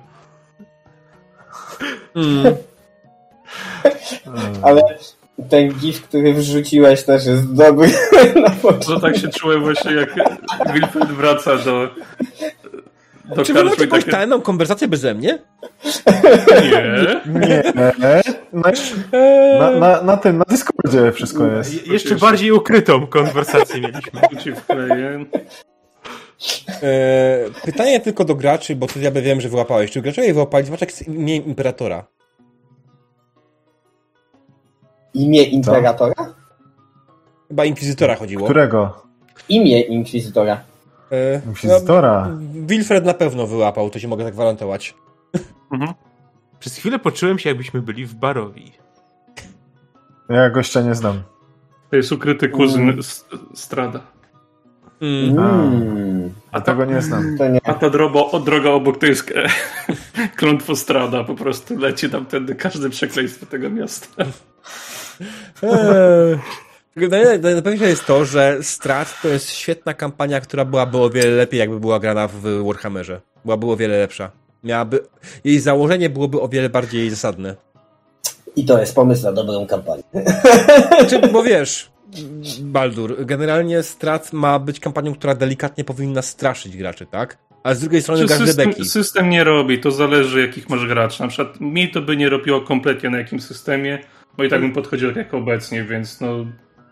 Mm. 2.15 2.55
Ale 4.61 4.81
ten 5.49 5.73
gif, 5.73 6.01
który 6.01 6.33
wrzuciłeś 6.33 7.03
też 7.03 7.25
jest 7.25 7.53
dobry. 7.53 7.89
Na 8.43 8.49
początku. 8.49 8.91
No 8.91 8.99
tak 8.99 9.17
się 9.17 9.27
czułem 9.27 9.61
właśnie, 9.61 9.91
jak 9.93 10.15
Wilfred 10.73 11.11
wraca 11.11 11.57
do 11.57 11.89
do 13.35 13.43
Czy 13.43 13.53
wy 13.53 13.63
macie 13.63 13.83
jakąś 13.83 13.99
takie... 13.99 14.11
tajną 14.11 14.41
konwersację 14.41 14.87
beze 14.87 15.13
mnie? 15.13 15.39
Nie. 16.61 17.21
Nie. 17.47 17.63
na, 18.53 18.71
na, 19.59 19.79
na, 19.79 20.01
na 20.01 20.17
tym, 20.17 20.37
na 20.37 20.45
Discordzie 20.49 21.11
wszystko 21.11 21.47
jest. 21.47 21.87
Je- 21.87 21.93
Jeszcze 21.93 22.15
bardziej 22.15 22.51
ukrytą 22.51 23.07
konwersację 23.07 23.81
mieliśmy. 23.81 24.21
Tu. 24.43 25.39
E, 26.83 27.45
pytanie 27.65 27.99
tylko 27.99 28.25
do 28.25 28.35
graczy, 28.35 28.75
bo 28.75 28.87
ty 28.87 28.99
ja 28.99 29.11
wiem, 29.11 29.41
że 29.41 29.49
wyłapałeś. 29.49 29.91
Czy 29.91 30.01
graczowie 30.01 30.33
wyłapali 30.33 30.65
zobaczek 30.65 30.91
z 30.91 31.07
imieniem 31.07 31.45
Imperatora? 31.45 32.05
Imię 35.13 35.43
Imperatora? 35.43 36.13
Chyba 37.47 37.65
Inkwizytora 37.65 38.15
chodziło. 38.15 38.43
Którego? 38.45 39.01
Imię 39.49 39.81
Inkwizytora. 39.81 40.61
E, 41.11 41.41
Inkwizytora. 41.47 42.27
no, 42.29 42.37
Wilfred 42.67 43.05
na 43.05 43.13
pewno 43.13 43.47
wyłapał, 43.47 43.89
to 43.89 43.99
się 43.99 44.07
mogę 44.07 44.23
tak 44.25 44.33
gwarantować. 44.33 44.93
Mhm. 45.71 45.93
Przez 46.59 46.75
chwilę 46.77 46.99
poczułem 46.99 47.39
się, 47.39 47.49
jakbyśmy 47.49 47.81
byli 47.81 48.05
w 48.05 48.13
barowi. 48.15 48.71
Ja 50.29 50.49
gościa 50.49 50.81
nie 50.81 50.95
znam. 50.95 51.23
To 51.89 51.95
jest 51.95 52.11
ukryty 52.11 52.49
kuzyn 52.49 52.99
S- 52.99 53.25
Strada. 53.55 53.99
Mm. 55.01 55.39
Mm, 55.39 56.33
A 56.51 56.61
tego 56.61 56.85
nie 56.85 57.01
znam. 57.01 57.37
to 57.37 57.47
nie. 57.47 57.59
A 57.63 57.73
ta 57.73 57.89
drogo, 57.89 58.31
o, 58.31 58.39
droga 58.39 58.69
obok 58.69 58.99
to 58.99 59.05
jest 59.05 59.31
e, 59.31 59.47
klątwo 60.37 60.75
Strada. 60.75 61.23
Po 61.23 61.35
prostu 61.35 61.77
leci 61.79 62.09
tam 62.09 62.25
tędy 62.25 62.55
każde 62.55 62.89
przekleństwo 62.89 63.45
tego 63.45 63.69
miasta. 63.69 64.25
Eee. 65.63 66.39
Najlepsze 67.41 67.89
jest 67.89 68.05
to, 68.05 68.25
że 68.25 68.57
Strat 68.61 69.21
to 69.21 69.27
jest 69.27 69.49
świetna 69.49 69.93
kampania, 69.93 70.41
która 70.41 70.65
byłaby 70.65 70.97
o 70.97 71.09
wiele 71.09 71.31
lepiej, 71.31 71.59
jakby 71.59 71.79
była 71.79 71.99
grana 71.99 72.27
w 72.27 72.63
Warhammerze. 72.65 73.21
Byłaby 73.45 73.71
o 73.71 73.75
wiele 73.75 73.97
lepsza. 73.97 74.31
Miałaby... 74.63 74.99
Jej 75.43 75.59
założenie 75.59 76.09
byłoby 76.09 76.41
o 76.41 76.47
wiele 76.47 76.69
bardziej 76.69 77.09
zasadne. 77.09 77.55
I 78.55 78.65
to 78.65 78.79
jest 78.79 78.95
pomysł 78.95 79.23
na 79.23 79.31
dobrą 79.31 79.67
kampanię. 79.67 80.03
Znaczy, 80.99 81.27
bo 81.27 81.43
wiesz, 81.43 81.91
Baldur, 82.61 83.25
generalnie 83.25 83.83
Strat 83.83 84.33
ma 84.33 84.59
być 84.59 84.79
kampanią, 84.79 85.13
która 85.13 85.35
delikatnie 85.35 85.83
powinna 85.83 86.21
straszyć 86.21 86.77
graczy, 86.77 87.05
tak? 87.05 87.37
A 87.63 87.73
z 87.73 87.79
drugiej 87.79 88.01
strony 88.01 88.21
Czy 88.21 88.27
każde 88.27 88.45
system, 88.47 88.85
system 88.85 89.29
nie 89.29 89.43
robi, 89.43 89.79
to 89.79 89.91
zależy 89.91 90.41
jakich 90.41 90.69
masz 90.69 90.87
graczy. 90.87 91.21
Na 91.21 91.27
przykład 91.27 91.61
mi 91.61 91.91
to 91.91 92.01
by 92.01 92.17
nie 92.17 92.29
robiło 92.29 92.61
kompletnie 92.61 93.09
na 93.09 93.17
jakim 93.17 93.39
systemie, 93.39 93.99
bo 94.37 94.43
i 94.43 94.49
tak 94.49 94.61
bym 94.61 94.73
podchodził 94.73 95.09
tak 95.09 95.17
jak 95.17 95.33
obecnie, 95.33 95.83
więc 95.83 96.21
no 96.21 96.45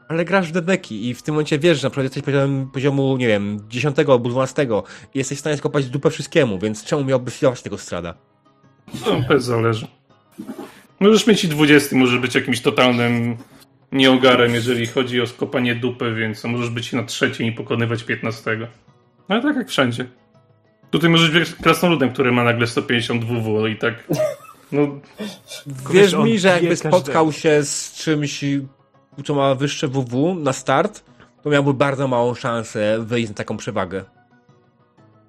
Ale 0.07 0.25
grasz 0.25 0.49
w 0.49 0.51
dedeki 0.51 1.09
i 1.09 1.13
w 1.13 1.21
tym 1.21 1.33
momencie 1.33 1.59
wiesz, 1.59 1.79
że 1.79 1.85
na 1.87 1.89
przykład 1.89 2.03
jesteś 2.03 2.23
poziomem, 2.23 2.69
poziomu, 2.73 3.17
nie 3.17 3.27
wiem, 3.27 3.59
10 3.67 3.99
albo 3.99 4.29
12 4.29 4.67
i 5.13 5.17
jesteś 5.17 5.37
w 5.37 5.41
stanie 5.41 5.57
skopać 5.57 5.85
dupę 5.85 6.09
wszystkiemu, 6.09 6.59
więc 6.59 6.83
czemu 6.83 7.03
miałbyś 7.03 7.39
działać 7.39 7.61
tego 7.61 7.77
strada? 7.77 8.13
to 9.05 9.21
też 9.27 9.43
zależy. 9.43 9.87
Możesz 10.99 11.27
mieć 11.27 11.43
i 11.43 11.47
20, 11.47 11.95
możesz 11.95 12.19
być 12.19 12.35
jakimś 12.35 12.61
totalnym 12.61 13.37
nieogarem, 13.91 14.53
jeżeli 14.53 14.87
chodzi 14.87 15.21
o 15.21 15.27
skopanie 15.27 15.75
dupy, 15.75 16.13
więc 16.13 16.43
możesz 16.43 16.69
być 16.69 16.93
i 16.93 16.95
na 16.95 17.03
trzeciej 17.03 17.47
i 17.47 17.51
pokonywać 17.51 18.03
15. 18.03 18.67
No 19.29 19.41
tak 19.41 19.55
jak 19.55 19.69
wszędzie. 19.69 20.05
Tutaj 20.91 21.09
możesz 21.09 21.31
być 21.31 21.55
krasnoludem, 21.55 22.09
który 22.13 22.31
ma 22.31 22.43
nagle 22.43 22.67
150 22.67 23.23
WW 23.25 23.67
i 23.67 23.75
tak. 23.75 24.07
No, 24.71 24.87
Wierz 25.91 26.15
mi, 26.15 26.39
że 26.39 26.47
jakby 26.47 26.75
spotkał 26.75 27.25
każdego. 27.25 27.31
się 27.31 27.63
z 27.63 27.93
czymś, 27.93 28.45
co 29.25 29.35
ma 29.35 29.55
wyższe 29.55 29.87
WW 29.87 30.35
na 30.35 30.53
start, 30.53 31.03
to 31.43 31.49
miałby 31.49 31.73
bardzo 31.73 32.07
małą 32.07 32.33
szansę 32.33 32.99
wyjść 32.99 33.29
na 33.29 33.35
taką 33.35 33.57
przewagę. 33.57 34.03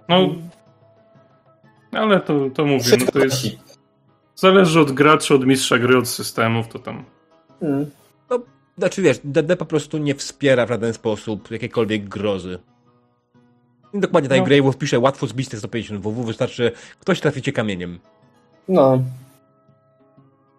no. 0.08 0.28
Ale 1.92 2.20
to, 2.20 2.50
to 2.50 2.64
mówię, 2.64 2.96
no 3.00 3.06
to 3.12 3.18
jest. 3.18 3.46
Zależy 4.36 4.80
od 4.80 4.92
graczy, 4.92 5.34
od 5.34 5.46
mistrza 5.46 5.78
gry, 5.78 5.98
od 5.98 6.08
systemów, 6.08 6.68
to 6.68 6.78
tam. 6.78 7.04
Mm. 7.62 7.90
Znaczy 8.78 9.02
wiesz, 9.02 9.20
DD 9.24 9.56
po 9.56 9.66
prostu 9.66 9.98
nie 9.98 10.14
wspiera 10.14 10.66
w 10.66 10.68
żaden 10.68 10.94
sposób 10.94 11.50
jakiejkolwiek 11.50 12.08
grozy. 12.08 12.58
Dokładnie 13.94 14.28
tak 14.28 14.38
No. 14.38 14.44
Grey 14.44 14.62
Wolf 14.62 14.76
pisze, 14.76 14.98
łatwo 14.98 15.26
zbić 15.26 15.48
te 15.48 15.56
150 15.56 16.00
WW, 16.00 16.24
wystarczy 16.24 16.72
ktoś 17.00 17.20
traficie 17.20 17.52
kamieniem. 17.52 17.98
No, 18.68 19.02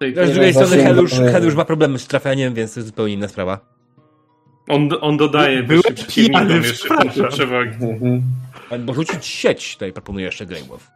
Tej- 0.03 0.17
Ale 0.19 0.27
z 0.27 0.31
drugiej 0.33 0.53
strony 0.53 0.83
Helusz, 1.31 1.55
ma 1.55 1.65
problemy 1.65 1.99
z 1.99 2.07
trafianiem, 2.07 2.53
więc 2.53 2.73
to 2.73 2.79
jest 2.79 2.87
zupełnie 2.87 3.13
inna 3.13 3.27
sprawa. 3.27 3.59
On, 4.69 4.89
on 5.01 5.17
dodaje 5.17 5.63
Byłem 5.63 5.81
pijany, 6.15 6.61
przewagi. 7.29 7.85
mhm. 7.85 8.21
Bo 8.79 8.93
rzucić 8.93 9.25
sieć 9.25 9.73
tutaj 9.73 9.93
proponuje 9.93 10.25
jeszcze 10.25 10.45
Grey 10.45 10.63
Wolf. 10.63 10.87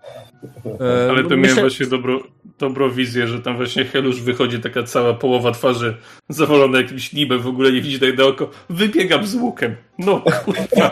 E, 0.82 1.10
Ale 1.10 1.24
to 1.24 1.30
myślę- 1.30 1.38
miałem 1.38 1.60
właśnie 1.60 1.86
dobro, 1.86 2.24
dobrą 2.60 2.90
wizję, 2.92 3.27
że 3.27 3.42
tam 3.42 3.56
właśnie 3.58 3.86
Helusz 3.86 4.22
wychodzi 4.22 4.60
taka 4.60 4.84
cała 4.84 5.14
połowa 5.14 5.52
twarzy 5.52 5.98
zawalona 6.30 6.77
jakimś 6.77 7.14
nibem, 7.14 7.40
w 7.42 7.48
ogóle 7.48 7.72
nie 7.72 7.82
widzi 7.82 8.00
na 8.18 8.24
oko. 8.24 8.50
Wybiegam 8.69 9.27
z 9.27 9.36
łukiem. 9.36 9.76
No 10.00 10.22
kurwa. 10.45 10.92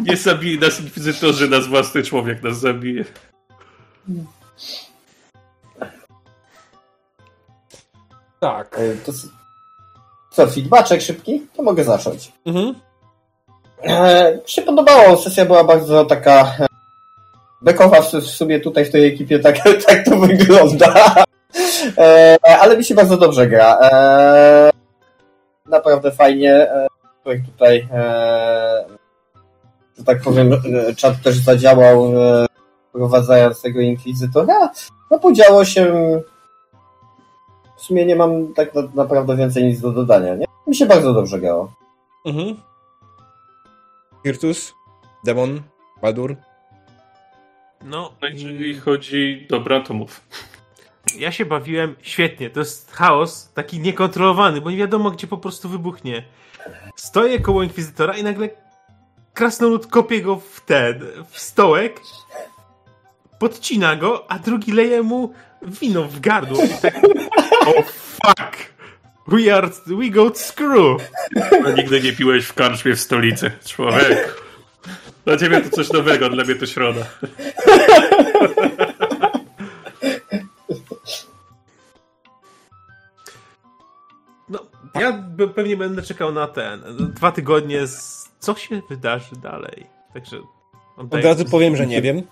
Nie 0.00 0.16
zabije 0.16 0.58
nas 0.58 0.80
inkwizytorzy, 0.80 1.48
nas 1.48 1.66
własny 1.66 2.02
człowiek 2.02 2.42
nas 2.42 2.60
zabije. 2.60 3.04
Tak. 8.44 8.78
E, 8.78 8.94
To 9.06 9.12
co, 10.30 10.46
feedbaczek 10.46 11.00
szybki? 11.00 11.46
To 11.56 11.62
mogę 11.62 11.84
zacząć. 11.84 12.32
Mhm. 12.46 12.74
E, 13.82 14.34
mi 14.34 14.48
się 14.50 14.62
podobało, 14.62 15.16
sesja 15.16 15.44
była 15.44 15.64
bardzo 15.64 16.04
taka 16.04 16.54
e, 16.60 16.66
bekowa 17.62 18.02
w, 18.02 18.12
w 18.12 18.26
sumie 18.26 18.60
tutaj 18.60 18.84
w 18.84 18.90
tej 18.90 19.06
ekipie, 19.06 19.38
tak, 19.38 19.56
tak 19.86 20.04
to 20.04 20.16
wygląda. 20.16 21.14
E, 21.98 22.38
ale 22.60 22.76
mi 22.76 22.84
się 22.84 22.94
bardzo 22.94 23.16
dobrze 23.16 23.46
gra. 23.46 23.78
E, 23.80 24.70
naprawdę 25.66 26.12
fajnie. 26.12 26.52
E, 26.52 26.86
tutaj, 27.24 27.88
e, 27.92 28.84
że 29.98 30.04
tak 30.04 30.20
powiem, 30.20 30.50
czat 30.96 31.22
też 31.22 31.36
zadziałał 31.36 32.04
e, 32.16 32.46
wprowadzając 32.88 33.62
tego 33.62 33.80
inkwizytora. 33.80 34.70
No 35.10 35.18
podziało 35.18 35.64
się 35.64 36.20
w 37.84 37.86
sumie 37.86 38.06
nie 38.06 38.16
mam 38.16 38.54
tak 38.54 38.74
na, 38.74 38.82
naprawdę 38.94 39.36
więcej 39.36 39.64
nic 39.64 39.80
do 39.80 39.90
dodania, 39.90 40.34
nie? 40.34 40.46
Mi 40.66 40.76
się 40.76 40.86
bardzo 40.86 41.14
dobrze 41.14 41.40
grało. 41.40 41.72
Mhm. 42.26 42.56
Virtus, 44.24 44.74
Demon, 45.24 45.62
Baldur. 46.02 46.36
No, 47.84 48.12
No 48.22 48.28
jeżeli 48.28 48.80
chodzi... 48.80 49.46
Dobra, 49.50 49.80
to 49.80 49.94
mów. 49.94 50.20
ja 51.18 51.32
się 51.32 51.44
bawiłem 51.44 51.96
świetnie. 52.02 52.50
To 52.50 52.60
jest 52.60 52.92
chaos 52.92 53.52
taki 53.54 53.80
niekontrolowany, 53.80 54.60
bo 54.60 54.70
nie 54.70 54.76
wiadomo, 54.76 55.10
gdzie 55.10 55.26
po 55.26 55.38
prostu 55.38 55.68
wybuchnie. 55.68 56.24
Stoję 56.96 57.40
koło 57.40 57.62
Inkwizytora 57.62 58.16
i 58.16 58.22
nagle 58.22 58.48
krasnolud 59.34 59.86
kopie 59.86 60.22
go 60.22 60.36
w 60.36 60.60
ten, 60.60 61.00
w 61.30 61.38
stołek, 61.38 62.00
podcina 63.38 63.96
go, 63.96 64.30
a 64.30 64.38
drugi 64.38 64.72
leje 64.72 65.02
mu 65.02 65.32
wino 65.62 66.02
w 66.04 66.20
gardło 66.20 66.64
i 66.64 66.68
tak 66.82 67.00
oh 67.66 67.82
fuck, 67.82 68.56
we 69.26 69.54
are, 69.56 69.70
we 69.86 70.10
go 70.10 70.30
screw. 70.34 71.10
No, 71.62 71.70
nigdy 71.76 72.00
nie 72.00 72.12
piłeś 72.12 72.44
w 72.44 72.52
karczmie 72.54 72.94
w 72.94 73.00
stolicy, 73.00 73.50
człowiek. 73.66 74.42
Dla 75.24 75.36
ciebie 75.36 75.60
to 75.60 75.70
coś 75.70 75.92
nowego, 75.92 76.28
dla 76.28 76.44
mnie 76.44 76.54
to 76.54 76.66
środa. 76.66 77.06
No, 84.48 84.60
ja 84.94 85.24
pewnie 85.54 85.76
będę 85.76 86.02
czekał 86.02 86.32
na 86.32 86.46
ten, 86.46 86.82
dwa 87.14 87.32
tygodnie, 87.32 87.86
z... 87.86 88.28
co 88.38 88.54
się 88.54 88.82
wydarzy 88.90 89.36
dalej. 89.42 89.86
Także 90.14 90.36
Od 90.96 91.06
oddaję- 91.06 91.24
razu 91.24 91.44
powiem, 91.44 91.76
że 91.76 91.86
nie 91.86 92.02
wiem. 92.02 92.22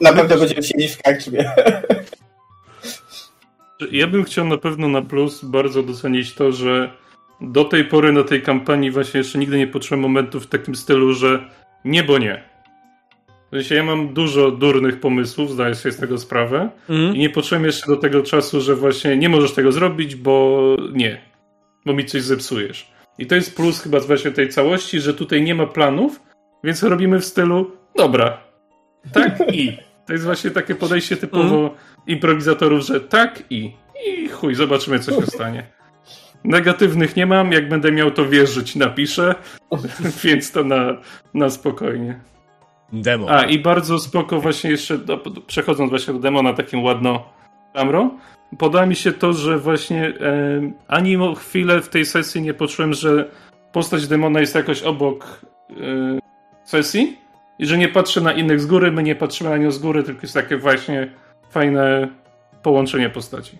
Na 0.00 0.12
pewno 0.12 0.36
będziemy 0.36 0.62
siedzieć 0.62 0.92
w 0.92 1.02
karczmie. 1.02 1.52
Ja 3.92 4.06
bym 4.06 4.24
chciał 4.24 4.44
na 4.46 4.56
pewno 4.58 4.88
na 4.88 5.02
plus 5.02 5.44
bardzo 5.44 5.82
docenić 5.82 6.34
to, 6.34 6.52
że 6.52 6.90
do 7.40 7.64
tej 7.64 7.84
pory 7.84 8.12
na 8.12 8.22
tej 8.22 8.42
kampanii 8.42 8.90
właśnie 8.90 9.18
jeszcze 9.18 9.38
nigdy 9.38 9.58
nie 9.58 9.66
poczułem 9.66 10.00
momentów 10.00 10.44
w 10.44 10.46
takim 10.46 10.74
stylu, 10.74 11.12
że 11.12 11.50
nie, 11.84 12.02
bo 12.04 12.18
nie. 12.18 12.42
W 13.46 13.56
sensie 13.56 13.74
ja 13.74 13.84
mam 13.84 14.14
dużo 14.14 14.50
durnych 14.50 15.00
pomysłów, 15.00 15.50
zdaję 15.50 15.74
sobie 15.74 15.92
z 15.92 15.96
tego 15.96 16.18
sprawę 16.18 16.70
Mhm. 16.88 17.16
i 17.16 17.18
nie 17.18 17.30
poczułem 17.30 17.64
jeszcze 17.64 17.86
do 17.86 17.96
tego 17.96 18.22
czasu, 18.22 18.60
że 18.60 18.74
właśnie 18.74 19.16
nie 19.16 19.28
możesz 19.28 19.52
tego 19.52 19.72
zrobić, 19.72 20.16
bo 20.16 20.76
nie. 20.92 21.20
Bo 21.86 21.92
mi 21.92 22.04
coś 22.04 22.22
zepsujesz. 22.22 22.90
I 23.18 23.26
to 23.26 23.34
jest 23.34 23.56
plus 23.56 23.80
chyba 23.82 24.00
właśnie 24.00 24.30
tej 24.30 24.48
całości, 24.48 25.00
że 25.00 25.14
tutaj 25.14 25.42
nie 25.42 25.54
ma 25.54 25.66
planów, 25.66 26.20
więc 26.64 26.82
robimy 26.82 27.20
w 27.20 27.24
stylu 27.24 27.70
dobra, 27.96 28.38
tak 29.12 29.54
i. 29.54 29.72
To 30.06 30.12
jest 30.12 30.24
właśnie 30.24 30.50
takie 30.50 30.74
podejście 30.74 31.16
typowo 31.16 31.74
improwizatorów, 32.06 32.80
że 32.80 33.00
tak 33.00 33.42
i. 33.50 33.72
I 34.06 34.28
chuj, 34.28 34.54
zobaczymy 34.54 34.98
co 34.98 35.20
się 35.20 35.26
stanie. 35.26 35.66
Negatywnych 36.44 37.16
nie 37.16 37.26
mam, 37.26 37.52
jak 37.52 37.68
będę 37.68 37.92
miał 37.92 38.10
to 38.10 38.28
wierzyć, 38.28 38.76
napiszę, 38.76 39.34
więc 40.24 40.52
to 40.52 40.64
na, 40.64 40.96
na 41.34 41.50
spokojnie. 41.50 42.20
Demon. 42.92 43.28
A 43.30 43.44
i 43.44 43.58
bardzo 43.58 43.98
spoko 43.98 44.40
właśnie 44.40 44.70
jeszcze, 44.70 44.98
do, 44.98 45.18
przechodząc 45.46 45.90
właśnie 45.90 46.14
do 46.14 46.20
demona 46.20 46.52
takim 46.52 46.84
ładno 46.84 47.32
Amro, 47.74 48.10
podoba 48.58 48.86
mi 48.86 48.96
się 48.96 49.12
to, 49.12 49.32
że 49.32 49.58
właśnie 49.58 50.06
e, 50.06 50.72
ani 50.88 51.18
chwilę 51.36 51.80
w 51.80 51.88
tej 51.88 52.06
sesji 52.06 52.42
nie 52.42 52.54
poczułem, 52.54 52.94
że 52.94 53.30
postać 53.72 54.06
demona 54.06 54.40
jest 54.40 54.54
jakoś 54.54 54.82
obok 54.82 55.40
e, 55.70 55.74
sesji 56.64 57.23
i 57.58 57.66
że 57.66 57.78
nie 57.78 57.88
patrzę 57.88 58.20
na 58.20 58.32
innych 58.32 58.60
z 58.60 58.66
góry, 58.66 58.92
my 58.92 59.02
nie 59.02 59.14
patrzymy 59.14 59.50
na 59.50 59.56
nią 59.56 59.70
z 59.70 59.78
góry, 59.78 60.02
tylko 60.02 60.20
jest 60.22 60.34
takie 60.34 60.56
właśnie 60.56 61.10
fajne 61.50 62.08
połączenie 62.62 63.10
postaci. 63.10 63.58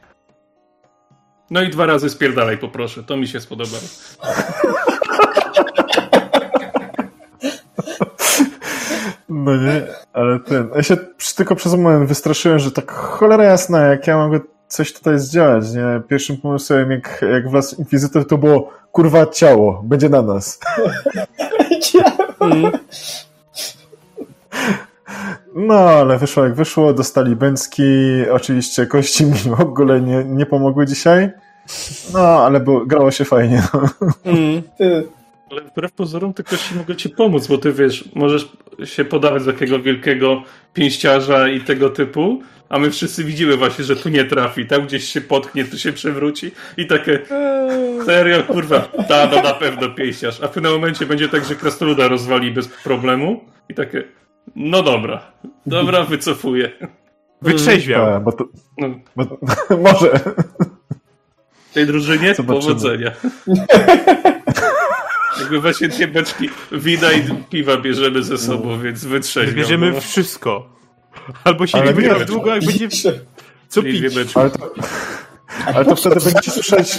No 1.50 1.62
i 1.62 1.70
dwa 1.70 1.86
razy 1.86 2.10
spierdalaj 2.10 2.58
poproszę, 2.58 3.02
to 3.02 3.16
mi 3.16 3.28
się 3.28 3.40
spodobało. 3.40 3.82
No 9.28 9.56
nie, 9.56 9.82
ale 10.12 10.40
ten. 10.40 10.68
Ja 10.76 10.82
się 10.82 10.96
tylko 11.36 11.56
przez 11.56 11.74
moment 11.74 12.08
wystraszyłem, 12.08 12.58
że 12.58 12.70
tak 12.70 12.92
cholera 12.92 13.44
jasna, 13.44 13.80
jak 13.80 14.06
ja 14.06 14.16
mogę 14.16 14.40
coś 14.68 14.92
tutaj 14.92 15.18
zdziałać, 15.18 15.72
nie? 15.72 16.00
Pierwszym 16.08 16.36
pomysłem, 16.36 16.90
jak, 16.90 17.24
jak 17.32 17.50
wlazł 17.50 17.76
Inkwizytor, 17.76 18.26
to 18.26 18.38
było 18.38 18.70
kurwa 18.92 19.26
ciało, 19.26 19.82
będzie 19.84 20.08
na 20.08 20.22
nas. 20.22 20.58
No, 25.54 25.74
ale 25.74 26.18
wyszło 26.18 26.44
jak 26.44 26.54
wyszło, 26.54 26.92
dostali 26.92 27.36
bęcki, 27.36 27.82
oczywiście 28.30 28.86
kości 28.86 29.24
mi 29.24 29.32
w 29.56 29.60
ogóle 29.60 30.00
nie, 30.00 30.24
nie 30.24 30.46
pomogły 30.46 30.86
dzisiaj. 30.86 31.30
No, 32.12 32.20
ale 32.20 32.60
było, 32.60 32.86
grało 32.86 33.10
się 33.10 33.24
fajnie. 33.24 33.62
No. 33.74 34.08
Mm. 34.24 34.62
Ale 35.50 35.62
wbrew 35.62 35.92
pozorom 35.92 36.34
te 36.34 36.42
kości 36.42 36.74
mogą 36.74 36.94
ci 36.94 37.10
pomóc, 37.10 37.46
bo 37.46 37.58
ty 37.58 37.72
wiesz, 37.72 38.08
możesz 38.14 38.52
się 38.84 39.04
podawać 39.04 39.42
za 39.42 39.52
takiego 39.52 39.78
wielkiego 39.80 40.42
pięściarza 40.74 41.48
i 41.48 41.60
tego 41.60 41.90
typu, 41.90 42.42
a 42.68 42.78
my 42.78 42.90
wszyscy 42.90 43.24
widzimy 43.24 43.56
właśnie, 43.56 43.84
że 43.84 43.96
tu 43.96 44.08
nie 44.08 44.24
trafi, 44.24 44.66
tam 44.66 44.86
gdzieś 44.86 45.04
się 45.04 45.20
potknie, 45.20 45.64
tu 45.64 45.78
się 45.78 45.92
przewróci 45.92 46.50
i 46.76 46.86
takie 46.86 47.18
serio, 48.06 48.42
kurwa, 48.42 48.80
ta, 49.08 49.26
no 49.26 49.42
na 49.42 49.54
pewno 49.54 49.90
pięściarz, 49.90 50.40
a 50.42 50.48
w 50.48 50.50
pewnym 50.50 50.72
momencie 50.72 51.06
będzie 51.06 51.28
tak, 51.28 51.44
że 51.44 51.54
krasnoluda 51.54 52.08
rozwali 52.08 52.50
bez 52.50 52.68
problemu 52.68 53.44
i 53.68 53.74
takie, 53.74 54.04
no 54.56 54.82
dobra, 54.82 55.32
dobra, 55.66 56.02
wycofuję. 56.04 56.72
Wytrzeźwiał. 57.42 58.06
Tak, 58.06 58.24
bo 58.24 58.32
to, 58.32 58.44
No, 58.78 58.88
bo, 59.16 59.38
może. 59.92 60.20
tej 61.74 61.86
drużynie 61.86 62.34
Zobaczymy. 62.34 62.60
powodzenia. 62.60 63.12
Jakby 65.40 65.60
właśnie 65.60 65.88
dwie 65.88 66.08
beczki 66.08 66.48
wina 66.72 67.12
i 67.12 67.22
piwa 67.50 67.76
bierzemy 67.76 68.22
ze 68.22 68.38
sobą, 68.38 68.80
więc 68.80 69.04
wytrzeźwiał. 69.04 69.56
Bierzemy 69.56 69.92
no. 69.92 70.00
wszystko. 70.00 70.68
Albo 71.44 71.66
się 71.66 71.78
Ale 71.78 71.94
nie 71.94 72.08
będzie 72.08 72.24
długo, 72.24 72.54
jak 72.54 72.64
będzie 72.64 72.88
co 73.68 73.82
pić. 73.82 74.04
Ale 74.34 74.50
to, 74.50 74.70
ale 75.66 75.84
to 75.84 75.96
wtedy 75.96 76.14
będziecie 76.14 76.50
słyszeć. 76.50 76.98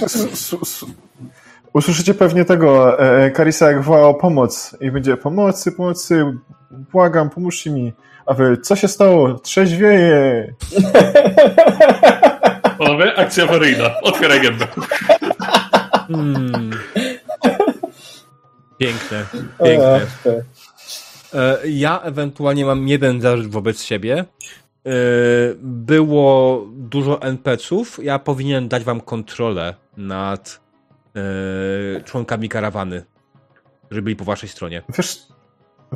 Usłyszycie 1.76 2.14
pewnie 2.14 2.46
tego 2.46 3.00
e, 3.00 3.32
Karisa, 3.32 3.72
jak 3.72 3.82
woła 3.82 4.08
o 4.08 4.14
pomoc. 4.14 4.78
I 4.82 4.92
będzie 4.92 5.18
pomocy, 5.18 5.72
pomocy, 5.72 6.26
błagam, 6.72 7.30
pomóżcie 7.30 7.70
mi. 7.72 7.94
A 8.26 8.34
wy, 8.34 8.58
co 8.58 8.76
się 8.76 8.88
stało? 8.88 9.34
Trzeźwieje! 9.40 10.54
Panowie, 12.78 13.16
akcja 13.18 13.44
awaryjna. 13.44 14.02
Otwieraj 14.02 14.42
gębę. 14.42 14.68
Mm. 16.10 16.70
Piękne, 18.78 19.26
piękne. 19.64 20.02
te. 20.24 20.44
E, 21.34 21.58
Ja 21.66 22.02
ewentualnie 22.02 22.66
mam 22.66 22.88
jeden 22.88 23.22
zarzut 23.22 23.48
wobec 23.48 23.84
siebie. 23.84 24.18
E, 24.86 24.90
Było 25.62 26.64
dużo 26.72 27.22
NPC-ów. 27.22 28.00
Ja 28.04 28.20
powinien 28.20 28.68
dać 28.68 28.84
wam 28.84 29.02
kontrolę 29.02 29.74
nad 29.98 30.65
e, 31.16 32.02
członkami 32.04 32.50
karawany, 32.50 33.06
żeby 33.92 34.02
byli 34.02 34.16
po 34.16 34.26
waszej 34.26 34.50
stronie. 34.50 34.82
Wiesz, 34.98 35.20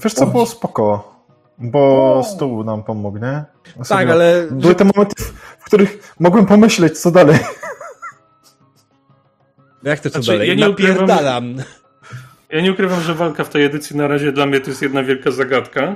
wiesz 0.04 0.14
co 0.14 0.26
było 0.28 0.46
spoko? 0.46 1.16
Bo 1.58 2.22
stół 2.24 2.64
nam 2.64 2.84
pomógł, 2.84 3.18
nie? 3.18 3.44
Tak, 3.90 4.10
ale 4.10 4.48
Były 4.52 4.76
te 4.76 4.84
momenty, 4.86 5.24
w- 5.24 5.64
których 5.66 6.14
mogłem 6.20 6.46
pomyśleć, 6.46 7.00
co 7.00 7.12
dalej. 7.12 7.40
jak 9.84 10.00
to 10.00 10.10
co 10.10 10.14
Znaczy, 10.22 10.32
dalej? 10.32 10.50
ja 10.50 10.56
nie 10.56 10.70
ukrywam- 10.70 10.90
Napierdalam. 11.08 11.56
Ja 12.50 12.62
nie 12.62 12.72
ukrywam, 12.72 13.02
że 13.02 13.14
walka 13.16 13.44
w 13.44 13.50
tej 13.50 13.64
edycji 13.66 13.96
na 13.98 14.08
razie 14.08 14.32
dla 14.32 14.46
mnie 14.46 14.60
to 14.62 14.70
jest 14.70 14.82
jedna 14.82 15.04
wielka 15.04 15.32
zagadka. 15.32 15.96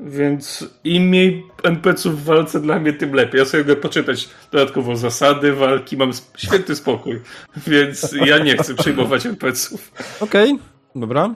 Więc 0.00 0.68
im 0.84 1.02
mniej 1.02 1.46
NPC-ów 1.62 2.22
w 2.22 2.24
walce 2.24 2.60
dla 2.60 2.78
mnie, 2.78 2.92
tym 2.92 3.14
lepiej. 3.14 3.38
Ja 3.38 3.44
sobie 3.44 3.62
mogę 3.62 3.76
poczytać 3.76 4.28
dodatkowo 4.52 4.96
zasady 4.96 5.52
walki, 5.52 5.96
mam 5.96 6.10
święty 6.36 6.76
spokój. 6.76 7.20
Więc 7.66 8.14
ja 8.26 8.38
nie 8.38 8.56
chcę 8.56 8.74
przyjmować 8.74 9.26
NPC-ów. 9.26 9.92
Okej, 10.20 10.58
dobra. 10.94 11.28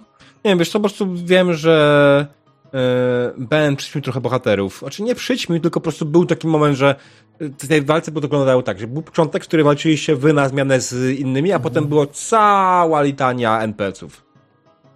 Nie 0.44 0.50
wiem, 0.50 0.58
wiesz 0.58 0.70
co, 0.70 0.78
po 0.78 0.82
prostu 0.88 1.14
wiem, 1.14 1.54
że 1.54 2.26
e, 2.74 3.32
Ben 3.38 3.76
przyćmił 3.76 4.02
trochę 4.02 4.20
bohaterów. 4.20 4.78
Znaczy 4.78 5.02
nie 5.02 5.14
przyćmił, 5.14 5.60
tylko 5.60 5.80
po 5.80 5.84
prostu 5.84 6.06
był 6.06 6.26
taki 6.26 6.46
moment, 6.46 6.76
że 6.76 6.94
w 7.40 7.68
tej 7.68 7.82
walce 7.82 8.12
wyglądało 8.12 8.62
tak, 8.62 8.78
że 8.78 8.86
był 8.86 9.02
początek, 9.02 9.42
który 9.42 9.64
walczyliście 9.64 10.16
wy 10.16 10.32
na 10.32 10.48
zmianę 10.48 10.80
z 10.80 11.18
innymi, 11.18 11.52
a 11.52 11.58
potem 11.58 11.86
było 11.86 12.06
cała 12.06 13.02
litania 13.02 13.60
NPC-ów, 13.60 14.24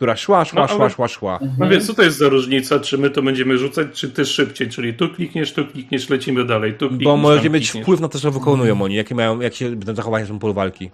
która 0.02 0.16
szła, 0.16 0.44
szła, 0.44 0.60
No, 0.62 0.68
szła, 0.68 0.84
ale- 0.84 0.90
szła, 0.90 1.08
szła. 1.08 1.38
No 1.58 1.68
więc 1.68 1.86
co 1.86 1.94
to 1.94 2.02
jest 2.02 2.18
za 2.18 2.28
różnica, 2.28 2.80
czy 2.80 2.98
my 2.98 3.10
to 3.10 3.22
będziemy 3.22 3.58
rzucać, 3.58 3.88
czy 3.92 4.10
ty 4.10 4.24
szybciej, 4.26 4.68
czyli 4.68 4.94
tu 4.94 5.08
klikniesz, 5.08 5.52
tu 5.52 5.66
klikniesz, 5.66 6.08
lecimy 6.10 6.44
dalej, 6.44 6.74
tu 6.74 6.88
klikniesz, 6.88 7.04
Bo 7.04 7.16
możecie 7.16 7.50
mieć 7.50 7.62
klikniesz. 7.64 7.82
wpływ 7.84 8.00
na 8.00 8.08
to, 8.08 8.18
co 8.18 8.30
wykonują 8.30 8.82
oni, 8.82 8.94
jakie 8.94 9.14
mają, 9.14 9.40
jak 9.40 9.54
się 9.54 9.68
będą 9.68 9.94
zachować 9.94 10.22
na 10.22 10.26
tym 10.28 10.38
polu 10.38 10.54
walki. 10.54 10.90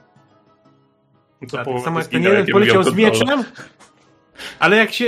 Co 1.48 1.56
Tak 1.56 1.64
połowa 1.64 1.84
samo 1.84 1.98
jak 1.98 2.08
ten 2.08 2.22
jeden 2.22 2.46
poleciał 2.46 2.82
z 2.82 2.94
mieczem, 2.94 3.44
ale 4.58 4.76
jak 4.76 4.92
się 4.92 5.06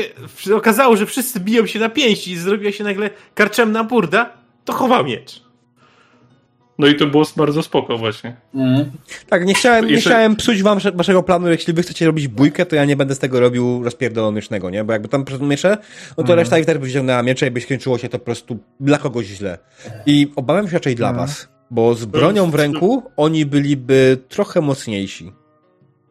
okazało, 0.55 0.97
że 0.97 1.07
wszyscy 1.07 1.41
biją 1.41 1.67
się 1.67 1.79
na 1.79 1.89
pięści 1.89 2.31
i 2.31 2.37
zrobiła 2.37 2.73
się 2.73 2.85
nagle 2.85 3.11
karczemna 3.35 3.85
burda, 3.85 4.33
to 4.65 4.73
chował 4.73 5.05
miecz. 5.05 5.43
No 6.81 6.87
i 6.87 6.95
to 6.95 7.07
było 7.07 7.25
bardzo 7.37 7.63
spoko 7.63 7.99
właśnie. 7.99 8.37
Mm. 8.55 8.91
Tak, 9.29 9.47
nie 9.47 9.55
chciałem, 9.55 9.87
nie 9.87 9.93
Jeszcze- 9.93 10.11
chciałem 10.11 10.37
psuć 10.37 10.63
wam 10.63 10.79
waszego 10.95 11.23
planu, 11.23 11.49
jeśli 11.51 11.73
wy 11.73 11.83
chcecie 11.83 12.07
robić 12.07 12.29
bójkę, 12.29 12.67
to 12.67 12.77
ja 12.77 12.85
nie 12.85 12.97
będę 12.97 13.15
z 13.15 13.19
tego 13.19 13.41
robił 13.41 13.85
rozpierdolonego, 13.85 14.71
nie? 14.71 14.85
Bo 14.85 14.93
jakby 14.93 15.09
tam 15.09 15.25
miecze, 15.41 15.79
no 16.19 16.25
to 16.25 16.35
reszta 16.35 16.59
ich 16.59 16.67
też 16.67 16.79
by 16.79 16.87
wyciągnęła 16.87 17.23
miecze 17.23 17.47
i 17.47 17.51
by 17.51 17.61
skończyło 17.61 17.99
się 17.99 18.09
to 18.09 18.19
po 18.19 18.25
prostu 18.25 18.59
dla 18.81 18.99
kogoś 18.99 19.27
źle. 19.27 19.59
I 20.07 20.33
obawiam 20.37 20.67
się 20.69 20.73
raczej 20.75 20.95
dla 20.95 21.13
was, 21.13 21.49
bo 21.71 21.95
z 21.95 22.05
bronią 22.05 22.51
w 22.51 22.55
ręku 22.55 23.03
oni 23.17 23.47
byliby 23.47 24.19
trochę 24.29 24.61
mocniejsi. 24.61 25.33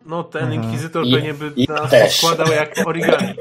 No 0.05 0.23
ten 0.23 0.43
Mhm. 0.43 0.63
inkwizytor 0.63 1.05
I- 1.07 1.11
pewnie 1.13 1.33
by 1.33 1.51
i 1.55 1.67
nas 1.67 2.15
składał 2.15 2.47
jak 2.51 2.87
origami. 2.87 3.27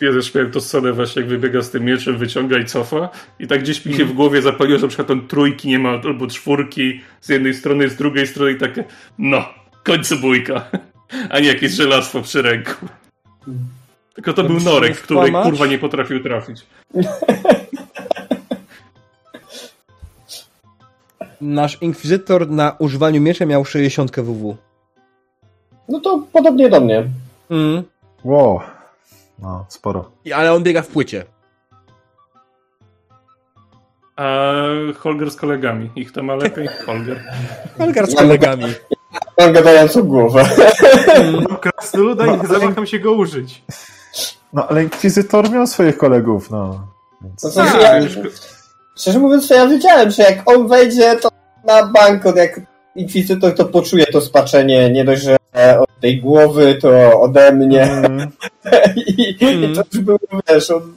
Ja 0.00 0.12
też 0.12 0.34
miałem 0.34 0.50
to 0.50 0.60
scenę 0.60 0.92
właśnie, 0.92 1.22
jak 1.22 1.28
wybiega 1.28 1.62
z 1.62 1.70
tym 1.70 1.84
mieczem, 1.84 2.18
wyciąga 2.18 2.58
i 2.58 2.64
cofa. 2.64 3.08
I 3.38 3.46
tak 3.46 3.62
gdzieś 3.62 3.86
mi 3.86 3.94
się 3.94 4.04
w 4.04 4.12
głowie 4.12 4.42
zapaliło, 4.42 4.78
że 4.78 4.82
na 4.82 4.88
przykład 4.88 5.10
on 5.10 5.28
trójki 5.28 5.68
nie 5.68 5.78
ma, 5.78 5.90
albo 6.04 6.26
czwórki 6.26 7.00
z 7.20 7.28
jednej 7.28 7.54
strony, 7.54 7.88
z 7.88 7.96
drugiej 7.96 8.26
strony 8.26 8.52
i 8.52 8.58
takie, 8.58 8.84
no, 9.18 9.44
końcu 9.84 10.18
bójka. 10.18 10.70
A 11.30 11.40
nie 11.40 11.48
jakieś 11.48 11.72
żelastwo 11.72 12.22
przy 12.22 12.42
ręku. 12.42 12.86
Tylko 14.14 14.32
to 14.32 14.44
był 14.44 14.56
Chcesz 14.56 14.64
Norek, 14.64 14.96
który 14.96 15.32
kurwa 15.32 15.66
nie 15.66 15.78
potrafił 15.78 16.22
trafić. 16.22 16.66
Nasz 21.40 21.82
inkwizytor 21.82 22.50
na 22.50 22.76
używaniu 22.78 23.20
miecza 23.20 23.46
miał 23.46 23.64
60 23.64 24.20
WW. 24.20 24.56
No 25.88 26.00
to 26.00 26.24
podobnie 26.32 26.68
do 26.68 26.80
mnie. 26.80 27.04
Mm. 27.50 27.82
Wow. 28.24 28.60
No, 29.38 29.66
sporo. 29.68 30.10
I- 30.24 30.32
Ale 30.32 30.52
on 30.52 30.62
biega 30.62 30.82
w 30.82 30.88
płycie. 30.88 31.24
A 34.16 34.52
Holger 34.98 35.30
z 35.30 35.36
kolegami. 35.36 35.90
Ich 35.96 36.12
to 36.12 36.22
ma 36.22 36.34
lepiej? 36.34 36.68
Holger. 36.86 37.24
Olgar 37.78 38.06
z 38.06 38.14
kolegami. 38.14 38.64
Mam 39.38 39.52
gadającą 39.52 40.02
głowę. 40.02 40.44
No 41.50 41.56
krasnoluda 41.56 42.26
i 42.26 42.46
zawaham 42.46 42.86
się 42.86 42.98
go 42.98 43.12
użyć. 43.12 43.62
No, 44.52 44.68
ale 44.68 44.82
Inkwizytor 44.82 45.50
miał 45.50 45.66
swoich 45.66 45.98
kolegów, 45.98 46.50
no. 46.50 46.86
Więc... 47.22 47.40
To 47.40 47.50
znaczy, 47.50 47.72
Tak, 47.72 47.82
ja, 47.82 48.08
szczerze 48.96 49.18
mówiąc, 49.18 49.48
to 49.48 49.54
ja 49.54 49.66
wiedziałem, 49.66 50.10
że 50.10 50.22
jak 50.22 50.50
on 50.50 50.68
wejdzie, 50.68 51.16
to 51.16 51.28
na 51.64 51.86
bank, 51.86 52.26
od 52.26 52.36
jak 52.36 52.60
inkwizytor, 52.96 53.54
to 53.54 53.64
poczuje 53.64 54.06
to 54.06 54.20
spaczenie, 54.20 54.90
nie 54.90 55.04
dość, 55.04 55.22
że 55.22 55.36
od 55.80 56.00
tej 56.00 56.20
głowy, 56.20 56.74
to 56.80 57.20
ode 57.20 57.52
mnie. 57.52 57.82
Mm, 57.82 58.30
I, 59.06 59.30
i 59.30 59.74
to 59.74 59.82
już 59.94 60.04
było, 60.04 60.18
wiesz, 60.48 60.70
on, 60.70 60.94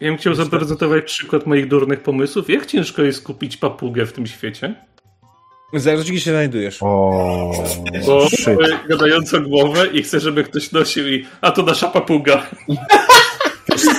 Ja 0.00 0.08
bym 0.08 0.18
chciał 0.18 0.34
zaprezentować 0.34 1.04
przykład 1.04 1.46
moich 1.46 1.68
durnych 1.68 2.00
pomysłów. 2.02 2.50
Jak 2.50 2.66
ciężko 2.66 3.02
jest 3.02 3.24
kupić 3.24 3.56
papugę 3.56 4.06
w 4.06 4.12
tym 4.12 4.26
świecie? 4.26 4.74
Zależy, 5.74 6.12
gdzie 6.12 6.20
się 6.20 6.30
znajdujesz. 6.30 6.82
o, 6.82 6.86
Bo 8.06 8.26
mamy 8.46 8.78
gadającą 8.88 9.42
głowę 9.42 9.86
i 9.86 10.02
chcę, 10.02 10.20
żeby 10.20 10.44
ktoś 10.44 10.72
nosił 10.72 11.08
i... 11.08 11.26
A 11.40 11.50
to 11.50 11.62
nasza 11.62 11.88
papuga. 11.88 12.46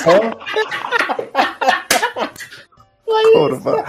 Co? 0.04 0.20
Kurwa. 3.34 3.84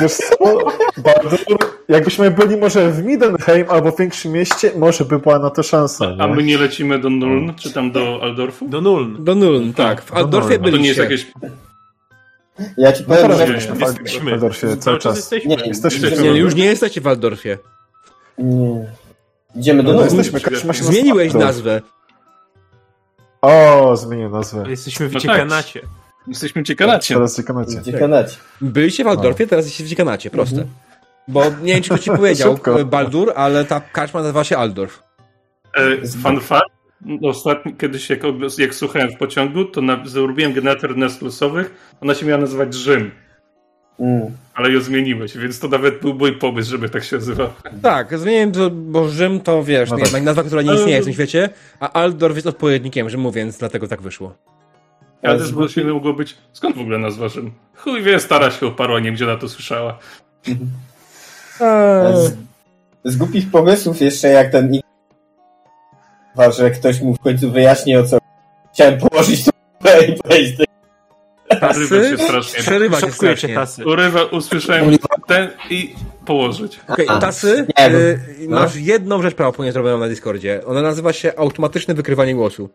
Wiesz 0.00 0.12
co, 0.12 0.58
Baldur, 0.96 1.58
jakbyśmy 1.88 2.30
byli 2.30 2.56
może 2.56 2.90
w 2.90 3.04
Midenheim 3.04 3.66
albo 3.68 3.92
w 3.92 3.98
większym 3.98 4.32
mieście, 4.32 4.72
może 4.76 5.04
by 5.04 5.18
była 5.18 5.38
na 5.38 5.50
to 5.50 5.62
szansa. 5.62 6.06
A 6.18 6.26
nie? 6.26 6.34
my 6.34 6.42
nie 6.42 6.58
lecimy 6.58 6.98
do 6.98 7.10
Nuln, 7.10 7.54
czy 7.54 7.72
tam 7.72 7.92
do 7.92 8.18
Aldorfu? 8.22 8.68
Do 8.68 8.80
Nuln. 8.80 9.24
Do 9.24 9.34
Nuln, 9.34 9.72
tak. 9.74 10.02
W 10.02 10.12
Aldorfie. 10.14 10.54
A 10.62 10.70
to 10.70 10.76
nie 10.76 10.88
jest 10.88 10.98
jakieś... 11.00 11.26
Ja 12.76 12.92
ci 12.92 13.02
No 13.08 13.14
powiem, 13.14 13.22
teraz 13.22 13.38
że... 13.38 13.54
jesteśmy 13.54 14.26
w. 14.26 14.30
Waldorfie 14.30 14.76
cały 14.76 14.98
czas. 14.98 15.16
jesteśmy. 15.16 15.56
Nie, 15.56 15.66
Jesteśmy 15.66 16.00
Jesteśmy. 16.08 16.32
Nie, 16.32 16.38
już 16.38 16.54
nie 16.54 16.64
jesteście 16.64 17.00
w 17.00 17.04
Waldorfie. 17.04 17.58
Nie. 18.38 18.86
Idziemy 19.56 19.82
do 19.82 19.92
No, 19.92 20.02
jesteśmy, 20.02 20.40
Zmieniłeś 20.74 21.34
nazwę. 21.34 21.82
O, 23.42 23.96
zmienił 23.96 24.30
nazwę. 24.30 24.64
Jesteśmy 24.68 25.08
w 25.08 25.14
No 25.14 25.20
tak. 25.20 25.48
Jesteśmy 26.30 26.62
ciekanacie. 26.62 27.14
Teraz 27.14 27.36
ciekanacie. 27.36 27.80
W 27.80 27.82
Dziekanacie. 27.84 28.36
Byliście 28.60 29.04
w 29.04 29.06
Waldorfie, 29.06 29.46
teraz 29.46 29.64
jesteście 29.64 29.84
w 29.84 29.88
Dziekanacie, 29.88 30.30
proste. 30.30 30.64
Bo 31.28 31.44
nie 31.62 31.72
wiem, 31.74 31.82
czy 31.82 31.88
ktoś 31.90 32.00
ci 32.00 32.10
powiedział, 32.10 32.52
Szybko. 32.54 32.84
Baldur, 32.84 33.32
ale 33.36 33.64
ta 33.64 33.80
karczma 33.80 34.20
nazywa 34.20 34.44
się 34.44 34.58
Aldorf. 34.58 35.02
E, 35.74 36.06
fun 36.22 36.40
fact. 36.40 36.66
Ostatni, 37.22 37.74
kiedyś 37.74 38.10
jak, 38.10 38.20
jak 38.58 38.74
słuchałem 38.74 39.10
w 39.10 39.16
pociągu, 39.16 39.64
to 39.64 39.80
na, 39.80 40.06
zrobiłem 40.06 40.52
generator 40.52 40.96
nazw 40.96 41.22
losowych. 41.22 41.94
Ona 42.00 42.14
się 42.14 42.26
miała 42.26 42.40
nazywać 42.40 42.74
Rzym, 42.74 43.10
Mm. 44.00 44.30
ale 44.54 44.70
ją 44.72 44.80
zmieniłeś, 44.80 45.36
więc 45.36 45.58
to 45.60 45.68
nawet 45.68 46.00
był 46.00 46.14
mój 46.14 46.32
pomysł, 46.32 46.70
żeby 46.70 46.88
tak 46.88 47.04
się 47.04 47.16
nazywał. 47.16 47.48
Tak, 47.82 48.18
zmieniłem 48.18 48.52
to, 48.52 48.70
bo 48.70 49.08
Rzym 49.08 49.40
to 49.40 49.64
wiesz, 49.64 49.90
No 49.90 49.96
nie, 49.96 50.06
tak. 50.06 50.22
nazwa, 50.22 50.42
która 50.42 50.62
nie 50.62 50.74
istnieje 50.74 51.00
w 51.02 51.04
tym 51.04 51.12
świecie, 51.14 51.48
a 51.80 51.92
Aldorf 51.92 52.34
jest 52.36 52.46
odpowiednikiem 52.46 53.10
Rzymu, 53.10 53.32
więc 53.32 53.58
dlatego 53.58 53.88
tak 53.88 54.02
wyszło. 54.02 54.34
Ale 55.22 55.38
też 55.38 55.74
się 55.74 55.84
mogło 55.84 56.12
być. 56.12 56.36
Skąd 56.52 56.76
w 56.76 56.80
ogóle 56.80 56.98
nazwa 56.98 57.28
Rzym? 57.28 57.52
Chuj 57.76 58.02
wie, 58.02 58.20
stara 58.20 58.50
się 58.50 58.66
oparła, 58.66 59.00
nie 59.00 59.12
gdzie 59.12 59.26
na 59.26 59.36
to 59.36 59.48
słyszała. 59.48 59.98
Z, 62.14 62.36
z 63.04 63.16
głupich 63.16 63.50
pomysłów 63.50 64.00
jeszcze 64.00 64.28
jak 64.28 64.52
ten 64.52 64.80
że 66.58 66.70
ktoś 66.70 67.00
mu 67.00 67.14
w 67.14 67.18
końcu 67.18 67.50
wyjaśni 67.50 67.96
o 67.96 68.04
co 68.04 68.18
chciałem 68.72 68.98
położyć 68.98 69.44
to 69.44 69.50
i 70.08 70.12
powiedzieć 70.12 70.70
Urywa 71.50 72.16
się 72.16 72.24
strasznie. 72.24 72.60
Przerywa 72.60 73.00
się 73.00 73.12
strasznie. 73.12 73.54
tasy. 73.54 73.86
Urywa, 73.86 74.24
usłyszałem 74.24 74.98
ten 75.26 75.50
i 75.70 75.94
położyć. 76.26 76.80
Okej, 76.88 77.06
Tasy, 77.06 77.66
Nie, 77.78 77.88
y, 77.88 78.18
no. 78.48 78.60
masz 78.60 78.76
jedną 78.76 79.22
rzecz 79.22 79.34
prawdopodobnie 79.34 79.72
zrobioną 79.72 79.98
na 79.98 80.08
Discordzie. 80.08 80.60
Ona 80.66 80.82
nazywa 80.82 81.12
się 81.12 81.32
automatyczne 81.36 81.94
wykrywanie 81.94 82.34
głosu. 82.34 82.70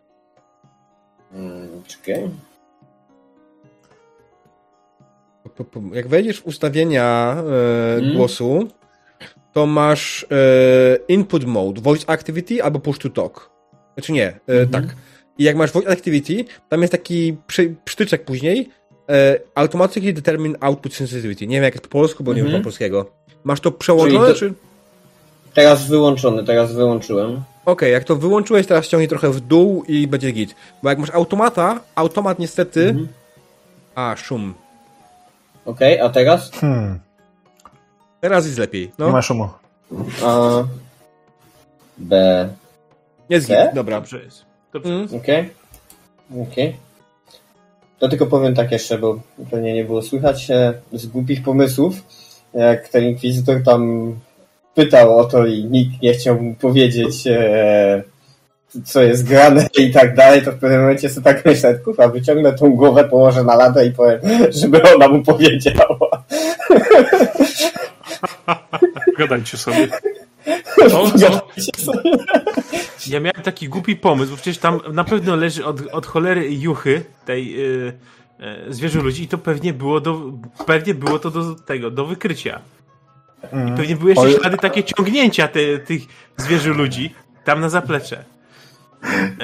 Mm, 1.86 2.04
Czekaj. 2.04 2.30
Po- 5.56 5.64
po- 5.64 5.94
Jak 5.94 6.08
wejdziesz 6.08 6.40
w 6.40 6.46
ustawienia 6.46 7.36
e, 7.38 7.96
Mm. 7.96 8.16
głosu, 8.16 8.68
to 9.52 9.66
masz 9.66 10.26
e, 10.30 10.96
input 11.08 11.44
mode, 11.44 11.80
voice 11.80 12.10
activity 12.10 12.62
albo 12.62 12.78
push 12.80 12.98
to 12.98 13.10
talk. 13.10 13.50
Znaczy 13.94 14.12
nie, 14.12 14.26
e, 14.28 14.40
Mhm. 14.48 14.68
tak. 14.68 14.96
I 15.38 15.44
jak 15.44 15.56
masz 15.56 15.72
voice 15.72 15.90
activity, 15.90 16.44
tam 16.68 16.80
jest 16.80 16.92
taki 16.92 17.36
przy, 17.46 17.74
przytyczek 17.84 18.24
później, 18.24 18.68
e, 19.10 19.40
automatically 19.54 20.12
determine 20.12 20.56
output 20.60 20.94
sensitivity. 20.94 21.46
Nie 21.46 21.56
wiem 21.56 21.64
jak 21.64 21.74
jest 21.74 21.84
po 21.84 21.90
polsku, 21.90 22.24
bo 22.24 22.32
nie 22.34 22.40
Mhm. 22.40 22.52
wiem 22.52 22.62
po 22.62 22.64
polskiego. 22.64 23.10
Masz 23.44 23.60
to 23.60 23.72
przełączone, 23.72 24.28
to- 24.28 24.34
czy... 24.34 24.52
Teraz 25.54 25.88
wyłączony, 25.88 26.44
teraz 26.44 26.72
wyłączyłem. 26.74 27.42
Okej, 27.66 27.92
jak 27.92 28.04
to 28.04 28.16
wyłączyłeś, 28.16 28.66
teraz 28.66 28.84
ściągnij 28.86 29.08
trochę 29.08 29.30
w 29.30 29.40
dół 29.40 29.84
i 29.88 30.06
będzie 30.06 30.32
git. 30.32 30.54
Bo 30.82 30.88
jak 30.88 30.98
masz 30.98 31.10
automata, 31.10 31.80
automat 31.94 32.38
niestety... 32.38 32.88
Mhm. 32.88 33.08
A, 33.94 34.16
szum. 34.16 34.54
Okej, 35.64 36.00
a 36.00 36.08
teraz? 36.08 36.50
Hmm, 36.50 36.98
Teraz 38.20 38.46
jest 38.46 38.58
lepiej. 38.58 38.86
nie 38.86 38.92
No, 38.98 39.10
ma 39.10 39.22
szumu. 39.22 39.48
A, 40.24 40.62
B. 41.98 42.48
jest 43.28 43.48
Nie? 43.48 43.56
git, 43.56 43.74
dobra. 43.74 43.96
Dobrze 44.00 44.22
jest. 44.22 44.44
Dobrze. 44.72 44.92
Mm. 44.92 45.08
Okej. 45.14 45.50
Okej. 46.42 46.76
To 47.98 48.08
tylko 48.08 48.26
powiem 48.26 48.54
tak 48.54 48.72
jeszcze, 48.72 48.98
bo 48.98 49.20
pewnie 49.50 49.74
nie 49.74 49.84
było 49.84 50.02
słychać 50.02 50.50
e, 50.50 50.74
z 50.92 51.06
głupich 51.06 51.42
pomysłów, 51.42 51.94
jak 52.54 52.88
ten 52.88 53.04
inkwizytor 53.04 53.62
tam 53.62 54.12
pytał 54.76 55.18
o 55.18 55.24
to 55.24 55.46
i 55.46 55.64
nikt 55.64 56.02
nie 56.02 56.12
chciał 56.12 56.42
mu 56.42 56.54
powiedzieć, 56.54 57.26
e, 57.26 58.02
co 58.84 59.02
jest 59.02 59.28
grane 59.28 59.66
i 59.78 59.90
tak 59.90 60.14
dalej, 60.14 60.42
to 60.42 60.52
w 60.52 60.58
pewnym 60.58 60.80
momencie 60.80 61.08
sobie 61.08 61.24
tak 61.24 61.44
myślę, 61.44 61.74
kurwa, 61.74 62.08
wyciągnę 62.08 62.52
tą 62.52 62.70
głowę, 62.70 63.04
położę 63.04 63.44
na 63.44 63.56
ladę 63.56 63.86
i 63.86 63.90
powiem, 63.90 64.20
żeby 64.62 64.82
ona 64.94 65.08
mu 65.08 65.22
powiedziała. 65.22 66.08
Gadajcie 69.18 69.56
sobie. 69.56 69.88
Co? 70.90 71.10
Co? 71.76 71.92
Ja 73.06 73.20
miałem 73.20 73.42
taki 73.42 73.68
głupi 73.68 73.96
pomysł, 73.96 74.30
bo 74.30 74.36
przecież 74.36 74.58
tam 74.58 74.80
na 74.92 75.04
pewno 75.04 75.36
leży 75.36 75.64
od, 75.64 75.80
od 75.92 76.06
cholery 76.06 76.54
juchy 76.54 77.04
tej 77.24 77.64
y, 77.64 77.92
y, 78.68 78.74
zwierzę 78.74 79.00
ludzi 79.00 79.22
i 79.22 79.28
to 79.28 79.38
pewnie 79.38 79.72
było 79.72 80.00
do, 80.00 80.32
pewnie 80.66 80.94
było 80.94 81.18
to 81.18 81.30
do 81.30 81.54
tego, 81.54 81.90
do 81.90 82.06
wykrycia. 82.06 82.60
I 83.68 83.76
pewnie 83.76 83.96
były 83.96 84.10
jeszcze 84.10 84.32
ślady 84.32 84.56
takie 84.56 84.84
ciągnięcia 84.84 85.48
te, 85.48 85.78
tych 85.78 86.02
zwierzę 86.36 86.70
ludzi 86.70 87.14
tam 87.44 87.60
na 87.60 87.68
zaplecze. 87.68 88.24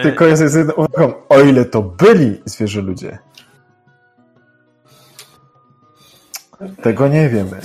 Tylko 0.03 0.27
jest 0.27 0.43
z 0.43 0.55
jedną 0.55 0.75
uwagą, 0.75 1.13
o 1.29 1.41
ile 1.41 1.65
to 1.65 1.83
byli 1.83 2.43
zwierzę 2.45 2.83
ludzie. 2.83 3.19
Tego 6.83 7.09
nie 7.09 7.29
wiemy. 7.29 7.61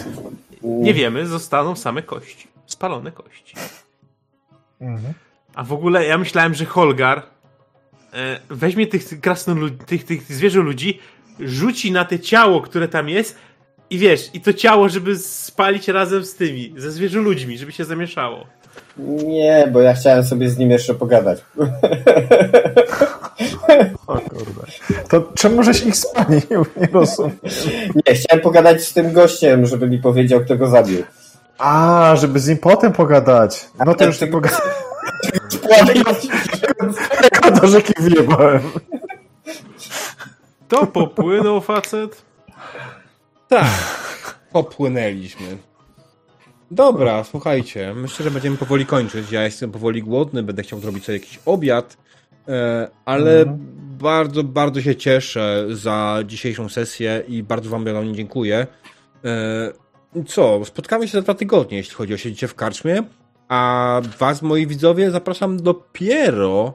Nie 0.63 0.93
wiemy, 0.93 1.25
zostaną 1.25 1.75
same 1.75 2.01
kości. 2.01 2.47
Spalone 2.65 3.11
kości. 3.11 3.55
Mhm. 4.81 5.13
A 5.55 5.63
w 5.63 5.73
ogóle 5.73 6.05
ja 6.05 6.17
myślałem, 6.17 6.53
że 6.53 6.65
Holgar 6.65 7.23
e, 8.13 8.39
weźmie 8.49 8.87
tych 8.87 9.21
krasnolud, 9.21 9.85
tych, 9.85 10.03
tych 10.05 10.23
zwierzę 10.23 10.59
ludzi, 10.59 10.99
rzuci 11.39 11.91
na 11.91 12.05
te 12.05 12.19
ciało, 12.19 12.61
które 12.61 12.87
tam 12.87 13.09
jest 13.09 13.37
i 13.89 13.97
wiesz, 13.97 14.29
i 14.33 14.41
to 14.41 14.53
ciało, 14.53 14.89
żeby 14.89 15.17
spalić 15.17 15.87
razem 15.87 16.25
z 16.25 16.35
tymi, 16.35 16.73
ze 16.77 16.91
zwierzę 16.91 17.19
ludźmi, 17.19 17.57
żeby 17.57 17.71
się 17.71 17.85
zamieszało. 17.85 18.45
Nie, 18.97 19.69
bo 19.71 19.81
ja 19.81 19.93
chciałem 19.93 20.23
sobie 20.23 20.49
z 20.49 20.57
nim 20.57 20.71
jeszcze 20.71 20.93
pogadać. 20.93 21.39
O 24.07 24.17
kurde. 24.17 24.61
To 25.09 25.31
czemu 25.35 25.63
żeś 25.63 25.83
ich 25.83 25.95
spalił? 25.95 26.65
Nie 26.77 26.87
rozumiem. 26.93 27.37
Nie, 27.95 28.15
chciałem 28.15 28.43
pogadać 28.43 28.83
z 28.83 28.93
tym 28.93 29.13
gościem, 29.13 29.65
żeby 29.65 29.89
mi 29.89 29.97
powiedział, 29.97 30.39
kto 30.41 30.57
go 30.57 30.67
zabił. 30.67 31.03
A, 31.57 32.13
żeby 32.15 32.39
z 32.39 32.47
nim 32.47 32.57
potem 32.57 32.93
pogadać. 32.93 33.65
No 33.85 33.95
to 33.95 34.05
już 34.05 34.21
nie 34.21 34.27
tego- 34.27 34.41
pogadałem. 34.41 36.15
do 37.61 37.67
rzeki 37.67 37.93
wjebałem. 37.99 38.61
To 40.67 40.87
popłynął 40.87 41.61
facet. 41.61 42.21
Tak, 43.47 44.39
popłynęliśmy. 44.51 45.57
Dobra, 46.71 47.23
słuchajcie, 47.23 47.93
myślę, 47.93 48.23
że 48.23 48.31
będziemy 48.31 48.57
powoli 48.57 48.85
kończyć. 48.85 49.31
Ja 49.31 49.43
jestem 49.43 49.71
powoli 49.71 50.03
głodny, 50.03 50.43
będę 50.43 50.63
chciał 50.63 50.79
zrobić 50.79 51.05
sobie 51.05 51.17
jakiś 51.17 51.39
obiad, 51.45 51.97
e, 52.47 52.89
ale 53.05 53.57
bardzo, 53.99 54.43
bardzo 54.43 54.81
się 54.81 54.95
cieszę 54.95 55.67
za 55.69 56.19
dzisiejszą 56.25 56.69
sesję 56.69 57.23
i 57.27 57.43
bardzo 57.43 57.69
wam 57.69 57.85
nią 57.85 58.13
dziękuję. 58.13 58.67
E, 59.25 59.71
Co, 60.27 60.65
spotkamy 60.65 61.07
się 61.07 61.11
za 61.11 61.21
dwa 61.21 61.33
tygodnie, 61.33 61.77
jeśli 61.77 61.95
chodzi 61.95 62.13
o 62.13 62.17
siedzicie 62.17 62.47
w 62.47 62.55
karczmie, 62.55 63.03
a 63.47 64.01
was, 64.19 64.41
moi 64.41 64.67
widzowie, 64.67 65.11
zapraszam 65.11 65.57
dopiero 65.57 66.73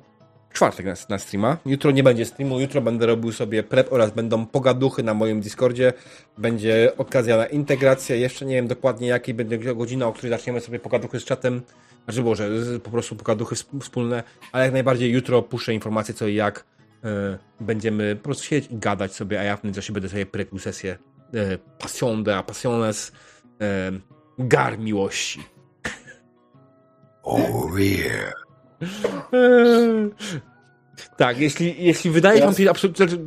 czwartek 0.52 0.86
na, 0.86 0.94
na 1.08 1.18
streama. 1.18 1.56
Jutro 1.66 1.90
nie 1.90 2.02
będzie 2.02 2.24
streamu, 2.24 2.60
jutro 2.60 2.81
będę 2.81 3.06
robił 3.06 3.32
sobie 3.32 3.62
prep 3.62 3.92
oraz 3.92 4.10
będą 4.10 4.47
pogaduchy 4.47 5.02
na 5.02 5.14
moim 5.14 5.40
Discordzie. 5.40 5.92
Będzie 6.39 6.92
okazja 6.98 7.36
na 7.36 7.47
integrację. 7.47 8.18
Jeszcze 8.18 8.44
nie 8.44 8.55
wiem 8.55 8.66
dokładnie 8.66 9.08
jakiej 9.08 9.34
będzie 9.34 9.74
godzina, 9.74 10.06
o 10.06 10.12
której 10.12 10.31
zaczniemy 10.31 10.60
sobie 10.60 10.78
pogaduchy 10.78 11.20
z 11.20 11.24
czatem. 11.24 11.62
Znaczy 12.05 12.22
Boże, 12.22 12.50
po 12.82 12.90
prostu 12.90 13.16
pogaduchy 13.16 13.55
sp- 13.62 13.81
wspólne, 13.81 14.22
ale 14.52 14.64
jak 14.64 14.72
najbardziej 14.72 15.12
jutro 15.12 15.42
puszczę 15.42 15.74
informacje 15.74 16.14
co 16.14 16.26
i 16.26 16.34
jak. 16.34 16.64
E, 17.05 17.39
będziemy 17.60 18.16
po 18.16 18.22
prostu 18.24 18.44
siedzieć 18.44 18.70
i 18.70 18.78
gadać 18.78 19.14
sobie, 19.14 19.40
a 19.40 19.42
ja 19.42 19.56
w 19.56 19.64
międzyczasie 19.64 19.92
będę 19.92 20.08
sobie 20.08 20.26
prepił 20.26 20.58
sesję 20.58 20.98
Passion 21.78 22.24
de 22.24 22.42
Passiones 22.42 23.12
e, 23.60 23.92
Gar 24.39 24.78
Miłości. 24.78 25.44
Oh 27.22 27.78
yeah. 27.78 28.32
Eee. 28.82 30.10
Tak, 31.16 31.38
jeśli, 31.38 31.84
jeśli 31.84 32.10
wydaje 32.10 32.40
wam 32.40 32.54
się 32.54 32.72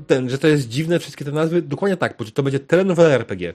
ten, 0.08 0.30
że 0.30 0.38
to 0.38 0.48
jest 0.48 0.70
dziwne 0.70 1.00
wszystkie 1.00 1.26
te 1.26 1.32
nazwy, 1.32 1.62
dokładnie 1.62 1.98
tak, 1.98 2.16
bo 2.20 2.26
to 2.26 2.44
będzie 2.44 2.60
telenowela 2.60 3.10
RPG. 3.10 3.54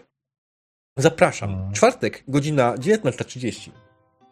Zapraszam. 0.97 1.73
Czwartek, 1.73 2.25
godzina 2.29 2.75
19.30. 2.75 3.71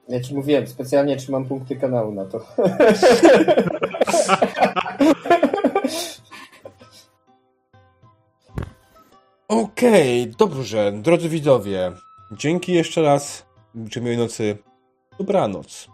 Ja 0.09 0.21
ci 0.21 0.35
mówiłem, 0.35 0.67
specjalnie 0.67 1.17
trzymam 1.17 1.45
punkty 1.45 1.77
kanału 1.77 2.15
na 2.15 2.25
to. 2.25 2.47
Okej, 9.49 10.27
dobrze, 10.39 10.93
drodzy 10.93 11.29
widzowie. 11.29 11.93
Dzięki 12.33 12.73
jeszcze 12.73 13.03
raz. 13.03 13.47
Życzę 13.85 14.01
miłej 14.01 14.17
nocy. 14.19 14.59
Dobranoc. 15.19 15.89